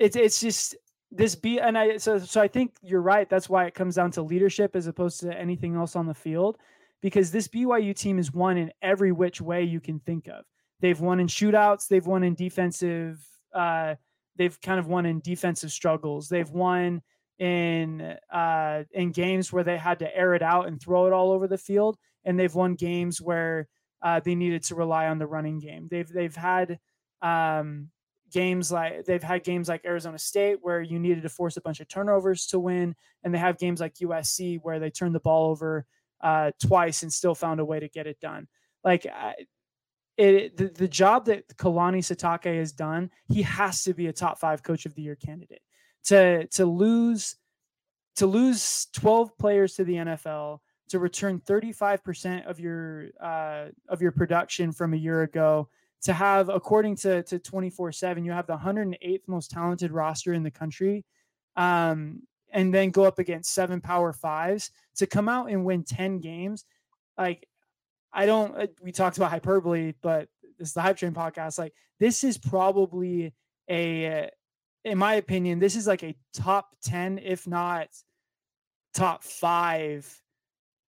it's 0.00 0.16
it's 0.16 0.40
just 0.40 0.74
this 1.12 1.36
be 1.36 1.60
and 1.60 1.78
I 1.78 1.98
so 1.98 2.18
so 2.18 2.40
I 2.40 2.48
think 2.48 2.72
you're 2.82 3.02
right. 3.02 3.30
That's 3.30 3.48
why 3.48 3.66
it 3.66 3.74
comes 3.74 3.94
down 3.94 4.10
to 4.12 4.22
leadership 4.22 4.74
as 4.74 4.88
opposed 4.88 5.20
to 5.20 5.38
anything 5.38 5.76
else 5.76 5.94
on 5.94 6.08
the 6.08 6.14
field, 6.14 6.58
because 7.02 7.30
this 7.30 7.46
BYU 7.46 7.94
team 7.94 8.18
is 8.18 8.32
one 8.32 8.56
in 8.56 8.72
every 8.82 9.12
which 9.12 9.40
way 9.40 9.62
you 9.62 9.78
can 9.78 10.00
think 10.00 10.26
of. 10.26 10.44
They've 10.80 11.00
won 11.00 11.20
in 11.20 11.26
shootouts. 11.26 11.88
They've 11.88 12.06
won 12.06 12.22
in 12.22 12.34
defensive. 12.34 13.24
Uh, 13.54 13.96
they've 14.36 14.60
kind 14.60 14.80
of 14.80 14.86
won 14.86 15.06
in 15.06 15.20
defensive 15.20 15.70
struggles. 15.70 16.28
They've 16.28 16.50
won 16.50 17.02
in 17.38 18.16
uh, 18.32 18.84
in 18.92 19.12
games 19.12 19.52
where 19.52 19.64
they 19.64 19.78
had 19.78 19.98
to 20.00 20.16
air 20.16 20.34
it 20.34 20.42
out 20.42 20.68
and 20.68 20.80
throw 20.80 21.06
it 21.06 21.12
all 21.12 21.32
over 21.32 21.46
the 21.46 21.58
field, 21.58 21.96
and 22.24 22.38
they've 22.38 22.54
won 22.54 22.74
games 22.74 23.20
where 23.20 23.68
uh, 24.02 24.20
they 24.20 24.34
needed 24.34 24.62
to 24.64 24.74
rely 24.74 25.06
on 25.08 25.18
the 25.18 25.26
running 25.26 25.58
game. 25.58 25.88
They've 25.90 26.08
they've 26.08 26.34
had 26.34 26.78
um, 27.22 27.88
games 28.30 28.70
like 28.70 29.04
they've 29.04 29.22
had 29.22 29.44
games 29.44 29.68
like 29.68 29.84
Arizona 29.84 30.18
State 30.18 30.58
where 30.62 30.80
you 30.80 30.98
needed 30.98 31.22
to 31.22 31.28
force 31.28 31.56
a 31.56 31.60
bunch 31.62 31.80
of 31.80 31.88
turnovers 31.88 32.46
to 32.46 32.58
win, 32.58 32.94
and 33.24 33.34
they 33.34 33.38
have 33.38 33.58
games 33.58 33.80
like 33.80 33.94
USC 33.96 34.58
where 34.62 34.78
they 34.78 34.90
turned 34.90 35.14
the 35.14 35.20
ball 35.20 35.50
over 35.50 35.86
uh, 36.22 36.50
twice 36.62 37.02
and 37.02 37.12
still 37.12 37.34
found 37.34 37.60
a 37.60 37.64
way 37.64 37.80
to 37.80 37.88
get 37.88 38.06
it 38.06 38.20
done. 38.20 38.48
Like 38.84 39.06
it, 40.20 40.56
the, 40.56 40.68
the 40.68 40.88
job 40.88 41.24
that 41.26 41.48
Kalani 41.56 41.98
Sitake 41.98 42.58
has 42.58 42.72
done, 42.72 43.10
he 43.28 43.40
has 43.42 43.82
to 43.84 43.94
be 43.94 44.08
a 44.08 44.12
top 44.12 44.38
five 44.38 44.62
coach 44.62 44.84
of 44.84 44.94
the 44.94 45.02
year 45.02 45.16
candidate. 45.16 45.62
To 46.04 46.46
to 46.48 46.66
lose 46.66 47.36
to 48.16 48.26
lose 48.26 48.86
12 48.92 49.38
players 49.38 49.74
to 49.76 49.84
the 49.84 49.94
NFL, 49.94 50.58
to 50.88 50.98
return 50.98 51.40
35% 51.40 52.46
of 52.46 52.60
your 52.60 53.08
uh, 53.20 53.66
of 53.88 54.02
your 54.02 54.12
production 54.12 54.72
from 54.72 54.92
a 54.92 54.96
year 54.96 55.22
ago, 55.22 55.68
to 56.02 56.12
have, 56.12 56.50
according 56.50 56.96
to 56.96 57.22
to 57.22 57.38
24/7, 57.38 58.24
you 58.24 58.32
have 58.32 58.46
the 58.46 58.56
108th 58.56 59.22
most 59.26 59.50
talented 59.50 59.90
roster 59.90 60.34
in 60.34 60.42
the 60.42 60.50
country, 60.50 61.04
um, 61.56 62.22
and 62.52 62.74
then 62.74 62.90
go 62.90 63.04
up 63.04 63.18
against 63.18 63.54
seven 63.54 63.80
Power 63.80 64.12
Fives 64.12 64.70
to 64.96 65.06
come 65.06 65.30
out 65.30 65.50
and 65.50 65.64
win 65.64 65.82
10 65.82 66.20
games. 66.20 66.64
Like, 67.16 67.46
I 68.12 68.26
don't. 68.26 68.56
Uh, 68.56 68.66
we 68.82 68.92
talked 68.92 69.16
about 69.16 69.30
hyperbole, 69.30 69.94
but 70.02 70.28
this 70.58 70.68
is 70.68 70.74
the 70.74 70.82
Hype 70.82 70.96
Train 70.96 71.12
podcast. 71.12 71.58
Like, 71.58 71.74
this 71.98 72.24
is 72.24 72.38
probably 72.38 73.32
a, 73.70 74.30
in 74.84 74.98
my 74.98 75.14
opinion, 75.14 75.58
this 75.58 75.76
is 75.76 75.86
like 75.86 76.02
a 76.02 76.16
top 76.34 76.68
10, 76.84 77.18
if 77.18 77.46
not 77.46 77.88
top 78.94 79.22
five 79.22 80.20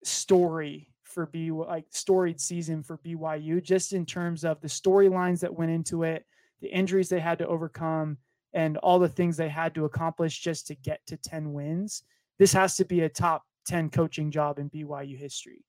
story 0.02 0.88
for 1.02 1.26
B 1.26 1.50
like 1.50 1.86
storied 1.90 2.40
season 2.40 2.82
for 2.82 2.98
BYU, 2.98 3.62
just 3.62 3.92
in 3.92 4.04
terms 4.04 4.44
of 4.44 4.60
the 4.60 4.68
storylines 4.68 5.40
that 5.40 5.54
went 5.54 5.70
into 5.70 6.02
it, 6.02 6.26
the 6.60 6.68
injuries 6.68 7.08
they 7.08 7.20
had 7.20 7.38
to 7.38 7.46
overcome, 7.46 8.18
and 8.52 8.76
all 8.78 8.98
the 8.98 9.08
things 9.08 9.36
they 9.36 9.48
had 9.48 9.74
to 9.74 9.84
accomplish 9.84 10.40
just 10.40 10.66
to 10.66 10.74
get 10.74 11.00
to 11.06 11.16
10 11.16 11.52
wins. 11.52 12.02
This 12.38 12.52
has 12.52 12.76
to 12.76 12.84
be 12.84 13.00
a 13.00 13.08
top 13.08 13.44
10 13.66 13.90
coaching 13.90 14.30
job 14.30 14.58
in 14.58 14.70
BYU 14.70 15.16
history. 15.16 15.64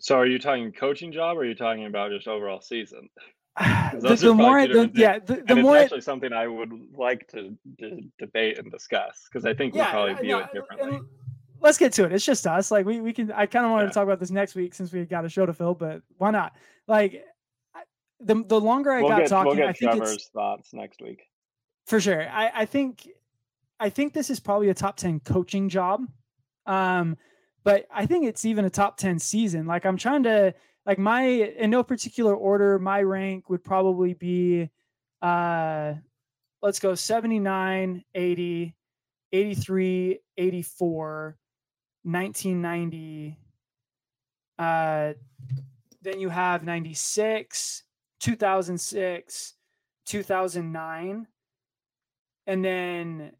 So 0.00 0.16
are 0.16 0.26
you 0.26 0.38
talking 0.38 0.72
coaching 0.72 1.12
job 1.12 1.36
or 1.36 1.40
are 1.40 1.44
you 1.44 1.54
talking 1.54 1.86
about 1.86 2.10
just 2.10 2.26
overall 2.26 2.60
season? 2.60 3.08
the, 3.60 4.16
the 4.20 4.34
more 4.34 4.66
the, 4.66 4.90
yeah 4.94 5.18
the, 5.18 5.42
the 5.46 5.56
more 5.56 5.76
it's 5.76 5.84
actually 5.84 6.00
something 6.02 6.32
I 6.32 6.46
would 6.46 6.72
like 6.96 7.26
to, 7.28 7.56
to 7.80 8.00
debate 8.18 8.58
and 8.58 8.70
discuss 8.70 9.28
because 9.30 9.44
I 9.44 9.54
think 9.54 9.74
we 9.74 9.80
yeah, 9.80 9.90
probably 9.90 10.14
view 10.14 10.30
no, 10.30 10.38
it 10.38 10.52
differently 10.52 11.00
let's 11.60 11.78
get 11.78 11.92
to 11.94 12.04
it. 12.04 12.12
It's 12.12 12.24
just 12.24 12.46
us. 12.46 12.70
Like 12.70 12.86
we 12.86 13.00
we 13.00 13.12
can. 13.12 13.30
I 13.32 13.46
kind 13.46 13.64
of 13.64 13.72
wanted 13.72 13.84
yeah. 13.84 13.90
to 13.90 13.94
talk 13.94 14.04
about 14.04 14.20
this 14.20 14.30
next 14.30 14.54
week 14.54 14.74
since 14.74 14.92
we 14.92 15.04
got 15.04 15.24
a 15.24 15.28
show 15.28 15.46
to 15.46 15.52
fill, 15.52 15.74
but 15.74 16.02
why 16.18 16.30
not? 16.30 16.54
Like 16.86 17.24
the 18.20 18.44
the 18.46 18.60
longer 18.60 18.90
I 18.90 19.00
we'll 19.00 19.10
got 19.10 19.20
get, 19.20 19.28
talking, 19.28 19.48
we'll 19.48 19.56
get 19.56 19.68
I 19.68 19.72
think 19.72 19.90
Trevor's 19.92 20.14
it's, 20.14 20.28
thoughts 20.28 20.72
next 20.72 21.00
week. 21.00 21.22
For 21.86 22.00
sure. 22.00 22.28
I 22.28 22.50
I 22.54 22.64
think 22.64 23.08
I 23.78 23.90
think 23.90 24.12
this 24.12 24.30
is 24.30 24.40
probably 24.40 24.70
a 24.70 24.74
top 24.74 24.96
ten 24.96 25.20
coaching 25.20 25.68
job. 25.68 26.06
Um, 26.66 27.16
but 27.64 27.86
I 27.92 28.06
think 28.06 28.26
it's 28.26 28.44
even 28.44 28.64
a 28.64 28.70
top 28.70 28.96
10 28.96 29.18
season. 29.18 29.66
Like 29.66 29.84
I'm 29.86 29.96
trying 29.96 30.22
to 30.24 30.54
like 30.86 30.98
my 30.98 31.22
in 31.22 31.70
no 31.70 31.82
particular 31.82 32.34
order, 32.34 32.78
my 32.78 33.02
rank 33.02 33.50
would 33.50 33.62
probably 33.64 34.14
be 34.14 34.70
uh 35.22 35.94
let's 36.62 36.78
go 36.78 36.94
79, 36.94 38.04
80, 38.14 38.74
83, 39.32 40.20
84, 40.36 41.38
1990. 42.02 43.38
Uh, 44.58 45.12
then 46.02 46.20
you 46.20 46.28
have 46.28 46.64
96, 46.64 47.84
2006, 48.20 49.54
2009. 50.06 51.26
And 52.46 52.64
then, 52.64 53.32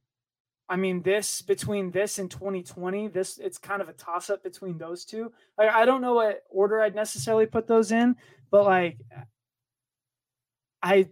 I 0.71 0.77
mean, 0.77 1.03
this 1.03 1.43
between 1.43 1.91
this 1.91 2.21
and 2.21 2.31
2020, 2.31 3.09
this 3.09 3.39
it's 3.39 3.59
kind 3.59 3.83
of 3.83 3.89
a 3.89 3.93
toss 3.93 4.31
up 4.31 4.45
between 4.45 4.79
those 4.79 5.05
two. 5.05 5.33
Like, 5.59 5.71
I 5.71 5.85
don't 5.85 6.01
know 6.01 6.15
what 6.15 6.45
order 6.49 6.81
I'd 6.81 6.95
necessarily 6.95 7.47
put 7.47 7.67
those 7.67 7.91
in, 7.91 8.15
but 8.51 8.65
like, 8.65 8.99
I. 10.83 11.09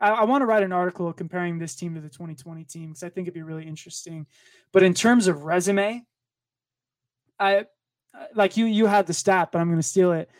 I, 0.00 0.10
I 0.10 0.24
want 0.26 0.42
to 0.42 0.46
write 0.46 0.62
an 0.62 0.72
article 0.72 1.12
comparing 1.12 1.58
this 1.58 1.74
team 1.74 1.96
to 1.96 2.00
the 2.00 2.08
2020 2.08 2.62
team 2.62 2.90
because 2.90 3.02
I 3.02 3.08
think 3.08 3.24
it'd 3.24 3.34
be 3.34 3.42
really 3.42 3.66
interesting. 3.66 4.28
But 4.70 4.84
in 4.84 4.94
terms 4.94 5.26
of 5.26 5.42
resume, 5.42 6.04
I 7.40 7.66
like 8.32 8.56
you 8.56 8.66
you 8.66 8.86
had 8.86 9.08
the 9.08 9.12
stat, 9.12 9.50
but 9.50 9.58
I'm 9.58 9.66
going 9.66 9.80
to 9.80 9.82
steal 9.82 10.12
it. 10.12 10.30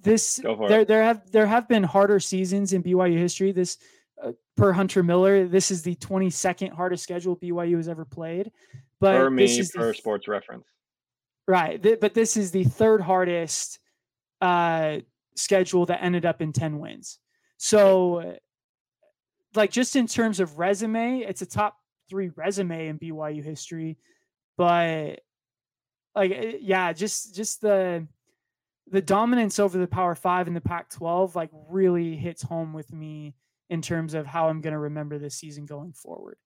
This 0.00 0.36
there 0.36 0.80
it. 0.80 0.88
there 0.88 1.02
have 1.02 1.30
there 1.30 1.46
have 1.46 1.68
been 1.68 1.82
harder 1.82 2.20
seasons 2.20 2.72
in 2.72 2.82
BYU 2.82 3.18
history. 3.18 3.52
This 3.52 3.76
uh, 4.22 4.32
per 4.56 4.72
Hunter 4.72 5.02
Miller, 5.02 5.46
this 5.46 5.70
is 5.70 5.82
the 5.82 5.94
22nd 5.96 6.72
hardest 6.72 7.02
schedule 7.02 7.36
BYU 7.36 7.76
has 7.76 7.88
ever 7.88 8.04
played. 8.04 8.50
But 9.00 9.18
per 9.18 9.30
me, 9.30 9.62
per 9.74 9.88
the, 9.88 9.94
Sports 9.94 10.28
Reference. 10.28 10.64
Right, 11.46 11.82
th- 11.82 12.00
but 12.00 12.14
this 12.14 12.36
is 12.36 12.50
the 12.50 12.64
third 12.64 13.00
hardest 13.00 13.78
uh, 14.40 14.98
schedule 15.36 15.86
that 15.86 16.02
ended 16.02 16.24
up 16.24 16.40
in 16.40 16.52
10 16.52 16.78
wins. 16.78 17.18
So, 17.58 18.36
like, 19.54 19.70
just 19.70 19.96
in 19.96 20.06
terms 20.06 20.40
of 20.40 20.58
resume, 20.58 21.20
it's 21.20 21.42
a 21.42 21.46
top 21.46 21.76
three 22.08 22.30
resume 22.34 22.88
in 22.88 22.98
BYU 22.98 23.42
history. 23.42 23.98
But 24.56 25.20
like 26.14 26.32
eh, 26.32 26.58
yeah, 26.60 26.92
just 26.92 27.34
just 27.34 27.60
the 27.60 28.06
the 28.90 29.02
dominance 29.02 29.58
over 29.58 29.78
the 29.78 29.86
Power 29.86 30.14
Five 30.14 30.46
and 30.46 30.56
the 30.56 30.60
Pac-12 30.60 31.34
like 31.34 31.50
really 31.68 32.16
hits 32.16 32.42
home 32.42 32.72
with 32.72 32.92
me 32.92 33.34
in 33.70 33.82
terms 33.82 34.14
of 34.14 34.26
how 34.26 34.48
I'm 34.48 34.60
going 34.60 34.72
to 34.72 34.78
remember 34.78 35.18
this 35.18 35.36
season 35.36 35.66
going 35.66 35.92
forward. 35.92 36.36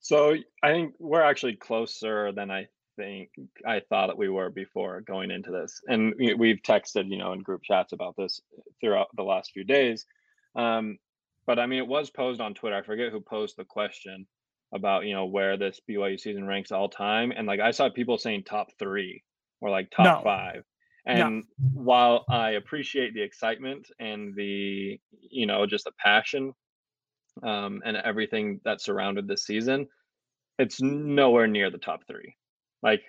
So 0.00 0.36
I 0.62 0.70
think 0.70 0.94
we're 0.98 1.22
actually 1.22 1.56
closer 1.56 2.32
than 2.32 2.50
I 2.50 2.68
think 2.96 3.30
I 3.66 3.80
thought 3.88 4.08
that 4.08 4.18
we 4.18 4.28
were 4.28 4.50
before 4.50 5.00
going 5.00 5.30
into 5.30 5.50
this, 5.50 5.80
and 5.88 6.14
we've 6.16 6.62
texted, 6.62 7.10
you 7.10 7.18
know, 7.18 7.32
in 7.32 7.42
group 7.42 7.62
chats 7.62 7.92
about 7.92 8.16
this 8.16 8.40
throughout 8.80 9.08
the 9.16 9.22
last 9.24 9.50
few 9.52 9.64
days. 9.64 10.06
Um, 10.54 10.98
but 11.46 11.58
I 11.58 11.66
mean, 11.66 11.78
it 11.78 11.86
was 11.86 12.10
posed 12.10 12.40
on 12.40 12.54
Twitter. 12.54 12.76
I 12.76 12.82
forget 12.82 13.10
who 13.10 13.20
posed 13.20 13.56
the 13.56 13.64
question, 13.64 14.26
about 14.72 15.06
you 15.06 15.14
know 15.14 15.26
where 15.26 15.56
this 15.56 15.80
BYU 15.88 16.18
season 16.18 16.46
ranks 16.46 16.72
all 16.72 16.88
time, 16.88 17.32
and 17.34 17.46
like 17.46 17.60
I 17.60 17.70
saw 17.70 17.88
people 17.88 18.18
saying 18.18 18.44
top 18.44 18.68
three 18.78 19.22
or 19.60 19.70
like 19.70 19.90
top 19.90 20.18
no. 20.18 20.22
five. 20.22 20.64
And 21.08 21.18
no. 21.18 21.42
while 21.58 22.24
I 22.28 22.50
appreciate 22.50 23.14
the 23.14 23.22
excitement 23.22 23.90
and 23.98 24.34
the 24.34 25.00
you 25.30 25.46
know 25.46 25.66
just 25.66 25.84
the 25.84 25.92
passion 25.98 26.52
um, 27.42 27.82
and 27.84 27.96
everything 27.96 28.60
that 28.64 28.80
surrounded 28.80 29.26
this 29.26 29.44
season, 29.44 29.88
it's 30.58 30.80
nowhere 30.80 31.46
near 31.46 31.70
the 31.70 31.78
top 31.78 32.06
three. 32.06 32.36
Like 32.82 33.02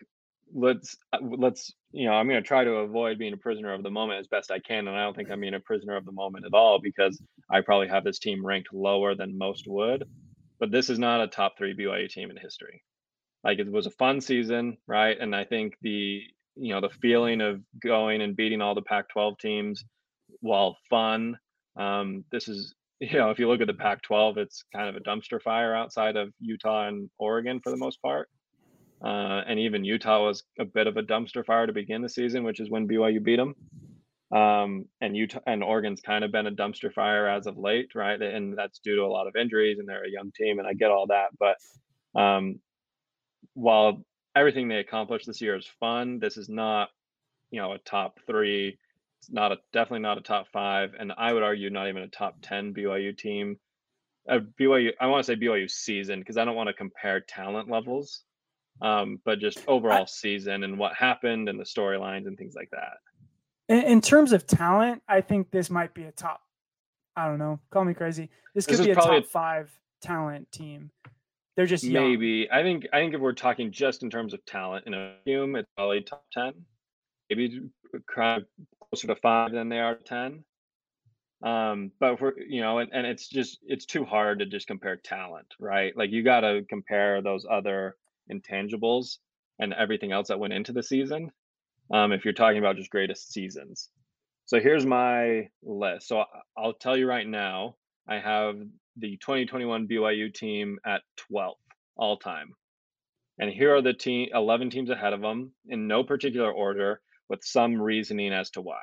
let's 0.51 0.97
uh, 1.13 1.19
let's 1.21 1.71
you 1.91 2.07
know 2.07 2.13
i'm 2.13 2.27
going 2.27 2.41
to 2.41 2.47
try 2.47 2.63
to 2.63 2.77
avoid 2.77 3.19
being 3.19 3.33
a 3.33 3.37
prisoner 3.37 3.71
of 3.71 3.83
the 3.83 3.91
moment 3.91 4.19
as 4.19 4.25
best 4.25 4.49
i 4.49 4.57
can 4.57 4.87
and 4.87 4.97
i 4.97 5.03
don't 5.03 5.15
think 5.15 5.29
i'm 5.29 5.41
being 5.41 5.53
a 5.53 5.59
prisoner 5.59 5.95
of 5.95 6.05
the 6.05 6.11
moment 6.11 6.43
at 6.43 6.55
all 6.55 6.79
because 6.81 7.21
i 7.51 7.61
probably 7.61 7.87
have 7.87 8.03
this 8.03 8.17
team 8.17 8.43
ranked 8.43 8.73
lower 8.73 9.13
than 9.13 9.37
most 9.37 9.67
would 9.67 10.03
but 10.59 10.71
this 10.71 10.89
is 10.89 10.99
not 10.99 11.21
a 11.21 11.27
top 11.27 11.57
three 11.57 11.73
BYU 11.73 12.09
team 12.09 12.29
in 12.29 12.37
history. 12.37 12.83
like 13.43 13.59
it 13.59 13.71
was 13.71 13.85
a 13.85 13.91
fun 13.91 14.19
season, 14.19 14.77
right? 14.85 15.17
And 15.19 15.33
I 15.35 15.45
think 15.45 15.75
the 15.81 16.23
you 16.55 16.73
know 16.73 16.81
the 16.81 16.89
feeling 17.01 17.41
of 17.41 17.61
going 17.81 18.21
and 18.21 18.35
beating 18.35 18.61
all 18.61 18.75
the 18.75 18.81
Pac-12 18.81 19.39
teams, 19.39 19.83
while 20.41 20.77
fun, 20.89 21.37
um, 21.75 22.23
this 22.31 22.47
is 22.47 22.73
you 22.99 23.17
know 23.17 23.29
if 23.29 23.39
you 23.39 23.47
look 23.47 23.61
at 23.61 23.67
the 23.67 23.73
Pac-12, 23.73 24.37
it's 24.37 24.63
kind 24.73 24.89
of 24.89 24.95
a 24.95 24.99
dumpster 24.99 25.41
fire 25.41 25.75
outside 25.75 26.15
of 26.15 26.33
Utah 26.39 26.87
and 26.87 27.09
Oregon 27.17 27.59
for 27.63 27.69
the 27.69 27.77
most 27.77 28.01
part. 28.01 28.29
Uh, 29.03 29.41
and 29.47 29.59
even 29.59 29.85
Utah 29.85 30.25
was 30.25 30.43
a 30.59 30.65
bit 30.65 30.85
of 30.85 30.97
a 30.97 31.01
dumpster 31.01 31.45
fire 31.45 31.65
to 31.65 31.71
begin 31.71 32.01
the 32.01 32.09
season, 32.09 32.43
which 32.43 32.59
is 32.59 32.69
when 32.69 32.87
BYU 32.87 33.23
beat 33.23 33.37
them. 33.37 33.55
Um, 34.31 34.85
and 35.01 35.15
Utah 35.15 35.39
and 35.47 35.63
Oregon's 35.63 36.01
kind 36.01 36.23
of 36.23 36.31
been 36.31 36.47
a 36.47 36.51
dumpster 36.51 36.93
fire 36.93 37.27
as 37.27 37.47
of 37.47 37.57
late, 37.57 37.95
right? 37.95 38.21
And 38.21 38.57
that's 38.57 38.79
due 38.79 38.97
to 38.97 39.03
a 39.03 39.07
lot 39.07 39.27
of 39.27 39.35
injuries, 39.35 39.79
and 39.79 39.87
they're 39.87 40.03
a 40.03 40.11
young 40.11 40.31
team, 40.35 40.59
and 40.59 40.67
I 40.67 40.73
get 40.73 40.91
all 40.91 41.07
that. 41.07 41.29
But 41.39 42.19
um, 42.19 42.59
while 43.53 44.03
everything 44.39 44.69
they 44.69 44.77
accomplished 44.77 45.27
this 45.27 45.41
year 45.41 45.55
is 45.55 45.67
fun, 45.79 46.17
this 46.19 46.37
is 46.37 46.47
not, 46.47 46.89
you 47.51 47.61
know, 47.61 47.73
a 47.73 47.77
top 47.79 48.19
three. 48.25 48.77
It's 49.19 49.29
not 49.29 49.51
a 49.51 49.57
definitely 49.73 49.99
not 49.99 50.17
a 50.17 50.21
top 50.21 50.47
five, 50.47 50.93
and 50.97 51.11
I 51.17 51.33
would 51.33 51.43
argue 51.43 51.69
not 51.69 51.89
even 51.89 52.03
a 52.03 52.07
top 52.07 52.37
ten 52.41 52.73
BYU 52.73 53.17
team. 53.17 53.57
Uh, 54.29 54.39
BYU, 54.57 54.91
I 54.99 55.07
want 55.07 55.25
to 55.25 55.31
say 55.31 55.37
BYU 55.37 55.69
season 55.69 56.19
because 56.19 56.37
I 56.37 56.45
don't 56.45 56.55
want 56.55 56.67
to 56.67 56.73
compare 56.73 57.19
talent 57.19 57.69
levels, 57.69 58.23
um, 58.81 59.19
but 59.25 59.39
just 59.39 59.61
overall 59.67 60.03
I, 60.03 60.05
season 60.05 60.63
and 60.63 60.79
what 60.79 60.93
happened 60.93 61.49
and 61.49 61.59
the 61.59 61.65
storylines 61.65 62.27
and 62.27 62.37
things 62.37 62.55
like 62.55 62.69
that. 62.71 62.97
In, 63.67 63.83
in, 63.83 64.01
terms 64.01 64.31
of 64.31 64.47
talent, 64.47 65.03
I 65.09 65.19
think 65.19 65.51
this 65.51 65.69
might 65.69 65.93
be 65.93 66.03
a 66.03 66.11
top. 66.11 66.41
I 67.17 67.27
don't 67.27 67.39
know. 67.39 67.59
Call 67.71 67.83
me 67.83 67.93
crazy. 67.93 68.29
This 68.55 68.65
could 68.65 68.77
this 68.77 68.85
be 68.85 68.91
a 68.91 68.95
top 68.95 69.11
a, 69.11 69.21
five 69.21 69.69
talent 70.01 70.49
team. 70.51 70.91
They're 71.59 71.65
just 71.65 71.83
young. 71.83 72.11
maybe. 72.11 72.49
I 72.49 72.63
think. 72.63 72.87
I 72.93 72.99
think 72.99 73.13
if 73.13 73.19
we're 73.19 73.33
talking 73.33 73.69
just 73.69 74.01
in 74.01 74.09
terms 74.09 74.33
of 74.33 74.45
talent 74.45 74.87
in 74.87 74.93
a 74.93 75.15
vacuum, 75.17 75.57
it's 75.57 75.67
probably 75.75 75.99
top 75.99 76.23
ten. 76.31 76.53
Maybe 77.29 77.69
kind 78.15 78.41
of 78.41 78.47
closer 78.87 79.07
to 79.07 79.17
five 79.17 79.51
than 79.51 79.67
they 79.67 79.81
are 79.81 79.95
ten. 79.95 80.45
Um, 81.43 81.91
but 81.99 82.21
we're 82.21 82.31
you 82.39 82.61
know, 82.61 82.77
and, 82.77 82.89
and 82.93 83.05
it's 83.05 83.27
just 83.27 83.59
it's 83.63 83.85
too 83.85 84.05
hard 84.05 84.39
to 84.39 84.45
just 84.45 84.67
compare 84.67 84.95
talent, 84.95 85.53
right? 85.59 85.91
Like 85.97 86.11
you 86.11 86.23
got 86.23 86.39
to 86.41 86.63
compare 86.69 87.21
those 87.21 87.45
other 87.45 87.97
intangibles 88.31 89.17
and 89.59 89.73
everything 89.73 90.13
else 90.13 90.29
that 90.29 90.39
went 90.39 90.53
into 90.53 90.71
the 90.71 90.81
season. 90.81 91.29
Um, 91.93 92.13
if 92.13 92.23
you're 92.23 92.33
talking 92.33 92.59
about 92.59 92.77
just 92.77 92.89
greatest 92.89 93.33
seasons. 93.33 93.89
So 94.45 94.61
here's 94.61 94.85
my 94.85 95.49
list. 95.61 96.07
So 96.07 96.23
I'll 96.57 96.71
tell 96.71 96.95
you 96.95 97.05
right 97.05 97.27
now, 97.27 97.75
I 98.07 98.19
have 98.19 98.55
the 98.97 99.17
2021 99.17 99.87
BYU 99.87 100.33
team 100.33 100.79
at 100.85 101.01
12th 101.31 101.53
all 101.95 102.17
time. 102.17 102.53
And 103.39 103.49
here 103.49 103.75
are 103.75 103.81
the 103.81 103.93
team 103.93 104.29
11 104.33 104.69
teams 104.69 104.89
ahead 104.89 105.13
of 105.13 105.21
them 105.21 105.53
in 105.67 105.87
no 105.87 106.03
particular 106.03 106.51
order 106.51 107.01
with 107.29 107.43
some 107.43 107.81
reasoning 107.81 108.33
as 108.33 108.49
to 108.51 108.61
why. 108.61 108.81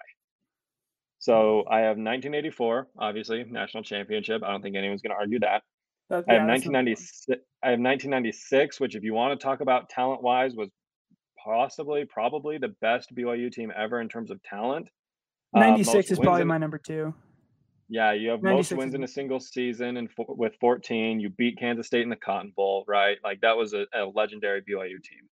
So 1.19 1.65
I 1.71 1.81
have 1.81 1.97
1984, 1.97 2.89
obviously 2.99 3.45
national 3.45 3.83
championship. 3.83 4.43
I 4.43 4.51
don't 4.51 4.63
think 4.63 4.77
anyone's 4.77 5.03
going 5.03 5.11
to 5.11 5.17
argue 5.17 5.41
that. 5.41 5.63
I 6.11 6.15
have 6.17 6.47
1996. 6.47 7.27
I 7.63 7.71
have 7.71 7.81
1996, 7.81 8.79
which, 8.79 8.95
if 8.95 9.03
you 9.03 9.13
want 9.13 9.39
to 9.39 9.45
talk 9.45 9.61
about 9.61 9.89
talent 9.89 10.23
wise, 10.23 10.55
was 10.55 10.71
possibly 11.43 12.05
probably 12.05 12.59
the 12.59 12.75
best 12.81 13.15
BYU 13.15 13.51
team 13.51 13.73
ever 13.77 14.01
in 14.01 14.09
terms 14.09 14.31
of 14.31 14.41
talent. 14.43 14.89
96 15.55 15.95
uh, 15.95 16.13
is 16.13 16.19
probably 16.19 16.43
in, 16.43 16.49
my 16.49 16.59
number 16.59 16.79
two. 16.79 17.13
Yeah, 17.89 18.13
you 18.13 18.31
have 18.31 18.43
most 18.43 18.73
wins 18.73 18.95
in 18.95 19.05
a 19.05 19.09
single 19.09 19.39
season, 19.39 19.97
and 19.97 20.09
with 20.29 20.55
14, 20.61 21.21
you 21.21 21.31
beat 21.31 21.59
Kansas 21.59 21.87
State 21.87 22.03
in 22.03 22.09
the 22.09 22.17
Cotton 22.17 22.53
Bowl, 22.57 22.85
right? 22.89 23.17
Like 23.23 23.43
that 23.43 23.57
was 23.57 23.75
a, 23.75 23.87
a 23.95 24.07
legendary 24.07 24.61
BYU 24.63 25.03
team. 25.03 25.29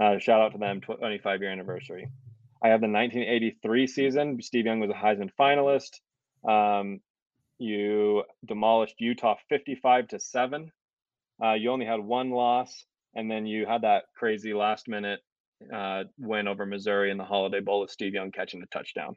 Uh, 0.00 0.18
shout 0.18 0.40
out 0.40 0.52
to 0.52 0.58
them, 0.58 0.80
25 0.80 1.40
year 1.42 1.50
anniversary. 1.50 2.08
I 2.64 2.68
have 2.68 2.80
the 2.80 2.88
1983 2.88 3.86
season. 3.86 4.42
Steve 4.42 4.66
Young 4.66 4.80
was 4.80 4.90
a 4.90 4.94
Heisman 4.94 5.30
finalist. 5.38 6.00
Um, 6.48 7.00
you 7.58 8.24
demolished 8.46 8.94
Utah 8.98 9.36
55 9.50 10.08
to 10.08 10.18
7. 10.18 10.72
Uh, 11.42 11.52
you 11.54 11.70
only 11.70 11.86
had 11.86 12.00
one 12.00 12.30
loss, 12.30 12.84
and 13.14 13.30
then 13.30 13.46
you 13.46 13.66
had 13.66 13.82
that 13.82 14.04
crazy 14.16 14.54
last 14.54 14.88
minute 14.88 15.20
uh, 15.74 16.04
win 16.18 16.48
over 16.48 16.64
Missouri 16.64 17.10
in 17.10 17.18
the 17.18 17.24
Holiday 17.24 17.60
Bowl 17.60 17.80
with 17.80 17.90
Steve 17.90 18.14
Young 18.14 18.30
catching 18.30 18.62
a 18.62 18.66
touchdown. 18.66 19.16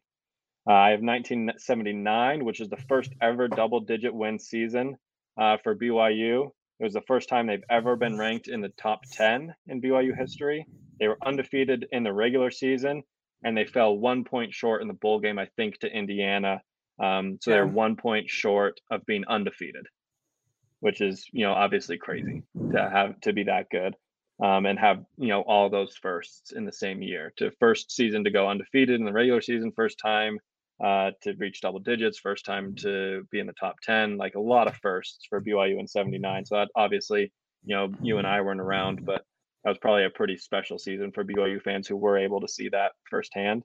Uh, 0.68 0.74
I 0.74 0.90
have 0.92 1.02
1979, 1.02 2.46
which 2.46 2.62
is 2.62 2.70
the 2.70 2.78
first 2.88 3.12
ever 3.22 3.48
double 3.48 3.82
digit 3.82 4.14
win 4.14 4.40
season 4.40 4.96
uh, 5.38 5.58
for 5.64 5.76
BYU. 5.76 6.52
It 6.80 6.84
was 6.84 6.94
the 6.94 7.02
first 7.02 7.30
time 7.30 7.48
they've 7.48 7.64
ever 7.70 7.96
been 7.96 8.18
ranked 8.18 8.48
in 8.48 8.62
the 8.62 8.70
top 8.70 9.02
10 9.12 9.54
in 9.68 9.82
BYU 9.82 10.18
history. 10.18 10.66
They 11.00 11.08
were 11.08 11.18
undefeated 11.26 11.88
in 11.92 12.04
the 12.04 12.14
regular 12.14 12.52
season, 12.52 13.04
and 13.44 13.58
they 13.58 13.66
fell 13.66 13.98
one 13.98 14.24
point 14.24 14.54
short 14.54 14.82
in 14.82 14.88
the 14.88 14.94
bowl 14.94 15.20
game, 15.20 15.38
I 15.38 15.48
think, 15.58 15.80
to 15.80 15.88
Indiana 15.88 16.62
um, 17.00 17.40
so 17.42 17.52
yeah. 17.52 17.58
they're 17.58 17.68
one 17.68 17.96
point 17.96 18.30
short 18.30 18.80
of 18.92 19.06
being 19.06 19.26
undefeated, 19.28 19.88
which 20.80 21.02
is 21.02 21.26
you 21.32 21.46
know 21.46 21.54
obviously 21.54 21.98
crazy 21.98 22.44
to 22.72 22.90
have 22.90 23.20
to 23.22 23.34
be 23.34 23.44
that 23.44 23.70
good 23.70 23.96
um, 24.44 24.66
and 24.66 24.78
have 24.78 25.04
you 25.18 25.30
know 25.30 25.42
all 25.42 25.70
those 25.70 25.96
firsts 25.96 26.52
in 26.52 26.66
the 26.66 26.72
same 26.72 27.02
year. 27.02 27.34
To 27.38 27.52
first 27.60 27.92
season 27.92 28.24
to 28.26 28.32
go 28.32 28.48
undefeated 28.48 29.00
in 29.00 29.06
the 29.06 29.14
regular 29.14 29.42
season, 29.42 29.72
first 29.76 30.00
time 30.00 30.40
uh, 30.84 31.12
to 31.22 31.34
reach 31.34 31.62
double 31.62 31.80
digits, 31.80 32.20
first 32.20 32.46
time 32.46 32.76
to 32.76 33.26
be 33.32 33.40
in 33.40 33.48
the 33.48 33.54
top 33.54 33.76
ten, 33.82 34.18
like 34.18 34.36
a 34.36 34.40
lot 34.40 34.68
of 34.68 34.76
firsts 34.78 35.26
for 35.30 35.42
BYU 35.42 35.80
in 35.80 35.88
'79. 35.88 36.46
So 36.46 36.56
that 36.56 36.70
obviously 36.76 37.32
you 37.66 37.76
know 37.76 37.92
you 38.02 38.18
and 38.18 38.28
I 38.28 38.42
weren't 38.42 38.62
around, 38.62 39.06
but 39.06 39.24
that 39.64 39.70
was 39.70 39.78
probably 39.78 40.06
a 40.06 40.10
pretty 40.10 40.38
special 40.38 40.78
season 40.78 41.12
for 41.12 41.24
BYU 41.24 41.62
fans 41.62 41.88
who 41.88 41.96
were 41.96 42.18
able 42.18 42.42
to 42.42 42.48
see 42.48 42.70
that 42.70 42.94
firsthand. 43.10 43.64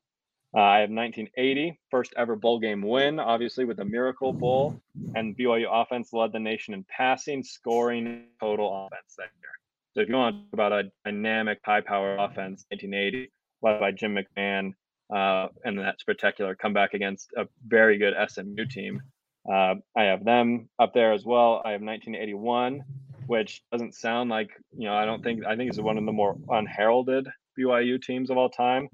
Uh, 0.56 0.60
I 0.60 0.78
have 0.78 0.90
1980, 0.90 1.78
first 1.90 2.14
ever 2.16 2.34
bowl 2.34 2.58
game 2.58 2.80
win, 2.80 3.20
obviously 3.20 3.66
with 3.66 3.76
the 3.76 3.84
Miracle 3.84 4.32
Bowl, 4.32 4.80
and 5.14 5.36
BYU 5.36 5.66
offense 5.70 6.12
led 6.14 6.32
the 6.32 6.38
nation 6.38 6.72
in 6.72 6.84
passing, 6.88 7.42
scoring, 7.42 8.28
total 8.40 8.86
offense 8.86 9.14
that 9.18 9.28
year. 9.42 9.50
So 9.92 10.00
if 10.00 10.08
you 10.08 10.14
want 10.14 10.36
to 10.36 10.40
talk 10.40 10.52
about 10.54 10.72
a 10.72 10.90
dynamic, 11.04 11.58
high-power 11.64 12.16
offense, 12.16 12.64
1980, 12.70 13.30
led 13.60 13.80
by 13.80 13.90
Jim 13.90 14.16
McMahon, 14.16 14.72
uh, 15.14 15.48
and 15.64 15.78
that 15.78 16.00
spectacular 16.00 16.54
comeback 16.54 16.94
against 16.94 17.32
a 17.36 17.46
very 17.66 17.98
good 17.98 18.14
SMU 18.28 18.66
team. 18.66 19.02
Uh, 19.50 19.76
I 19.96 20.04
have 20.04 20.24
them 20.24 20.68
up 20.78 20.92
there 20.92 21.12
as 21.12 21.24
well. 21.24 21.62
I 21.64 21.72
have 21.72 21.80
1981, 21.80 22.84
which 23.26 23.62
doesn't 23.72 23.94
sound 23.94 24.28
like 24.30 24.50
you 24.76 24.86
know. 24.86 24.94
I 24.94 25.06
don't 25.06 25.22
think 25.22 25.44
I 25.46 25.56
think 25.56 25.70
it's 25.70 25.80
one 25.80 25.96
of 25.96 26.04
the 26.04 26.12
more 26.12 26.36
unheralded 26.48 27.28
BYU 27.58 28.00
teams 28.00 28.30
of 28.30 28.36
all 28.36 28.50
time. 28.50 28.88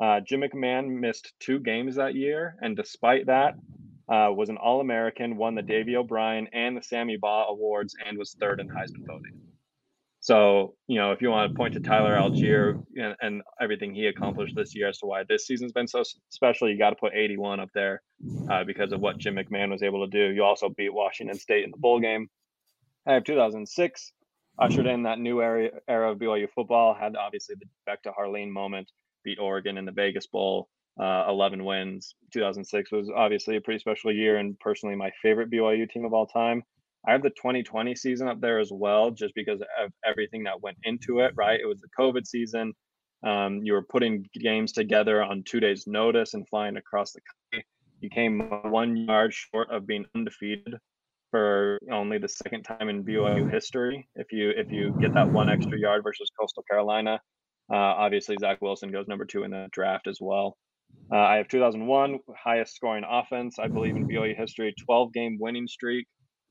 Uh, 0.00 0.20
Jim 0.20 0.40
McMahon 0.40 0.88
missed 1.00 1.32
two 1.40 1.58
games 1.58 1.96
that 1.96 2.14
year, 2.14 2.56
and 2.62 2.76
despite 2.76 3.26
that, 3.26 3.54
uh, 4.08 4.30
was 4.32 4.48
an 4.48 4.56
All 4.56 4.80
American, 4.80 5.36
won 5.36 5.54
the 5.54 5.62
Davy 5.62 5.96
O'Brien 5.96 6.48
and 6.52 6.76
the 6.76 6.82
Sammy 6.82 7.16
Baugh 7.16 7.48
awards, 7.48 7.94
and 8.06 8.16
was 8.16 8.34
third 8.40 8.60
in 8.60 8.68
Heisman 8.68 9.06
voting. 9.06 9.38
So, 10.28 10.74
you 10.88 10.98
know, 10.98 11.12
if 11.12 11.22
you 11.22 11.30
want 11.30 11.50
to 11.50 11.56
point 11.56 11.72
to 11.72 11.80
Tyler 11.80 12.14
Allgeier 12.14 12.84
and, 12.96 13.16
and 13.22 13.42
everything 13.62 13.94
he 13.94 14.08
accomplished 14.08 14.54
this 14.54 14.74
year 14.74 14.86
as 14.86 14.98
to 14.98 15.06
why 15.06 15.22
this 15.26 15.46
season's 15.46 15.72
been 15.72 15.88
so 15.88 16.02
special, 16.28 16.68
you 16.68 16.76
got 16.76 16.90
to 16.90 16.96
put 16.96 17.14
81 17.14 17.60
up 17.60 17.70
there 17.72 18.02
uh, 18.50 18.62
because 18.62 18.92
of 18.92 19.00
what 19.00 19.16
Jim 19.16 19.36
McMahon 19.36 19.70
was 19.70 19.82
able 19.82 20.06
to 20.06 20.10
do. 20.10 20.34
You 20.34 20.44
also 20.44 20.68
beat 20.68 20.92
Washington 20.92 21.38
State 21.38 21.64
in 21.64 21.70
the 21.70 21.78
bowl 21.78 21.98
game. 21.98 22.28
I 23.06 23.14
have 23.14 23.24
2006 23.24 24.12
ushered 24.58 24.84
in 24.84 25.04
that 25.04 25.18
new 25.18 25.40
era, 25.40 25.70
era 25.88 26.12
of 26.12 26.18
BYU 26.18 26.50
football. 26.54 26.92
Had 26.92 27.16
obviously 27.16 27.54
the 27.58 27.64
Beck 27.86 28.02
to 28.02 28.10
Harline 28.10 28.50
moment 28.50 28.92
beat 29.24 29.38
Oregon 29.38 29.78
in 29.78 29.86
the 29.86 29.92
Vegas 29.92 30.26
Bowl, 30.26 30.68
uh, 31.00 31.24
11 31.26 31.64
wins. 31.64 32.16
2006 32.34 32.92
was 32.92 33.10
obviously 33.16 33.56
a 33.56 33.62
pretty 33.62 33.80
special 33.80 34.12
year 34.12 34.36
and 34.36 34.60
personally 34.60 34.94
my 34.94 35.10
favorite 35.22 35.50
BYU 35.50 35.88
team 35.88 36.04
of 36.04 36.12
all 36.12 36.26
time. 36.26 36.64
I 37.06 37.12
have 37.12 37.22
the 37.22 37.30
2020 37.30 37.94
season 37.94 38.28
up 38.28 38.40
there 38.40 38.58
as 38.58 38.70
well, 38.72 39.10
just 39.10 39.34
because 39.34 39.60
of 39.60 39.92
everything 40.04 40.44
that 40.44 40.60
went 40.60 40.78
into 40.84 41.20
it, 41.20 41.32
right? 41.36 41.60
It 41.60 41.66
was 41.66 41.80
the 41.80 41.88
COVID 41.98 42.26
season. 42.26 42.72
Um, 43.26 43.60
you 43.62 43.72
were 43.72 43.82
putting 43.82 44.26
games 44.34 44.72
together 44.72 45.22
on 45.22 45.42
two 45.44 45.60
days' 45.60 45.86
notice 45.86 46.34
and 46.34 46.48
flying 46.48 46.76
across 46.76 47.12
the 47.12 47.20
country. 47.52 47.66
You 48.00 48.10
came 48.10 48.38
one 48.70 48.96
yard 48.96 49.34
short 49.34 49.70
of 49.70 49.86
being 49.86 50.06
undefeated 50.14 50.76
for 51.30 51.78
only 51.90 52.18
the 52.18 52.28
second 52.28 52.62
time 52.62 52.88
in 52.88 53.04
BYU 53.04 53.50
history. 53.50 54.08
If 54.14 54.32
you 54.32 54.50
if 54.50 54.70
you 54.70 54.96
get 55.00 55.14
that 55.14 55.30
one 55.30 55.48
extra 55.48 55.78
yard 55.78 56.02
versus 56.04 56.30
Coastal 56.38 56.62
Carolina, 56.70 57.20
uh, 57.70 57.76
obviously, 57.76 58.36
Zach 58.40 58.62
Wilson 58.62 58.90
goes 58.90 59.08
number 59.08 59.24
two 59.24 59.42
in 59.42 59.50
the 59.50 59.68
draft 59.72 60.06
as 60.06 60.18
well. 60.20 60.56
Uh, 61.12 61.18
I 61.18 61.36
have 61.36 61.48
2001 61.48 62.18
highest 62.42 62.74
scoring 62.74 63.04
offense, 63.08 63.58
I 63.58 63.68
believe, 63.68 63.96
in 63.96 64.08
BYU 64.08 64.36
history, 64.36 64.74
12 64.86 65.12
game 65.12 65.36
winning 65.38 65.66
streak, 65.66 66.06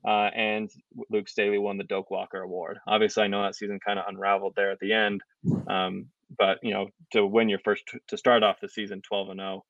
uh, 0.06 0.30
and 0.34 0.70
Luke 1.10 1.28
Staley 1.28 1.58
won 1.58 1.78
the 1.78 1.84
Doak 1.84 2.10
Walker 2.10 2.40
Award. 2.40 2.78
Obviously, 2.86 3.22
I 3.24 3.28
know 3.28 3.42
that 3.42 3.56
season 3.56 3.80
kind 3.84 3.98
of 3.98 4.06
unraveled 4.08 4.54
there 4.56 4.70
at 4.70 4.78
the 4.80 4.92
end, 4.92 5.22
um, 5.68 6.06
but 6.36 6.58
you 6.62 6.72
know, 6.72 6.88
to 7.12 7.26
win 7.26 7.48
your 7.48 7.60
first 7.60 7.84
to 8.08 8.16
start 8.16 8.42
off 8.42 8.60
the 8.60 8.68
season 8.68 9.02
12 9.02 9.30
and 9.30 9.40
0, 9.40 9.64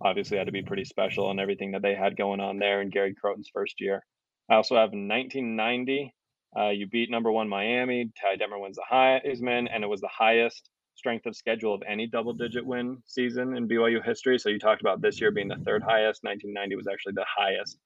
obviously 0.00 0.38
had 0.38 0.46
to 0.46 0.52
be 0.52 0.62
pretty 0.62 0.84
special 0.84 1.30
and 1.30 1.40
everything 1.40 1.72
that 1.72 1.82
they 1.82 1.94
had 1.94 2.16
going 2.16 2.40
on 2.40 2.58
there 2.58 2.80
in 2.82 2.90
Gary 2.90 3.14
Crowton's 3.14 3.50
first 3.52 3.80
year. 3.80 4.04
I 4.50 4.54
also 4.56 4.76
have 4.76 4.90
1990 4.92 6.14
Uh, 6.54 6.68
you 6.68 6.86
beat 6.86 7.10
number 7.10 7.32
one 7.32 7.48
Miami. 7.48 8.10
Ty 8.20 8.36
Detmer 8.36 8.60
wins 8.60 8.76
the 8.76 8.84
Heisman, 8.90 9.68
and 9.72 9.82
it 9.84 9.86
was 9.86 10.02
the 10.02 10.08
highest 10.08 10.68
strength 10.94 11.26
of 11.26 11.36
schedule 11.36 11.74
of 11.74 11.82
any 11.86 12.06
double 12.06 12.32
digit 12.32 12.64
win 12.64 12.98
season 13.06 13.56
in 13.56 13.68
BYU 13.68 14.04
history. 14.04 14.38
So 14.38 14.48
you 14.48 14.58
talked 14.58 14.80
about 14.80 15.00
this 15.00 15.20
year 15.20 15.30
being 15.30 15.48
the 15.48 15.62
third 15.64 15.82
highest. 15.82 16.22
1990 16.22 16.76
was 16.76 16.86
actually 16.86 17.14
the 17.14 17.26
highest 17.28 17.78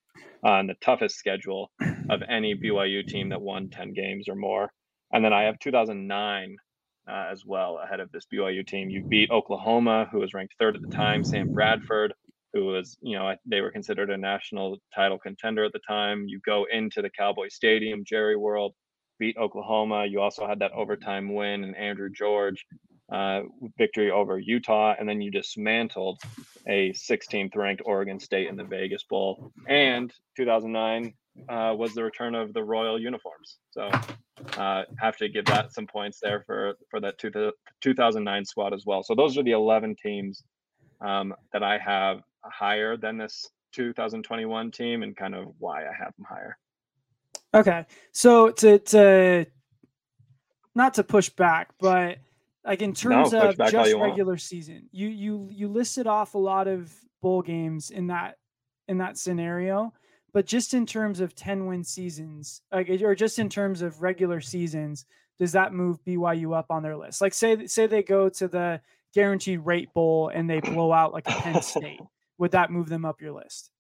on 0.43 0.71
uh, 0.71 0.73
the 0.73 0.79
toughest 0.85 1.17
schedule 1.17 1.71
of 2.11 2.23
any 2.29 2.55
BYU 2.55 3.07
team 3.07 3.31
that 3.31 3.41
won 3.41 3.69
10 3.69 3.93
games 3.93 4.29
or 4.29 4.35
more. 4.35 4.71
And 5.13 5.25
then 5.25 5.33
I 5.33 5.45
have 5.45 5.59
2009 5.59 6.57
uh, 7.09 7.27
as 7.31 7.45
well 7.47 7.79
ahead 7.83 8.01
of 8.01 8.11
this 8.13 8.27
BYU 8.33 8.67
team. 8.67 8.91
You 8.91 9.03
beat 9.03 9.31
Oklahoma, 9.31 10.09
who 10.11 10.19
was 10.19 10.35
ranked 10.35 10.55
third 10.59 10.77
at 10.77 10.83
the 10.83 10.89
time, 10.89 11.25
Sam 11.25 11.53
Bradford, 11.53 12.13
who 12.53 12.67
was, 12.67 12.99
you 13.01 13.17
know, 13.17 13.35
they 13.45 13.61
were 13.61 13.71
considered 13.71 14.11
a 14.11 14.17
national 14.17 14.79
title 14.95 15.19
contender 15.19 15.65
at 15.65 15.73
the 15.73 15.81
time. 15.87 16.25
You 16.27 16.41
go 16.45 16.67
into 16.71 17.03
the 17.03 17.11
Cowboy 17.11 17.49
Stadium, 17.49 18.03
Jerry 18.05 18.37
World, 18.37 18.75
beat 19.19 19.37
Oklahoma. 19.37 20.07
You 20.07 20.21
also 20.21 20.47
had 20.47 20.59
that 20.59 20.73
overtime 20.73 21.35
win 21.35 21.65
and 21.65 21.77
Andrew 21.77 22.11
George 22.11 22.67
uh, 23.11 23.43
victory 23.79 24.11
over 24.11 24.39
Utah, 24.39 24.95
and 24.99 25.09
then 25.09 25.21
you 25.21 25.31
dismantled 25.31 26.21
a 26.67 26.91
16th 26.93 27.55
ranked 27.55 27.83
Oregon 27.85 28.19
State 28.19 28.49
in 28.49 28.57
the 28.57 28.65
Vegas 28.65 29.05
Bowl. 29.05 29.53
And 29.69 30.13
2009 30.37 31.15
uh, 31.49 31.75
was 31.77 31.95
the 31.95 32.03
return 32.03 32.35
of 32.35 32.53
the 32.53 32.63
royal 32.63 33.01
uniforms. 33.01 33.59
So 33.71 33.91
uh, 34.57 34.85
have 34.99 35.17
to 35.19 35.29
give 35.29 35.45
that 35.47 35.73
some 35.73 35.87
points 35.87 36.19
there 36.21 36.43
for 36.47 36.75
for 36.91 37.01
that 37.01 37.19
two, 37.19 37.31
2009 37.81 38.45
squad 38.45 38.75
as 38.75 38.85
well. 38.87 39.03
So 39.03 39.15
those 39.15 39.39
are 39.39 39.43
the 39.43 39.53
11 39.53 39.97
teams 40.03 40.43
um, 41.01 41.35
that 41.53 41.63
I 41.63 41.79
have 41.79 42.21
higher 42.43 42.97
than 42.97 43.19
this 43.19 43.49
2021 43.73 44.71
team, 44.71 45.03
and 45.03 45.17
kind 45.17 45.35
of 45.35 45.55
why 45.59 45.83
I 45.83 45.93
have 45.99 46.15
them 46.17 46.27
higher. 46.29 46.59
Okay, 47.55 47.87
so 48.13 48.51
to 48.51 48.79
to 48.79 49.47
not 50.75 50.95
to 50.95 51.05
push 51.05 51.29
back, 51.29 51.71
but 51.81 52.19
like 52.67 52.83
in 52.83 52.93
terms 52.93 53.33
no, 53.33 53.51
of 53.51 53.59
just 53.71 53.95
regular 53.95 54.33
want. 54.33 54.41
season, 54.41 54.89
you 54.91 55.09
you 55.09 55.49
you 55.53 55.69
listed 55.69 56.07
off 56.07 56.35
a 56.35 56.39
lot 56.39 56.67
of 56.67 56.93
bowl 57.23 57.41
games 57.41 57.91
in 57.91 58.09
that 58.09 58.39
in 58.89 58.99
that 58.99 59.17
scenario, 59.17 59.93
but 60.33 60.47
just 60.47 60.75
in 60.75 60.85
terms 60.85 61.21
of 61.21 61.35
10 61.35 61.67
win 61.67 61.85
seasons, 61.85 62.63
like 62.73 62.89
or 62.91 63.15
just 63.15 63.39
in 63.39 63.49
terms 63.49 63.83
of 63.83 64.03
regular 64.03 64.41
seasons, 64.41 65.07
does 65.39 65.53
that 65.53 65.73
move 65.73 66.03
BYU 66.05 66.57
up 66.57 66.67
on 66.71 66.83
their 66.83 66.97
list? 66.97 67.21
Like 67.21 67.35
say 67.35 67.67
say 67.67 67.87
they 67.87 68.03
go 68.03 68.29
to 68.31 68.49
the 68.49 68.81
guaranteed 69.15 69.61
rate 69.61 69.95
bowl 69.95 70.31
and 70.35 70.51
they 70.51 70.61
blow 70.61 70.93
out 70.93 71.13
like 71.13 71.29
a 71.29 71.33
Penn 71.33 71.63
State, 71.63 72.01
would 72.39 72.51
that 72.51 72.71
move 72.73 72.89
them 72.89 73.05
up 73.05 73.21
your 73.21 73.33
list? 73.33 73.71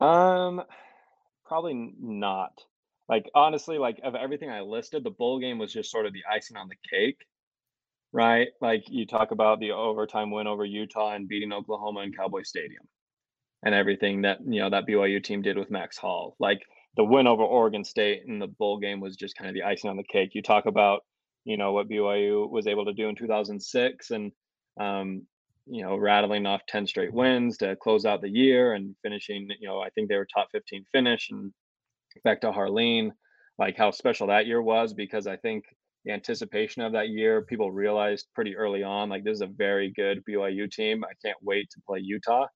Um 0.00 0.62
probably 1.44 1.94
not. 2.00 2.52
Like 3.08 3.30
honestly, 3.36 3.78
like 3.78 4.00
of 4.02 4.16
everything 4.16 4.50
I 4.50 4.62
listed, 4.62 5.04
the 5.04 5.10
bowl 5.10 5.38
game 5.38 5.58
was 5.58 5.72
just 5.72 5.92
sort 5.92 6.06
of 6.06 6.12
the 6.12 6.24
icing 6.28 6.56
on 6.56 6.68
the 6.68 6.76
cake 6.90 7.24
right? 8.12 8.48
Like 8.60 8.84
you 8.88 9.06
talk 9.06 9.30
about 9.30 9.60
the 9.60 9.72
overtime 9.72 10.30
win 10.30 10.46
over 10.46 10.64
Utah 10.64 11.14
and 11.14 11.28
beating 11.28 11.52
Oklahoma 11.52 12.00
in 12.00 12.12
Cowboy 12.12 12.42
Stadium 12.42 12.82
and 13.64 13.74
everything 13.74 14.22
that, 14.22 14.38
you 14.46 14.60
know, 14.60 14.70
that 14.70 14.86
BYU 14.86 15.22
team 15.22 15.42
did 15.42 15.58
with 15.58 15.70
Max 15.70 15.96
Hall. 15.98 16.36
Like 16.40 16.60
the 16.96 17.04
win 17.04 17.26
over 17.26 17.42
Oregon 17.42 17.84
State 17.84 18.22
in 18.26 18.38
the 18.38 18.48
bowl 18.48 18.78
game 18.78 19.00
was 19.00 19.16
just 19.16 19.36
kind 19.36 19.48
of 19.48 19.54
the 19.54 19.62
icing 19.62 19.90
on 19.90 19.96
the 19.96 20.04
cake. 20.04 20.30
You 20.34 20.42
talk 20.42 20.66
about, 20.66 21.02
you 21.44 21.56
know, 21.56 21.72
what 21.72 21.88
BYU 21.88 22.50
was 22.50 22.66
able 22.66 22.86
to 22.86 22.92
do 22.94 23.08
in 23.08 23.16
2006 23.16 24.10
and, 24.10 24.32
um, 24.80 25.26
you 25.66 25.82
know, 25.82 25.96
rattling 25.96 26.46
off 26.46 26.62
10 26.66 26.86
straight 26.86 27.12
wins 27.12 27.58
to 27.58 27.76
close 27.76 28.04
out 28.04 28.22
the 28.22 28.30
year 28.30 28.72
and 28.74 28.96
finishing, 29.02 29.48
you 29.60 29.68
know, 29.68 29.80
I 29.80 29.90
think 29.90 30.08
they 30.08 30.16
were 30.16 30.26
top 30.26 30.48
15 30.52 30.84
finish 30.90 31.30
and 31.30 31.52
back 32.24 32.40
to 32.40 32.50
Harline, 32.50 33.12
like 33.58 33.76
how 33.76 33.90
special 33.90 34.28
that 34.28 34.46
year 34.46 34.60
was 34.60 34.94
because 34.94 35.26
I 35.26 35.36
think 35.36 35.64
the 36.04 36.12
anticipation 36.12 36.82
of 36.82 36.92
that 36.92 37.08
year, 37.10 37.42
people 37.42 37.70
realized 37.70 38.28
pretty 38.34 38.56
early 38.56 38.82
on, 38.82 39.08
like 39.08 39.24
this 39.24 39.36
is 39.36 39.42
a 39.42 39.46
very 39.46 39.92
good 39.94 40.24
BYU 40.28 40.70
team. 40.70 41.04
I 41.04 41.12
can't 41.24 41.36
wait 41.42 41.70
to 41.70 41.80
play 41.86 42.00
Utah 42.00 42.46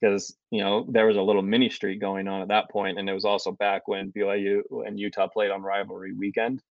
because 0.00 0.36
you 0.50 0.62
know 0.62 0.86
there 0.90 1.06
was 1.06 1.16
a 1.16 1.22
little 1.22 1.42
mini 1.42 1.70
streak 1.70 2.00
going 2.00 2.26
on 2.26 2.42
at 2.42 2.48
that 2.48 2.70
point, 2.70 2.98
and 2.98 3.08
it 3.08 3.14
was 3.14 3.24
also 3.24 3.52
back 3.52 3.86
when 3.86 4.12
BYU 4.12 4.62
and 4.86 4.98
Utah 4.98 5.28
played 5.28 5.50
on 5.50 5.62
rivalry 5.62 6.12
weekend, 6.14 6.62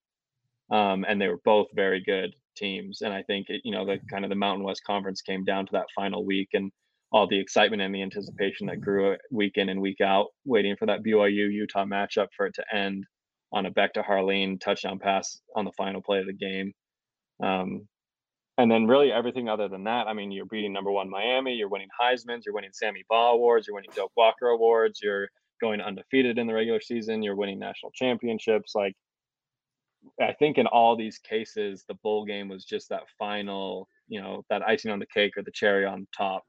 um, 0.72 1.06
and 1.08 1.22
they 1.22 1.28
were 1.28 1.40
both 1.46 1.68
very 1.74 2.04
good 2.04 2.34
teams. 2.56 3.02
And 3.02 3.14
I 3.14 3.24
think 3.24 3.50
it, 3.50 3.62
you 3.64 3.72
know 3.72 3.86
the 3.86 4.00
kind 4.10 4.26
of 4.26 4.30
the 4.30 4.36
Mountain 4.36 4.66
West 4.66 4.84
Conference 4.86 5.22
came 5.22 5.46
down 5.46 5.66
to 5.68 5.72
that 5.74 5.88
final 5.96 6.26
week, 6.26 6.50
and 6.54 6.72
all 7.12 7.28
the 7.28 7.40
excitement 7.40 7.82
and 7.82 7.96
the 7.96 8.02
anticipation 8.04 8.68
that 8.68 8.82
grew 8.82 9.16
week 9.32 9.54
in 9.56 9.70
and 9.70 9.82
week 9.82 10.02
out, 10.02 10.28
waiting 10.46 10.76
for 10.78 10.86
that 10.88 11.04
BYU 11.04 11.52
Utah 11.52 11.86
matchup 11.86 12.28
for 12.36 12.46
it 12.46 12.56
to 12.56 12.76
end 12.76 13.06
on 13.52 13.66
a 13.66 13.72
back 13.72 13.94
to 13.94 14.04
Harline 14.04 14.60
touchdown 14.60 15.00
pass 15.00 15.42
on 15.56 15.66
the 15.66 15.72
final 15.72 16.02
play 16.02 16.20
of 16.20 16.28
the 16.28 16.34
game. 16.34 16.74
Um, 17.42 17.88
and 18.58 18.70
then 18.70 18.88
really 18.88 19.12
everything 19.12 19.48
other 19.48 19.70
than 19.70 19.86
that, 19.86 20.08
I 20.08 20.14
mean, 20.14 20.32
you're 20.32 20.46
beating 20.46 20.74
number 20.74 20.92
one 20.92 21.10
Miami, 21.10 21.54
you're 21.54 21.70
winning 21.70 21.88
Heisman's, 22.00 22.46
you're 22.46 22.54
winning 22.54 22.72
Sammy 22.74 23.06
Baugh 23.10 23.34
Awards, 23.34 23.68
you're 23.68 23.76
winning 23.76 23.92
Doak 23.96 24.12
Walker 24.18 24.50
Awards, 24.50 25.00
you're 25.02 25.30
going 25.62 25.82
undefeated 25.82 26.38
in 26.38 26.46
the 26.46 26.54
regular 26.54 26.82
season, 26.82 27.24
you're 27.24 27.36
winning 27.36 27.58
national 27.58 27.92
championships. 27.94 28.76
Like 28.76 28.96
I 30.22 30.34
think 30.34 30.58
in 30.58 30.68
all 30.68 30.96
these 30.98 31.18
cases, 31.20 31.86
the 31.88 31.96
bowl 31.96 32.26
game 32.26 32.50
was 32.50 32.66
just 32.66 32.90
that 32.90 33.04
final, 33.18 33.88
you 34.08 34.22
know, 34.22 34.44
that 34.50 34.62
icing 34.62 34.92
on 34.92 35.00
the 35.00 35.06
cake 35.06 35.38
or 35.38 35.44
the 35.44 35.52
cherry 35.52 35.86
on 35.86 36.08
top 36.16 36.44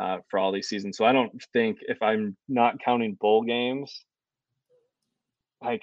uh, 0.00 0.18
for 0.30 0.38
all 0.38 0.52
these 0.52 0.68
seasons. 0.68 0.96
So 0.96 1.04
I 1.04 1.12
don't 1.12 1.32
think 1.52 1.78
if 1.82 2.00
I'm 2.02 2.36
not 2.48 2.80
counting 2.80 3.14
bowl 3.20 3.42
games, 3.42 4.04
like 5.62 5.82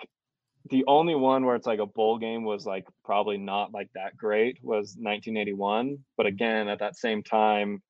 the 0.69 0.85
only 0.87 1.15
one 1.15 1.45
where 1.45 1.55
it's 1.55 1.67
like 1.67 1.79
a 1.79 1.85
bowl 1.85 2.17
game 2.17 2.43
was 2.43 2.65
like 2.65 2.85
probably 3.03 3.37
not 3.37 3.73
like 3.73 3.89
that 3.95 4.15
great 4.17 4.59
was 4.61 4.95
1981. 4.97 5.97
But 6.15 6.25
again, 6.25 6.67
at 6.67 6.79
that 6.79 6.97
same 6.97 7.21
time, 7.21 7.81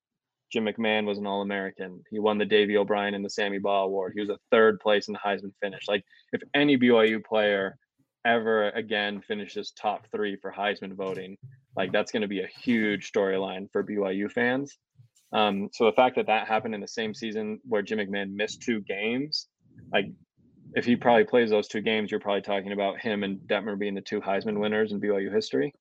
Jim 0.51 0.65
McMahon 0.65 1.05
was 1.05 1.17
an 1.17 1.28
All 1.28 1.41
American. 1.41 2.03
He 2.09 2.19
won 2.19 2.38
the 2.38 2.45
Davy 2.45 2.78
O'Brien 2.78 3.13
and 3.13 3.24
the 3.24 3.30
Sammy 3.30 3.59
Baugh 3.59 3.86
Award. 3.86 4.13
He 4.15 4.21
was 4.21 4.30
a 4.30 4.39
third 4.51 4.80
place 4.80 5.07
in 5.07 5.13
the 5.13 5.19
Heisman 5.19 5.53
finish. 5.61 5.88
Like 5.88 6.03
if 6.32 6.41
any 6.53 6.78
BYU 6.78 7.24
player 7.24 7.78
ever 8.26 8.69
again 8.69 9.21
finishes 9.21 9.71
top 9.71 10.07
three 10.11 10.38
for 10.38 10.51
Heisman 10.51 10.95
voting, 10.95 11.38
like 11.76 11.91
that's 11.91 12.11
going 12.11 12.21
to 12.21 12.28
be 12.28 12.41
a 12.41 12.49
huge 12.63 13.11
storyline 13.11 13.67
for 13.71 13.84
BYU 13.84 14.32
fans. 14.32 14.78
Um, 15.32 15.69
so 15.74 15.86
the 15.86 15.93
fact 15.93 16.15
that 16.15 16.28
that 16.28 16.47
happened 16.47 16.76
in 16.76 16.82
the 16.82 16.88
same 16.88 17.13
season 17.13 17.59
where 17.63 17.82
Jim 17.82 17.97
McMahon 17.97 18.34
missed 18.34 18.61
two 18.61 18.82
games, 18.82 19.47
like 19.91 20.05
if 20.76 20.86
he 20.86 20.95
probably 20.95 21.24
plays 21.24 21.49
those 21.49 21.67
two 21.67 21.82
games, 21.82 22.11
you're 22.11 22.19
probably 22.19 22.41
talking 22.41 22.71
about 22.71 22.99
him 22.99 23.24
and 23.24 23.39
Detmer 23.39 23.78
being 23.78 23.93
the 23.93 24.01
two 24.01 24.21
Heisman 24.21 24.59
winners 24.59 24.91
in 24.91 24.99
BYU 24.99 25.32
history. 25.34 25.74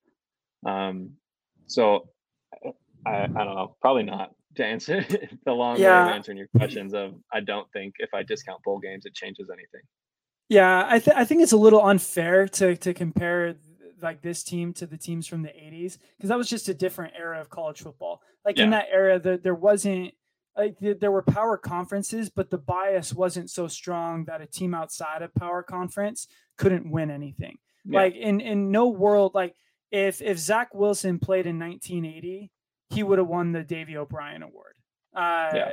Um, 0.67 1.13
so 1.67 2.09
I, 3.07 3.25
I 3.25 3.27
don't 3.27 3.55
know, 3.55 3.77
probably 3.81 4.05
not 4.05 4.31
to 4.57 4.65
answer 4.65 5.05
the 5.45 5.53
long 5.53 5.79
yeah. 5.79 6.05
way 6.05 6.11
of 6.11 6.17
answering 6.17 6.39
your 6.39 6.49
questions 6.57 6.95
of 6.95 7.15
I 7.33 7.41
don't 7.41 7.71
think 7.73 7.95
if 7.99 8.13
I 8.15 8.23
discount 8.23 8.63
bowl 8.63 8.79
games 8.79 9.07
it 9.07 9.15
changes 9.15 9.49
anything. 9.51 9.81
Yeah, 10.49 10.85
I 10.87 10.99
th- 10.99 11.17
I 11.17 11.25
think 11.25 11.43
it's 11.43 11.53
a 11.53 11.57
little 11.57 11.85
unfair 11.85 12.47
to 12.49 12.77
to 12.77 12.93
compare 12.93 13.57
like 14.03 14.21
this 14.21 14.43
team 14.43 14.73
to 14.75 14.87
the 14.87 14.99
teams 14.99 15.27
from 15.27 15.43
the 15.43 15.49
80s 15.49 15.97
because 16.17 16.29
that 16.29 16.37
was 16.37 16.49
just 16.49 16.69
a 16.69 16.75
different 16.75 17.15
era 17.17 17.41
of 17.41 17.49
college 17.49 17.81
football. 17.81 18.21
Like 18.45 18.59
yeah. 18.59 18.65
in 18.65 18.71
that 18.71 18.89
era, 18.91 19.19
the, 19.21 19.39
there 19.43 19.55
wasn't 19.55 20.13
like 20.57 20.77
there 20.81 21.11
were 21.11 21.23
power 21.23 21.57
conferences, 21.57 22.29
but 22.29 22.51
the 22.51 22.59
bias 22.59 23.13
wasn't 23.13 23.51
so 23.51 23.69
strong 23.69 24.25
that 24.27 24.43
a 24.43 24.47
team 24.47 24.75
outside 24.75 25.23
of 25.23 25.35
power 25.35 25.63
conference 25.63 26.27
couldn't 26.59 26.91
win 26.91 27.11
anything. 27.11 27.59
Yeah. 27.85 28.01
Like 28.01 28.15
in 28.15 28.41
in 28.41 28.71
no 28.71 28.89
world, 28.89 29.33
like 29.35 29.55
if 29.91 30.21
if 30.21 30.39
Zach 30.39 30.75
Wilson 30.75 31.19
played 31.19 31.47
in 31.47 31.59
1980, 31.59 32.51
he 32.91 33.03
would 33.03 33.19
have 33.19 33.29
won 33.29 33.53
the 33.53 33.63
Davy 33.63 33.97
O'Brien 33.97 34.43
Award. 34.43 34.75
Uh, 35.15 35.51
yeah. 35.55 35.71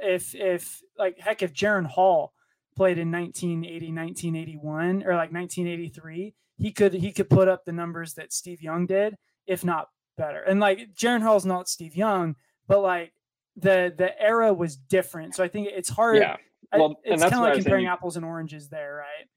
If 0.00 0.34
if 0.34 0.80
like 0.98 1.18
heck, 1.18 1.42
if 1.42 1.52
Jaren 1.52 1.86
Hall 1.86 2.32
played 2.76 2.98
in 2.98 3.10
1980, 3.10 3.92
1981, 3.92 5.02
or 5.04 5.14
like 5.14 5.32
1983, 5.32 6.34
he 6.58 6.72
could 6.72 6.94
he 6.94 7.12
could 7.12 7.30
put 7.30 7.48
up 7.48 7.64
the 7.64 7.72
numbers 7.72 8.14
that 8.14 8.32
Steve 8.32 8.60
Young 8.60 8.86
did, 8.86 9.16
if 9.46 9.64
not 9.64 9.88
better. 10.16 10.42
And 10.42 10.60
like 10.60 10.94
Jaren 10.94 11.22
Hall's 11.22 11.46
not 11.46 11.68
Steve 11.68 11.96
Young, 11.96 12.36
but 12.68 12.80
like 12.80 13.12
the 13.56 13.92
the 13.96 14.20
era 14.20 14.52
was 14.52 14.76
different. 14.76 15.34
So 15.34 15.42
I 15.42 15.48
think 15.48 15.68
it's 15.72 15.88
hard. 15.88 16.18
Yeah. 16.18 16.36
Well, 16.72 16.96
it's 17.04 17.22
kind 17.22 17.34
of 17.34 17.40
like 17.40 17.54
comparing 17.54 17.84
you, 17.84 17.90
apples 17.90 18.16
and 18.16 18.24
oranges 18.24 18.68
there, 18.68 18.96
right? 18.96 19.28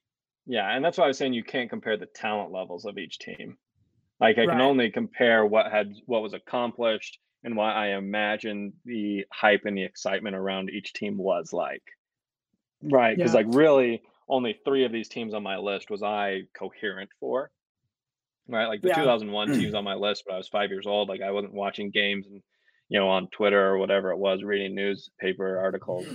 Yeah, 0.46 0.74
and 0.74 0.84
that's 0.84 0.98
why 0.98 1.04
I 1.04 1.08
was 1.08 1.18
saying 1.18 1.32
you 1.32 1.44
can't 1.44 1.70
compare 1.70 1.96
the 1.96 2.06
talent 2.06 2.52
levels 2.52 2.84
of 2.84 2.98
each 2.98 3.18
team. 3.18 3.56
Like 4.20 4.36
I 4.36 4.42
right. 4.42 4.50
can 4.50 4.60
only 4.60 4.90
compare 4.90 5.46
what 5.46 5.70
had 5.70 5.94
what 6.06 6.22
was 6.22 6.34
accomplished 6.34 7.18
and 7.44 7.56
what 7.56 7.74
I 7.74 7.94
imagine 7.94 8.74
the 8.84 9.24
hype 9.32 9.62
and 9.64 9.76
the 9.76 9.84
excitement 9.84 10.36
around 10.36 10.70
each 10.70 10.92
team 10.92 11.16
was 11.16 11.52
like. 11.52 11.82
Right, 12.82 13.16
because 13.16 13.32
yeah. 13.32 13.40
like 13.40 13.54
really 13.54 14.02
only 14.28 14.58
three 14.64 14.84
of 14.84 14.92
these 14.92 15.08
teams 15.08 15.34
on 15.34 15.42
my 15.42 15.56
list 15.56 15.90
was 15.90 16.02
I 16.02 16.42
coherent 16.54 17.10
for. 17.18 17.50
Right, 18.48 18.66
like 18.66 18.82
the 18.82 18.88
yeah. 18.88 18.96
2001 18.96 19.52
teams 19.52 19.74
on 19.74 19.84
my 19.84 19.94
list, 19.94 20.24
but 20.26 20.34
I 20.34 20.38
was 20.38 20.48
five 20.48 20.70
years 20.70 20.86
old. 20.86 21.08
Like 21.08 21.22
I 21.22 21.30
wasn't 21.30 21.54
watching 21.54 21.90
games 21.90 22.26
and 22.26 22.42
you 22.90 22.98
know, 22.98 23.08
on 23.08 23.28
Twitter 23.28 23.68
or 23.68 23.78
whatever 23.78 24.10
it 24.10 24.18
was, 24.18 24.42
reading 24.42 24.74
newspaper 24.74 25.58
articles. 25.58 26.06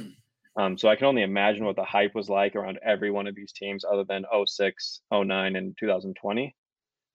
Um, 0.57 0.77
so 0.77 0.89
I 0.89 0.95
can 0.95 1.07
only 1.07 1.23
imagine 1.23 1.65
what 1.65 1.77
the 1.77 1.83
hype 1.85 2.13
was 2.13 2.29
like 2.29 2.55
around 2.55 2.79
every 2.85 3.11
one 3.11 3.27
of 3.27 3.35
these 3.35 3.53
teams 3.53 3.83
other 3.83 4.03
than 4.03 4.25
06, 4.45 5.01
09, 5.11 5.55
and 5.55 5.75
2020. 5.77 6.55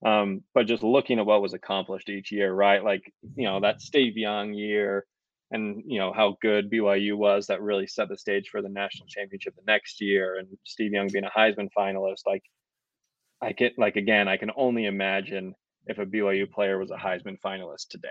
Um, 0.03 0.43
but 0.55 0.65
just 0.65 0.81
looking 0.81 1.19
at 1.19 1.27
what 1.27 1.43
was 1.43 1.53
accomplished 1.53 2.09
each 2.09 2.31
year, 2.31 2.51
right? 2.51 2.83
Like, 2.83 3.03
you 3.35 3.45
know, 3.45 3.59
that 3.61 3.81
Steve 3.81 4.17
Young 4.17 4.53
year 4.53 5.05
and, 5.51 5.83
you 5.85 5.99
know, 5.99 6.11
how 6.11 6.37
good 6.41 6.71
BYU 6.71 7.15
was 7.15 7.47
that 7.47 7.61
really 7.61 7.85
set 7.85 8.09
the 8.09 8.17
stage 8.17 8.49
for 8.49 8.63
the 8.63 8.69
national 8.69 9.07
championship 9.07 9.55
the 9.55 9.71
next 9.71 10.01
year 10.01 10.37
and 10.37 10.47
Steve 10.65 10.91
Young 10.91 11.07
being 11.07 11.25
a 11.25 11.29
Heisman 11.29 11.69
finalist. 11.77 12.21
Like, 12.25 12.43
I 13.41 13.51
get, 13.51 13.73
like, 13.77 13.95
again, 13.95 14.27
I 14.27 14.37
can 14.37 14.51
only 14.55 14.85
imagine 14.85 15.53
if 15.85 15.99
a 15.99 16.05
BYU 16.05 16.49
player 16.51 16.79
was 16.79 16.89
a 16.89 16.95
Heisman 16.95 17.39
finalist 17.43 17.89
today 17.89 18.09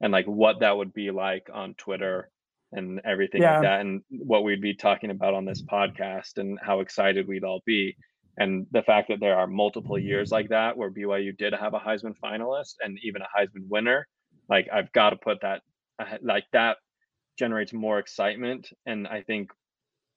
and 0.00 0.12
like 0.12 0.26
what 0.26 0.60
that 0.60 0.76
would 0.76 0.92
be 0.92 1.10
like 1.10 1.48
on 1.52 1.74
Twitter 1.74 2.30
and 2.72 3.00
everything 3.04 3.42
yeah. 3.42 3.54
like 3.54 3.62
that 3.62 3.80
and 3.80 4.02
what 4.10 4.44
we'd 4.44 4.60
be 4.60 4.74
talking 4.74 5.10
about 5.10 5.34
on 5.34 5.44
this 5.44 5.62
podcast 5.62 6.38
and 6.38 6.58
how 6.62 6.80
excited 6.80 7.26
we'd 7.26 7.44
all 7.44 7.60
be 7.66 7.96
and 8.38 8.66
the 8.70 8.82
fact 8.82 9.08
that 9.08 9.20
there 9.20 9.36
are 9.36 9.46
multiple 9.46 9.98
years 9.98 10.30
like 10.30 10.48
that 10.48 10.76
where 10.76 10.90
BYU 10.90 11.36
did 11.36 11.52
have 11.52 11.74
a 11.74 11.80
Heisman 11.80 12.14
finalist 12.22 12.74
and 12.80 12.98
even 13.02 13.22
a 13.22 13.38
Heisman 13.38 13.68
winner 13.68 14.06
like 14.48 14.68
I've 14.72 14.92
got 14.92 15.10
to 15.10 15.16
put 15.16 15.40
that 15.42 15.62
uh, 15.98 16.16
like 16.22 16.44
that 16.52 16.76
generates 17.38 17.72
more 17.72 17.98
excitement 17.98 18.68
and 18.86 19.08
I 19.08 19.22
think 19.22 19.50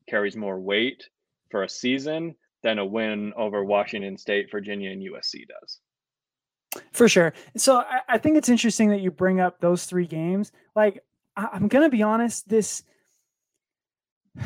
carries 0.08 0.36
more 0.36 0.60
weight 0.60 1.08
for 1.50 1.64
a 1.64 1.70
season 1.70 2.36
than 2.64 2.80
a 2.80 2.86
win 2.86 3.34
over 3.36 3.64
Washington 3.64 4.18
State, 4.18 4.50
Virginia, 4.52 4.92
and 4.92 5.02
USC 5.02 5.48
does. 5.48 5.80
For 6.92 7.08
sure. 7.08 7.34
So 7.56 7.78
I, 7.78 8.00
I, 8.10 8.18
think 8.18 8.38
it's 8.38 8.50
interesting 8.50 8.90
that 8.90 9.02
you 9.02 9.12
bring 9.12 9.40
up 9.40 9.60
those 9.60 9.86
three 9.86 10.08
games. 10.08 10.52
Like, 10.76 11.04
I, 11.36 11.50
I'm 11.54 11.68
gonna 11.68 11.90
be 11.90 12.04
honest, 12.04 12.48
this 12.50 12.84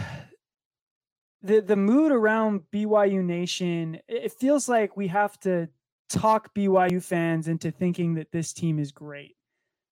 the 1.42 1.62
the 1.62 1.76
mood 1.76 2.12
around 2.12 2.62
BYU 2.74 3.24
Nation, 3.24 4.00
it 4.08 4.32
feels 4.34 4.68
like 4.68 4.98
we 4.98 5.08
have 5.08 5.40
to 5.42 5.70
talk 6.10 6.54
BYU 6.54 7.02
fans 7.02 7.48
into 7.48 7.72
thinking 7.72 8.16
that 8.16 8.32
this 8.32 8.54
team 8.54 8.80
is 8.80 8.92
great. 8.92 9.36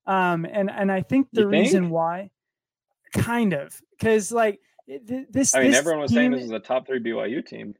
Um, 0.05 0.45
and 0.45 0.69
and 0.69 0.91
I 0.91 1.01
think 1.01 1.27
the 1.31 1.47
reason 1.47 1.89
why, 1.89 2.31
kind 3.13 3.53
of, 3.53 3.81
because 3.97 4.31
like 4.31 4.59
this. 4.87 5.55
I 5.55 5.61
mean, 5.61 5.71
this 5.71 5.77
everyone 5.77 6.01
was 6.01 6.11
team, 6.11 6.17
saying 6.17 6.31
this 6.31 6.43
is 6.43 6.51
a 6.51 6.59
top 6.59 6.85
three 6.85 6.99
BYU 6.99 7.45
team. 7.45 7.75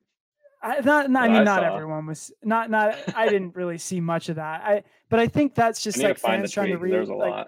I, 0.62 0.82
not, 0.82 1.10
not 1.10 1.24
I 1.24 1.28
mean, 1.28 1.38
I 1.38 1.44
not 1.44 1.64
everyone 1.64 2.06
was 2.06 2.32
not, 2.44 2.70
not. 2.70 2.96
I 3.16 3.30
didn't 3.30 3.56
really 3.56 3.78
see 3.78 4.00
much 4.00 4.30
of 4.30 4.38
that. 4.38 4.62
I, 4.64 4.84
but 5.10 5.20
I 5.20 5.28
think 5.28 5.56
that's 5.56 5.82
just 5.82 6.02
like 6.02 6.18
fans 6.18 6.52
trying 6.52 6.72
to 6.72 6.78
read. 6.78 6.94
There's 6.94 7.10
a 7.10 7.14
like, 7.14 7.32
lot. 7.32 7.48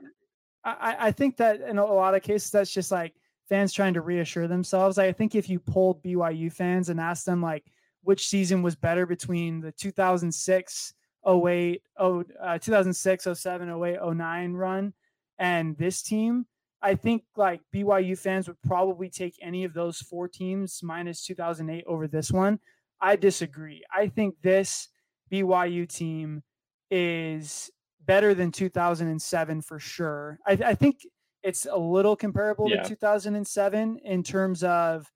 I, 0.63 0.95
I 0.99 1.11
think 1.11 1.37
that 1.37 1.61
in 1.61 1.77
a 1.77 1.85
lot 1.85 2.13
of 2.13 2.21
cases, 2.21 2.51
that's 2.51 2.71
just 2.71 2.91
like 2.91 3.13
fans 3.47 3.73
trying 3.73 3.93
to 3.93 4.01
reassure 4.01 4.47
themselves. 4.47 4.97
I 4.97 5.11
think 5.11 5.35
if 5.35 5.49
you 5.49 5.59
polled 5.59 6.03
BYU 6.03 6.51
fans 6.51 6.89
and 6.89 6.99
asked 6.99 7.25
them 7.25 7.41
like 7.41 7.63
which 8.03 8.27
season 8.27 8.61
was 8.61 8.75
better 8.75 9.05
between 9.05 9.61
the 9.61 9.71
2006, 9.71 10.93
08, 11.27 11.81
oh, 11.97 12.23
uh, 12.41 12.57
2006, 12.57 13.27
07, 13.33 13.83
08, 13.83 13.97
09 14.15 14.53
run 14.53 14.93
and 15.39 15.77
this 15.77 16.01
team, 16.01 16.45
I 16.81 16.95
think 16.95 17.23
like 17.35 17.61
BYU 17.73 18.17
fans 18.17 18.47
would 18.47 18.61
probably 18.61 19.09
take 19.09 19.37
any 19.41 19.63
of 19.63 19.73
those 19.73 19.99
four 19.99 20.27
teams 20.27 20.81
minus 20.83 21.25
2008 21.25 21.83
over 21.87 22.07
this 22.07 22.31
one. 22.31 22.59
I 23.01 23.15
disagree. 23.15 23.83
I 23.93 24.07
think 24.07 24.35
this 24.41 24.89
BYU 25.31 25.87
team 25.87 26.43
is 26.89 27.69
better 28.05 28.33
than 28.33 28.51
2007 28.51 29.61
for 29.61 29.79
sure. 29.79 30.39
I, 30.47 30.53
I 30.53 30.75
think 30.75 31.01
it's 31.43 31.65
a 31.69 31.77
little 31.77 32.15
comparable 32.15 32.69
yeah. 32.69 32.81
to 32.81 32.89
2007 32.89 33.99
in 34.03 34.23
terms 34.23 34.63
of 34.63 35.11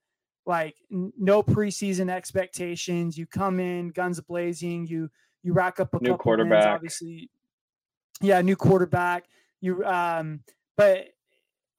like 0.46 0.76
no 0.90 1.44
preseason 1.44 2.10
expectations. 2.10 3.18
You 3.18 3.26
come 3.26 3.60
in 3.60 3.90
guns 3.90 4.20
blazing. 4.22 4.88
You 4.88 5.10
you 5.44 5.54
rack 5.54 5.80
up 5.80 5.94
a 5.94 6.00
new 6.02 6.18
quarterback. 6.18 6.52
Wins, 6.52 6.66
obviously, 6.66 7.30
yeah, 8.22 8.42
new 8.42 8.56
quarterback. 8.56 9.26
You 9.60 9.84
um, 9.86 10.42
but 10.78 11.08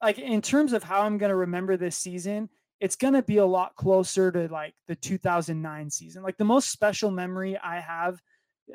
like 0.01 0.19
in 0.19 0.41
terms 0.41 0.73
of 0.73 0.83
how 0.83 1.01
I'm 1.01 1.17
going 1.17 1.29
to 1.29 1.35
remember 1.35 1.77
this 1.77 1.95
season, 1.95 2.49
it's 2.83 2.97
going 2.97 3.13
to 3.13 3.23
be 3.23 3.37
a 3.37 3.45
lot 3.45 3.77
closer 3.77 4.29
to 4.29 4.49
like 4.49 4.73
the 4.87 4.95
2009 4.95 5.89
season. 5.89 6.21
Like 6.21 6.35
the 6.35 6.43
most 6.43 6.69
special 6.69 7.11
memory 7.11 7.57
I 7.57 7.79
have 7.79 8.21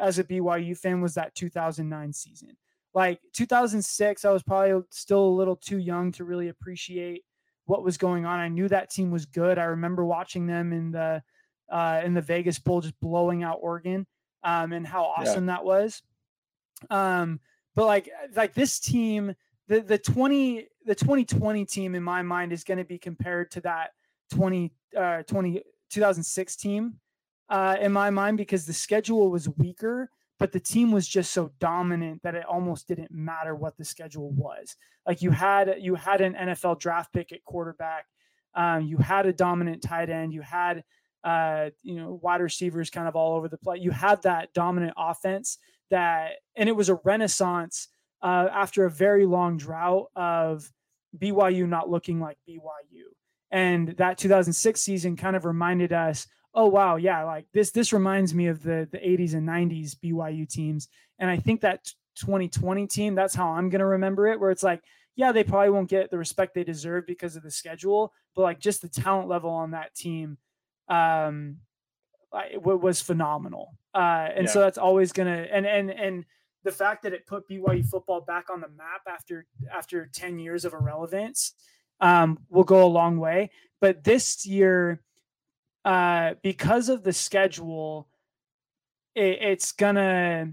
as 0.01 0.19
a 0.19 0.25
BYU 0.25 0.79
fan 0.79 1.03
was 1.03 1.13
that 1.17 1.35
2009 1.35 2.15
season. 2.15 2.57
Like 2.95 3.21
2006, 3.35 4.25
I 4.25 4.31
was 4.31 4.43
probably 4.43 4.83
still 4.89 5.27
a 5.27 5.37
little 5.37 5.57
too 5.57 5.77
young 5.77 6.11
to 6.13 6.25
really 6.25 6.49
appreciate 6.49 7.23
what 7.67 7.85
was 7.85 7.99
going 7.99 8.25
on. 8.25 8.41
I 8.41 8.49
knew 8.49 8.67
that 8.69 8.89
team 8.89 9.11
was 9.11 9.27
good. 9.27 9.59
I 9.59 9.65
remember 9.65 10.07
watching 10.07 10.47
them 10.47 10.73
in 10.73 10.91
the 10.91 11.23
uh, 11.71 12.01
in 12.03 12.15
the 12.15 12.23
Vegas 12.23 12.59
Bowl, 12.59 12.81
just 12.81 12.99
blowing 13.01 13.43
out 13.43 13.59
Oregon, 13.61 14.07
um, 14.43 14.73
and 14.73 14.87
how 14.87 15.05
awesome 15.05 15.47
yeah. 15.47 15.57
that 15.57 15.67
was. 15.67 16.01
Um, 16.89 17.41
but 17.77 17.85
like 17.85 18.09
like 18.35 18.55
this 18.55 18.81
team, 18.81 19.35
the 19.67 19.81
the 19.83 19.99
20 19.99 20.67
the 20.87 20.95
2020 20.95 21.67
team 21.67 21.95
in 21.95 22.03
my 22.03 22.23
mind 22.23 22.55
is 22.55 22.65
going 22.65 22.79
to 22.79 22.85
be 22.87 22.97
compared 22.97 23.51
to 23.51 23.61
that 23.61 23.91
20, 24.31 24.72
uh, 24.97 25.22
20 25.22 25.62
2006 25.91 26.57
team 26.57 26.95
uh, 27.49 27.76
in 27.81 27.93
my 27.93 28.11
mind 28.11 28.37
because 28.37 28.66
the 28.66 28.72
schedule 28.72 29.31
was 29.31 29.49
weaker, 29.49 30.11
but 30.39 30.53
the 30.53 30.61
team 30.61 30.93
was 30.93 31.09
just 31.09 31.33
so 31.33 31.51
dominant 31.59 32.22
that 32.22 32.35
it 32.35 32.45
almost 32.45 32.89
didn't 32.89 33.11
matter 33.11 33.55
what 33.55 33.76
the 33.76 33.85
schedule 33.85 34.31
was. 34.31 34.76
Like 35.07 35.22
you 35.22 35.31
had 35.31 35.76
you 35.81 35.95
had 35.95 36.20
an 36.20 36.35
NFL 36.35 36.79
draft 36.79 37.12
pick 37.12 37.33
at 37.33 37.45
quarterback, 37.45 38.07
um, 38.55 38.83
you 38.83 38.99
had 38.99 39.26
a 39.26 39.33
dominant 39.33 39.83
tight 39.83 40.11
end, 40.11 40.33
you 40.33 40.43
had 40.43 40.85
uh, 41.24 41.70
you 41.83 41.97
know 41.97 42.20
wide 42.22 42.41
receivers 42.41 42.91
kind 42.91 43.09
of 43.09 43.16
all 43.16 43.37
over 43.37 43.49
the 43.49 43.59
place. 43.59 43.83
You 43.83 43.91
had 43.91 44.22
that 44.22 44.53
dominant 44.53 44.95
offense 44.97 45.59
that, 45.91 46.33
and 46.55 46.68
it 46.68 46.76
was 46.76 46.91
a 46.91 46.97
renaissance 47.05 47.89
uh, 48.22 48.49
after 48.53 48.85
a 48.85 48.91
very 48.91 49.24
long 49.24 49.57
drought 49.57 50.07
of 50.14 50.70
BYU 51.16 51.66
not 51.66 51.89
looking 51.89 52.20
like 52.20 52.37
BYU. 52.49 53.09
And 53.51 53.89
that 53.97 54.19
2006 54.19 54.81
season 54.81 55.17
kind 55.17 55.37
of 55.37 55.45
reminded 55.45 55.93
us, 55.93 56.27
oh 56.55 56.67
wow, 56.67 56.97
yeah, 56.97 57.25
like 57.25 57.47
this 57.53 57.71
this 57.71 57.93
reminds 57.93 58.35
me 58.35 58.47
of 58.47 58.63
the 58.63 58.89
the 58.91 58.99
80s 58.99 59.35
and 59.35 59.49
90s 59.49 59.97
BYU 59.97 60.49
teams. 60.49 60.89
And 61.19 61.31
I 61.31 61.37
think 61.37 61.61
that 61.63 61.85
2020 62.17 62.87
team, 62.87 63.15
that's 63.15 63.35
how 63.35 63.49
I'm 63.51 63.71
going 63.71 63.81
to 63.81 63.87
remember 63.87 64.27
it 64.27 64.41
where 64.41 64.51
it's 64.51 64.63
like, 64.63 64.83
yeah, 65.17 65.33
they 65.33 65.45
probably 65.45 65.71
won't 65.71 65.89
get 65.89 66.11
the 66.11 66.19
respect 66.19 66.55
they 66.55 66.65
deserve 66.65 67.07
because 67.07 67.37
of 67.37 67.43
the 67.43 67.51
schedule, 67.51 68.13
but 68.35 68.43
like 68.43 68.61
just 68.61 68.83
the 68.83 68.89
talent 68.89 69.29
level 69.29 69.51
on 69.51 69.73
that 69.73 69.95
team 69.95 70.39
um 70.89 71.59
it 72.53 72.63
was 72.63 73.01
phenomenal. 73.01 73.75
Uh 73.95 74.29
and 74.35 74.47
yeah. 74.47 74.53
so 74.53 74.61
that's 74.61 74.79
always 74.79 75.13
going 75.13 75.29
to 75.29 75.55
and 75.55 75.67
and 75.67 75.91
and 75.91 76.25
the 76.65 76.73
fact 76.73 77.03
that 77.03 77.13
it 77.13 77.27
put 77.27 77.49
BYU 77.49 77.85
football 77.87 78.21
back 78.21 78.51
on 78.51 78.61
the 78.61 78.69
map 78.69 79.03
after 79.09 79.47
after 79.73 80.07
10 80.13 80.39
years 80.39 80.65
of 80.65 80.73
irrelevance 80.73 81.55
um, 82.01 82.39
will 82.49 82.65
go 82.65 82.85
a 82.85 82.89
long 82.89 83.19
way. 83.19 83.51
But 83.81 84.05
this 84.05 84.47
year, 84.47 85.01
uh, 85.85 86.35
because 86.43 86.89
of 86.89 87.03
the 87.03 87.13
schedule, 87.13 88.09
it, 89.15 89.39
it's 89.41 89.73
gonna 89.73 90.53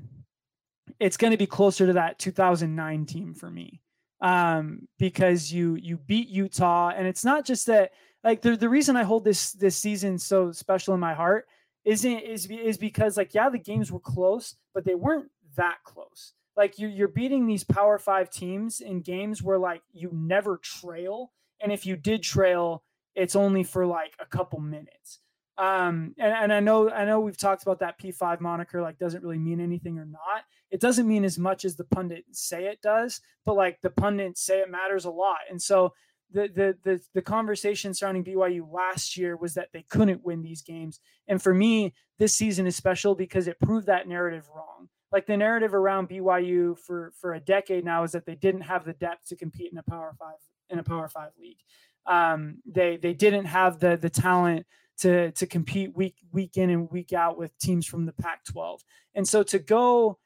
it's 0.99 1.17
gonna 1.17 1.37
be 1.37 1.47
closer 1.47 1.87
to 1.87 1.93
that 1.93 2.19
2009 2.19 3.05
team 3.05 3.33
for 3.33 3.49
me 3.49 3.81
um, 4.21 4.87
because 4.97 5.51
you 5.51 5.75
you 5.75 5.97
beat 5.97 6.29
Utah, 6.29 6.89
and 6.89 7.07
it's 7.07 7.25
not 7.25 7.45
just 7.45 7.67
that. 7.67 7.91
Like 8.23 8.41
the 8.41 8.55
the 8.57 8.69
reason 8.69 8.95
I 8.95 9.03
hold 9.03 9.23
this 9.23 9.51
this 9.51 9.77
season 9.77 10.17
so 10.17 10.51
special 10.51 10.95
in 10.95 10.99
my 10.99 11.13
heart 11.13 11.47
isn't 11.83 12.19
is 12.19 12.47
is 12.47 12.77
because 12.77 13.17
like 13.17 13.35
yeah 13.35 13.49
the 13.49 13.59
games 13.59 13.91
were 13.91 13.99
close, 13.99 14.55
but 14.73 14.83
they 14.83 14.95
weren't 14.95 15.29
that 15.55 15.77
close 15.83 16.33
like 16.57 16.79
you, 16.79 16.87
you're 16.87 17.07
beating 17.07 17.47
these 17.47 17.63
power 17.63 17.97
five 17.97 18.29
teams 18.29 18.79
in 18.81 19.01
games 19.01 19.41
where 19.41 19.59
like 19.59 19.81
you 19.91 20.09
never 20.13 20.57
trail. 20.57 21.31
And 21.61 21.71
if 21.71 21.85
you 21.85 21.95
did 21.95 22.23
trail 22.23 22.83
it's 23.15 23.35
only 23.35 23.63
for 23.63 23.85
like 23.85 24.13
a 24.19 24.25
couple 24.25 24.59
minutes. 24.59 25.19
Um 25.57 26.13
and, 26.19 26.33
and 26.33 26.53
i 26.53 26.59
know 26.59 26.89
i 26.89 27.05
know 27.05 27.21
we've 27.21 27.37
talked 27.37 27.63
about 27.63 27.79
that 27.79 27.97
p5 27.97 28.41
moniker 28.41 28.81
like 28.81 28.99
doesn't 28.99 29.23
really 29.23 29.39
mean 29.39 29.61
anything 29.61 29.97
or 29.97 30.05
not. 30.05 30.43
It 30.69 30.81
doesn't 30.81 31.07
mean 31.07 31.23
as 31.23 31.39
much 31.39 31.63
as 31.63 31.77
the 31.77 31.85
pundits 31.85 32.41
say 32.41 32.65
it 32.65 32.81
does 32.81 33.21
but 33.45 33.55
like 33.55 33.79
the 33.81 33.89
pundits 33.89 34.41
say 34.41 34.59
it 34.59 34.69
matters 34.69 35.05
a 35.05 35.11
lot. 35.11 35.39
And 35.49 35.61
so 35.61 35.93
the, 36.31 36.49
the 36.53 36.77
the 36.83 37.01
the 37.13 37.21
conversation 37.21 37.93
surrounding 37.93 38.23
BYU 38.23 38.69
last 38.69 39.15
year 39.15 39.37
was 39.37 39.53
that 39.53 39.69
they 39.71 39.85
couldn't 39.89 40.25
win 40.25 40.41
these 40.41 40.61
games, 40.61 40.99
and 41.27 41.41
for 41.41 41.53
me, 41.53 41.93
this 42.19 42.35
season 42.35 42.67
is 42.67 42.75
special 42.75 43.15
because 43.15 43.47
it 43.47 43.59
proved 43.59 43.87
that 43.87 44.07
narrative 44.07 44.49
wrong 44.53 44.74
like 45.15 45.25
the 45.27 45.37
narrative 45.37 45.73
around 45.73 46.09
BYU 46.09 46.77
for 46.77 47.13
for 47.17 47.35
a 47.35 47.39
decade 47.39 47.85
now 47.85 48.03
is 48.03 48.11
that 48.11 48.25
they 48.25 48.35
didn't 48.35 48.63
have 48.63 48.83
the 48.83 48.91
depth 48.91 49.29
to 49.29 49.37
compete 49.37 49.71
in 49.71 49.77
a 49.77 49.83
Power 49.83 50.13
Five 50.19 50.35
in 50.69 50.77
a 50.77 50.83
Power 50.83 51.07
Five 51.07 51.31
league. 51.39 51.61
Um, 52.05 52.57
they 52.65 52.97
they 52.97 53.13
didn't 53.13 53.45
have 53.45 53.79
the 53.79 53.95
the 53.95 54.09
talent 54.09 54.65
to 54.97 55.31
to 55.31 55.47
compete 55.47 55.95
week 55.95 56.15
week 56.33 56.57
in 56.57 56.69
and 56.69 56.91
week 56.91 57.13
out 57.13 57.37
with 57.37 57.57
teams 57.59 57.85
from 57.85 58.05
the 58.05 58.11
Pac-12. 58.11 58.81
And 59.15 59.25
so 59.25 59.41
to 59.43 59.57
go 59.57 60.19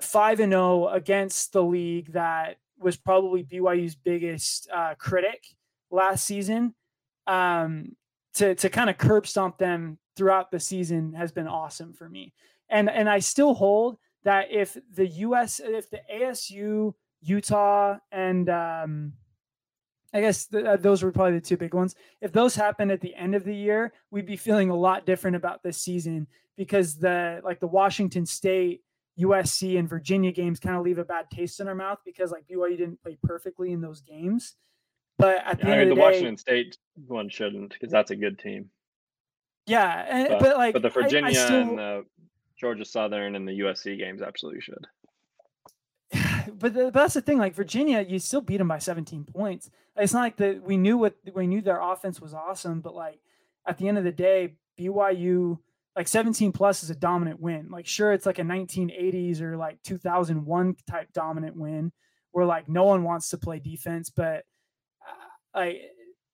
five 0.00 0.38
and 0.38 0.52
zero 0.52 0.86
oh 0.86 0.88
against 0.92 1.52
the 1.52 1.64
league 1.64 2.12
that 2.12 2.58
was 2.78 2.96
probably 2.96 3.42
BYU's 3.42 3.96
biggest 3.96 4.68
uh, 4.72 4.94
critic 4.96 5.44
last 5.90 6.24
season 6.24 6.76
um, 7.26 7.96
to 8.34 8.54
to 8.54 8.70
kind 8.70 8.90
of 8.90 8.96
curb 8.96 9.26
stomp 9.26 9.58
them 9.58 9.98
throughout 10.16 10.52
the 10.52 10.60
season 10.60 11.14
has 11.14 11.32
been 11.32 11.48
awesome 11.48 11.92
for 11.94 12.08
me. 12.08 12.32
And 12.68 12.88
and 12.88 13.08
I 13.08 13.18
still 13.18 13.54
hold 13.54 13.98
that 14.24 14.50
if 14.50 14.76
the 14.94 15.06
US 15.06 15.60
if 15.62 15.90
the 15.90 16.00
ASU, 16.12 16.94
Utah, 17.22 17.98
and 18.12 18.48
um, 18.48 19.12
I 20.12 20.20
guess 20.20 20.46
th- 20.46 20.64
uh, 20.64 20.76
those 20.76 21.02
were 21.02 21.12
probably 21.12 21.34
the 21.38 21.40
two 21.46 21.56
big 21.56 21.74
ones. 21.74 21.94
If 22.20 22.32
those 22.32 22.54
happened 22.54 22.90
at 22.92 23.00
the 23.00 23.14
end 23.14 23.34
of 23.34 23.44
the 23.44 23.54
year, 23.54 23.92
we'd 24.10 24.26
be 24.26 24.36
feeling 24.36 24.70
a 24.70 24.76
lot 24.76 25.06
different 25.06 25.36
about 25.36 25.62
this 25.62 25.78
season 25.78 26.26
because 26.56 26.96
the 26.96 27.40
like 27.44 27.60
the 27.60 27.66
Washington 27.66 28.26
State, 28.26 28.82
USC, 29.18 29.78
and 29.78 29.88
Virginia 29.88 30.32
games 30.32 30.58
kind 30.60 30.76
of 30.76 30.82
leave 30.82 30.98
a 30.98 31.04
bad 31.04 31.30
taste 31.30 31.60
in 31.60 31.68
our 31.68 31.74
mouth 31.74 31.98
because 32.04 32.30
like 32.32 32.44
BYU 32.50 32.76
didn't 32.76 33.02
play 33.02 33.16
perfectly 33.22 33.72
in 33.72 33.80
those 33.80 34.00
games. 34.00 34.56
But 35.18 35.42
at 35.46 35.60
the 35.60 35.66
Yeah, 35.66 35.72
I 35.74 35.76
end 35.76 35.80
mean, 35.80 35.82
of 35.82 35.88
the 35.88 35.94
the 35.94 35.94
day, 35.94 36.00
Washington 36.00 36.36
State 36.38 36.76
one 37.06 37.28
shouldn't 37.28 37.72
because 37.72 37.90
that's 37.90 38.10
a 38.10 38.16
good 38.16 38.38
team. 38.38 38.70
yeah, 39.66 40.06
and, 40.08 40.28
But, 40.30 40.40
but 40.40 40.56
like 40.56 40.72
but 40.72 40.82
the 40.82 40.88
I- 40.88 40.90
I 40.90 41.02
Virginia 41.02 41.34
still- 41.34 41.60
and 41.60 41.78
the 41.78 42.04
Georgia 42.60 42.84
Southern 42.84 43.34
and 43.34 43.48
the 43.48 43.60
USC 43.60 43.96
games 43.98 44.20
absolutely 44.20 44.60
should. 44.60 44.86
but, 46.58 46.74
the, 46.74 46.84
but 46.84 46.94
that's 46.94 47.14
the 47.14 47.22
thing. 47.22 47.38
Like 47.38 47.54
Virginia, 47.54 48.04
you 48.06 48.18
still 48.18 48.42
beat 48.42 48.58
them 48.58 48.68
by 48.68 48.78
17 48.78 49.24
points. 49.24 49.70
It's 49.96 50.12
not 50.12 50.20
like 50.20 50.36
that 50.36 50.62
we 50.62 50.76
knew 50.76 50.98
what 50.98 51.14
we 51.34 51.46
knew 51.46 51.62
their 51.62 51.80
offense 51.80 52.20
was 52.20 52.34
awesome, 52.34 52.80
but 52.80 52.94
like 52.94 53.20
at 53.66 53.78
the 53.78 53.88
end 53.88 53.98
of 53.98 54.04
the 54.04 54.12
day, 54.12 54.56
BYU 54.78 55.58
like 55.96 56.06
17 56.06 56.52
plus 56.52 56.82
is 56.82 56.90
a 56.90 56.94
dominant 56.94 57.40
win. 57.40 57.68
Like 57.70 57.86
sure, 57.86 58.12
it's 58.12 58.26
like 58.26 58.38
a 58.38 58.42
1980s 58.42 59.40
or 59.40 59.56
like 59.56 59.82
2001 59.82 60.76
type 60.88 61.12
dominant 61.12 61.56
win 61.56 61.92
where 62.32 62.46
like 62.46 62.68
no 62.68 62.84
one 62.84 63.02
wants 63.02 63.30
to 63.30 63.38
play 63.38 63.58
defense, 63.58 64.10
but 64.10 64.44
uh, 65.06 65.58
like 65.58 65.80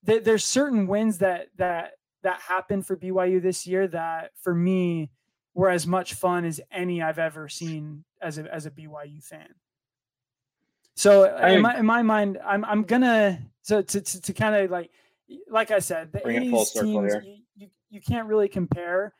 th- 0.06 0.24
there's 0.24 0.44
certain 0.44 0.86
wins 0.86 1.18
that 1.18 1.48
that 1.56 1.92
that 2.22 2.40
happened 2.40 2.86
for 2.86 2.96
BYU 2.96 3.40
this 3.40 3.66
year 3.66 3.86
that 3.88 4.32
for 4.42 4.54
me 4.54 5.10
were 5.56 5.70
as 5.70 5.86
much 5.86 6.14
fun 6.14 6.44
as 6.44 6.60
any 6.70 7.02
I've 7.02 7.18
ever 7.18 7.48
seen 7.48 8.04
as 8.20 8.36
a 8.36 8.54
as 8.54 8.66
a 8.66 8.70
BYU 8.70 9.24
fan. 9.24 9.48
So 10.94 11.24
I 11.24 11.52
in 11.52 11.62
my 11.62 11.78
in 11.78 11.86
my 11.86 12.02
mind, 12.02 12.38
I'm 12.44 12.64
I'm 12.64 12.82
gonna 12.82 13.40
so 13.62 13.80
to 13.82 14.00
to, 14.00 14.20
to 14.20 14.32
kind 14.32 14.54
of 14.54 14.70
like 14.70 14.90
like 15.50 15.70
I 15.70 15.78
said, 15.78 16.12
the 16.12 16.20
Bring 16.20 16.44
it 16.44 16.50
full 16.50 16.64
80s 16.64 16.82
teams 16.82 17.14
you, 17.24 17.36
you 17.56 17.68
you 17.88 18.00
can't 18.02 18.28
really 18.28 18.48
compare, 18.48 19.14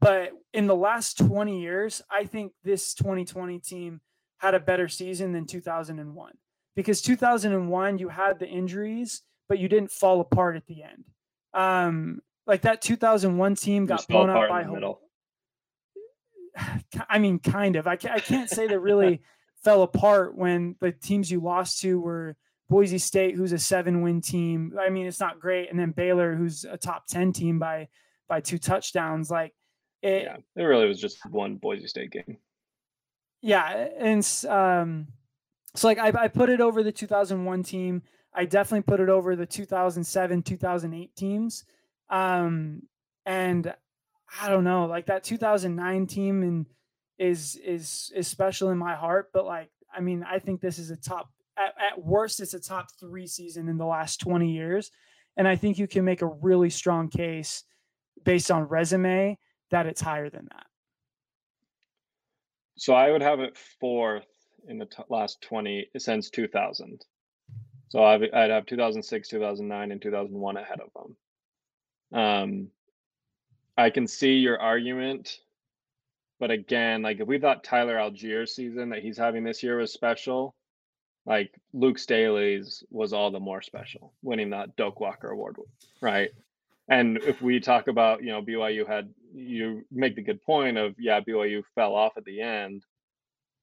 but 0.00 0.32
in 0.52 0.66
the 0.66 0.76
last 0.76 1.18
20 1.18 1.58
years, 1.60 2.02
I 2.10 2.24
think 2.24 2.52
this 2.64 2.94
2020 2.94 3.58
team 3.60 4.00
had 4.38 4.54
a 4.54 4.60
better 4.60 4.88
season 4.88 5.32
than 5.32 5.46
2001 5.46 6.32
because 6.76 7.00
2001 7.00 7.98
you 7.98 8.08
had 8.10 8.38
the 8.38 8.46
injuries, 8.46 9.22
but 9.48 9.58
you 9.58 9.68
didn't 9.68 9.90
fall 9.90 10.20
apart 10.20 10.56
at 10.56 10.66
the 10.66 10.82
end. 10.82 11.04
Um, 11.54 12.20
like 12.46 12.62
that 12.62 12.82
2001 12.82 13.54
team 13.56 13.86
got 13.86 14.06
blown 14.06 14.28
out 14.28 14.50
by 14.50 14.64
Hawaii. 14.64 14.94
I 17.08 17.18
mean, 17.18 17.38
kind 17.38 17.76
of. 17.76 17.86
I 17.86 17.96
can't, 17.96 18.14
I 18.14 18.20
can't 18.20 18.50
say 18.50 18.66
that 18.66 18.80
really 18.80 19.22
fell 19.64 19.82
apart 19.82 20.36
when 20.36 20.76
the 20.80 20.92
teams 20.92 21.30
you 21.30 21.40
lost 21.40 21.80
to 21.82 22.00
were 22.00 22.36
Boise 22.68 22.98
State, 22.98 23.34
who's 23.34 23.52
a 23.52 23.58
seven-win 23.58 24.20
team. 24.20 24.74
I 24.78 24.90
mean, 24.90 25.06
it's 25.06 25.20
not 25.20 25.40
great, 25.40 25.70
and 25.70 25.78
then 25.78 25.92
Baylor, 25.92 26.34
who's 26.34 26.64
a 26.64 26.76
top 26.76 27.06
ten 27.06 27.32
team 27.32 27.58
by 27.58 27.88
by 28.28 28.40
two 28.40 28.58
touchdowns. 28.58 29.30
Like, 29.30 29.54
it, 30.02 30.24
Yeah, 30.24 30.36
it 30.56 30.62
really 30.62 30.86
was 30.86 31.00
just 31.00 31.18
one 31.30 31.56
Boise 31.56 31.86
State 31.86 32.10
game. 32.10 32.38
yeah, 33.42 33.88
and 33.98 34.26
um, 34.48 35.08
so 35.74 35.88
like 35.88 35.98
I, 35.98 36.12
I 36.24 36.28
put 36.28 36.50
it 36.50 36.60
over 36.60 36.82
the 36.82 36.92
2001 36.92 37.62
team. 37.62 38.02
I 38.34 38.44
definitely 38.44 38.82
put 38.82 39.00
it 39.00 39.08
over 39.08 39.34
the 39.34 39.46
2007, 39.46 40.42
2008 40.42 41.16
teams. 41.16 41.64
Um, 42.10 42.82
and 43.26 43.74
I 44.40 44.48
don't 44.48 44.64
know, 44.64 44.86
like 44.86 45.06
that 45.06 45.24
2009 45.24 46.06
team 46.06 46.42
and 46.42 46.66
is 47.18 47.56
is 47.56 48.12
is 48.14 48.28
special 48.28 48.70
in 48.70 48.78
my 48.78 48.94
heart. 48.94 49.30
But 49.32 49.44
like, 49.44 49.70
I 49.94 50.00
mean, 50.00 50.24
I 50.28 50.38
think 50.38 50.60
this 50.60 50.78
is 50.78 50.90
a 50.90 50.96
top 50.96 51.30
at, 51.56 51.74
at 51.92 52.04
worst, 52.04 52.40
it's 52.40 52.54
a 52.54 52.60
top 52.60 52.88
three 53.00 53.26
season 53.26 53.68
in 53.68 53.78
the 53.78 53.86
last 53.86 54.20
20 54.20 54.52
years, 54.52 54.90
and 55.36 55.48
I 55.48 55.56
think 55.56 55.78
you 55.78 55.88
can 55.88 56.04
make 56.04 56.22
a 56.22 56.26
really 56.26 56.70
strong 56.70 57.08
case 57.08 57.64
based 58.24 58.50
on 58.50 58.64
resume 58.64 59.38
that 59.70 59.86
it's 59.86 60.00
higher 60.00 60.30
than 60.30 60.48
that. 60.52 60.66
So 62.76 62.94
I 62.94 63.10
would 63.10 63.22
have 63.22 63.40
it 63.40 63.58
fourth 63.80 64.26
in 64.68 64.78
the 64.78 64.86
t- 64.86 65.02
last 65.08 65.40
20 65.42 65.88
since 65.98 66.30
2000. 66.30 67.04
So 67.88 68.04
I'd, 68.04 68.30
I'd 68.32 68.50
have 68.50 68.66
2006, 68.66 69.28
2009, 69.28 69.92
and 69.92 70.00
2001 70.00 70.56
ahead 70.56 70.78
of 70.80 70.90
them. 72.12 72.20
Um, 72.20 72.68
I 73.78 73.90
can 73.90 74.08
see 74.08 74.34
your 74.34 74.60
argument, 74.60 75.38
but 76.40 76.50
again, 76.50 77.00
like 77.02 77.20
if 77.20 77.28
we 77.28 77.38
thought 77.38 77.62
Tyler 77.62 77.96
Allgeier's 77.96 78.54
season 78.54 78.90
that 78.90 79.04
he's 79.04 79.16
having 79.16 79.44
this 79.44 79.62
year 79.62 79.78
was 79.78 79.92
special, 79.92 80.56
like 81.26 81.54
Luke 81.72 81.98
Staley's 82.00 82.82
was 82.90 83.12
all 83.12 83.30
the 83.30 83.38
more 83.38 83.62
special, 83.62 84.12
winning 84.22 84.50
that 84.50 84.74
Doak 84.76 84.98
Walker 84.98 85.30
Award, 85.30 85.58
right? 86.00 86.30
And 86.88 87.18
if 87.18 87.40
we 87.40 87.60
talk 87.60 87.86
about, 87.86 88.22
you 88.24 88.30
know, 88.30 88.42
BYU 88.42 88.84
had 88.86 89.14
you 89.32 89.84
make 89.92 90.16
the 90.16 90.22
good 90.22 90.42
point 90.42 90.76
of 90.76 90.96
yeah, 90.98 91.20
BYU 91.20 91.62
fell 91.76 91.94
off 91.94 92.16
at 92.16 92.24
the 92.24 92.40
end, 92.40 92.84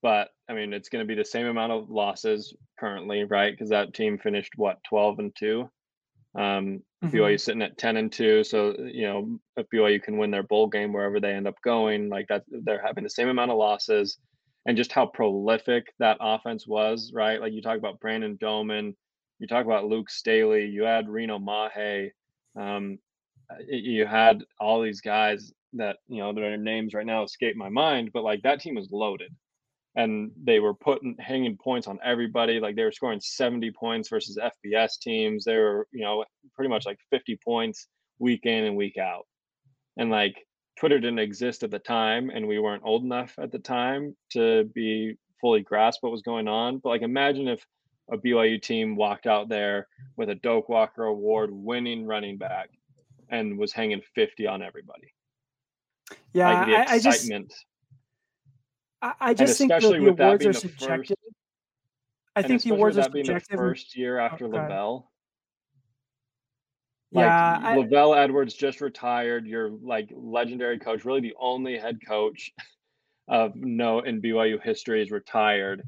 but 0.02 0.30
I 0.48 0.54
mean 0.54 0.72
it's 0.72 0.90
going 0.90 1.04
to 1.04 1.08
be 1.08 1.20
the 1.20 1.26
same 1.26 1.48
amount 1.48 1.74
of 1.74 1.90
losses 1.90 2.56
currently, 2.80 3.26
right? 3.26 3.52
Because 3.52 3.72
that 3.72 3.94
team 3.94 4.18
finished 4.18 4.54
what 4.56 4.82
twelve 4.88 5.20
and 5.20 5.36
two. 5.36 5.70
Um, 6.36 6.84
Mhm. 7.04 7.12
BYU 7.12 7.38
sitting 7.40 7.62
at 7.62 7.78
ten 7.78 7.98
and 7.98 8.12
two, 8.12 8.44
so 8.44 8.76
you 8.78 9.04
know 9.04 9.40
if 9.58 9.70
BYU 9.70 10.00
can 10.02 10.18
win 10.18 10.32
their 10.32 10.44
bowl 10.44 10.68
game 10.68 10.92
wherever 10.92 11.20
they 11.20 11.34
end 11.34 11.48
up 11.48 11.56
going, 11.64 12.10
like 12.10 12.28
that, 12.28 12.44
they're 12.50 12.82
having 12.82 13.04
the 13.04 13.10
same 13.10 13.30
amount 13.30 13.52
of 13.52 13.58
losses, 13.58 14.18
and 14.66 14.76
just 14.78 14.92
how 14.92 15.06
prolific 15.06 15.94
that 16.00 16.18
offense 16.20 16.68
was, 16.68 17.12
right? 17.14 17.40
Like 17.40 17.54
you 17.54 17.62
talk 17.62 17.78
about 17.78 18.00
Brandon 18.00 18.36
Doman, 18.38 18.96
you 19.40 19.48
talk 19.48 19.66
about 19.66 19.86
Luke 19.86 20.10
Staley, 20.10 20.66
you 20.66 20.84
had 20.84 21.08
Reno 21.10 21.38
Mahe, 21.40 22.12
um, 22.56 22.98
you 23.68 24.06
had 24.06 24.44
all 24.60 24.82
these 24.82 25.02
guys 25.02 25.54
that 25.74 25.98
you 26.08 26.20
know 26.20 26.34
their 26.34 26.58
names 26.58 26.94
right 26.94 27.06
now 27.06 27.24
escape 27.24 27.56
my 27.56 27.70
mind, 27.70 28.12
but 28.14 28.24
like 28.24 28.42
that 28.44 28.62
team 28.62 28.76
was 28.76 28.92
loaded, 28.92 29.34
and 29.96 30.32
they 30.44 30.60
were 30.60 30.74
putting 30.74 31.16
hanging 31.20 31.58
points 31.58 31.88
on 31.88 32.00
everybody. 32.04 32.60
Like 32.60 32.76
they 32.76 32.84
were 32.84 32.92
scoring 32.92 33.20
seventy 33.22 33.72
points 33.72 34.10
versus 34.10 34.38
FBS 34.38 35.00
teams. 35.00 35.46
They 35.46 35.58
were 35.58 35.88
you 35.92 36.02
know 36.02 36.26
pretty 36.54 36.70
much 36.70 36.86
like 36.86 37.00
fifty 37.10 37.38
points 37.44 37.88
week 38.20 38.46
in 38.46 38.66
and 38.66 38.76
week 38.76 38.98
out, 38.98 39.26
and 39.98 40.10
like 40.10 40.36
Twitter 40.78 41.00
didn't 41.00 41.20
exist 41.20 41.64
at 41.64 41.72
the 41.72 41.80
time, 41.80 42.30
and 42.30 42.48
we 42.48 42.60
weren't 42.60 42.84
old 42.86 43.04
enough 43.04 43.34
at 43.40 43.52
the 43.52 43.60
time 43.60 44.16
to 44.32 44.66
be 44.74 45.16
fully 45.40 45.62
grasp 45.62 46.04
what 46.04 46.12
was 46.12 46.22
going 46.22 46.48
on. 46.48 46.80
But 46.80 46.90
like 46.90 47.02
imagine 47.02 47.48
if 47.48 47.66
a 48.12 48.18
BYU 48.18 48.62
team 48.62 48.96
walked 48.96 49.26
out 49.26 49.50
there 49.50 49.88
with 50.18 50.30
a 50.30 50.36
Doak 50.36 50.70
Walker 50.70 51.06
Award 51.06 51.50
winning 51.52 52.06
running 52.06 52.38
back 52.38 52.70
and 53.30 53.58
was 53.58 53.74
hanging 53.74 54.02
50 54.14 54.46
on 54.46 54.62
everybody. 54.62 55.14
Yeah, 56.34 56.54
like 56.54 56.68
the 56.68 56.76
I, 56.76 56.82
I 56.82 57.00
just 57.00 57.24
excitement. 57.24 57.54
I, 59.06 59.14
I 59.20 59.34
just 59.36 59.58
think 59.60 59.72
the, 59.72 59.80
the 59.80 60.08
awards 60.08 60.46
are 60.46 60.54
the 60.54 60.60
first- 60.60 60.80
subjective. 60.80 61.18
I 62.36 62.42
think 62.42 62.64
the 62.64 62.72
awards 62.72 62.98
are 62.98 63.04
that 63.04 63.14
being 63.14 63.26
the 63.26 63.34
subjective. 63.34 63.58
first 63.58 63.96
year 63.96 64.20
oh, 64.20 64.26
after 64.26 64.48
God. 64.48 64.70
LaVell. 64.70 65.04
Like 67.12 67.26
yeah, 67.26 67.60
I- 67.64 67.78
LaVell 67.78 68.18
Edwards 68.18 68.56
just 68.56 68.82
retired, 68.82 69.46
your 69.46 69.70
like 69.70 70.10
legendary 70.14 70.80
coach, 70.80 71.06
really 71.06 71.22
the 71.22 71.36
only 71.40 71.78
head 71.78 72.00
coach 72.06 72.52
of 73.28 73.56
no 73.56 74.00
in 74.00 74.22
BYU 74.22 74.62
history 74.62 75.02
is 75.02 75.12
retired. 75.12 75.84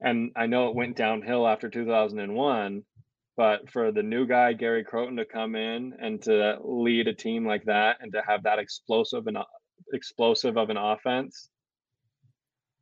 And 0.00 0.30
I 0.36 0.46
know 0.46 0.68
it 0.68 0.76
went 0.76 0.96
downhill 0.96 1.48
after 1.48 1.68
2001, 1.68 2.82
but 3.36 3.70
for 3.70 3.90
the 3.90 4.02
new 4.02 4.26
guy 4.26 4.52
Gary 4.52 4.84
Crowton 4.84 5.16
to 5.16 5.24
come 5.24 5.56
in 5.56 5.94
and 6.00 6.22
to 6.22 6.58
lead 6.62 7.08
a 7.08 7.14
team 7.14 7.46
like 7.46 7.64
that 7.64 7.96
and 8.00 8.12
to 8.12 8.22
have 8.26 8.44
that 8.44 8.58
explosive 8.58 9.26
and 9.26 9.38
uh, 9.38 9.44
explosive 9.92 10.56
of 10.56 10.70
an 10.70 10.76
offense, 10.76 11.50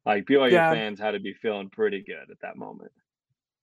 like 0.06 0.24
BYU 0.26 0.52
Yeah. 0.52 0.72
fans 0.72 0.98
had 0.98 1.12
to 1.12 1.20
be 1.20 1.32
feeling 1.34 1.70
pretty 1.70 2.02
good 2.02 2.30
at 2.30 2.40
that 2.42 2.56
moment. 2.56 2.92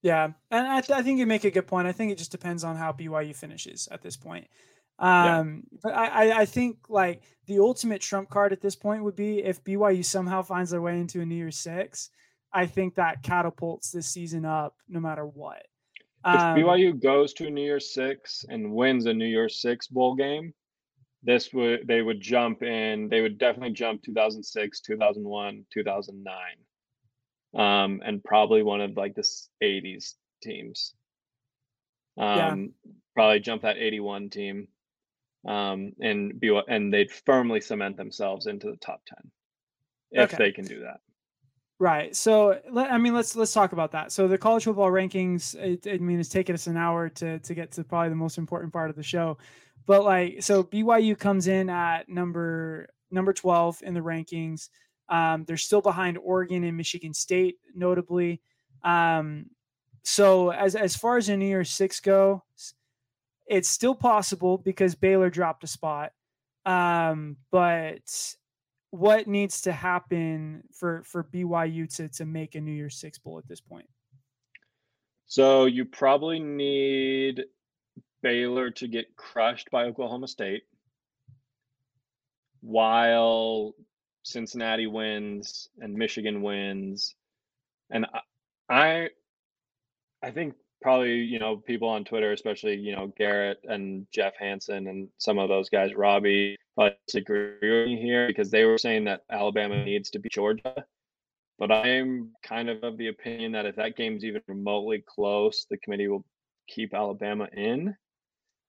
Yeah, 0.02 0.30
and 0.50 0.68
I, 0.68 0.82
th- 0.82 0.98
I 0.98 1.04
think 1.04 1.20
you 1.20 1.28
make 1.28 1.44
a 1.44 1.52
good 1.52 1.68
point. 1.68 1.88
I 1.88 1.92
think 1.92 2.12
it 2.12 2.18
just 2.18 2.32
depends 2.32 2.64
on 2.64 2.76
how 2.76 2.92
BYU 2.92 3.36
finishes 3.36 3.88
at 3.92 4.02
this 4.02 4.18
point. 4.18 4.48
Yeah. 5.00 5.40
Um, 5.40 5.64
but 5.84 5.94
I, 5.94 6.42
I, 6.42 6.46
think 6.46 6.78
like 6.90 7.24
the 7.48 7.60
ultimate 7.60 8.02
trump 8.02 8.30
card 8.30 8.52
at 8.52 8.62
this 8.62 8.76
point 8.76 9.04
would 9.04 9.16
be 9.16 9.44
if 9.44 9.64
BYU 9.64 10.06
somehow 10.06 10.42
finds 10.44 10.70
their 10.72 10.82
way 10.82 11.00
into 11.00 11.22
a 11.22 11.26
New 11.26 11.36
Year's 11.36 11.58
Six. 11.58 12.10
I 12.54 12.66
think 12.66 12.96
that 12.96 13.24
catapults 13.24 13.92
this 13.92 14.08
season 14.08 14.46
up 14.46 14.76
no 14.90 15.00
matter 15.00 15.26
what. 15.26 15.66
If 16.26 16.40
Um, 16.40 16.58
BYU 16.58 17.02
goes 17.02 17.34
to 17.34 17.50
New 17.50 17.64
Year's 17.64 17.94
Six 17.94 18.46
and 18.50 18.74
wins 18.74 19.06
a 19.08 19.14
New 19.14 19.26
Year's 19.26 19.60
Six 19.62 19.88
bowl 19.88 20.16
game, 20.16 20.54
this 21.24 21.54
would 21.54 21.88
they 21.88 22.02
would 22.02 22.20
jump 22.20 22.64
in. 22.64 23.08
They 23.10 23.22
would 23.22 23.38
definitely 23.38 23.74
jump 23.74 24.04
2006, 24.04 24.82
2001, 24.82 25.66
2009, 25.72 26.36
um, 27.56 28.02
and 28.04 28.24
probably 28.24 28.64
one 28.64 28.82
of 28.82 28.98
like 28.98 29.16
the 29.16 29.28
80s 29.64 30.16
teams. 30.42 30.94
Yeah. 32.18 32.50
Um, 32.50 32.74
probably 33.16 33.40
jump 33.40 33.62
that 33.62 33.78
81 33.78 34.30
team, 34.30 34.68
um, 35.48 35.94
and 36.00 36.40
be 36.40 36.60
and 36.68 36.94
they'd 36.94 37.12
firmly 37.12 37.62
cement 37.62 37.98
themselves 37.98 38.48
into 38.48 38.70
the 38.70 38.78
top 38.78 39.02
10 39.08 39.32
if 40.12 40.34
okay. 40.34 40.44
they 40.44 40.52
can 40.52 40.66
do 40.66 40.82
that. 40.82 41.00
Right. 41.82 42.16
So 42.16 42.60
I 42.78 43.00
mean, 43.00 43.16
let's 43.16 43.36
let's 43.36 43.54
talk 43.54 43.72
about 43.72 43.92
that. 43.94 44.12
So 44.12 44.28
the 44.28 44.38
college 44.38 44.66
football 44.66 44.92
rankings. 44.92 45.56
It, 45.56 45.88
I 45.92 45.98
mean, 45.98 46.20
it's 46.20 46.30
taken 46.30 46.54
us 46.54 46.68
an 46.68 46.78
hour 46.78 47.10
to 47.10 47.40
to 47.40 47.54
get 47.56 47.72
to 47.72 47.84
probably 47.84 48.10
the 48.10 48.16
most 48.16 48.38
important 48.38 48.72
part 48.72 48.92
of 48.92 48.96
the 48.96 49.02
show, 49.02 49.40
but 49.86 50.04
like, 50.04 50.44
so 50.44 50.64
BYU 50.64 51.18
comes 51.18 51.48
in 51.48 51.70
at 51.70 52.10
number 52.10 52.90
number 53.10 53.34
twelve 53.34 53.82
in 53.84 53.94
the 53.94 54.00
rankings. 54.00 54.70
Um, 55.10 55.44
they're 55.46 55.58
still 55.58 55.82
behind 55.82 56.18
Oregon 56.18 56.64
and 56.64 56.78
Michigan 56.78 57.14
State, 57.14 57.58
notably. 57.76 58.42
Um, 58.84 59.48
so 60.04 60.52
as 60.52 60.76
as 60.76 60.96
far 60.96 61.18
as 61.18 61.28
the 61.28 61.38
New 61.38 61.48
Year's 61.48 61.70
Six 61.70 62.00
go, 62.00 62.44
it's 63.48 63.70
still 63.70 63.96
possible 63.96 64.58
because 64.58 64.96
Baylor 64.96 65.30
dropped 65.30 65.64
a 65.64 65.68
spot. 65.68 66.14
Um, 66.66 67.38
but 67.52 68.36
what 68.92 69.28
needs 69.28 69.62
to 69.62 69.72
happen 69.72 70.64
for 70.72 71.04
for 71.04 71.24
BYU 71.24 71.94
to 71.98 72.08
to 72.10 72.26
make 72.26 72.56
a 72.56 72.62
New 72.62 72.72
Year's 72.72 72.98
Six 72.98 73.18
bowl 73.18 73.38
at 73.38 73.48
this 73.48 73.62
point? 73.62 73.88
So 75.26 75.66
you 75.66 75.86
probably 75.86 76.40
need 76.40 77.46
Baylor 78.22 78.72
to 78.72 78.88
get 78.88 79.16
crushed 79.16 79.70
by 79.72 79.86
Oklahoma 79.86 80.28
State 80.28 80.64
while 82.62 83.74
Cincinnati 84.24 84.88
wins 84.88 85.70
and 85.80 85.94
Michigan 85.94 86.42
wins. 86.42 87.16
And 87.90 88.06
I 88.70 89.10
I 90.24 90.32
think 90.32 90.56
probably, 90.82 91.20
you 91.20 91.40
know, 91.40 91.58
people 91.58 91.90
on 91.90 92.04
Twitter, 92.04 92.32
especially, 92.32 92.76
you 92.76 92.96
know, 92.96 93.14
Garrett 93.18 93.60
and 93.64 94.08
Jeff 94.12 94.34
Hansen 94.38 94.88
and 94.88 95.10
some 95.18 95.38
of 95.38 95.50
those 95.50 95.70
guys, 95.70 95.94
Robbie, 95.94 96.58
probably 96.76 96.98
disagree 97.08 97.58
with 97.62 97.88
me 97.88 98.02
here 98.02 98.28
because 98.28 98.50
they 98.50 98.66
were 98.66 98.78
saying 98.78 99.06
that 99.06 99.22
Alabama 99.32 99.84
needs 99.84 100.10
to 100.12 100.20
beat 100.20 100.32
Georgia. 100.32 100.86
But 101.60 101.72
I'm 101.72 102.32
kind 102.44 102.70
of 102.70 102.84
of 102.84 102.98
the 102.98 103.10
opinion 103.10 103.52
that 103.52 103.68
if 103.68 103.76
that 103.76 103.96
game's 103.96 104.24
even 104.24 104.42
remotely 104.48 105.04
close, 105.08 105.66
the 105.70 105.78
committee 105.78 106.08
will 106.08 106.26
keep 106.68 106.94
Alabama 106.94 107.48
in 107.54 107.96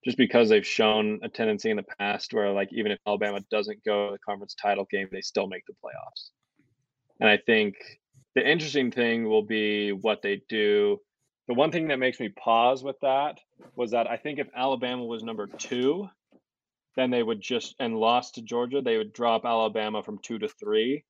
just 0.03 0.17
because 0.17 0.49
they've 0.49 0.65
shown 0.65 1.19
a 1.23 1.29
tendency 1.29 1.69
in 1.69 1.77
the 1.77 1.85
past 1.99 2.33
where 2.33 2.51
like 2.51 2.69
even 2.71 2.91
if 2.91 2.99
Alabama 3.07 3.39
doesn't 3.49 3.83
go 3.85 4.07
to 4.07 4.11
the 4.13 4.19
conference 4.19 4.55
title 4.55 4.87
game, 4.89 5.07
they 5.11 5.21
still 5.21 5.47
make 5.47 5.65
the 5.65 5.73
playoffs. 5.73 6.29
And 7.19 7.29
I 7.29 7.37
think 7.37 7.75
the 8.35 8.47
interesting 8.47 8.91
thing 8.91 9.27
will 9.27 9.43
be 9.43 9.91
what 9.91 10.21
they 10.21 10.41
do. 10.49 10.99
The 11.47 11.53
one 11.53 11.71
thing 11.71 11.87
that 11.89 11.99
makes 11.99 12.19
me 12.19 12.29
pause 12.29 12.83
with 12.83 12.97
that 13.01 13.37
was 13.75 13.91
that 13.91 14.09
I 14.09 14.17
think 14.17 14.39
if 14.39 14.47
Alabama 14.55 15.05
was 15.05 15.23
number 15.23 15.47
two, 15.47 16.09
then 16.95 17.09
they 17.09 17.23
would 17.23 17.41
just 17.41 17.75
and 17.79 17.97
lost 17.97 18.35
to 18.35 18.41
Georgia, 18.41 18.81
they 18.81 18.97
would 18.97 19.13
drop 19.13 19.45
Alabama 19.45 20.03
from 20.03 20.19
two 20.19 20.39
to 20.39 20.47
three. 20.47 21.03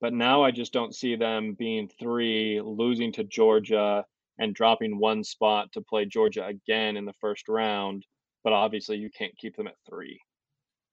But 0.00 0.12
now 0.12 0.42
I 0.42 0.50
just 0.50 0.72
don't 0.72 0.94
see 0.94 1.16
them 1.16 1.54
being 1.54 1.88
three, 1.88 2.60
losing 2.60 3.12
to 3.12 3.24
Georgia 3.24 4.04
and 4.38 4.54
dropping 4.54 4.98
one 4.98 5.24
spot 5.24 5.72
to 5.72 5.80
play 5.80 6.04
Georgia 6.04 6.44
again 6.46 6.96
in 6.96 7.04
the 7.04 7.14
first 7.20 7.48
round. 7.48 8.04
But 8.44 8.52
obviously, 8.52 8.98
you 8.98 9.10
can't 9.10 9.36
keep 9.36 9.56
them 9.56 9.66
at 9.66 9.76
three. 9.88 10.20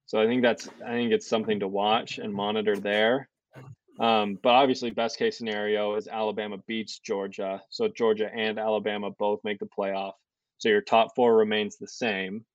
So 0.06 0.20
I 0.20 0.26
think 0.26 0.42
that's 0.42 0.68
I 0.86 0.92
think 0.92 1.12
it's 1.12 1.28
something 1.28 1.60
to 1.60 1.68
watch 1.68 2.18
and 2.18 2.34
monitor 2.34 2.76
there. 2.76 3.30
Um, 4.00 4.40
but 4.42 4.54
obviously, 4.54 4.90
best 4.90 5.18
case 5.20 5.38
scenario 5.38 5.96
is 5.96 6.08
Alabama 6.08 6.58
beats 6.66 7.00
Georgia, 7.00 7.62
so 7.70 7.88
Georgia 7.88 8.30
and 8.34 8.58
Alabama 8.58 9.12
both 9.12 9.42
make 9.44 9.60
the 9.60 9.68
playoff. 9.68 10.14
So 10.58 10.70
your 10.70 10.82
top 10.82 11.16
four 11.16 11.36
remains 11.36 11.78
the 11.78 11.88
same. 11.88 12.46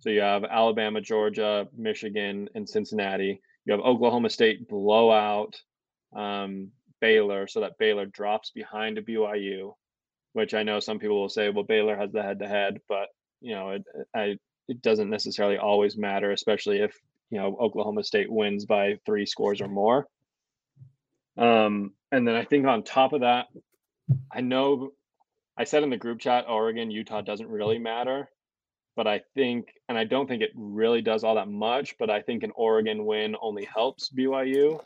So 0.00 0.10
you 0.10 0.20
have 0.20 0.44
Alabama, 0.44 1.00
Georgia, 1.00 1.68
Michigan, 1.76 2.48
and 2.54 2.68
Cincinnati. 2.68 3.40
You 3.64 3.72
have 3.72 3.80
Oklahoma 3.80 4.30
State 4.30 4.68
blowout 4.68 5.56
um, 6.14 6.70
Baylor, 7.00 7.46
so 7.46 7.60
that 7.60 7.78
Baylor 7.78 8.06
drops 8.06 8.50
behind 8.50 8.96
to 8.96 9.02
BYU, 9.02 9.74
which 10.32 10.54
I 10.54 10.62
know 10.62 10.80
some 10.80 10.98
people 10.98 11.20
will 11.20 11.28
say, 11.28 11.50
well, 11.50 11.64
Baylor 11.64 11.96
has 11.96 12.12
the 12.12 12.22
head-to-head, 12.22 12.80
but 12.88 13.08
you 13.40 13.54
know, 13.54 13.70
it, 13.70 13.84
I, 14.14 14.38
it 14.68 14.82
doesn't 14.82 15.10
necessarily 15.10 15.58
always 15.58 15.96
matter, 15.96 16.32
especially 16.32 16.78
if 16.80 16.98
you 17.30 17.38
know 17.38 17.56
Oklahoma 17.60 18.04
State 18.04 18.30
wins 18.30 18.64
by 18.64 18.98
three 19.04 19.26
scores 19.26 19.60
or 19.60 19.68
more. 19.68 20.06
Um, 21.36 21.92
and 22.12 22.26
then 22.26 22.34
I 22.36 22.44
think 22.44 22.66
on 22.66 22.82
top 22.82 23.12
of 23.12 23.22
that, 23.22 23.46
I 24.32 24.40
know 24.40 24.92
I 25.56 25.64
said 25.64 25.82
in 25.82 25.90
the 25.90 25.96
group 25.96 26.20
chat, 26.20 26.46
Oregon, 26.48 26.90
Utah 26.90 27.22
doesn't 27.22 27.48
really 27.48 27.78
matter 27.78 28.28
but 28.96 29.06
I 29.06 29.22
think, 29.34 29.68
and 29.88 29.98
I 29.98 30.04
don't 30.04 30.28
think 30.28 30.42
it 30.42 30.52
really 30.54 31.02
does 31.02 31.24
all 31.24 31.34
that 31.34 31.48
much, 31.48 31.96
but 31.98 32.10
I 32.10 32.22
think 32.22 32.42
an 32.42 32.52
Oregon 32.54 33.04
win 33.04 33.36
only 33.40 33.64
helps 33.64 34.10
BYU 34.10 34.80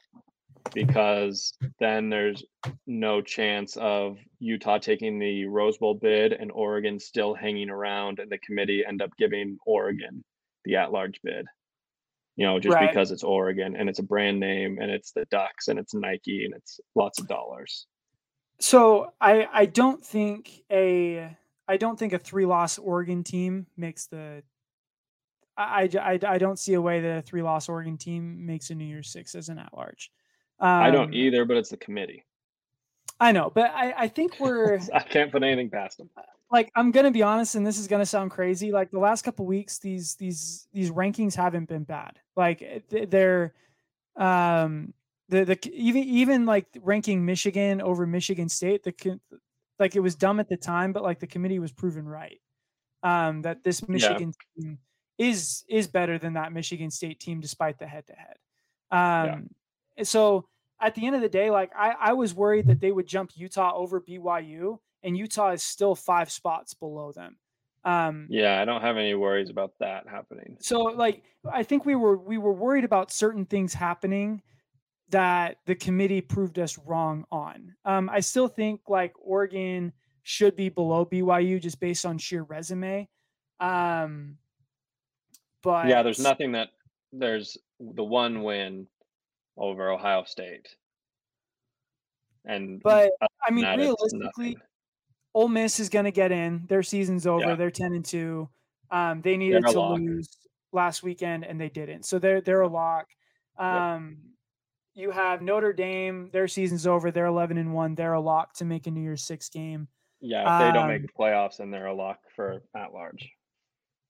because 0.74 1.52
then 1.78 2.10
there's 2.10 2.44
no 2.86 3.20
chance 3.20 3.76
of 3.76 4.18
Utah 4.38 4.78
taking 4.78 5.18
the 5.18 5.46
Rose 5.46 5.78
Bowl 5.78 5.94
bid 5.94 6.32
and 6.32 6.50
Oregon 6.52 6.98
still 6.98 7.34
hanging 7.34 7.70
around 7.70 8.18
and 8.18 8.30
the 8.30 8.38
committee 8.38 8.84
end 8.86 9.02
up 9.02 9.10
giving 9.18 9.58
Oregon 9.66 10.24
the 10.64 10.76
at 10.76 10.92
large 10.92 11.20
bid. 11.22 11.46
You 12.36 12.46
know, 12.46 12.60
just 12.60 12.74
right. 12.74 12.88
because 12.88 13.10
it's 13.10 13.24
Oregon 13.24 13.74
and 13.76 13.88
it's 13.88 13.98
a 13.98 14.04
brand 14.04 14.38
name 14.38 14.78
and 14.80 14.90
it's 14.90 15.12
the 15.12 15.24
Ducks 15.30 15.68
and 15.68 15.78
it's 15.78 15.94
Nike 15.94 16.44
and 16.44 16.54
it's 16.54 16.78
lots 16.94 17.18
of 17.18 17.26
dollars. 17.26 17.86
So 18.60 19.12
I 19.20 19.48
I 19.52 19.66
don't 19.66 20.04
think 20.04 20.62
a 20.70 21.36
I 21.68 21.76
don't 21.76 21.98
think 21.98 22.14
a 22.14 22.18
three 22.18 22.46
loss 22.46 22.78
Oregon 22.78 23.22
team 23.22 23.66
makes 23.76 24.06
the. 24.06 24.42
I, 25.56 25.90
I, 26.00 26.20
I 26.24 26.38
don't 26.38 26.58
see 26.58 26.74
a 26.74 26.80
way 26.80 27.00
that 27.00 27.18
a 27.18 27.22
three 27.22 27.42
loss 27.42 27.68
Oregon 27.68 27.98
team 27.98 28.46
makes 28.46 28.70
a 28.70 28.74
New 28.74 28.84
Year's 28.84 29.10
Six 29.10 29.34
as 29.34 29.48
an 29.48 29.58
at 29.58 29.76
large. 29.76 30.10
Um, 30.60 30.68
I 30.68 30.90
don't 30.90 31.08
um, 31.08 31.14
either, 31.14 31.44
but 31.44 31.56
it's 31.56 31.70
the 31.70 31.76
committee. 31.76 32.24
I 33.20 33.32
know, 33.32 33.50
but 33.52 33.70
I, 33.74 33.94
I 33.96 34.08
think 34.08 34.36
we're. 34.40 34.78
I 34.92 35.00
can't 35.00 35.30
put 35.32 35.42
anything 35.42 35.70
past 35.70 35.98
them. 35.98 36.10
Like 36.50 36.70
I'm 36.74 36.90
gonna 36.90 37.10
be 37.10 37.22
honest, 37.22 37.54
and 37.56 37.66
this 37.66 37.78
is 37.78 37.86
gonna 37.86 38.06
sound 38.06 38.30
crazy. 38.30 38.72
Like 38.72 38.90
the 38.90 38.98
last 38.98 39.22
couple 39.22 39.44
weeks, 39.44 39.78
these 39.78 40.14
these 40.14 40.66
these 40.72 40.90
rankings 40.90 41.34
haven't 41.34 41.68
been 41.68 41.84
bad. 41.84 42.18
Like 42.36 42.84
they're, 42.90 43.54
um, 44.16 44.94
the 45.28 45.44
the 45.44 45.70
even 45.74 46.04
even 46.04 46.46
like 46.46 46.66
ranking 46.80 47.24
Michigan 47.24 47.82
over 47.82 48.06
Michigan 48.06 48.48
State, 48.48 48.82
the 48.82 49.20
like 49.78 49.94
it 49.94 50.00
was 50.00 50.14
dumb 50.14 50.40
at 50.40 50.48
the 50.48 50.56
time, 50.56 50.92
but 50.92 51.02
like 51.02 51.20
the 51.20 51.26
committee 51.26 51.58
was 51.58 51.72
proven 51.72 52.08
right. 52.08 52.40
Um, 53.02 53.42
that 53.42 53.62
this 53.62 53.86
Michigan 53.86 54.32
yeah. 54.56 54.62
team 54.62 54.78
is 55.18 55.64
is 55.68 55.86
better 55.86 56.18
than 56.18 56.32
that 56.34 56.52
Michigan 56.52 56.90
State 56.90 57.20
team 57.20 57.40
despite 57.40 57.78
the 57.78 57.86
head 57.86 58.06
to 58.06 58.14
head. 58.14 58.36
Um, 58.90 59.26
yeah. 59.26 59.38
So 60.06 60.46
at 60.80 60.94
the 60.94 61.06
end 61.06 61.16
of 61.16 61.22
the 61.22 61.28
day, 61.28 61.50
like 61.50 61.70
I, 61.76 61.94
I 61.98 62.12
was 62.12 62.34
worried 62.34 62.66
that 62.66 62.80
they 62.80 62.92
would 62.92 63.06
jump 63.06 63.32
Utah 63.34 63.72
over 63.74 64.00
BYU, 64.00 64.78
and 65.02 65.16
Utah 65.16 65.52
is 65.52 65.62
still 65.62 65.94
five 65.94 66.30
spots 66.30 66.74
below 66.74 67.12
them. 67.12 67.36
Um, 67.84 68.26
yeah, 68.28 68.60
I 68.60 68.64
don't 68.64 68.82
have 68.82 68.96
any 68.96 69.14
worries 69.14 69.50
about 69.50 69.72
that 69.80 70.08
happening. 70.08 70.56
So, 70.60 70.80
like, 70.80 71.22
I 71.50 71.62
think 71.62 71.84
we 71.84 71.94
were 71.94 72.18
we 72.18 72.38
were 72.38 72.52
worried 72.52 72.84
about 72.84 73.12
certain 73.12 73.46
things 73.46 73.72
happening 73.72 74.42
that 75.10 75.56
the 75.64 75.74
committee 75.74 76.20
proved 76.20 76.58
us 76.58 76.78
wrong 76.78 77.24
on. 77.30 77.74
Um, 77.84 78.10
I 78.10 78.20
still 78.20 78.48
think 78.48 78.82
like 78.88 79.14
Oregon 79.18 79.92
should 80.22 80.56
be 80.56 80.68
below 80.68 81.06
BYU 81.06 81.60
just 81.60 81.80
based 81.80 82.04
on 82.04 82.18
sheer 82.18 82.42
resume. 82.42 83.08
Um, 83.60 84.36
but 85.62 85.88
yeah, 85.88 86.02
there's 86.02 86.20
nothing 86.20 86.52
that 86.52 86.68
there's 87.12 87.56
the 87.80 88.04
one 88.04 88.42
win 88.42 88.86
over 89.58 89.90
Ohio 89.90 90.24
State. 90.24 90.68
And 92.44 92.82
but 92.82 93.10
I 93.46 93.50
mean, 93.50 93.66
realistically, 93.66 94.56
Ole 95.34 95.48
Miss 95.48 95.80
is 95.80 95.88
going 95.88 96.06
to 96.06 96.10
get 96.10 96.32
in. 96.32 96.64
Their 96.68 96.82
season's 96.82 97.26
over. 97.26 97.48
Yeah. 97.48 97.54
They're 97.56 97.70
ten 97.70 97.92
and 97.92 98.04
two. 98.04 98.48
Um, 98.90 99.20
they 99.20 99.36
needed 99.36 99.64
to 99.66 99.78
lock. 99.78 99.98
lose 99.98 100.28
last 100.72 101.02
weekend, 101.02 101.44
and 101.44 101.60
they 101.60 101.68
didn't. 101.68 102.04
So 102.04 102.18
they're 102.18 102.40
they're 102.40 102.62
a 102.62 102.68
lock. 102.68 103.06
Um, 103.58 104.18
you 104.94 105.10
have 105.10 105.42
Notre 105.42 105.72
Dame. 105.72 106.28
Their 106.32 106.48
season's 106.48 106.86
over. 106.86 107.12
They're 107.12 107.26
11 107.26 107.56
and 107.56 107.72
one. 107.72 107.94
They're 107.94 108.14
a 108.14 108.20
lock 108.20 108.54
to 108.54 108.64
make 108.64 108.88
a 108.88 108.90
New 108.90 109.00
Year's 109.00 109.22
Six 109.22 109.48
game. 109.48 109.86
Yeah, 110.20 110.42
if 110.42 110.66
they 110.66 110.72
don't 110.76 110.88
make 110.88 111.02
um 111.02 111.06
the 111.06 111.22
playoffs, 111.22 111.58
then 111.58 111.70
they're 111.70 111.86
a 111.86 111.94
lock 111.94 112.18
for 112.34 112.62
at 112.74 112.92
large. 112.92 113.30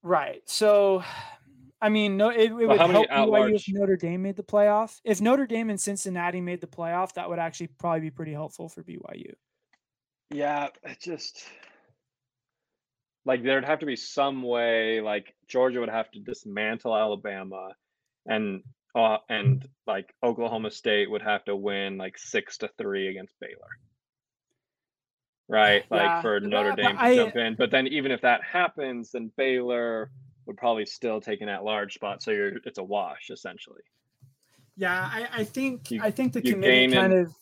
Right. 0.02 0.40
So, 0.46 1.02
I 1.80 1.88
mean, 1.90 2.16
no, 2.16 2.30
it, 2.30 2.50
it 2.50 2.52
would 2.52 2.78
help 2.80 3.08
BYU 3.08 3.54
if 3.54 3.64
Notre 3.68 3.96
Dame 3.96 4.22
made 4.22 4.36
the 4.36 4.42
playoff. 4.42 4.98
If 5.04 5.20
Notre 5.20 5.46
Dame 5.46 5.70
and 5.70 5.80
Cincinnati 5.80 6.40
made 6.40 6.60
the 6.60 6.66
playoff, 6.66 7.14
that 7.14 7.28
would 7.28 7.38
actually 7.38 7.68
probably 7.78 8.00
be 8.00 8.10
pretty 8.10 8.32
helpful 8.32 8.68
for 8.68 8.82
BYU. 8.82 9.32
Yeah, 10.30 10.68
it 10.82 10.98
just 11.00 11.44
like 13.24 13.42
there'd 13.44 13.64
have 13.64 13.78
to 13.78 13.86
be 13.86 13.94
some 13.96 14.42
way. 14.42 15.00
Like 15.00 15.34
Georgia 15.46 15.80
would 15.80 15.88
have 15.88 16.10
to 16.12 16.18
dismantle 16.20 16.96
Alabama, 16.96 17.70
and 18.26 18.62
uh, 18.96 19.18
and 19.28 19.66
like 19.86 20.12
Oklahoma 20.24 20.70
State 20.72 21.08
would 21.10 21.22
have 21.22 21.44
to 21.44 21.54
win 21.54 21.96
like 21.96 22.18
six 22.18 22.58
to 22.58 22.70
three 22.76 23.06
against 23.08 23.34
Baylor. 23.40 23.70
right? 25.48 25.84
Like 25.90 26.02
Yeah, 26.02 26.22
for 26.22 26.40
Notre 26.40 26.72
Dame 26.74 26.96
to 26.96 27.02
I- 27.02 27.14
jump 27.14 27.36
in. 27.36 27.54
But 27.54 27.70
then 27.70 27.86
even 27.86 28.10
if 28.10 28.20
that 28.22 28.42
happens, 28.42 29.12
then 29.12 29.30
Baylor 29.36 30.10
would 30.48 30.56
probably 30.56 30.86
still 30.86 31.20
take 31.20 31.40
an 31.42 31.48
at-large 31.48 31.94
spot. 31.94 32.22
So 32.22 32.32
you're 32.32 32.56
it's 32.64 32.78
a 32.78 32.82
wash 32.82 33.30
essentially. 33.30 33.82
Yeah, 34.76 35.08
I, 35.12 35.28
I 35.40 35.44
think 35.44 35.90
You- 35.92 36.00
I 36.02 36.10
think 36.10 36.32
the 36.32 36.42
committee 36.42 36.92
kind 36.92 37.12
in- 37.12 37.18
of 37.20 37.34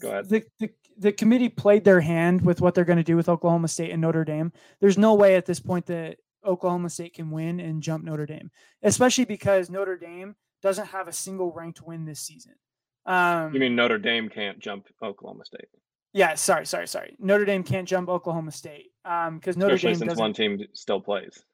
Go 0.00 0.08
ahead. 0.10 0.28
the, 0.28 0.44
the 0.58 0.70
the 0.96 1.12
committee 1.12 1.48
played 1.48 1.82
their 1.84 2.00
hand 2.00 2.42
with 2.42 2.60
what 2.60 2.74
they're 2.74 2.84
going 2.84 2.98
to 2.98 3.02
do 3.02 3.16
with 3.16 3.28
Oklahoma 3.28 3.66
State 3.68 3.90
and 3.90 4.00
Notre 4.00 4.24
Dame. 4.24 4.52
There's 4.80 4.96
no 4.96 5.14
way 5.14 5.34
at 5.34 5.44
this 5.44 5.58
point 5.58 5.86
that 5.86 6.18
Oklahoma 6.46 6.88
State 6.88 7.14
can 7.14 7.30
win 7.32 7.58
and 7.58 7.82
jump 7.82 8.04
Notre 8.04 8.26
Dame, 8.26 8.50
especially 8.82 9.24
because 9.24 9.70
Notre 9.70 9.96
Dame 9.96 10.36
doesn't 10.62 10.86
have 10.86 11.08
a 11.08 11.12
single 11.12 11.50
ranked 11.52 11.82
win 11.82 12.04
this 12.04 12.20
season. 12.20 12.52
Um, 13.06 13.52
You 13.52 13.58
mean 13.58 13.74
Notre 13.74 13.98
Dame 13.98 14.28
can't 14.28 14.60
jump 14.60 14.86
Oklahoma 15.02 15.44
State, 15.46 15.66
Yeah, 16.12 16.34
sorry, 16.36 16.64
sorry, 16.66 16.86
sorry. 16.86 17.16
Notre 17.18 17.44
Dame 17.44 17.64
can't 17.64 17.88
jump 17.88 18.08
Oklahoma 18.08 18.52
State 18.52 18.92
because 19.04 19.56
Notre 19.56 19.74
especially 19.74 19.90
Dame 19.90 19.98
since 19.98 20.08
doesn't. 20.08 20.22
one 20.22 20.32
team 20.32 20.66
still 20.72 21.00
plays. 21.00 21.44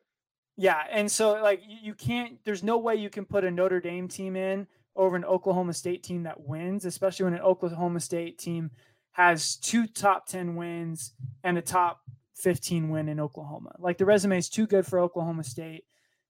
Yeah, 0.57 0.83
and 0.91 1.11
so 1.11 1.43
like 1.43 1.63
you, 1.67 1.95
can't. 1.95 2.39
There's 2.45 2.63
no 2.63 2.79
way 2.79 2.97
you 2.97 3.11
can 3.11 3.25
put 3.25 3.45
a 3.45 3.51
Notre 3.51 3.81
Dame 3.81 4.09
team 4.09 4.37
in 4.37 4.67
over 4.95 5.17
an 5.17 5.25
Oklahoma 5.25 5.73
State 5.73 6.03
team 6.03 6.25
that 6.25 6.41
wins, 6.41 6.85
especially 6.85 7.25
when 7.25 7.35
an 7.35 7.41
Oklahoma 7.41 8.01
State 8.01 8.39
team 8.39 8.71
has 9.13 9.57
two 9.57 9.87
top 9.87 10.27
ten 10.27 10.57
wins 10.57 11.13
and 11.43 11.59
a 11.59 11.63
top 11.63 12.01
fifteen 12.35 12.91
win 12.91 13.09
in 13.09 13.19
Oklahoma. 13.19 13.75
Like 13.79 13.99
the 13.99 14.05
resume 14.05 14.39
is 14.39 14.49
too 14.49 14.67
good 14.67 14.87
for 14.87 15.01
Oklahoma 15.01 15.45
State. 15.45 15.85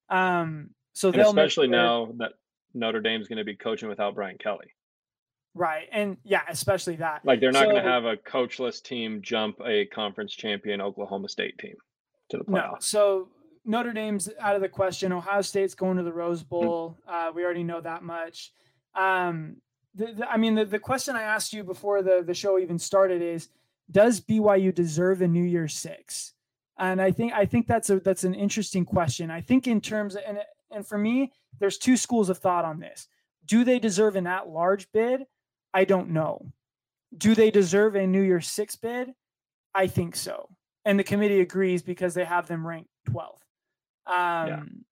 Um, 0.08 0.70
so 0.92 1.10
they'll 1.10 1.32
make 1.32 1.46
especially 1.46 1.68
now 1.68 2.12
that 2.18 2.32
Notre 2.72 3.00
Dame's 3.00 3.28
going 3.28 3.38
to 3.38 3.44
be 3.44 3.56
coaching 3.56 3.88
without 3.88 4.14
Brian 4.14 4.38
Kelly. 4.38 4.72
Right? 5.54 5.88
And 5.92 6.16
yeah, 6.24 6.42
especially 6.48 6.96
that. 6.96 7.24
Like 7.24 7.40
they're 7.40 7.52
not 7.52 7.64
going 7.64 7.76
to 7.76 7.82
have 7.82 8.04
a 8.04 8.16
coachless 8.16 8.82
team 8.82 9.20
jump 9.22 9.60
a 9.64 9.86
conference 9.86 10.32
champion 10.34 10.80
Oklahoma 10.80 11.28
State 11.28 11.58
team 11.58 11.74
to 12.30 12.38
the 12.38 12.44
playoffs. 12.44 12.52
No, 12.52 12.76
so 12.80 13.28
Notre 13.64 13.92
Dame's 13.92 14.28
out 14.40 14.56
of 14.56 14.62
the 14.62 14.68
question. 14.68 15.12
Ohio 15.12 15.42
State's 15.42 15.74
going 15.74 15.96
to 15.96 16.02
the 16.02 16.12
Rose 16.12 16.42
Mm. 16.42 16.48
Bowl. 16.48 16.96
Uh, 17.06 17.30
we 17.34 17.44
already 17.44 17.64
know 17.64 17.80
that 17.80 18.02
much. 18.02 18.52
Um, 18.94 19.56
the, 19.94 20.12
the, 20.12 20.30
I 20.30 20.36
mean, 20.36 20.54
the, 20.54 20.64
the 20.64 20.78
question 20.78 21.16
I 21.16 21.22
asked 21.22 21.52
you 21.52 21.64
before 21.64 22.02
the, 22.02 22.22
the 22.24 22.34
show 22.34 22.58
even 22.58 22.78
started 22.78 23.22
is, 23.22 23.48
does 23.90 24.20
BYU 24.20 24.72
deserve 24.74 25.20
a 25.20 25.28
New 25.28 25.42
Year's 25.42 25.74
Six? 25.74 26.34
And 26.78 27.02
I 27.02 27.10
think 27.10 27.32
I 27.34 27.44
think 27.44 27.66
that's 27.66 27.90
a 27.90 28.00
that's 28.00 28.24
an 28.24 28.34
interesting 28.34 28.86
question. 28.86 29.30
I 29.30 29.42
think 29.42 29.66
in 29.66 29.80
terms 29.82 30.14
of, 30.14 30.22
and 30.26 30.38
and 30.70 30.86
for 30.86 30.96
me, 30.96 31.32
there's 31.58 31.76
two 31.76 31.96
schools 31.96 32.30
of 32.30 32.38
thought 32.38 32.64
on 32.64 32.80
this. 32.80 33.08
Do 33.44 33.64
they 33.64 33.78
deserve 33.78 34.16
an 34.16 34.26
at-large 34.26 34.90
bid? 34.92 35.26
I 35.72 35.84
don't 35.84 36.10
know. 36.10 36.52
Do 37.16 37.34
they 37.34 37.50
deserve 37.50 37.96
a 37.96 38.06
New 38.06 38.22
Year's 38.22 38.48
Six 38.48 38.76
bid? 38.76 39.12
I 39.74 39.86
think 39.86 40.16
so. 40.16 40.48
And 40.84 40.98
the 40.98 41.04
committee 41.04 41.40
agrees 41.40 41.82
because 41.82 42.14
they 42.14 42.24
have 42.24 42.46
them 42.46 42.66
ranked 42.66 42.90
12th. 43.08 43.40
Um, 44.06 44.84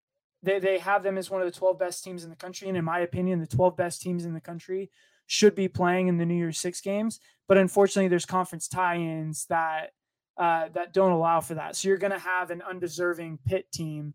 they, 0.42 0.58
they 0.58 0.78
have 0.78 1.02
them 1.02 1.18
as 1.18 1.30
one 1.30 1.40
of 1.40 1.46
the 1.52 1.58
12 1.58 1.78
best 1.78 2.04
teams 2.04 2.24
in 2.24 2.30
the 2.30 2.36
country. 2.36 2.68
And 2.68 2.76
in 2.76 2.84
my 2.84 3.00
opinion, 3.00 3.40
the 3.40 3.46
12 3.46 3.76
best 3.76 4.02
teams 4.02 4.24
in 4.24 4.34
the 4.34 4.40
country 4.40 4.90
should 5.26 5.54
be 5.54 5.68
playing 5.68 6.08
in 6.08 6.16
the 6.16 6.26
New 6.26 6.34
Year's 6.34 6.58
Six 6.58 6.80
games. 6.80 7.20
But 7.46 7.58
unfortunately, 7.58 8.08
there's 8.08 8.26
conference 8.26 8.68
tie-ins 8.68 9.46
that 9.46 9.90
uh, 10.36 10.68
that 10.74 10.94
don't 10.94 11.10
allow 11.10 11.40
for 11.40 11.54
that. 11.54 11.74
So 11.74 11.88
you're 11.88 11.98
going 11.98 12.12
to 12.12 12.18
have 12.18 12.50
an 12.50 12.62
undeserving 12.62 13.40
Pitt 13.44 13.70
team 13.72 14.14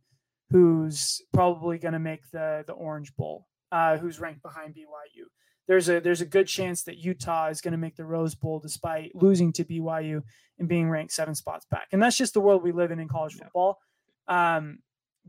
who's 0.51 1.21
probably 1.33 1.77
going 1.77 1.93
to 1.93 1.99
make 1.99 2.29
the 2.31 2.63
the 2.65 2.73
Orange 2.73 3.15
Bowl, 3.15 3.47
uh, 3.71 3.97
who's 3.97 4.19
ranked 4.19 4.41
behind 4.41 4.73
BYU. 4.73 5.25
There's 5.67 5.87
a 5.89 5.99
there's 6.01 6.21
a 6.21 6.25
good 6.25 6.47
chance 6.47 6.83
that 6.83 6.97
Utah 6.97 7.47
is 7.47 7.61
going 7.61 7.71
to 7.71 7.77
make 7.77 7.95
the 7.95 8.05
Rose 8.05 8.35
Bowl 8.35 8.59
despite 8.59 9.15
losing 9.15 9.53
to 9.53 9.63
BYU 9.63 10.21
and 10.59 10.67
being 10.67 10.89
ranked 10.89 11.13
seven 11.13 11.35
spots 11.35 11.65
back. 11.71 11.87
And 11.91 12.01
that's 12.03 12.17
just 12.17 12.33
the 12.33 12.41
world 12.41 12.63
we 12.63 12.71
live 12.71 12.91
in 12.91 12.99
in 12.99 13.07
college 13.07 13.35
Yeah. 13.35 13.43
football. 13.45 13.79
Um, 14.27 14.79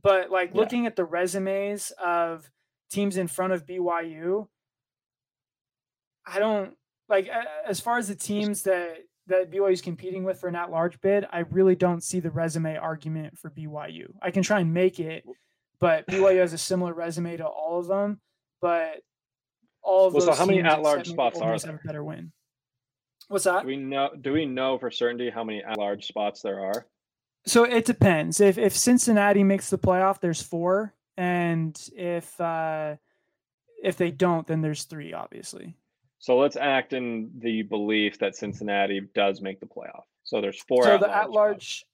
but 0.03 0.31
like 0.31 0.51
Yeah. 0.53 0.61
looking 0.61 0.87
at 0.87 0.97
the 0.97 1.05
resumes 1.05 1.93
of 2.03 2.51
teams 2.91 3.17
in 3.17 3.29
front 3.29 3.53
of 3.53 3.65
BYU, 3.65 4.49
I 6.27 6.39
don't 6.39 6.77
like 7.09 7.29
as 7.67 7.81
far 7.81 7.99
as 7.99 8.09
the 8.09 8.15
teams 8.15 8.63
that 8.65 8.99
that 9.27 9.51
BYU 9.51 9.73
is 9.73 9.81
competing 9.81 10.25
with 10.25 10.39
for 10.41 10.49
an 10.49 10.55
at-large 10.57 11.01
bid. 11.01 11.27
I 11.33 11.41
really 11.41 11.75
don't 11.77 12.03
see 12.03 12.21
the 12.21 12.31
resume 12.31 12.77
argument 12.77 13.39
for 13.39 13.51
BYU. 13.51 14.13
I 14.21 14.31
can 14.31 14.43
try 14.43 14.61
and 14.61 14.75
make 14.75 15.01
it, 15.01 15.25
but 15.79 16.07
BYU 16.07 16.41
has 16.41 16.53
a 16.53 16.59
similar 16.59 16.93
resume 16.93 17.37
to 17.39 17.47
all 17.47 17.79
of 17.79 17.87
them. 17.87 18.21
But 18.61 19.01
all 19.85 20.07
of 20.09 20.15
Well, 20.15 20.23
so 20.23 20.33
how 20.35 20.47
many 20.47 20.61
at-large 20.63 21.01
except 21.01 21.17
maybe 21.19 21.31
spots 21.31 21.41
are 21.41 21.59
there? 21.59 21.81
a 21.83 21.87
better 21.87 22.03
win. 22.05 22.33
What's 23.29 23.45
that? 23.45 23.63
Do 23.63 23.69
we 23.69 23.77
know? 23.77 24.11
Do 24.21 24.33
we 24.33 24.47
know 24.47 24.79
for 24.79 24.91
certainty 24.91 25.31
how 25.31 25.45
many 25.45 25.63
at-large 25.63 26.07
spots 26.07 26.43
there 26.43 26.61
are? 26.61 26.87
So 27.47 27.65
it 27.65 27.85
depends. 27.85 28.41
If 28.41 28.59
if 28.59 28.75
Cincinnati 28.77 29.45
makes 29.45 29.71
the 29.71 29.79
playoff, 29.79 30.21
there's 30.21 30.43
four, 30.43 30.95
and 31.17 31.79
if 31.95 32.39
uh, 32.41 32.97
if 33.83 33.97
they 33.97 34.11
don't, 34.11 34.47
then 34.47 34.61
there's 34.63 34.85
three. 34.85 35.13
Obviously, 35.13 35.75
So 36.19 36.39
let's 36.39 36.57
act 36.57 36.93
in 36.93 37.31
the 37.39 37.63
belief 37.63 38.19
that 38.19 38.35
Cincinnati 38.37 39.01
does 39.15 39.41
make 39.41 39.61
the 39.61 39.67
playoff. 39.67 40.05
So 40.25 40.41
there's 40.41 40.63
four. 40.63 40.85
so 40.85 40.95
at-large 40.95 41.01
the 41.01 41.07
spots. 41.07 41.25
at-large 41.27 41.87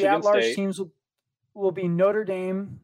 the 0.00 0.06
at-large 0.08 0.42
State. 0.44 0.56
teams 0.56 0.78
will 0.80 0.92
will 1.54 1.72
be 1.72 1.88
Notre 1.88 2.24
Dame, 2.24 2.80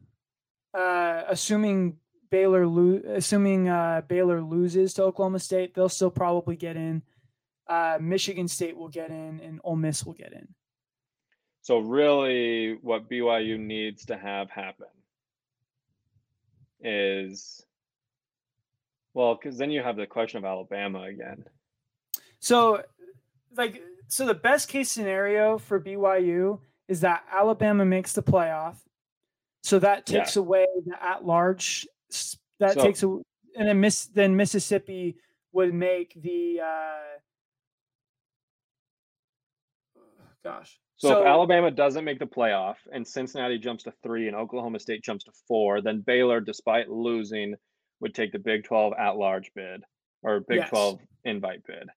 uh, 0.73 1.23
assuming 1.27 1.97
Baylor 2.29 2.65
lo- 2.67 3.01
assuming 3.13 3.67
uh, 3.69 4.01
Baylor 4.07 4.41
loses 4.41 4.93
to 4.95 5.03
Oklahoma 5.03 5.39
State, 5.39 5.73
they'll 5.73 5.89
still 5.89 6.11
probably 6.11 6.55
get 6.55 6.75
in. 6.77 7.01
Uh, 7.67 7.97
Michigan 7.99 8.47
State 8.47 8.77
will 8.77 8.89
get 8.89 9.09
in, 9.09 9.39
and 9.41 9.59
Ole 9.63 9.75
Miss 9.75 10.05
will 10.05 10.13
get 10.13 10.33
in. 10.33 10.47
So 11.61 11.79
really, 11.79 12.77
what 12.81 13.09
BYU 13.09 13.59
needs 13.59 14.05
to 14.05 14.17
have 14.17 14.49
happen 14.51 14.85
is, 16.79 17.65
well, 19.13 19.35
because 19.35 19.57
then 19.57 19.71
you 19.71 19.81
have 19.81 19.95
the 19.97 20.05
question 20.05 20.37
of 20.37 20.45
Alabama 20.45 21.03
again. 21.03 21.45
So, 22.39 22.83
like, 23.57 23.81
so 24.07 24.25
the 24.27 24.33
best 24.35 24.69
case 24.69 24.91
scenario 24.91 25.57
for 25.57 25.79
BYU 25.79 26.59
is 26.87 27.01
that 27.01 27.23
Alabama 27.31 27.85
makes 27.85 28.13
the 28.13 28.21
playoff. 28.21 28.75
So 29.63 29.79
that 29.79 30.07
Yeah. 30.07 30.19
takes 30.19 30.35
away 30.35 30.67
the 30.85 31.03
at 31.03 31.25
large. 31.25 31.87
That 32.59 32.73
So- 32.73 32.81
takes 32.83 33.03
a, 33.03 33.07
and 33.07 33.67
then 33.67 33.79
Miss 33.79 34.05
then 34.07 34.35
Mississippi 34.35 35.17
would 35.51 35.73
make 35.73 36.13
the. 36.21 36.59
Uh, 36.61 37.19
gosh. 40.43 40.79
So, 40.97 41.21
if 41.21 41.27
Alabama 41.27 41.71
doesn't 41.71 42.05
make 42.05 42.19
the 42.19 42.25
playoff 42.25 42.75
and 42.91 43.05
Cincinnati 43.05 43.57
jumps 43.59 43.83
to 43.83 43.93
three 44.01 44.27
and 44.27 44.35
Oklahoma 44.35 44.79
State 44.79 45.03
jumps 45.03 45.25
to 45.25 45.31
four, 45.47 45.81
then 45.81 45.99
Baylor, 46.01 46.39
despite 46.39 46.89
losing, 46.89 47.55
would 47.99 48.15
take 48.15 48.31
the 48.31 48.39
Big 48.39 48.63
12 48.63 48.93
at 48.97 49.17
large 49.17 49.51
bid 49.55 49.83
or 50.23 50.39
Big 50.41 50.57
Yes. 50.59 50.69
12 50.69 50.99
invite 51.25 51.63
bid. 51.65 51.89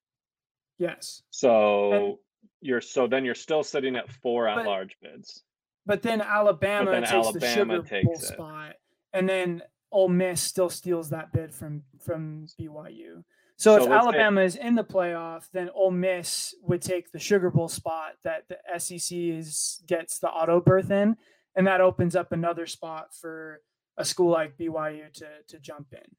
Yes. 0.79 1.21
So 1.29 2.19
you're 2.61 2.81
so 2.81 3.07
then 3.07 3.23
you're 3.23 3.35
still 3.35 3.63
sitting 3.63 3.95
at 3.95 4.09
four 4.21 4.47
at 4.47 4.57
But- 4.57 4.65
large 4.65 4.97
bids. 5.01 5.43
But 5.85 6.01
then 6.03 6.21
Alabama 6.21 6.85
but 6.85 6.91
then 6.91 7.01
takes 7.03 7.11
the 7.11 7.17
Alabama 7.17 7.75
Sugar 7.77 7.87
takes 7.87 8.05
Bowl 8.05 8.13
it. 8.15 8.21
spot, 8.21 8.75
and 9.13 9.27
then 9.29 9.63
Ole 9.91 10.09
Miss 10.09 10.41
still 10.41 10.69
steals 10.69 11.09
that 11.09 11.31
bid 11.33 11.53
from 11.53 11.83
from 11.99 12.45
BYU. 12.59 13.23
So, 13.57 13.77
So 13.77 13.83
if 13.83 13.89
let's 13.89 14.03
say- 14.03 14.07
Alabama 14.09 14.41
is 14.41 14.55
in 14.55 14.75
the 14.75 14.83
playoff, 14.83 15.49
then 15.51 15.69
Ole 15.71 15.91
Miss 15.91 16.55
would 16.61 16.81
take 16.81 17.11
the 17.11 17.19
Sugar 17.19 17.49
Bowl 17.49 17.67
spot 17.67 18.13
that 18.23 18.47
the 18.47 18.57
SEC 18.79 19.29
is 19.31 19.81
gets 19.85 20.19
the 20.19 20.29
auto 20.29 20.61
berth 20.61 20.91
in, 20.91 21.17
and 21.55 21.67
that 21.67 21.81
opens 21.81 22.15
up 22.15 22.31
another 22.31 22.65
spot 22.65 23.13
for 23.13 23.61
a 23.97 24.05
school 24.05 24.29
like 24.31 24.57
BYU 24.57 25.11
to 25.13 25.27
to 25.47 25.59
jump 25.59 25.87
in. 25.93 26.15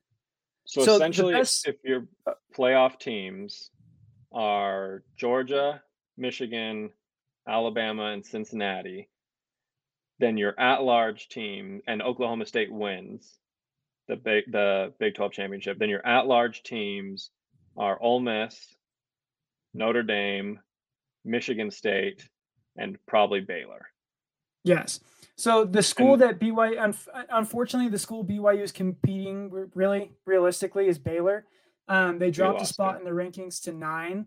So, 0.64 0.84
So 0.84 0.94
essentially, 0.96 1.32
best- 1.34 1.66
if 1.66 1.76
your 1.82 2.06
uh, 2.26 2.34
playoff 2.54 2.98
teams 2.98 3.70
are 4.32 5.02
Georgia, 5.16 5.82
Michigan, 6.16 6.92
Alabama, 7.48 8.04
and 8.12 8.24
Cincinnati, 8.24 9.08
then 10.18 10.36
your 10.36 10.58
at-large 10.60 11.28
team 11.28 11.80
and 11.86 12.02
Oklahoma 12.02 12.44
State 12.46 12.70
wins 12.70 13.38
the 14.10 14.16
big 14.16 14.50
the 14.52 14.92
Big 14.98 15.14
12 15.14 15.32
championship. 15.32 15.78
Then 15.78 15.88
your 15.88 16.04
at-large 16.06 16.62
teams 16.64 17.30
are 17.76 17.96
Ole 18.02 18.20
Miss, 18.20 18.74
Notre 19.72 20.02
Dame, 20.02 20.60
Michigan 21.24 21.70
State, 21.70 22.28
and 22.76 22.98
probably 23.06 23.40
Baylor. 23.40 23.86
Yes. 24.64 25.00
So 25.36 25.64
the 25.64 25.82
school 25.82 26.14
And- 26.14 26.22
that 26.22 26.38
BYU, 26.40 26.76
unfortunately, 27.30 27.88
the 27.88 27.98
school 27.98 28.24
BYU 28.24 28.60
is 28.62 28.72
competing 28.72 29.50
really 29.74 30.12
realistically 30.26 30.88
is 30.88 30.98
Baylor. 30.98 31.46
Um, 31.88 32.18
they 32.18 32.30
dropped 32.30 32.60
a 32.60 32.66
spot 32.66 32.96
it. 32.96 32.98
in 32.98 33.04
the 33.04 33.10
rankings 33.12 33.62
to 33.62 33.72
nine, 33.72 34.26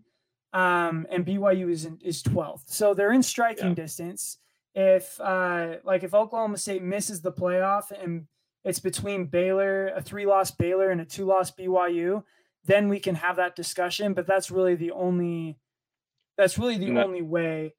um, 0.52 1.06
and 1.10 1.24
BYU 1.24 1.70
is 1.70 1.84
in, 1.84 1.98
is 2.02 2.20
twelfth. 2.22 2.64
So 2.68 2.94
they're 2.94 3.12
in 3.12 3.22
striking 3.22 3.68
Yeah. 3.70 3.74
distance. 3.74 4.38
If 4.74 5.20
uh, 5.20 5.76
like 5.84 6.02
if 6.02 6.14
Oklahoma 6.14 6.56
State 6.58 6.82
misses 6.82 7.20
the 7.22 7.32
playoff 7.32 7.90
and 7.92 8.26
it's 8.64 8.80
between 8.80 9.26
Baylor, 9.26 9.88
a 9.88 10.00
three 10.02 10.26
loss 10.26 10.50
Baylor, 10.50 10.90
and 10.90 11.00
a 11.00 11.04
two 11.04 11.24
loss 11.26 11.50
BYU, 11.50 12.24
then 12.64 12.88
we 12.88 12.98
can 12.98 13.14
have 13.14 13.36
that 13.36 13.56
discussion. 13.56 14.14
But 14.14 14.26
that's 14.26 14.50
really 14.50 14.74
the 14.74 14.92
only 14.92 15.58
That's 16.36 16.58
really 16.58 16.78
the 16.78 16.90
No. 16.90 17.04
only 17.04 17.22
way. 17.22 17.74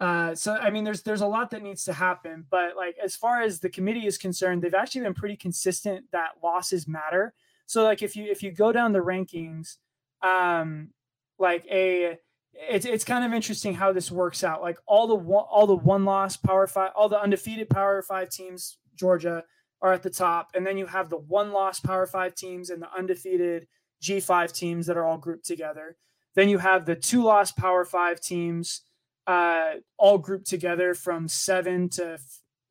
Uh, 0.00 0.34
so 0.34 0.54
I 0.54 0.70
mean, 0.70 0.84
there's 0.84 1.02
there's 1.02 1.20
a 1.20 1.26
lot 1.26 1.50
that 1.50 1.62
needs 1.62 1.84
to 1.84 1.92
happen, 1.92 2.46
but 2.50 2.76
like 2.76 2.96
as 3.02 3.16
far 3.16 3.42
as 3.42 3.60
the 3.60 3.68
committee 3.68 4.06
is 4.06 4.16
concerned, 4.18 4.62
they've 4.62 4.74
actually 4.74 5.02
been 5.02 5.14
pretty 5.14 5.36
consistent 5.36 6.06
that 6.12 6.30
losses 6.42 6.86
matter. 6.88 7.34
So 7.66 7.82
like 7.84 8.02
if 8.02 8.16
you 8.16 8.24
if 8.24 8.42
you 8.42 8.50
go 8.52 8.72
down 8.72 8.92
the 8.92 9.00
rankings, 9.00 9.76
um, 10.22 10.90
like 11.38 11.64
a 11.70 12.18
it's 12.54 12.86
it's 12.86 13.04
kind 13.04 13.24
of 13.24 13.32
interesting 13.34 13.74
how 13.74 13.92
this 13.92 14.10
works 14.10 14.42
out. 14.44 14.62
Like 14.62 14.78
all 14.86 15.06
the 15.08 15.14
one, 15.16 15.44
all 15.50 15.66
the 15.66 15.76
one 15.76 16.04
loss 16.04 16.36
Power 16.36 16.66
Five, 16.66 16.92
all 16.96 17.08
the 17.08 17.20
undefeated 17.20 17.68
Power 17.68 18.00
Five 18.02 18.30
teams, 18.30 18.78
Georgia 18.94 19.44
are 19.80 19.92
at 19.92 20.02
the 20.02 20.10
top, 20.10 20.50
and 20.54 20.66
then 20.66 20.76
you 20.76 20.86
have 20.86 21.08
the 21.08 21.18
one 21.18 21.52
loss 21.52 21.80
Power 21.80 22.06
Five 22.06 22.34
teams 22.34 22.70
and 22.70 22.82
the 22.82 22.92
undefeated 22.96 23.66
G 24.00 24.20
five 24.20 24.52
teams 24.52 24.86
that 24.86 24.96
are 24.96 25.04
all 25.04 25.18
grouped 25.18 25.46
together. 25.46 25.96
Then 26.34 26.48
you 26.48 26.58
have 26.58 26.84
the 26.84 26.96
two 26.96 27.22
loss 27.22 27.52
Power 27.52 27.84
Five 27.84 28.20
teams, 28.20 28.82
uh, 29.26 29.74
all 29.96 30.18
grouped 30.18 30.46
together 30.46 30.94
from 30.94 31.28
seven 31.28 31.88
to 31.90 32.18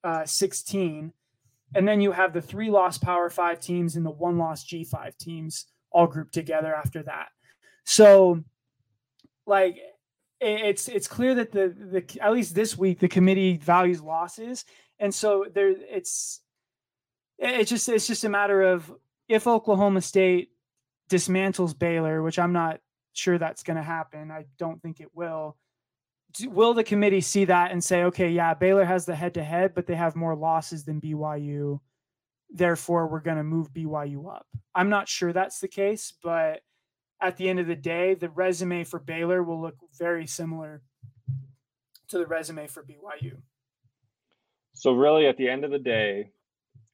uh, 0.03 0.25
sixteen, 0.25 1.13
and 1.75 1.87
then 1.87 2.01
you 2.01 2.11
have 2.11 2.33
the 2.33 2.41
three 2.41 2.69
loss 2.69 2.97
Power 2.97 3.29
Five 3.29 3.59
teams 3.59 3.95
and 3.95 4.05
the 4.05 4.11
one 4.11 4.37
loss 4.37 4.63
G 4.63 4.83
five 4.83 5.17
teams 5.17 5.65
all 5.91 6.07
grouped 6.07 6.33
together 6.33 6.75
after 6.75 7.03
that. 7.03 7.29
So 7.85 8.43
like 9.45 9.79
it's 10.39 10.87
it's 10.87 11.07
clear 11.07 11.33
that 11.35 11.51
the 11.51 11.69
the 11.69 12.21
at 12.21 12.33
least 12.33 12.53
this 12.53 12.77
week 12.77 12.99
the 12.99 13.07
committee 13.07 13.57
values 13.57 14.01
losses 14.01 14.65
and 14.99 15.13
so 15.13 15.45
there 15.51 15.69
it's 15.69 16.41
it's 17.39 17.69
just 17.69 17.87
it's 17.89 18.07
just 18.07 18.23
a 18.23 18.29
matter 18.29 18.61
of 18.61 18.91
if 19.27 19.47
Oklahoma 19.47 20.01
State 20.01 20.49
dismantles 21.09 21.77
Baylor, 21.77 22.21
which 22.21 22.39
I'm 22.39 22.53
not 22.53 22.79
sure 23.13 23.37
that's 23.37 23.63
going 23.63 23.77
to 23.77 23.83
happen. 23.83 24.31
I 24.31 24.45
don't 24.57 24.81
think 24.81 24.99
it 24.99 25.09
will. 25.13 25.57
Will 26.45 26.73
the 26.73 26.83
committee 26.83 27.21
see 27.21 27.45
that 27.45 27.71
and 27.71 27.83
say, 27.83 28.03
okay, 28.03 28.29
yeah, 28.29 28.53
Baylor 28.53 28.85
has 28.85 29.05
the 29.05 29.15
head 29.15 29.33
to 29.35 29.43
head, 29.43 29.73
but 29.73 29.87
they 29.87 29.95
have 29.95 30.15
more 30.15 30.35
losses 30.35 30.83
than 30.83 31.01
BYU. 31.01 31.79
Therefore, 32.49 33.07
we're 33.07 33.21
going 33.21 33.37
to 33.37 33.43
move 33.43 33.73
BYU 33.73 34.33
up. 34.33 34.45
I'm 34.75 34.89
not 34.89 35.07
sure 35.07 35.33
that's 35.33 35.59
the 35.59 35.67
case, 35.67 36.13
but 36.21 36.61
at 37.21 37.37
the 37.37 37.49
end 37.49 37.59
of 37.59 37.67
the 37.67 37.75
day, 37.75 38.13
the 38.13 38.29
resume 38.29 38.83
for 38.83 38.99
Baylor 38.99 39.41
will 39.41 39.59
look 39.59 39.75
very 39.97 40.27
similar 40.27 40.81
to 42.09 42.17
the 42.17 42.27
resume 42.27 42.67
for 42.67 42.83
BYU. 42.83 43.37
So 44.73 44.93
really, 44.93 45.25
at 45.25 45.37
the 45.37 45.49
end 45.49 45.65
of 45.65 45.71
the 45.71 45.79
day, 45.79 46.31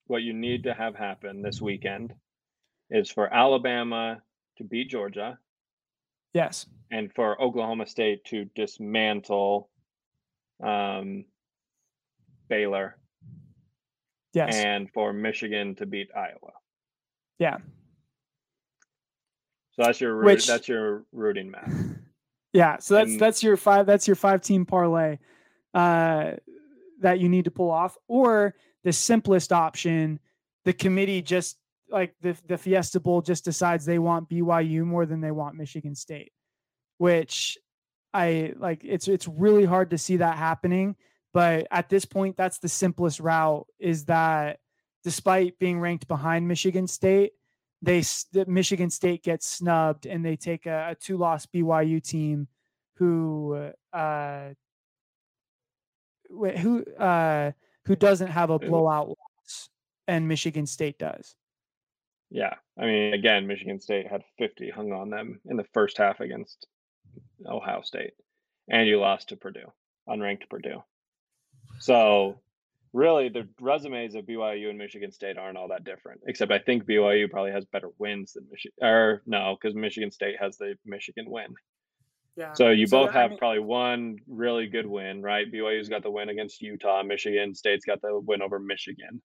what 0.07 0.21
you 0.23 0.33
need 0.33 0.63
to 0.63 0.73
have 0.73 0.95
happen 0.95 1.41
this 1.41 1.61
weekend 1.61 2.13
is 2.89 3.09
for 3.09 3.33
Alabama 3.33 4.21
to 4.57 4.63
beat 4.63 4.89
Georgia 4.89 5.37
Yes. 6.33 6.65
and 6.91 7.11
for 7.13 7.41
Oklahoma 7.41 7.85
State 7.87 8.23
to 8.25 8.45
dismantle 8.55 9.69
um, 10.61 11.25
Baylor 12.49 12.97
Yes. 14.33 14.55
and 14.55 14.91
for 14.91 15.13
Michigan 15.13 15.75
to 15.75 15.85
beat 15.85 16.09
Iowa. 16.15 16.53
yeah. 17.39 17.57
So 19.75 19.81
that's 19.83 19.99
your 19.99 20.15
root, 20.15 20.25
Which- 20.25 20.47
that's 20.47 20.67
your 20.67 21.03
rooting 21.11 21.49
map. 21.51 21.69
Yeah. 22.55 22.77
So 22.77 22.93
that's 22.93 23.09
And- 23.09 23.19
that's 23.19 23.41
your 23.41 23.57
five 23.57 23.87
that's 23.87 24.07
your 24.07 24.15
five 24.15 24.41
team 24.43 24.63
parlay 24.63 25.17
uh 25.73 26.33
that 26.99 27.19
you 27.19 27.27
need 27.27 27.45
to 27.45 27.51
pull 27.51 27.71
off. 27.71 27.97
Or 28.07 28.53
the 28.83 28.93
simplest 28.93 29.51
option, 29.51 30.19
the 30.65 30.73
committee 30.73 31.21
just 31.21 31.57
like 31.89 32.15
the 32.21 32.35
the 32.47 32.57
Fiesta 32.57 32.99
Bowl 32.99 33.21
just 33.21 33.45
decides 33.45 33.85
they 33.85 33.99
want 33.99 34.29
BYU 34.29 34.83
more 34.83 35.05
than 35.05 35.21
they 35.21 35.31
want 35.31 35.55
Michigan 35.55 35.95
State, 35.95 36.31
which 36.97 37.57
I 38.13 38.53
like 38.57 38.81
it's 38.83 39.07
it's 39.07 39.27
really 39.27 39.65
hard 39.65 39.91
to 39.91 39.97
see 39.97 40.17
that 40.17 40.37
happening. 40.37 40.95
But 41.33 41.67
at 41.71 41.89
this 41.89 42.05
point, 42.05 42.37
that's 42.37 42.59
the 42.59 42.69
simplest 42.69 43.19
route 43.19 43.65
is 43.79 44.05
that 44.05 44.59
despite 45.03 45.57
being 45.59 45.79
ranked 45.79 46.07
behind 46.07 46.47
Michigan 46.47 46.87
State, 46.87 47.33
they 47.81 48.03
Michigan 48.47 48.89
State 48.89 49.23
gets 49.23 49.47
snubbed 49.47 50.05
and 50.05 50.25
they 50.25 50.35
take 50.35 50.65
a, 50.65 50.91
a 50.91 50.95
two 50.95 51.17
loss 51.17 51.45
BYU 51.45 52.01
team 52.01 52.47
who 52.97 53.71
uh 53.91 54.49
who 56.29 56.83
uh 56.97 57.51
who 57.85 57.95
doesn't 57.95 58.27
have 58.27 58.49
a 58.49 58.59
blowout 58.59 59.09
loss 59.09 59.69
and 60.07 60.27
Michigan 60.27 60.65
State 60.65 60.97
does. 60.97 61.35
Yeah. 62.29 62.55
I 62.77 62.85
mean, 62.85 63.13
again, 63.13 63.47
Michigan 63.47 63.79
State 63.79 64.07
had 64.07 64.23
50 64.39 64.71
hung 64.71 64.91
on 64.91 65.09
them 65.09 65.39
in 65.45 65.57
the 65.57 65.65
first 65.73 65.97
half 65.97 66.19
against 66.19 66.67
Ohio 67.45 67.81
State, 67.81 68.13
and 68.69 68.87
you 68.87 68.99
lost 68.99 69.29
to 69.29 69.35
Purdue, 69.35 69.71
unranked 70.09 70.49
Purdue. 70.49 70.83
So, 71.79 72.39
really, 72.91 73.29
the 73.29 73.47
resumes 73.59 74.15
of 74.15 74.25
BYU 74.25 74.69
and 74.69 74.77
Michigan 74.77 75.11
State 75.11 75.37
aren't 75.37 75.57
all 75.57 75.67
that 75.67 75.83
different, 75.83 76.21
except 76.27 76.51
I 76.51 76.59
think 76.59 76.85
BYU 76.85 77.29
probably 77.29 77.51
has 77.51 77.65
better 77.65 77.89
wins 77.99 78.33
than 78.33 78.47
Michigan, 78.49 78.77
or 78.81 79.21
no, 79.25 79.55
because 79.59 79.75
Michigan 79.75 80.11
State 80.11 80.35
has 80.39 80.57
the 80.57 80.75
Michigan 80.85 81.25
win. 81.29 81.53
Yeah. 82.35 82.53
So, 82.53 82.69
you 82.71 82.87
both 82.87 83.09
I 83.11 83.21
have 83.21 83.29
mean- 83.31 83.39
probably 83.39 83.59
one 83.59 84.17
really 84.27 84.67
good 84.67 84.87
win, 84.87 85.21
right? 85.21 85.51
BYU's 85.51 85.89
got 85.89 86.03
the 86.03 86.11
win 86.11 86.29
against 86.29 86.61
Utah, 86.61 87.03
Michigan 87.03 87.53
State's 87.53 87.85
got 87.85 88.01
the 88.01 88.19
win 88.19 88.41
over 88.41 88.59
Michigan 88.59 89.21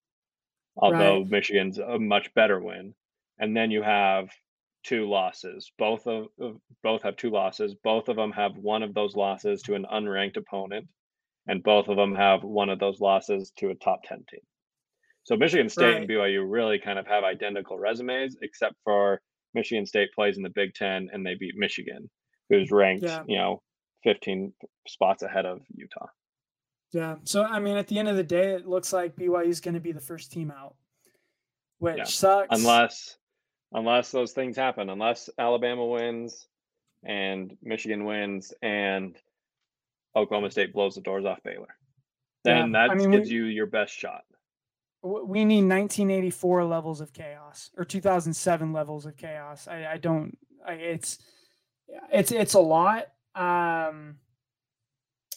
although 0.79 1.25
Michigan's 1.25 1.79
a 1.79 1.99
much 1.99 2.33
better 2.35 2.61
win. 2.61 2.95
And 3.39 3.57
then 3.57 3.71
you 3.71 3.83
have 3.83 4.29
two 4.85 5.09
losses. 5.09 5.71
Both 5.79 6.07
of, 6.07 6.27
of 6.41 6.57
both 6.83 7.03
have 7.03 7.17
two 7.17 7.31
losses. 7.31 7.75
Both 7.83 8.09
of 8.09 8.17
them 8.17 8.33
have 8.33 8.57
one 8.57 8.83
of 8.83 8.95
those 8.95 9.17
losses 9.17 9.63
to 9.63 9.75
an 9.75 9.87
unranked 9.93 10.37
opponent, 10.37 10.89
and 11.47 11.63
both 11.63 11.89
of 11.89 11.97
them 11.97 12.15
have 12.15 12.43
one 12.45 12.69
of 12.69 12.79
those 12.79 13.01
losses 13.01 13.53
to 13.59 13.71
a 13.71 13.75
top 13.75 14.03
ten 14.05 14.25
team. 14.31 14.41
So 15.25 15.37
Michigan 15.37 15.69
State 15.69 15.97
and 15.97 16.09
BYU 16.09 16.45
really 16.49 16.79
kind 16.79 16.99
of 16.99 17.07
have 17.07 17.25
identical 17.25 17.79
resumes, 17.79 18.37
except 18.41 18.77
for 18.85 19.21
Michigan 19.55 19.85
State 19.85 20.11
plays 20.15 20.37
in 20.37 20.43
the 20.43 20.51
Big 20.51 20.75
Ten 20.75 21.09
and 21.13 21.27
they 21.27 21.35
beat 21.35 21.55
Michigan, 21.57 22.09
who's 22.49 22.71
ranked 22.71 23.05
Yeah. 23.05 23.23
you 23.27 23.37
know 23.37 23.63
15 24.05 24.53
spots 24.87 25.23
ahead 25.23 25.45
of 25.47 25.61
Utah. 25.75 26.07
Yeah. 26.93 27.17
So 27.25 27.43
I 27.45 27.59
mean, 27.61 27.77
at 27.77 27.89
the 27.89 27.99
end 27.99 28.09
of 28.09 28.17
the 28.17 28.23
day, 28.25 28.55
it 28.55 28.67
looks 28.67 28.93
like 28.93 29.17
BYU 29.17 29.49
is 29.49 29.61
going 29.61 29.75
to 29.75 29.81
be 29.81 29.93
the 29.93 30.01
first 30.01 30.33
team 30.33 30.51
out, 30.51 30.77
which 31.79 31.99
Yeah. 31.99 32.05
sucks. 32.05 32.49
unless 32.59 33.19
unless 33.73 34.11
those 34.11 34.33
things 34.33 34.57
happen 34.57 34.89
unless 34.89 35.29
alabama 35.39 35.85
wins 35.85 36.49
and 37.05 37.55
michigan 37.61 38.07
wins 38.07 38.55
and 38.63 39.15
oklahoma 40.17 40.51
state 40.51 40.73
blows 40.73 40.95
the 40.95 41.03
doors 41.03 41.27
off 41.27 41.39
baylor 41.45 41.77
then 42.45 42.73
Yeah, 42.73 42.87
that 42.87 42.91
I 42.93 42.95
mean, 42.95 43.11
we- 43.11 43.19
gives 43.19 43.31
you 43.31 43.45
your 43.45 43.67
best 43.67 43.93
shot 43.93 44.23
we 45.03 45.45
need 45.45 45.65
1984 45.65 46.65
levels 46.65 47.03
of 47.03 47.13
chaos 47.13 47.71
or 47.77 47.85
2007 47.85 48.73
levels 48.73 49.05
of 49.07 49.17
chaos. 49.17 49.69
I, 49.69 49.87
I 49.93 49.97
don't. 49.97 50.37
I, 50.67 50.73
it's 50.73 51.19
it's 52.13 52.33
it's 52.33 52.55
a 52.55 52.61
lot. 52.61 53.09
Um, 53.35 54.17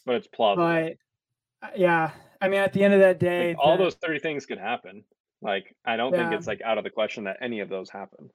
but 0.06 0.16
it's 0.16 0.28
plausible. 0.28 0.66
but 0.68 1.68
uh, 1.68 1.72
yeah, 1.76 2.12
I 2.42 2.48
mean, 2.48 2.60
at 2.60 2.74
the 2.74 2.84
end 2.84 2.94
of 2.94 3.00
that 3.02 3.20
day, 3.20 3.50
Like, 3.50 3.58
all 3.60 3.78
those 3.78 3.96
three 3.96 4.20
things 4.20 4.46
could 4.46 4.58
happen. 4.58 5.04
Like 5.42 5.76
i 5.84 5.98
don't 5.98 6.14
think 6.14 6.34
it's 6.34 6.46
like 6.46 6.62
out 6.62 6.78
of 6.78 6.84
the 6.84 6.90
question 6.90 7.24
that 7.24 7.38
any 7.42 7.62
of 7.62 7.70
those 7.70 7.90
happen. 7.90 8.30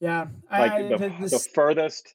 Yeah, 0.00 0.26
like 0.50 0.72
I, 0.72 0.82
the, 0.82 0.98
the, 0.98 1.28
the 1.28 1.48
furthest 1.54 2.14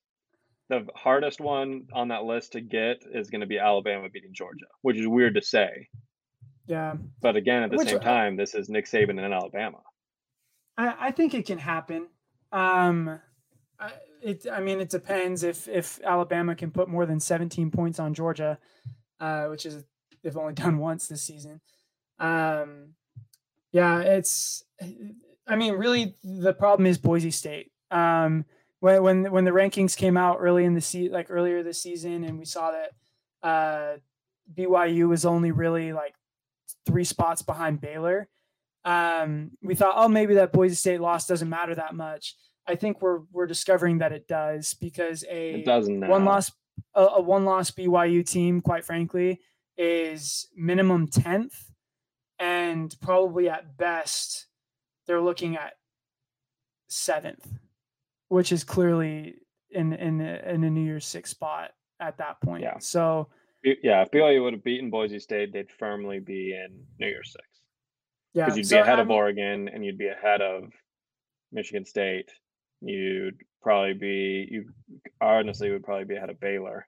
the 0.70 0.88
hardest 0.96 1.42
one 1.42 1.88
on 1.92 2.10
that 2.10 2.24
list 2.24 2.54
to 2.54 2.62
get 2.62 3.04
is 3.12 3.30
going 3.30 3.42
to 3.42 3.48
be 3.48 3.60
alabama 3.60 4.08
beating 4.10 4.34
georgia 4.34 4.66
which 4.82 4.98
is 4.98 5.08
weird 5.08 5.36
to 5.36 5.42
say. 5.42 5.88
Yeah, 6.68 6.94
but 7.20 7.36
again 7.36 7.64
at 7.64 7.72
the 7.72 7.78
Which, 7.78 7.90
same 7.90 8.00
time 8.00 8.38
this 8.38 8.54
is 8.54 8.70
nick 8.70 8.86
saban 8.86 9.12
in 9.12 9.34
alabama. 9.34 9.80
I, 10.78 11.08
I 11.08 11.12
think 11.12 11.34
it 11.34 11.46
can 11.46 11.58
happen. 11.58 12.08
Um, 12.52 13.20
I, 13.80 13.92
it. 14.24 14.48
I 14.52 14.60
mean, 14.60 14.80
it 14.80 14.90
depends 14.90 15.44
if 15.44 15.68
if 15.68 16.00
Alabama 16.04 16.56
can 16.56 16.72
put 16.72 16.90
more 16.90 17.06
than 17.06 17.20
17 17.20 17.72
points 17.72 18.00
on 18.00 18.14
Georgia, 18.14 18.58
uh, 19.20 19.46
which 19.46 19.66
is 19.66 19.84
they've 20.24 20.38
only 20.38 20.54
done 20.66 20.78
once 20.78 21.08
this 21.08 21.22
season. 21.22 21.62
Um, 22.20 22.94
yeah, 23.72 24.00
it's. 24.00 24.64
I 25.46 25.58
mean, 25.58 25.74
really, 25.74 26.16
the 26.24 26.54
problem 26.54 26.86
is 26.86 26.98
Boise 26.98 27.32
State. 27.32 27.72
Um, 27.92 28.46
when 28.80 29.04
when 29.04 29.32
when 29.32 29.46
the 29.46 29.52
rankings 29.52 29.98
came 29.98 30.18
out 30.18 30.38
early 30.40 30.66
in 30.66 30.74
the 30.74 30.82
se- 30.82 31.10
like 31.10 31.28
earlier 31.30 31.64
this 31.64 31.82
season, 31.82 32.24
and 32.24 32.40
we 32.40 32.46
saw 32.46 32.72
that 32.72 32.92
uh, 33.48 33.98
BYU 34.54 35.08
was 35.08 35.26
only 35.26 35.52
really 35.52 35.94
like 35.94 36.16
three 36.86 37.04
spots 37.04 37.42
behind 37.42 37.82
Baylor 37.82 38.28
um, 38.86 39.52
we 39.62 39.76
thought, 39.76 39.94
oh, 39.96 40.10
maybe 40.10 40.36
that 40.36 40.52
Boise 40.52 40.76
State 40.76 41.02
loss 41.02 41.28
doesn't 41.28 41.50
matter 41.50 41.76
that 41.76 41.96
much. 41.96 42.36
I 42.68 42.76
think 42.76 43.02
we're 43.02 43.20
we're 43.32 43.48
discovering 43.48 43.98
that 44.00 44.12
it 44.12 44.28
does 44.28 44.74
because 44.74 45.24
a 45.30 45.56
it 45.56 45.66
doesn't 45.66 46.00
now. 46.00 46.10
one 46.10 46.26
loss 46.26 46.52
a, 46.96 47.02
a 47.04 47.22
one 47.22 47.46
loss 47.46 47.72
BYU 47.72 48.26
team, 48.28 48.62
quite 48.62 48.86
frankly, 48.86 49.42
is 49.78 50.48
minimum 50.56 51.08
tenth, 51.08 51.72
and 52.40 52.96
probably 53.02 53.50
at 53.50 53.78
best 53.78 54.48
they're 55.08 55.22
looking 55.22 55.56
at 55.58 55.74
seventh, 56.88 57.48
which 58.30 58.52
is 58.52 58.64
clearly 58.64 59.36
in 59.72 59.94
in 59.94 60.22
in 60.22 60.64
a 60.64 60.70
New 60.70 60.84
Year's 60.86 61.06
Six 61.06 61.32
spot 61.32 61.72
at 62.00 62.18
that 62.18 62.40
point. 62.42 62.64
Yeah. 62.64 62.78
So 62.80 63.30
yeah, 63.64 64.02
if 64.02 64.12
BYU 64.12 64.44
would 64.44 64.54
have 64.54 64.64
beaten 64.64 64.90
Boise 64.90 65.20
State, 65.20 65.54
they'd 65.54 65.72
firmly 65.72 66.20
be 66.20 66.54
in 66.54 66.84
New 67.00 67.08
Year's 67.08 67.32
Six. 67.32 67.46
Yeah, 68.34 68.46
because 68.46 68.58
you'd 68.58 68.68
so 68.68 68.78
be 68.78 68.82
ahead 68.82 69.00
I'm- 69.00 69.08
of 69.08 69.12
Oregon 69.12 69.70
and 69.70 69.86
you'd 69.86 69.98
be 69.98 70.08
ahead 70.08 70.42
of 70.42 70.72
Michigan 71.52 71.86
State. 71.86 72.32
You'd 72.84 73.42
probably 73.62 73.94
be 73.94 74.48
you 74.52 74.66
honestly 75.22 75.72
would 75.72 75.84
probably 75.84 76.06
be 76.06 76.16
ahead 76.16 76.30
of 76.30 76.40
Baylor. 76.40 76.88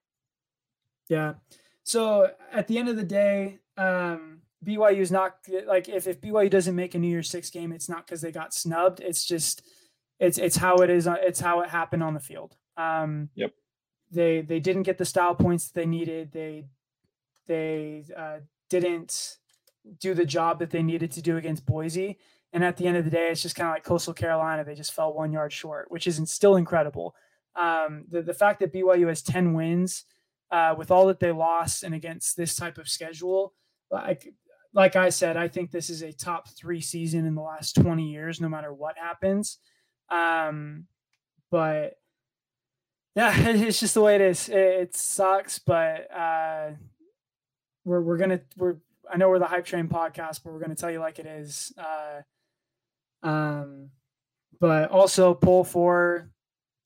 Yeah. 1.07 1.35
So 1.84 2.31
at 2.51 2.67
the 2.67 2.77
end 2.77 2.89
of 2.89 2.95
the 2.95 3.03
day, 3.03 3.59
um, 3.77 4.41
BYU 4.63 4.97
is 4.97 5.11
not 5.11 5.38
like 5.65 5.88
if, 5.88 6.07
if 6.07 6.19
BYU 6.19 6.49
doesn't 6.49 6.76
make 6.76 6.95
a 6.95 6.99
New 6.99 7.07
Year's 7.07 7.30
Six 7.30 7.49
game, 7.49 7.72
it's 7.72 7.88
not 7.88 8.05
because 8.05 8.22
they 8.22 8.31
got 8.31 8.53
snubbed. 8.53 8.99
It's 8.99 9.23
just 9.26 9.61
it's 10.19 10.38
it's 10.38 10.57
how 10.57 10.77
it 10.77 10.89
is. 10.89 11.07
It's 11.07 11.39
how 11.39 11.61
it 11.61 11.69
happened 11.69 12.03
on 12.03 12.13
the 12.13 12.19
field. 12.19 12.55
Um, 12.77 13.30
Yep. 13.35 13.51
They 14.11 14.41
they 14.41 14.59
didn't 14.59 14.84
get 14.84 14.97
the 14.97 15.05
style 15.05 15.35
points 15.35 15.67
that 15.67 15.73
they 15.73 15.85
needed. 15.85 16.31
They 16.31 16.67
they 17.47 18.05
uh, 18.15 18.38
didn't 18.69 19.38
do 19.99 20.13
the 20.13 20.26
job 20.26 20.59
that 20.59 20.72
they 20.72 20.84
needed 20.84 21.11
to 21.11 21.22
do 21.22 21.38
against 21.38 21.65
Boise. 21.65 22.17
And 22.56 22.64
at 22.64 22.77
the 22.77 22.88
end 22.88 22.95
of 22.95 23.03
the 23.03 23.11
day, 23.11 23.32
it's 23.32 23.41
just 23.41 23.57
kind 23.57 23.68
of 23.68 23.73
like 23.73 23.84
Coastal 23.84 24.14
Carolina. 24.14 24.64
They 24.64 24.76
just 24.76 24.94
fell 24.94 25.14
one 25.14 25.34
yard 25.34 25.52
short, 25.52 25.91
which 25.91 26.07
isn't 26.07 26.27
still 26.27 26.56
incredible. 26.56 27.14
Um, 27.53 28.06
the 28.10 28.22
the 28.22 28.34
fact 28.34 28.61
that 28.61 28.73
BYU 28.73 29.10
has 29.10 29.22
ten 29.22 29.53
wins 29.53 30.06
uh, 30.52 30.73
with 30.77 30.90
all 30.90 31.07
that 31.07 31.19
they 31.19 31.34
lost 31.34 31.84
and 31.84 31.94
against 31.94 32.38
this 32.38 32.56
type 32.56 32.77
of 32.77 32.88
schedule, 32.88 33.53
like 33.91 34.34
like 34.73 34.95
I 34.95 35.10
said, 35.10 35.36
I 35.36 35.49
think 35.49 35.69
this 35.69 35.90
is 35.90 36.02
a 36.02 36.14
top 36.14 36.48
three 36.48 36.80
season 36.80 37.26
in 37.26 37.36
the 37.36 37.41
last 37.41 37.76
20 37.76 38.10
years, 38.10 38.40
no 38.40 38.48
matter 38.48 38.73
what 38.73 38.98
happens. 38.98 39.57
Um, 40.10 40.86
but 41.52 41.98
yeah, 43.15 43.34
it's 43.38 43.82
just 43.82 43.95
the 43.95 44.02
way 44.02 44.15
it 44.15 44.22
is. 44.22 44.48
It, 44.48 44.56
it 44.56 44.95
sucks, 44.95 45.60
but 45.60 46.10
uh, 46.10 46.69
we're 47.84 48.02
we're 48.02 48.18
gonna 48.18 48.40
we're 48.56 48.77
I 49.11 49.18
know 49.18 49.27
we're 49.27 49.40
the 49.40 49.45
hype 49.45 49.65
train 49.65 49.90
podcast, 49.90 50.40
but 50.41 50.53
we're 50.53 50.61
gonna 50.61 50.76
tell 50.76 50.91
you 50.91 50.99
like 50.99 51.19
it 51.19 51.26
is. 51.26 51.73
Uh, 51.77 52.22
um, 53.26 53.89
but 54.61 54.89
also 54.91 55.34
pull 55.34 55.64
for 55.65 56.30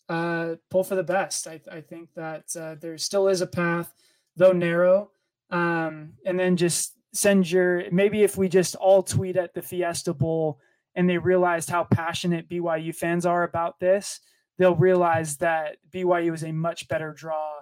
uh, 0.07 0.55
pull 0.71 0.83
for 0.83 0.95
the 0.95 1.03
best. 1.03 1.45
I, 1.47 1.61
I 1.71 1.81
think 1.81 2.09
that 2.15 2.45
uh, 2.59 2.75
there 2.81 2.97
still 2.97 3.27
is 3.27 3.41
a 3.41 3.47
path, 3.47 3.93
though 4.35 4.53
narrow. 4.53 5.11
Um, 5.51 6.13
and 6.25 6.39
then 6.39 6.57
just 6.57 6.95
send 7.13 7.51
your 7.51 7.91
maybe 7.91 8.23
if 8.23 8.37
we 8.37 8.49
just 8.49 8.75
all 8.75 9.03
tweet 9.03 9.35
at 9.35 9.53
the 9.53 9.61
Fiesta 9.61 10.13
Bowl 10.13 10.59
and 10.95 11.09
they 11.09 11.17
realized 11.17 11.69
how 11.69 11.83
passionate 11.83 12.49
BYU 12.49 12.95
fans 12.95 13.25
are 13.25 13.43
about 13.43 13.79
this, 13.79 14.19
they'll 14.57 14.75
realize 14.75 15.37
that 15.37 15.77
BYU 15.91 16.33
is 16.33 16.43
a 16.43 16.51
much 16.51 16.87
better 16.87 17.13
draw 17.13 17.59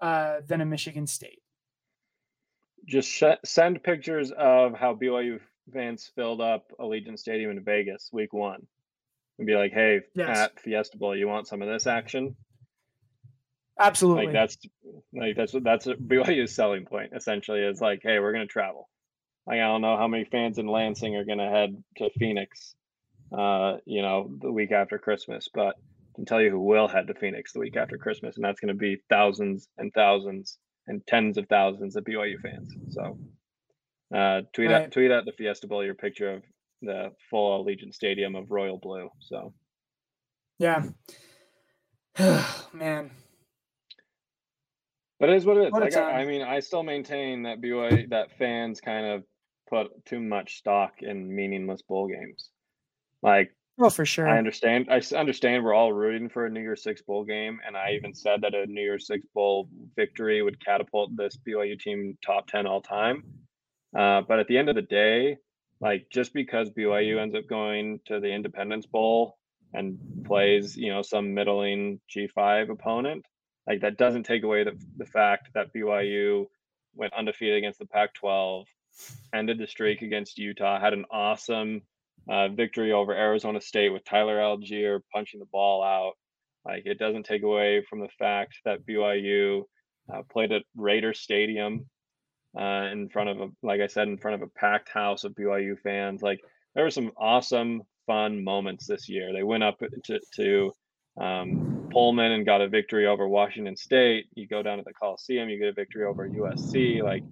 uh, 0.00 0.40
than 0.46 0.60
a 0.60 0.66
Michigan 0.66 1.06
State. 1.06 1.42
Just 2.86 3.08
sh- 3.08 3.24
send 3.44 3.82
pictures 3.82 4.32
of 4.32 4.74
how 4.74 4.94
BYU 4.94 5.40
fans 5.72 6.10
filled 6.14 6.40
up 6.40 6.70
Allegiant 6.78 7.18
Stadium 7.18 7.50
in 7.50 7.64
Vegas 7.64 8.10
week 8.12 8.32
one, 8.32 8.66
and 9.38 9.46
be 9.46 9.54
like, 9.54 9.72
"Hey, 9.72 10.00
Yes. 10.14 10.38
at 10.38 10.60
Fiesta 10.60 10.96
Bowl, 10.98 11.16
you 11.16 11.28
want 11.28 11.46
some 11.46 11.62
of 11.62 11.68
this 11.68 11.86
action?" 11.86 12.36
Absolutely. 13.78 14.26
Like 14.26 14.32
that's 14.32 14.58
like 15.12 15.36
that's 15.36 15.52
what 15.52 15.64
that's 15.64 15.86
BYU's 15.86 16.54
selling 16.54 16.86
point 16.86 17.12
essentially 17.14 17.60
is 17.60 17.80
like, 17.80 18.00
"Hey, 18.02 18.18
we're 18.18 18.32
gonna 18.32 18.46
travel." 18.46 18.88
Like 19.46 19.56
I 19.56 19.66
don't 19.66 19.82
know 19.82 19.96
how 19.96 20.08
many 20.08 20.24
fans 20.24 20.58
in 20.58 20.66
Lansing 20.66 21.14
are 21.16 21.24
gonna 21.24 21.50
head 21.50 21.82
to 21.98 22.10
Phoenix, 22.18 22.74
uh, 23.36 23.76
you 23.84 24.02
know, 24.02 24.30
the 24.40 24.50
week 24.50 24.72
after 24.72 24.98
Christmas, 24.98 25.48
but 25.52 25.76
I 25.76 26.12
can 26.14 26.24
tell 26.24 26.40
you 26.40 26.50
who 26.50 26.60
will 26.60 26.88
head 26.88 27.06
to 27.08 27.14
Phoenix 27.14 27.52
the 27.52 27.60
week 27.60 27.76
after 27.76 27.98
Christmas, 27.98 28.36
and 28.36 28.44
that's 28.44 28.60
gonna 28.60 28.74
be 28.74 29.02
thousands 29.10 29.68
and 29.76 29.92
thousands 29.92 30.58
and 30.86 31.06
tens 31.06 31.36
of 31.36 31.46
thousands 31.48 31.96
of 31.96 32.04
BYU 32.04 32.40
fans. 32.40 32.72
So 32.90 33.18
uh, 34.14 34.42
tweet 34.52 34.70
Right. 34.70 34.82
at 34.82 34.92
tweet 34.92 35.10
at 35.10 35.24
the 35.24 35.32
Fiesta 35.32 35.66
Bowl 35.66 35.84
your 35.84 35.94
picture 35.94 36.34
of 36.34 36.42
the 36.82 37.10
full 37.30 37.64
Allegiant 37.64 37.94
Stadium 37.94 38.34
of 38.36 38.50
royal 38.50 38.78
blue. 38.78 39.08
So 39.20 39.52
yeah. 40.58 40.84
Man. 42.72 43.10
But 45.18 45.30
it 45.30 45.36
is 45.36 45.46
what 45.46 45.56
it 45.56 45.66
is. 45.66 45.72
What 45.72 45.82
Like 45.82 45.96
I, 45.96 46.22
I 46.22 46.26
mean, 46.26 46.42
I 46.42 46.60
still 46.60 46.82
maintain 46.82 47.44
that 47.44 47.60
BYU 47.60 48.10
that 48.10 48.36
fans 48.38 48.80
kind 48.80 49.06
of 49.06 49.24
put 49.68 49.88
too 50.04 50.20
much 50.20 50.58
stock 50.58 50.94
in 51.00 51.34
meaningless 51.34 51.82
bowl 51.82 52.08
games. 52.08 52.50
Like 53.22 53.50
well, 53.78 53.90
for 53.90 54.06
sure. 54.06 54.26
I 54.26 54.38
understand, 54.38 54.88
I 54.90 55.02
understand 55.14 55.62
we're 55.62 55.74
all 55.74 55.92
rooting 55.92 56.30
for 56.30 56.46
a 56.46 56.50
New 56.50 56.60
Year's 56.60 56.82
Six 56.82 57.02
bowl 57.02 57.24
game, 57.24 57.60
and 57.66 57.76
I 57.76 57.92
even 57.92 58.14
said 58.14 58.40
that 58.40 58.54
a 58.54 58.64
New 58.66 58.80
Year's 58.80 59.06
Six 59.06 59.26
bowl 59.34 59.68
victory 59.96 60.42
would 60.42 60.64
catapult 60.64 61.14
this 61.16 61.36
BYU 61.46 61.78
team 61.78 62.16
top 62.24 62.46
ten 62.46 62.66
all 62.66 62.80
time. 62.80 63.22
Uh, 63.96 64.20
but 64.28 64.38
at 64.38 64.46
the 64.46 64.58
end 64.58 64.68
of 64.68 64.74
the 64.74 64.82
day, 64.82 65.38
like 65.80 66.06
just 66.10 66.34
because 66.34 66.70
BYU 66.70 67.20
ends 67.20 67.34
up 67.34 67.48
going 67.48 68.00
to 68.06 68.20
the 68.20 68.32
Independence 68.32 68.86
Bowl 68.86 69.38
and 69.72 69.98
plays, 70.26 70.76
you 70.76 70.92
know, 70.92 71.02
some 71.02 71.34
middling 71.34 72.00
G5 72.14 72.70
opponent, 72.70 73.24
like 73.66 73.80
that 73.80 73.96
doesn't 73.96 74.24
take 74.24 74.42
away 74.42 74.64
the, 74.64 74.78
the 74.96 75.06
fact 75.06 75.48
that 75.54 75.72
BYU 75.74 76.46
went 76.94 77.14
undefeated 77.14 77.56
against 77.56 77.78
the 77.78 77.86
Pac-12, 77.86 78.64
ended 79.34 79.58
the 79.58 79.66
streak 79.66 80.02
against 80.02 80.38
Utah, 80.38 80.80
had 80.80 80.92
an 80.92 81.04
awesome 81.10 81.82
uh, 82.28 82.48
victory 82.48 82.92
over 82.92 83.12
Arizona 83.12 83.60
State 83.60 83.90
with 83.90 84.04
Tyler 84.04 84.38
Allgeier 84.38 85.00
punching 85.12 85.40
the 85.40 85.46
ball 85.46 85.82
out. 85.82 86.12
Like 86.64 86.82
it 86.84 86.98
doesn't 86.98 87.24
take 87.24 87.42
away 87.42 87.84
from 87.88 88.00
the 88.00 88.08
fact 88.18 88.56
that 88.64 88.86
BYU 88.86 89.62
uh, 90.12 90.22
played 90.30 90.52
at 90.52 90.62
Raider 90.74 91.14
Stadium 91.14 91.86
uh, 92.58 92.88
in 92.92 93.08
front 93.08 93.28
of 93.28 93.40
a, 93.40 93.48
like 93.62 93.80
I 93.80 93.86
said, 93.86 94.08
in 94.08 94.16
front 94.16 94.36
of 94.36 94.42
a 94.42 94.50
packed 94.58 94.88
house 94.88 95.24
of 95.24 95.34
BYU 95.34 95.78
fans. 95.78 96.22
Like 96.22 96.40
there 96.74 96.84
were 96.84 96.90
some 96.90 97.12
awesome, 97.16 97.82
fun 98.06 98.42
moments 98.42 98.86
this 98.86 99.08
year. 99.08 99.32
They 99.32 99.42
went 99.42 99.64
up 99.64 99.78
to, 100.04 100.20
to 100.36 100.72
um, 101.20 101.88
Pullman 101.92 102.32
and 102.32 102.46
got 102.46 102.60
a 102.60 102.68
victory 102.68 103.06
over 103.06 103.28
Washington 103.28 103.76
State. 103.76 104.26
You 104.34 104.46
go 104.46 104.62
down 104.62 104.78
to 104.78 104.84
the 104.84 104.94
Coliseum, 104.94 105.48
you 105.48 105.58
get 105.58 105.68
a 105.68 105.72
victory 105.72 106.04
over 106.04 106.28
USC. 106.28 107.02
Like 107.02 107.24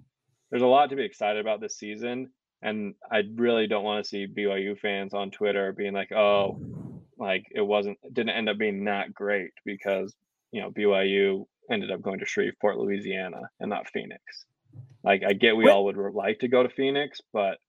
there's 0.49 0.63
a 0.63 0.67
lot 0.67 0.89
to 0.89 0.95
be 0.95 1.03
excited 1.03 1.39
about 1.39 1.61
this 1.61 1.77
season. 1.77 2.31
And 2.61 2.95
I 3.11 3.23
really 3.35 3.67
don't 3.67 3.83
want 3.83 4.03
to 4.03 4.09
see 4.09 4.27
BYU 4.27 4.77
fans 4.79 5.13
on 5.13 5.29
Twitter 5.29 5.71
being 5.71 5.93
like, 5.93 6.11
oh, 6.11 6.59
like 7.17 7.45
it 7.53 7.61
wasn't, 7.61 7.97
didn't 8.11 8.35
end 8.35 8.49
up 8.49 8.57
being 8.57 8.85
that 8.85 9.13
great 9.13 9.51
because, 9.65 10.15
you 10.51 10.61
know, 10.61 10.71
BYU 10.71 11.45
ended 11.71 11.91
up 11.91 12.01
going 12.01 12.19
to 12.19 12.25
Shreveport, 12.25 12.77
Louisiana 12.77 13.41
and 13.59 13.69
not 13.69 13.89
Phoenix. 13.89 14.21
Like 15.05 15.23
I 15.27 15.33
get 15.33 15.55
we 15.55 15.69
all 15.69 15.85
would 15.85 15.97
like 15.97 16.39
to 16.39 16.47
go 16.47 16.63
to 16.63 16.69
Phoenix, 16.69 17.21
but 17.31 17.59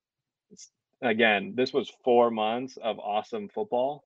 again, 1.02 1.52
this 1.54 1.72
was 1.72 1.92
four 2.02 2.30
months 2.30 2.78
of 2.82 2.98
awesome 2.98 3.48
football 3.48 4.04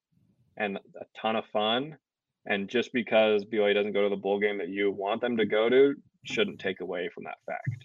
and 0.57 0.77
a 0.77 1.05
ton 1.21 1.37
of 1.37 1.45
fun. 1.53 1.97
And 2.47 2.69
just 2.69 2.93
because 2.93 3.45
BYU 3.45 3.75
doesn't 3.75 3.93
go 3.93 4.03
to 4.03 4.09
the 4.09 4.17
bowl 4.17 4.41
game 4.41 4.59
that 4.59 4.69
you 4.69 4.91
want 4.91 5.21
them 5.21 5.37
to 5.37 5.47
go 5.47 5.69
to 5.69 5.95
shouldn't 6.25 6.59
take 6.59 6.81
away 6.81 7.09
from 7.15 7.25
that 7.25 7.39
fact. 7.47 7.85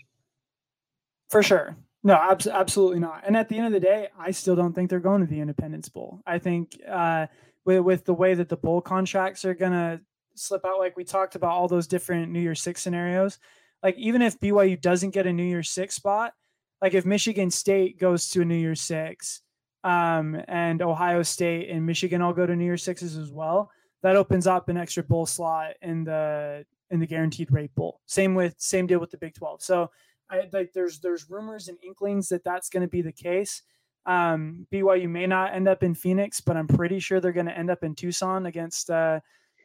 For 1.30 1.44
sure. 1.44 1.76
No, 2.04 2.16
abs- 2.16 2.48
absolutely 2.48 3.00
not. 3.00 3.24
And 3.26 3.36
at 3.36 3.50
the 3.50 3.58
end 3.58 3.68
of 3.68 3.74
the 3.74 3.80
day, 3.80 4.10
I 4.18 4.32
still 4.32 4.56
don't 4.56 4.74
think 4.74 4.90
they're 4.90 5.00
going 5.00 5.22
to 5.22 5.28
the 5.28 5.40
Independence 5.40 5.90
Bowl. 5.90 6.22
I 6.26 6.40
think 6.40 6.80
uh, 6.88 7.28
with, 7.66 7.82
with 7.82 8.06
the 8.06 8.14
way 8.14 8.34
that 8.36 8.50
the 8.50 8.58
bowl 8.58 8.80
contracts 8.82 9.44
are 9.44 9.56
going 9.56 9.72
to 9.72 10.02
slip 10.36 10.66
out, 10.66 10.80
like 10.80 10.96
we 10.96 11.04
talked 11.04 11.36
about 11.36 11.52
all 11.52 11.68
those 11.68 11.88
different 11.88 12.32
New 12.32 12.40
Year's 12.40 12.62
Six 12.62 12.82
scenarios, 12.82 13.40
like 13.86 13.98
even 14.00 14.24
if 14.24 14.40
BYU 14.40 14.82
doesn't 14.82 15.12
get 15.12 15.28
a 15.28 15.32
New 15.32 15.44
Year's 15.44 15.70
Six 15.70 15.94
spot, 15.94 16.34
like 16.82 16.96
if 16.96 17.06
Michigan 17.06 17.52
State 17.52 18.00
goes 18.00 18.30
to 18.30 18.42
a 18.42 18.46
New 18.46 18.56
Year's 18.56 18.82
Six 18.82 19.44
um, 19.84 20.42
and 20.48 20.82
Ohio 20.82 21.22
State 21.22 21.70
and 21.70 21.86
Michigan 21.86 22.20
all 22.20 22.34
go 22.34 22.48
to 22.48 22.56
New 22.56 22.66
Year's 22.66 22.82
Sixes 22.82 23.16
as 23.16 23.32
well, 23.32 23.70
that 24.02 24.16
opens 24.16 24.48
up 24.48 24.70
an 24.70 24.78
extra 24.78 25.04
bowl 25.04 25.28
slot 25.28 25.74
in 25.84 26.04
the 26.04 26.66
in 26.90 27.00
the 27.00 27.06
guaranteed 27.06 27.52
rate 27.52 27.76
bowl. 27.76 28.02
Same 28.08 28.34
with 28.34 28.56
same 28.58 28.88
deal 28.88 29.00
with 29.00 29.12
the 29.12 29.20
Big 29.20 29.36
12. 29.36 29.62
So 29.62 29.92
I 30.32 30.50
like 30.52 30.74
there's 30.74 30.98
there's 30.98 31.30
rumors 31.30 31.68
and 31.68 31.78
inklings 31.86 32.30
that 32.30 32.44
that's 32.44 32.70
going 32.70 32.82
to 32.82 32.90
be 32.90 33.04
the 33.04 33.12
case. 33.12 33.62
Um, 34.08 34.66
BYU 34.74 35.08
may 35.08 35.28
not 35.28 35.54
end 35.54 35.68
up 35.68 35.84
in 35.84 35.94
Phoenix, 35.94 36.42
but 36.42 36.58
I'm 36.58 36.68
pretty 36.68 36.98
sure 36.98 37.20
they're 37.20 37.32
going 37.32 37.46
to 37.46 37.58
end 37.58 37.70
up 37.70 37.84
in 37.84 37.94
Tucson 37.94 38.48
against 38.48 38.90
uh, 38.90 39.20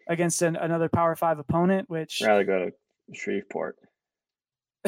against 0.06 0.42
an, 0.42 0.56
another 0.56 0.90
Power 0.90 1.16
Five 1.16 1.38
opponent. 1.38 1.88
Which 1.88 2.20
rather 2.22 2.44
go 2.44 2.66
to 2.66 2.72
Shreveport. 3.14 3.78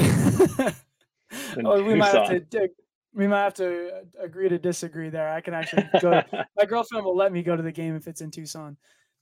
oh, 1.64 1.82
we 1.84 1.94
might 1.94 2.06
have 2.12 2.28
to 2.28 2.40
dig- 2.40 2.70
we 3.14 3.26
might 3.26 3.42
have 3.44 3.54
to 3.54 3.88
uh, 3.94 4.00
agree 4.24 4.48
to 4.48 4.58
disagree 4.58 5.10
there. 5.10 5.28
I 5.28 5.40
can 5.40 5.54
actually 5.54 5.84
go. 6.00 6.22
my 6.56 6.64
girlfriend 6.64 7.04
will 7.04 7.16
let 7.16 7.32
me 7.32 7.42
go 7.42 7.56
to 7.56 7.62
the 7.62 7.72
game 7.72 7.94
if 7.94 8.08
it's 8.08 8.20
in 8.22 8.30
Tucson. 8.30 8.76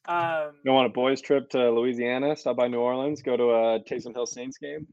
Um, 0.07 0.53
You 0.65 0.73
want 0.73 0.87
a 0.87 0.91
boys' 0.91 1.21
trip 1.21 1.51
to 1.51 1.71
Louisiana? 1.71 2.37
Stop 2.37 2.57
by 2.57 2.69
New 2.69 2.79
Orleans. 2.79 3.21
Go 3.23 3.37
to 3.37 3.51
a 3.51 3.81
Taysom 3.81 4.15
Hill 4.15 4.27
Saints 4.27 4.59
game. 4.59 4.87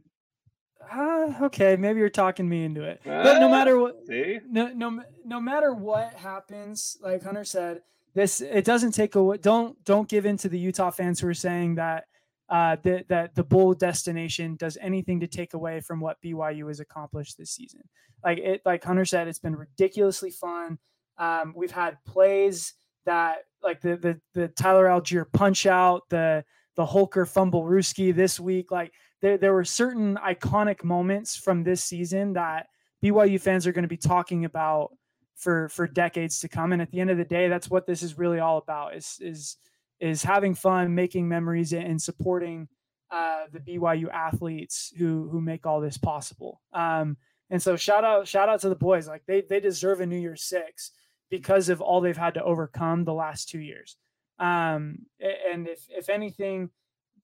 uh, 0.91 1.33
okay, 1.43 1.75
maybe 1.75 1.99
you're 1.99 2.09
talking 2.09 2.47
me 2.49 2.63
into 2.65 2.83
it. 2.83 3.01
But 3.05 3.39
no 3.39 3.47
Ah, 3.47 3.51
matter 3.51 3.79
what, 3.79 3.95
See, 4.07 4.39
no 4.49 4.67
no 4.73 5.01
no 5.25 5.39
matter 5.39 5.73
what 5.73 6.13
happens 6.13 6.97
like 7.01 7.23
hunter 7.23 7.43
said 7.43 7.81
this 8.13 8.41
it 8.41 8.63
doesn't 8.65 8.93
take 8.93 9.15
away 9.15 9.37
don't 9.37 9.83
don't 9.85 10.07
give 10.07 10.25
in 10.25 10.37
to 10.37 10.49
the 10.49 10.57
utah 10.57 10.89
fans 10.91 11.19
who 11.19 11.27
are 11.27 11.33
saying 11.33 11.75
that 11.75 12.05
uh, 12.49 12.77
that 12.83 13.35
the 13.35 13.43
bowl 13.43 13.73
destination 13.73 14.55
does 14.55 14.77
anything 14.79 15.19
to 15.19 15.27
take 15.27 15.53
away 15.53 15.81
from 15.81 15.99
what 15.99 16.21
BYU 16.21 16.67
has 16.67 16.79
accomplished 16.79 17.37
this 17.37 17.51
season. 17.51 17.81
Like 18.23 18.37
it, 18.37 18.61
like 18.65 18.83
Hunter 18.83 19.05
said, 19.05 19.27
it's 19.27 19.39
been 19.39 19.55
ridiculously 19.55 20.31
fun. 20.31 20.79
Um, 21.17 21.53
we've 21.55 21.71
had 21.71 21.97
plays 22.05 22.73
that 23.05 23.39
like 23.61 23.81
the 23.81 23.97
the 23.97 24.21
the 24.33 24.47
Tyler 24.49 24.85
Allgeier 24.85 25.25
punch 25.31 25.65
out, 25.65 26.09
the 26.09 26.43
the 26.75 26.85
Holker 26.85 27.25
fumble 27.25 27.63
Ruski 27.63 28.15
this 28.15 28.39
week. 28.39 28.71
Like 28.71 28.93
there 29.21 29.37
there 29.37 29.53
were 29.53 29.65
certain 29.65 30.17
iconic 30.17 30.83
moments 30.83 31.35
from 31.35 31.63
this 31.63 31.83
season 31.83 32.33
that 32.33 32.67
BYU 33.03 33.41
fans 33.41 33.67
are 33.67 33.71
going 33.71 33.83
to 33.83 33.89
be 33.89 33.97
talking 33.97 34.45
about 34.45 34.91
for 35.35 35.69
for 35.69 35.87
decades 35.87 36.39
to 36.39 36.47
come. 36.47 36.71
And 36.71 36.81
at 36.81 36.91
the 36.91 36.99
end 36.99 37.09
of 37.09 37.17
the 37.17 37.25
day, 37.25 37.49
that's 37.49 37.69
what 37.69 37.85
this 37.85 38.03
is 38.03 38.17
really 38.17 38.39
all 38.39 38.57
about: 38.57 38.95
is 38.95 39.17
is 39.21 39.57
is 39.99 40.23
having 40.23 40.55
fun, 40.55 40.95
making 40.95 41.27
memories, 41.27 41.73
and 41.73 42.01
supporting 42.01 42.67
uh, 43.11 43.45
the 43.51 43.59
BYU 43.59 44.09
athletes 44.11 44.93
who 44.97 45.29
who 45.29 45.41
make 45.41 45.65
all 45.65 45.81
this 45.81 45.97
possible. 45.97 46.61
Um, 46.73 47.17
and 47.49 47.61
so 47.61 47.75
shout 47.75 48.03
out 48.03 48.27
shout 48.27 48.49
out 48.49 48.61
to 48.61 48.69
the 48.69 48.75
boys. 48.75 49.07
Like 49.07 49.23
they 49.25 49.41
they 49.41 49.59
deserve 49.59 50.01
a 50.01 50.05
New 50.05 50.19
Year's 50.19 50.43
Six 50.43 50.91
because 51.29 51.69
of 51.69 51.81
all 51.81 52.01
they've 52.01 52.17
had 52.17 52.35
to 52.35 52.43
overcome 52.43 53.03
the 53.03 53.13
last 53.13 53.49
two 53.49 53.59
years. 53.59 53.97
Um, 54.39 55.05
and 55.19 55.67
if 55.67 55.87
if 55.89 56.09
anything, 56.09 56.69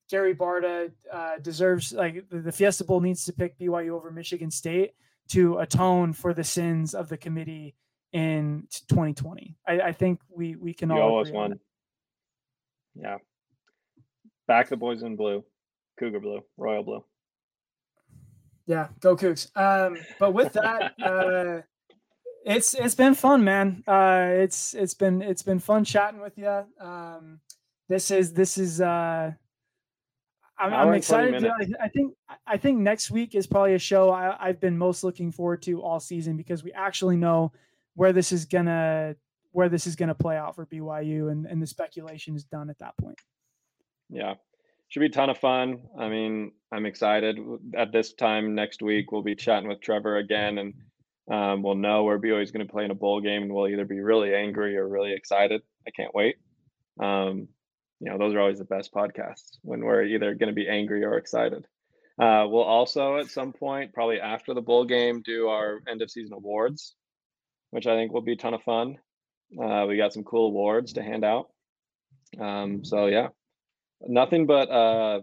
Gary 0.09 0.35
Barta 0.35 0.91
uh, 1.11 1.37
deserves 1.41 1.93
like 1.93 2.29
the, 2.29 2.39
the 2.39 2.51
Fiesta 2.51 2.83
Bowl 2.83 3.01
needs 3.01 3.25
to 3.25 3.33
pick 3.33 3.57
BYU 3.59 3.91
over 3.91 4.11
Michigan 4.11 4.51
State 4.51 4.91
to 5.29 5.59
atone 5.59 6.13
for 6.13 6.33
the 6.33 6.43
sins 6.43 6.93
of 6.93 7.09
the 7.09 7.17
committee 7.17 7.75
in 8.11 8.67
2020. 8.89 9.55
I, 9.67 9.81
I 9.81 9.91
think 9.91 10.19
we 10.29 10.55
we 10.55 10.73
can 10.73 10.89
You 10.89 10.95
all 10.95 11.17
owe 11.17 11.21
us 11.21 11.27
agree 11.27 11.39
on 11.39 11.49
one. 11.51 11.59
Yeah. 12.95 13.17
Back 14.47 14.69
the 14.69 14.77
boys 14.77 15.03
in 15.03 15.15
blue, 15.15 15.43
cougar 15.97 16.19
blue, 16.19 16.41
royal 16.57 16.83
blue. 16.83 17.03
Yeah, 18.65 18.87
go 18.99 19.15
Cougs. 19.15 19.55
Um, 19.57 19.97
but 20.19 20.33
with 20.33 20.53
that, 20.53 20.93
uh, 21.03 21.61
it's 22.45 22.73
it's 22.73 22.95
been 22.95 23.15
fun, 23.15 23.43
man. 23.43 23.83
Uh, 23.87 24.27
it's 24.31 24.73
it's 24.73 24.93
been 24.93 25.21
it's 25.21 25.43
been 25.43 25.59
fun 25.59 25.83
chatting 25.83 26.21
with 26.21 26.37
you. 26.37 26.63
Um, 26.79 27.39
this 27.89 28.11
is 28.11 28.33
this 28.33 28.57
is 28.57 28.79
uh, 28.79 29.31
I'm, 30.57 30.73
I'm 30.73 30.93
excited. 30.93 31.41
To. 31.41 31.49
I, 31.49 31.85
I 31.85 31.87
think 31.89 32.13
I 32.47 32.57
think 32.57 32.79
next 32.79 33.11
week 33.11 33.35
is 33.35 33.47
probably 33.47 33.75
a 33.75 33.79
show 33.79 34.09
I, 34.09 34.35
I've 34.39 34.59
been 34.59 34.77
most 34.77 35.03
looking 35.03 35.31
forward 35.31 35.61
to 35.63 35.81
all 35.81 35.99
season 35.99 36.37
because 36.37 36.63
we 36.63 36.71
actually 36.71 37.17
know 37.17 37.51
where 37.95 38.13
this 38.13 38.31
is 38.31 38.45
gonna 38.45 39.15
where 39.53 39.69
this 39.69 39.87
is 39.87 39.95
gonna 39.95 40.15
play 40.15 40.37
out 40.37 40.55
for 40.55 40.65
BYU 40.65 41.31
and 41.31 41.45
and 41.45 41.61
the 41.61 41.67
speculation 41.67 42.35
is 42.35 42.43
done 42.43 42.69
at 42.69 42.79
that 42.79 42.97
point. 42.97 43.19
Yeah. 44.09 44.35
Should 44.89 44.99
be 44.99 45.05
a 45.07 45.09
ton 45.09 45.31
of 45.31 45.39
fun. 45.39 45.81
I 45.97 46.07
mean, 46.07 46.51
I'm 46.71 46.85
excited. 46.85 47.39
At 47.75 47.91
this 47.91 48.13
time 48.13 48.53
next 48.53 48.83
week, 48.83 49.11
we'll 49.11 49.23
be 49.23 49.35
chatting 49.35 49.67
with 49.67 49.81
Trevor 49.81 50.17
again, 50.17 50.59
and 50.59 50.73
um, 51.31 51.63
we'll 51.63 51.73
know 51.73 52.03
where 52.03 52.19
BYU 52.19 52.43
is 52.43 52.51
going 52.51 52.65
to 52.65 52.71
play 52.71 52.85
in 52.85 52.91
a 52.91 52.95
bowl 52.95 53.19
game, 53.19 53.41
and 53.41 53.53
we'll 53.53 53.69
either 53.69 53.85
be 53.85 54.01
really 54.01 54.35
angry 54.35 54.77
or 54.77 54.87
really 54.87 55.13
excited. 55.13 55.61
I 55.87 55.91
can't 55.91 56.13
wait. 56.13 56.35
Um, 56.99 57.47
you 57.99 58.11
know, 58.11 58.17
those 58.19 58.35
are 58.35 58.39
always 58.39 58.59
the 58.59 58.65
best 58.65 58.93
podcasts 58.93 59.57
when 59.61 59.79
we're 59.79 60.03
either 60.03 60.35
going 60.35 60.49
to 60.49 60.53
be 60.53 60.67
angry 60.67 61.03
or 61.03 61.17
excited. 61.17 61.65
Uh, 62.19 62.45
we'll 62.47 62.61
also, 62.61 63.17
at 63.17 63.31
some 63.31 63.53
point, 63.53 63.93
probably 63.93 64.19
after 64.19 64.53
the 64.53 64.61
bowl 64.61 64.85
game, 64.85 65.23
do 65.23 65.47
our 65.47 65.81
end 65.89 66.01
of 66.01 66.11
season 66.11 66.33
awards, 66.33 66.95
which 67.71 67.87
I 67.87 67.95
think 67.95 68.13
will 68.13 68.21
be 68.21 68.33
a 68.33 68.37
ton 68.37 68.53
of 68.53 68.61
fun. 68.61 68.97
Uh, 69.61 69.85
we 69.87 69.97
got 69.97 70.13
some 70.13 70.23
cool 70.23 70.47
awards 70.47 70.93
to 70.93 71.03
hand 71.03 71.23
out. 71.23 71.49
Um, 72.39 72.83
so 72.83 73.05
yeah, 73.07 73.27
nothing 74.01 74.45
but 74.47 74.69
uh, 74.69 75.21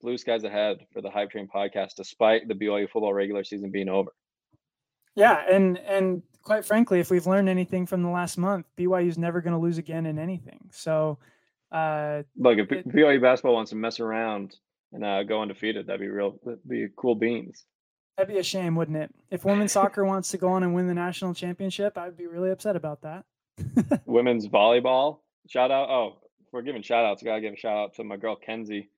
blue 0.00 0.16
skies 0.18 0.44
ahead 0.44 0.86
for 0.92 1.00
the 1.02 1.10
Hype 1.10 1.30
Train 1.30 1.48
podcast, 1.52 1.94
despite 1.96 2.46
the 2.48 2.54
BYU 2.54 2.88
football 2.88 3.12
regular 3.12 3.42
season 3.44 3.70
being 3.70 3.88
over. 3.88 4.10
Yeah, 5.16 5.42
and 5.50 5.78
and 5.78 6.22
quite 6.42 6.64
frankly, 6.64 7.00
if 7.00 7.10
we've 7.10 7.26
learned 7.26 7.48
anything 7.48 7.86
from 7.86 8.02
the 8.02 8.08
last 8.08 8.38
month, 8.38 8.66
BYU 8.78 9.08
is 9.08 9.18
never 9.18 9.40
going 9.40 9.52
to 9.54 9.58
lose 9.58 9.78
again 9.78 10.06
in 10.06 10.18
anything. 10.18 10.70
So, 10.70 11.18
uh, 11.72 12.22
Look, 12.36 12.58
if 12.58 12.70
It- 12.72 12.88
BYU 12.88 13.20
basketball 13.20 13.54
wants 13.54 13.70
to 13.70 13.76
mess 13.76 13.98
around 14.00 14.54
and 14.92 15.04
uh, 15.04 15.22
go 15.24 15.42
undefeated, 15.42 15.86
that'd 15.88 16.00
be 16.00 16.08
real. 16.08 16.38
That'd 16.44 16.66
be 16.68 16.86
cool 16.96 17.16
beans. 17.16 17.64
that'd 18.16 18.32
be 18.32 18.38
a 18.38 18.42
shame, 18.44 18.76
wouldn't 18.76 18.96
it? 18.98 19.12
If 19.30 19.44
women's 19.44 19.72
soccer 19.80 20.04
wants 20.04 20.30
to 20.30 20.38
go 20.38 20.48
on 20.50 20.62
and 20.62 20.74
win 20.74 20.86
the 20.86 20.94
national 20.94 21.34
championship, 21.34 21.98
I'd 21.98 22.16
be 22.16 22.26
really 22.28 22.50
upset 22.50 22.76
about 22.76 23.02
that. 23.02 23.24
Women's 24.06 24.46
volleyball, 24.48 25.18
shout 25.48 25.70
out. 25.70 25.88
Oh, 25.90 26.18
we're 26.52 26.62
giving 26.62 26.82
shout 26.82 27.04
outs. 27.04 27.22
Gotta 27.22 27.40
give 27.40 27.52
a 27.52 27.56
shout 27.56 27.76
out 27.76 27.94
to 27.94 28.04
my 28.04 28.16
girl 28.16 28.36
Kenzie, 28.36 28.90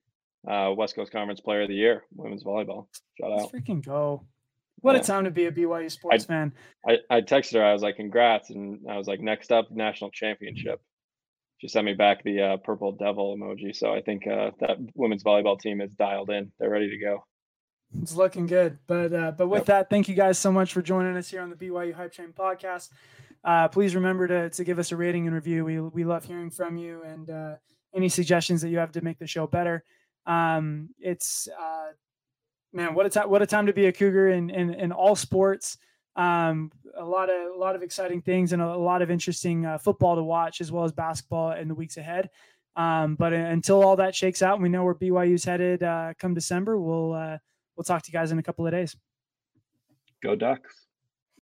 uh, 0.51 0.73
West 0.77 0.95
Coast 0.95 1.13
Conference 1.13 1.41
Player 1.41 1.63
of 1.63 1.69
the 1.69 1.75
Year, 1.75 2.05
women's 2.15 2.45
volleyball. 2.45 2.87
Shout 3.21 3.31
Let's 3.31 3.45
out. 3.45 3.53
freaking 3.53 3.85
go! 3.85 4.25
What 4.81 4.95
Yeah. 4.97 5.01
a 5.03 5.05
time 5.05 5.25
to 5.25 5.31
be 5.31 5.47
a 5.47 5.53
BYU 5.53 5.91
sports 5.91 6.25
fan. 6.25 6.53
I, 6.89 6.99
I 7.11 7.21
texted 7.21 7.55
her. 7.55 7.65
I 7.65 7.73
was 7.73 7.83
like, 7.83 7.97
"Congrats!" 7.97 8.51
And 8.51 8.81
I 8.91 8.97
was 8.97 9.07
like, 9.07 9.21
"Next 9.21 9.53
up, 9.53 9.71
national 9.71 10.11
championship." 10.11 10.81
She 11.59 11.69
sent 11.69 11.85
me 11.87 11.95
back 11.95 12.25
the 12.25 12.43
uh, 12.43 12.57
purple 12.57 12.91
devil 12.93 13.37
emoji. 13.37 13.77
So 13.77 13.93
I 13.95 14.01
think 14.03 14.27
uh, 14.27 14.51
that 14.61 14.79
women's 14.97 15.23
volleyball 15.23 15.61
team 15.61 15.81
is 15.81 15.93
dialed 15.93 16.31
in. 16.31 16.51
They're 16.59 16.71
ready 16.71 16.91
to 16.91 16.99
go. 16.99 17.25
It's 18.01 18.17
looking 18.17 18.47
good. 18.47 18.79
But 18.89 19.13
uh, 19.13 19.31
but 19.33 19.47
with 19.49 19.61
Yep. 19.61 19.67
that, 19.67 19.91
thank 19.91 20.09
you 20.09 20.15
guys 20.17 20.39
so 20.39 20.51
much 20.51 20.73
for 20.73 20.83
joining 20.83 21.17
us 21.17 21.29
here 21.29 21.43
on 21.43 21.51
the 21.51 21.57
BYU 21.57 21.93
Hype 21.93 22.13
Train 22.13 22.33
podcast. 22.33 22.89
Uh, 23.45 23.69
please 23.69 23.95
remember 23.95 24.29
to 24.29 24.51
to 24.51 24.65
give 24.65 24.79
us 24.79 24.93
a 24.93 24.97
rating 24.97 25.27
and 25.27 25.35
review. 25.35 25.65
We 25.65 25.81
we 25.81 26.05
love 26.05 26.25
hearing 26.25 26.51
from 26.51 26.77
you 26.77 27.03
and 27.03 27.29
uh, 27.29 27.55
any 27.95 28.09
suggestions 28.09 28.63
that 28.63 28.69
you 28.69 28.79
have 28.79 28.93
to 28.93 29.03
make 29.03 29.19
the 29.19 29.27
show 29.27 29.47
better. 29.47 29.85
Um, 30.27 30.91
it's 31.01 31.49
uh, 31.49 31.89
man, 32.73 32.95
what 32.95 33.07
a 33.07 33.11
time 33.11 33.29
what 33.29 33.43
a 33.43 33.47
time 33.47 33.67
to 33.67 33.73
be 33.73 33.87
a 33.87 33.93
Cougar 33.93 34.29
in 34.29 34.51
in, 34.51 34.75
in 34.75 34.93
all 34.93 35.17
sports. 35.17 35.79
Um, 36.15 36.71
a 36.97 37.05
lot 37.05 37.31
of 37.31 37.55
a 37.55 37.59
lot 37.59 37.75
of 37.75 37.83
exciting 37.83 38.23
things 38.23 38.53
and 38.53 38.63
a, 38.63 38.67
a 38.67 38.77
lot 38.77 39.03
of 39.03 39.11
interesting 39.11 39.67
uh, 39.67 39.79
football 39.79 40.15
to 40.15 40.23
watch 40.23 40.61
as 40.61 40.71
well 40.71 40.85
as 40.85 40.93
basketball 40.93 41.53
in 41.53 41.67
the 41.67 41.75
weeks 41.75 41.97
ahead. 41.97 42.31
Um, 42.77 43.17
but 43.17 43.33
uh, 43.33 43.37
until 43.37 43.83
all 43.83 43.97
that 43.97 44.15
shakes 44.15 44.41
out 44.41 44.55
and 44.55 44.63
we 44.63 44.69
know 44.69 44.85
where 44.85 44.95
BYU's 44.95 45.45
headed 45.45 45.83
uh, 45.83 46.15
come 46.19 46.33
December, 46.33 46.79
we'll 46.79 47.11
we'll 47.77 47.85
talk 47.85 48.03
to 48.03 48.11
you 48.11 48.13
guys 48.13 48.31
in 48.31 48.39
a 48.39 48.43
couple 48.43 48.67
of 48.67 48.73
days. 48.73 48.97
Go 50.23 50.37
Ducks. 50.37 50.87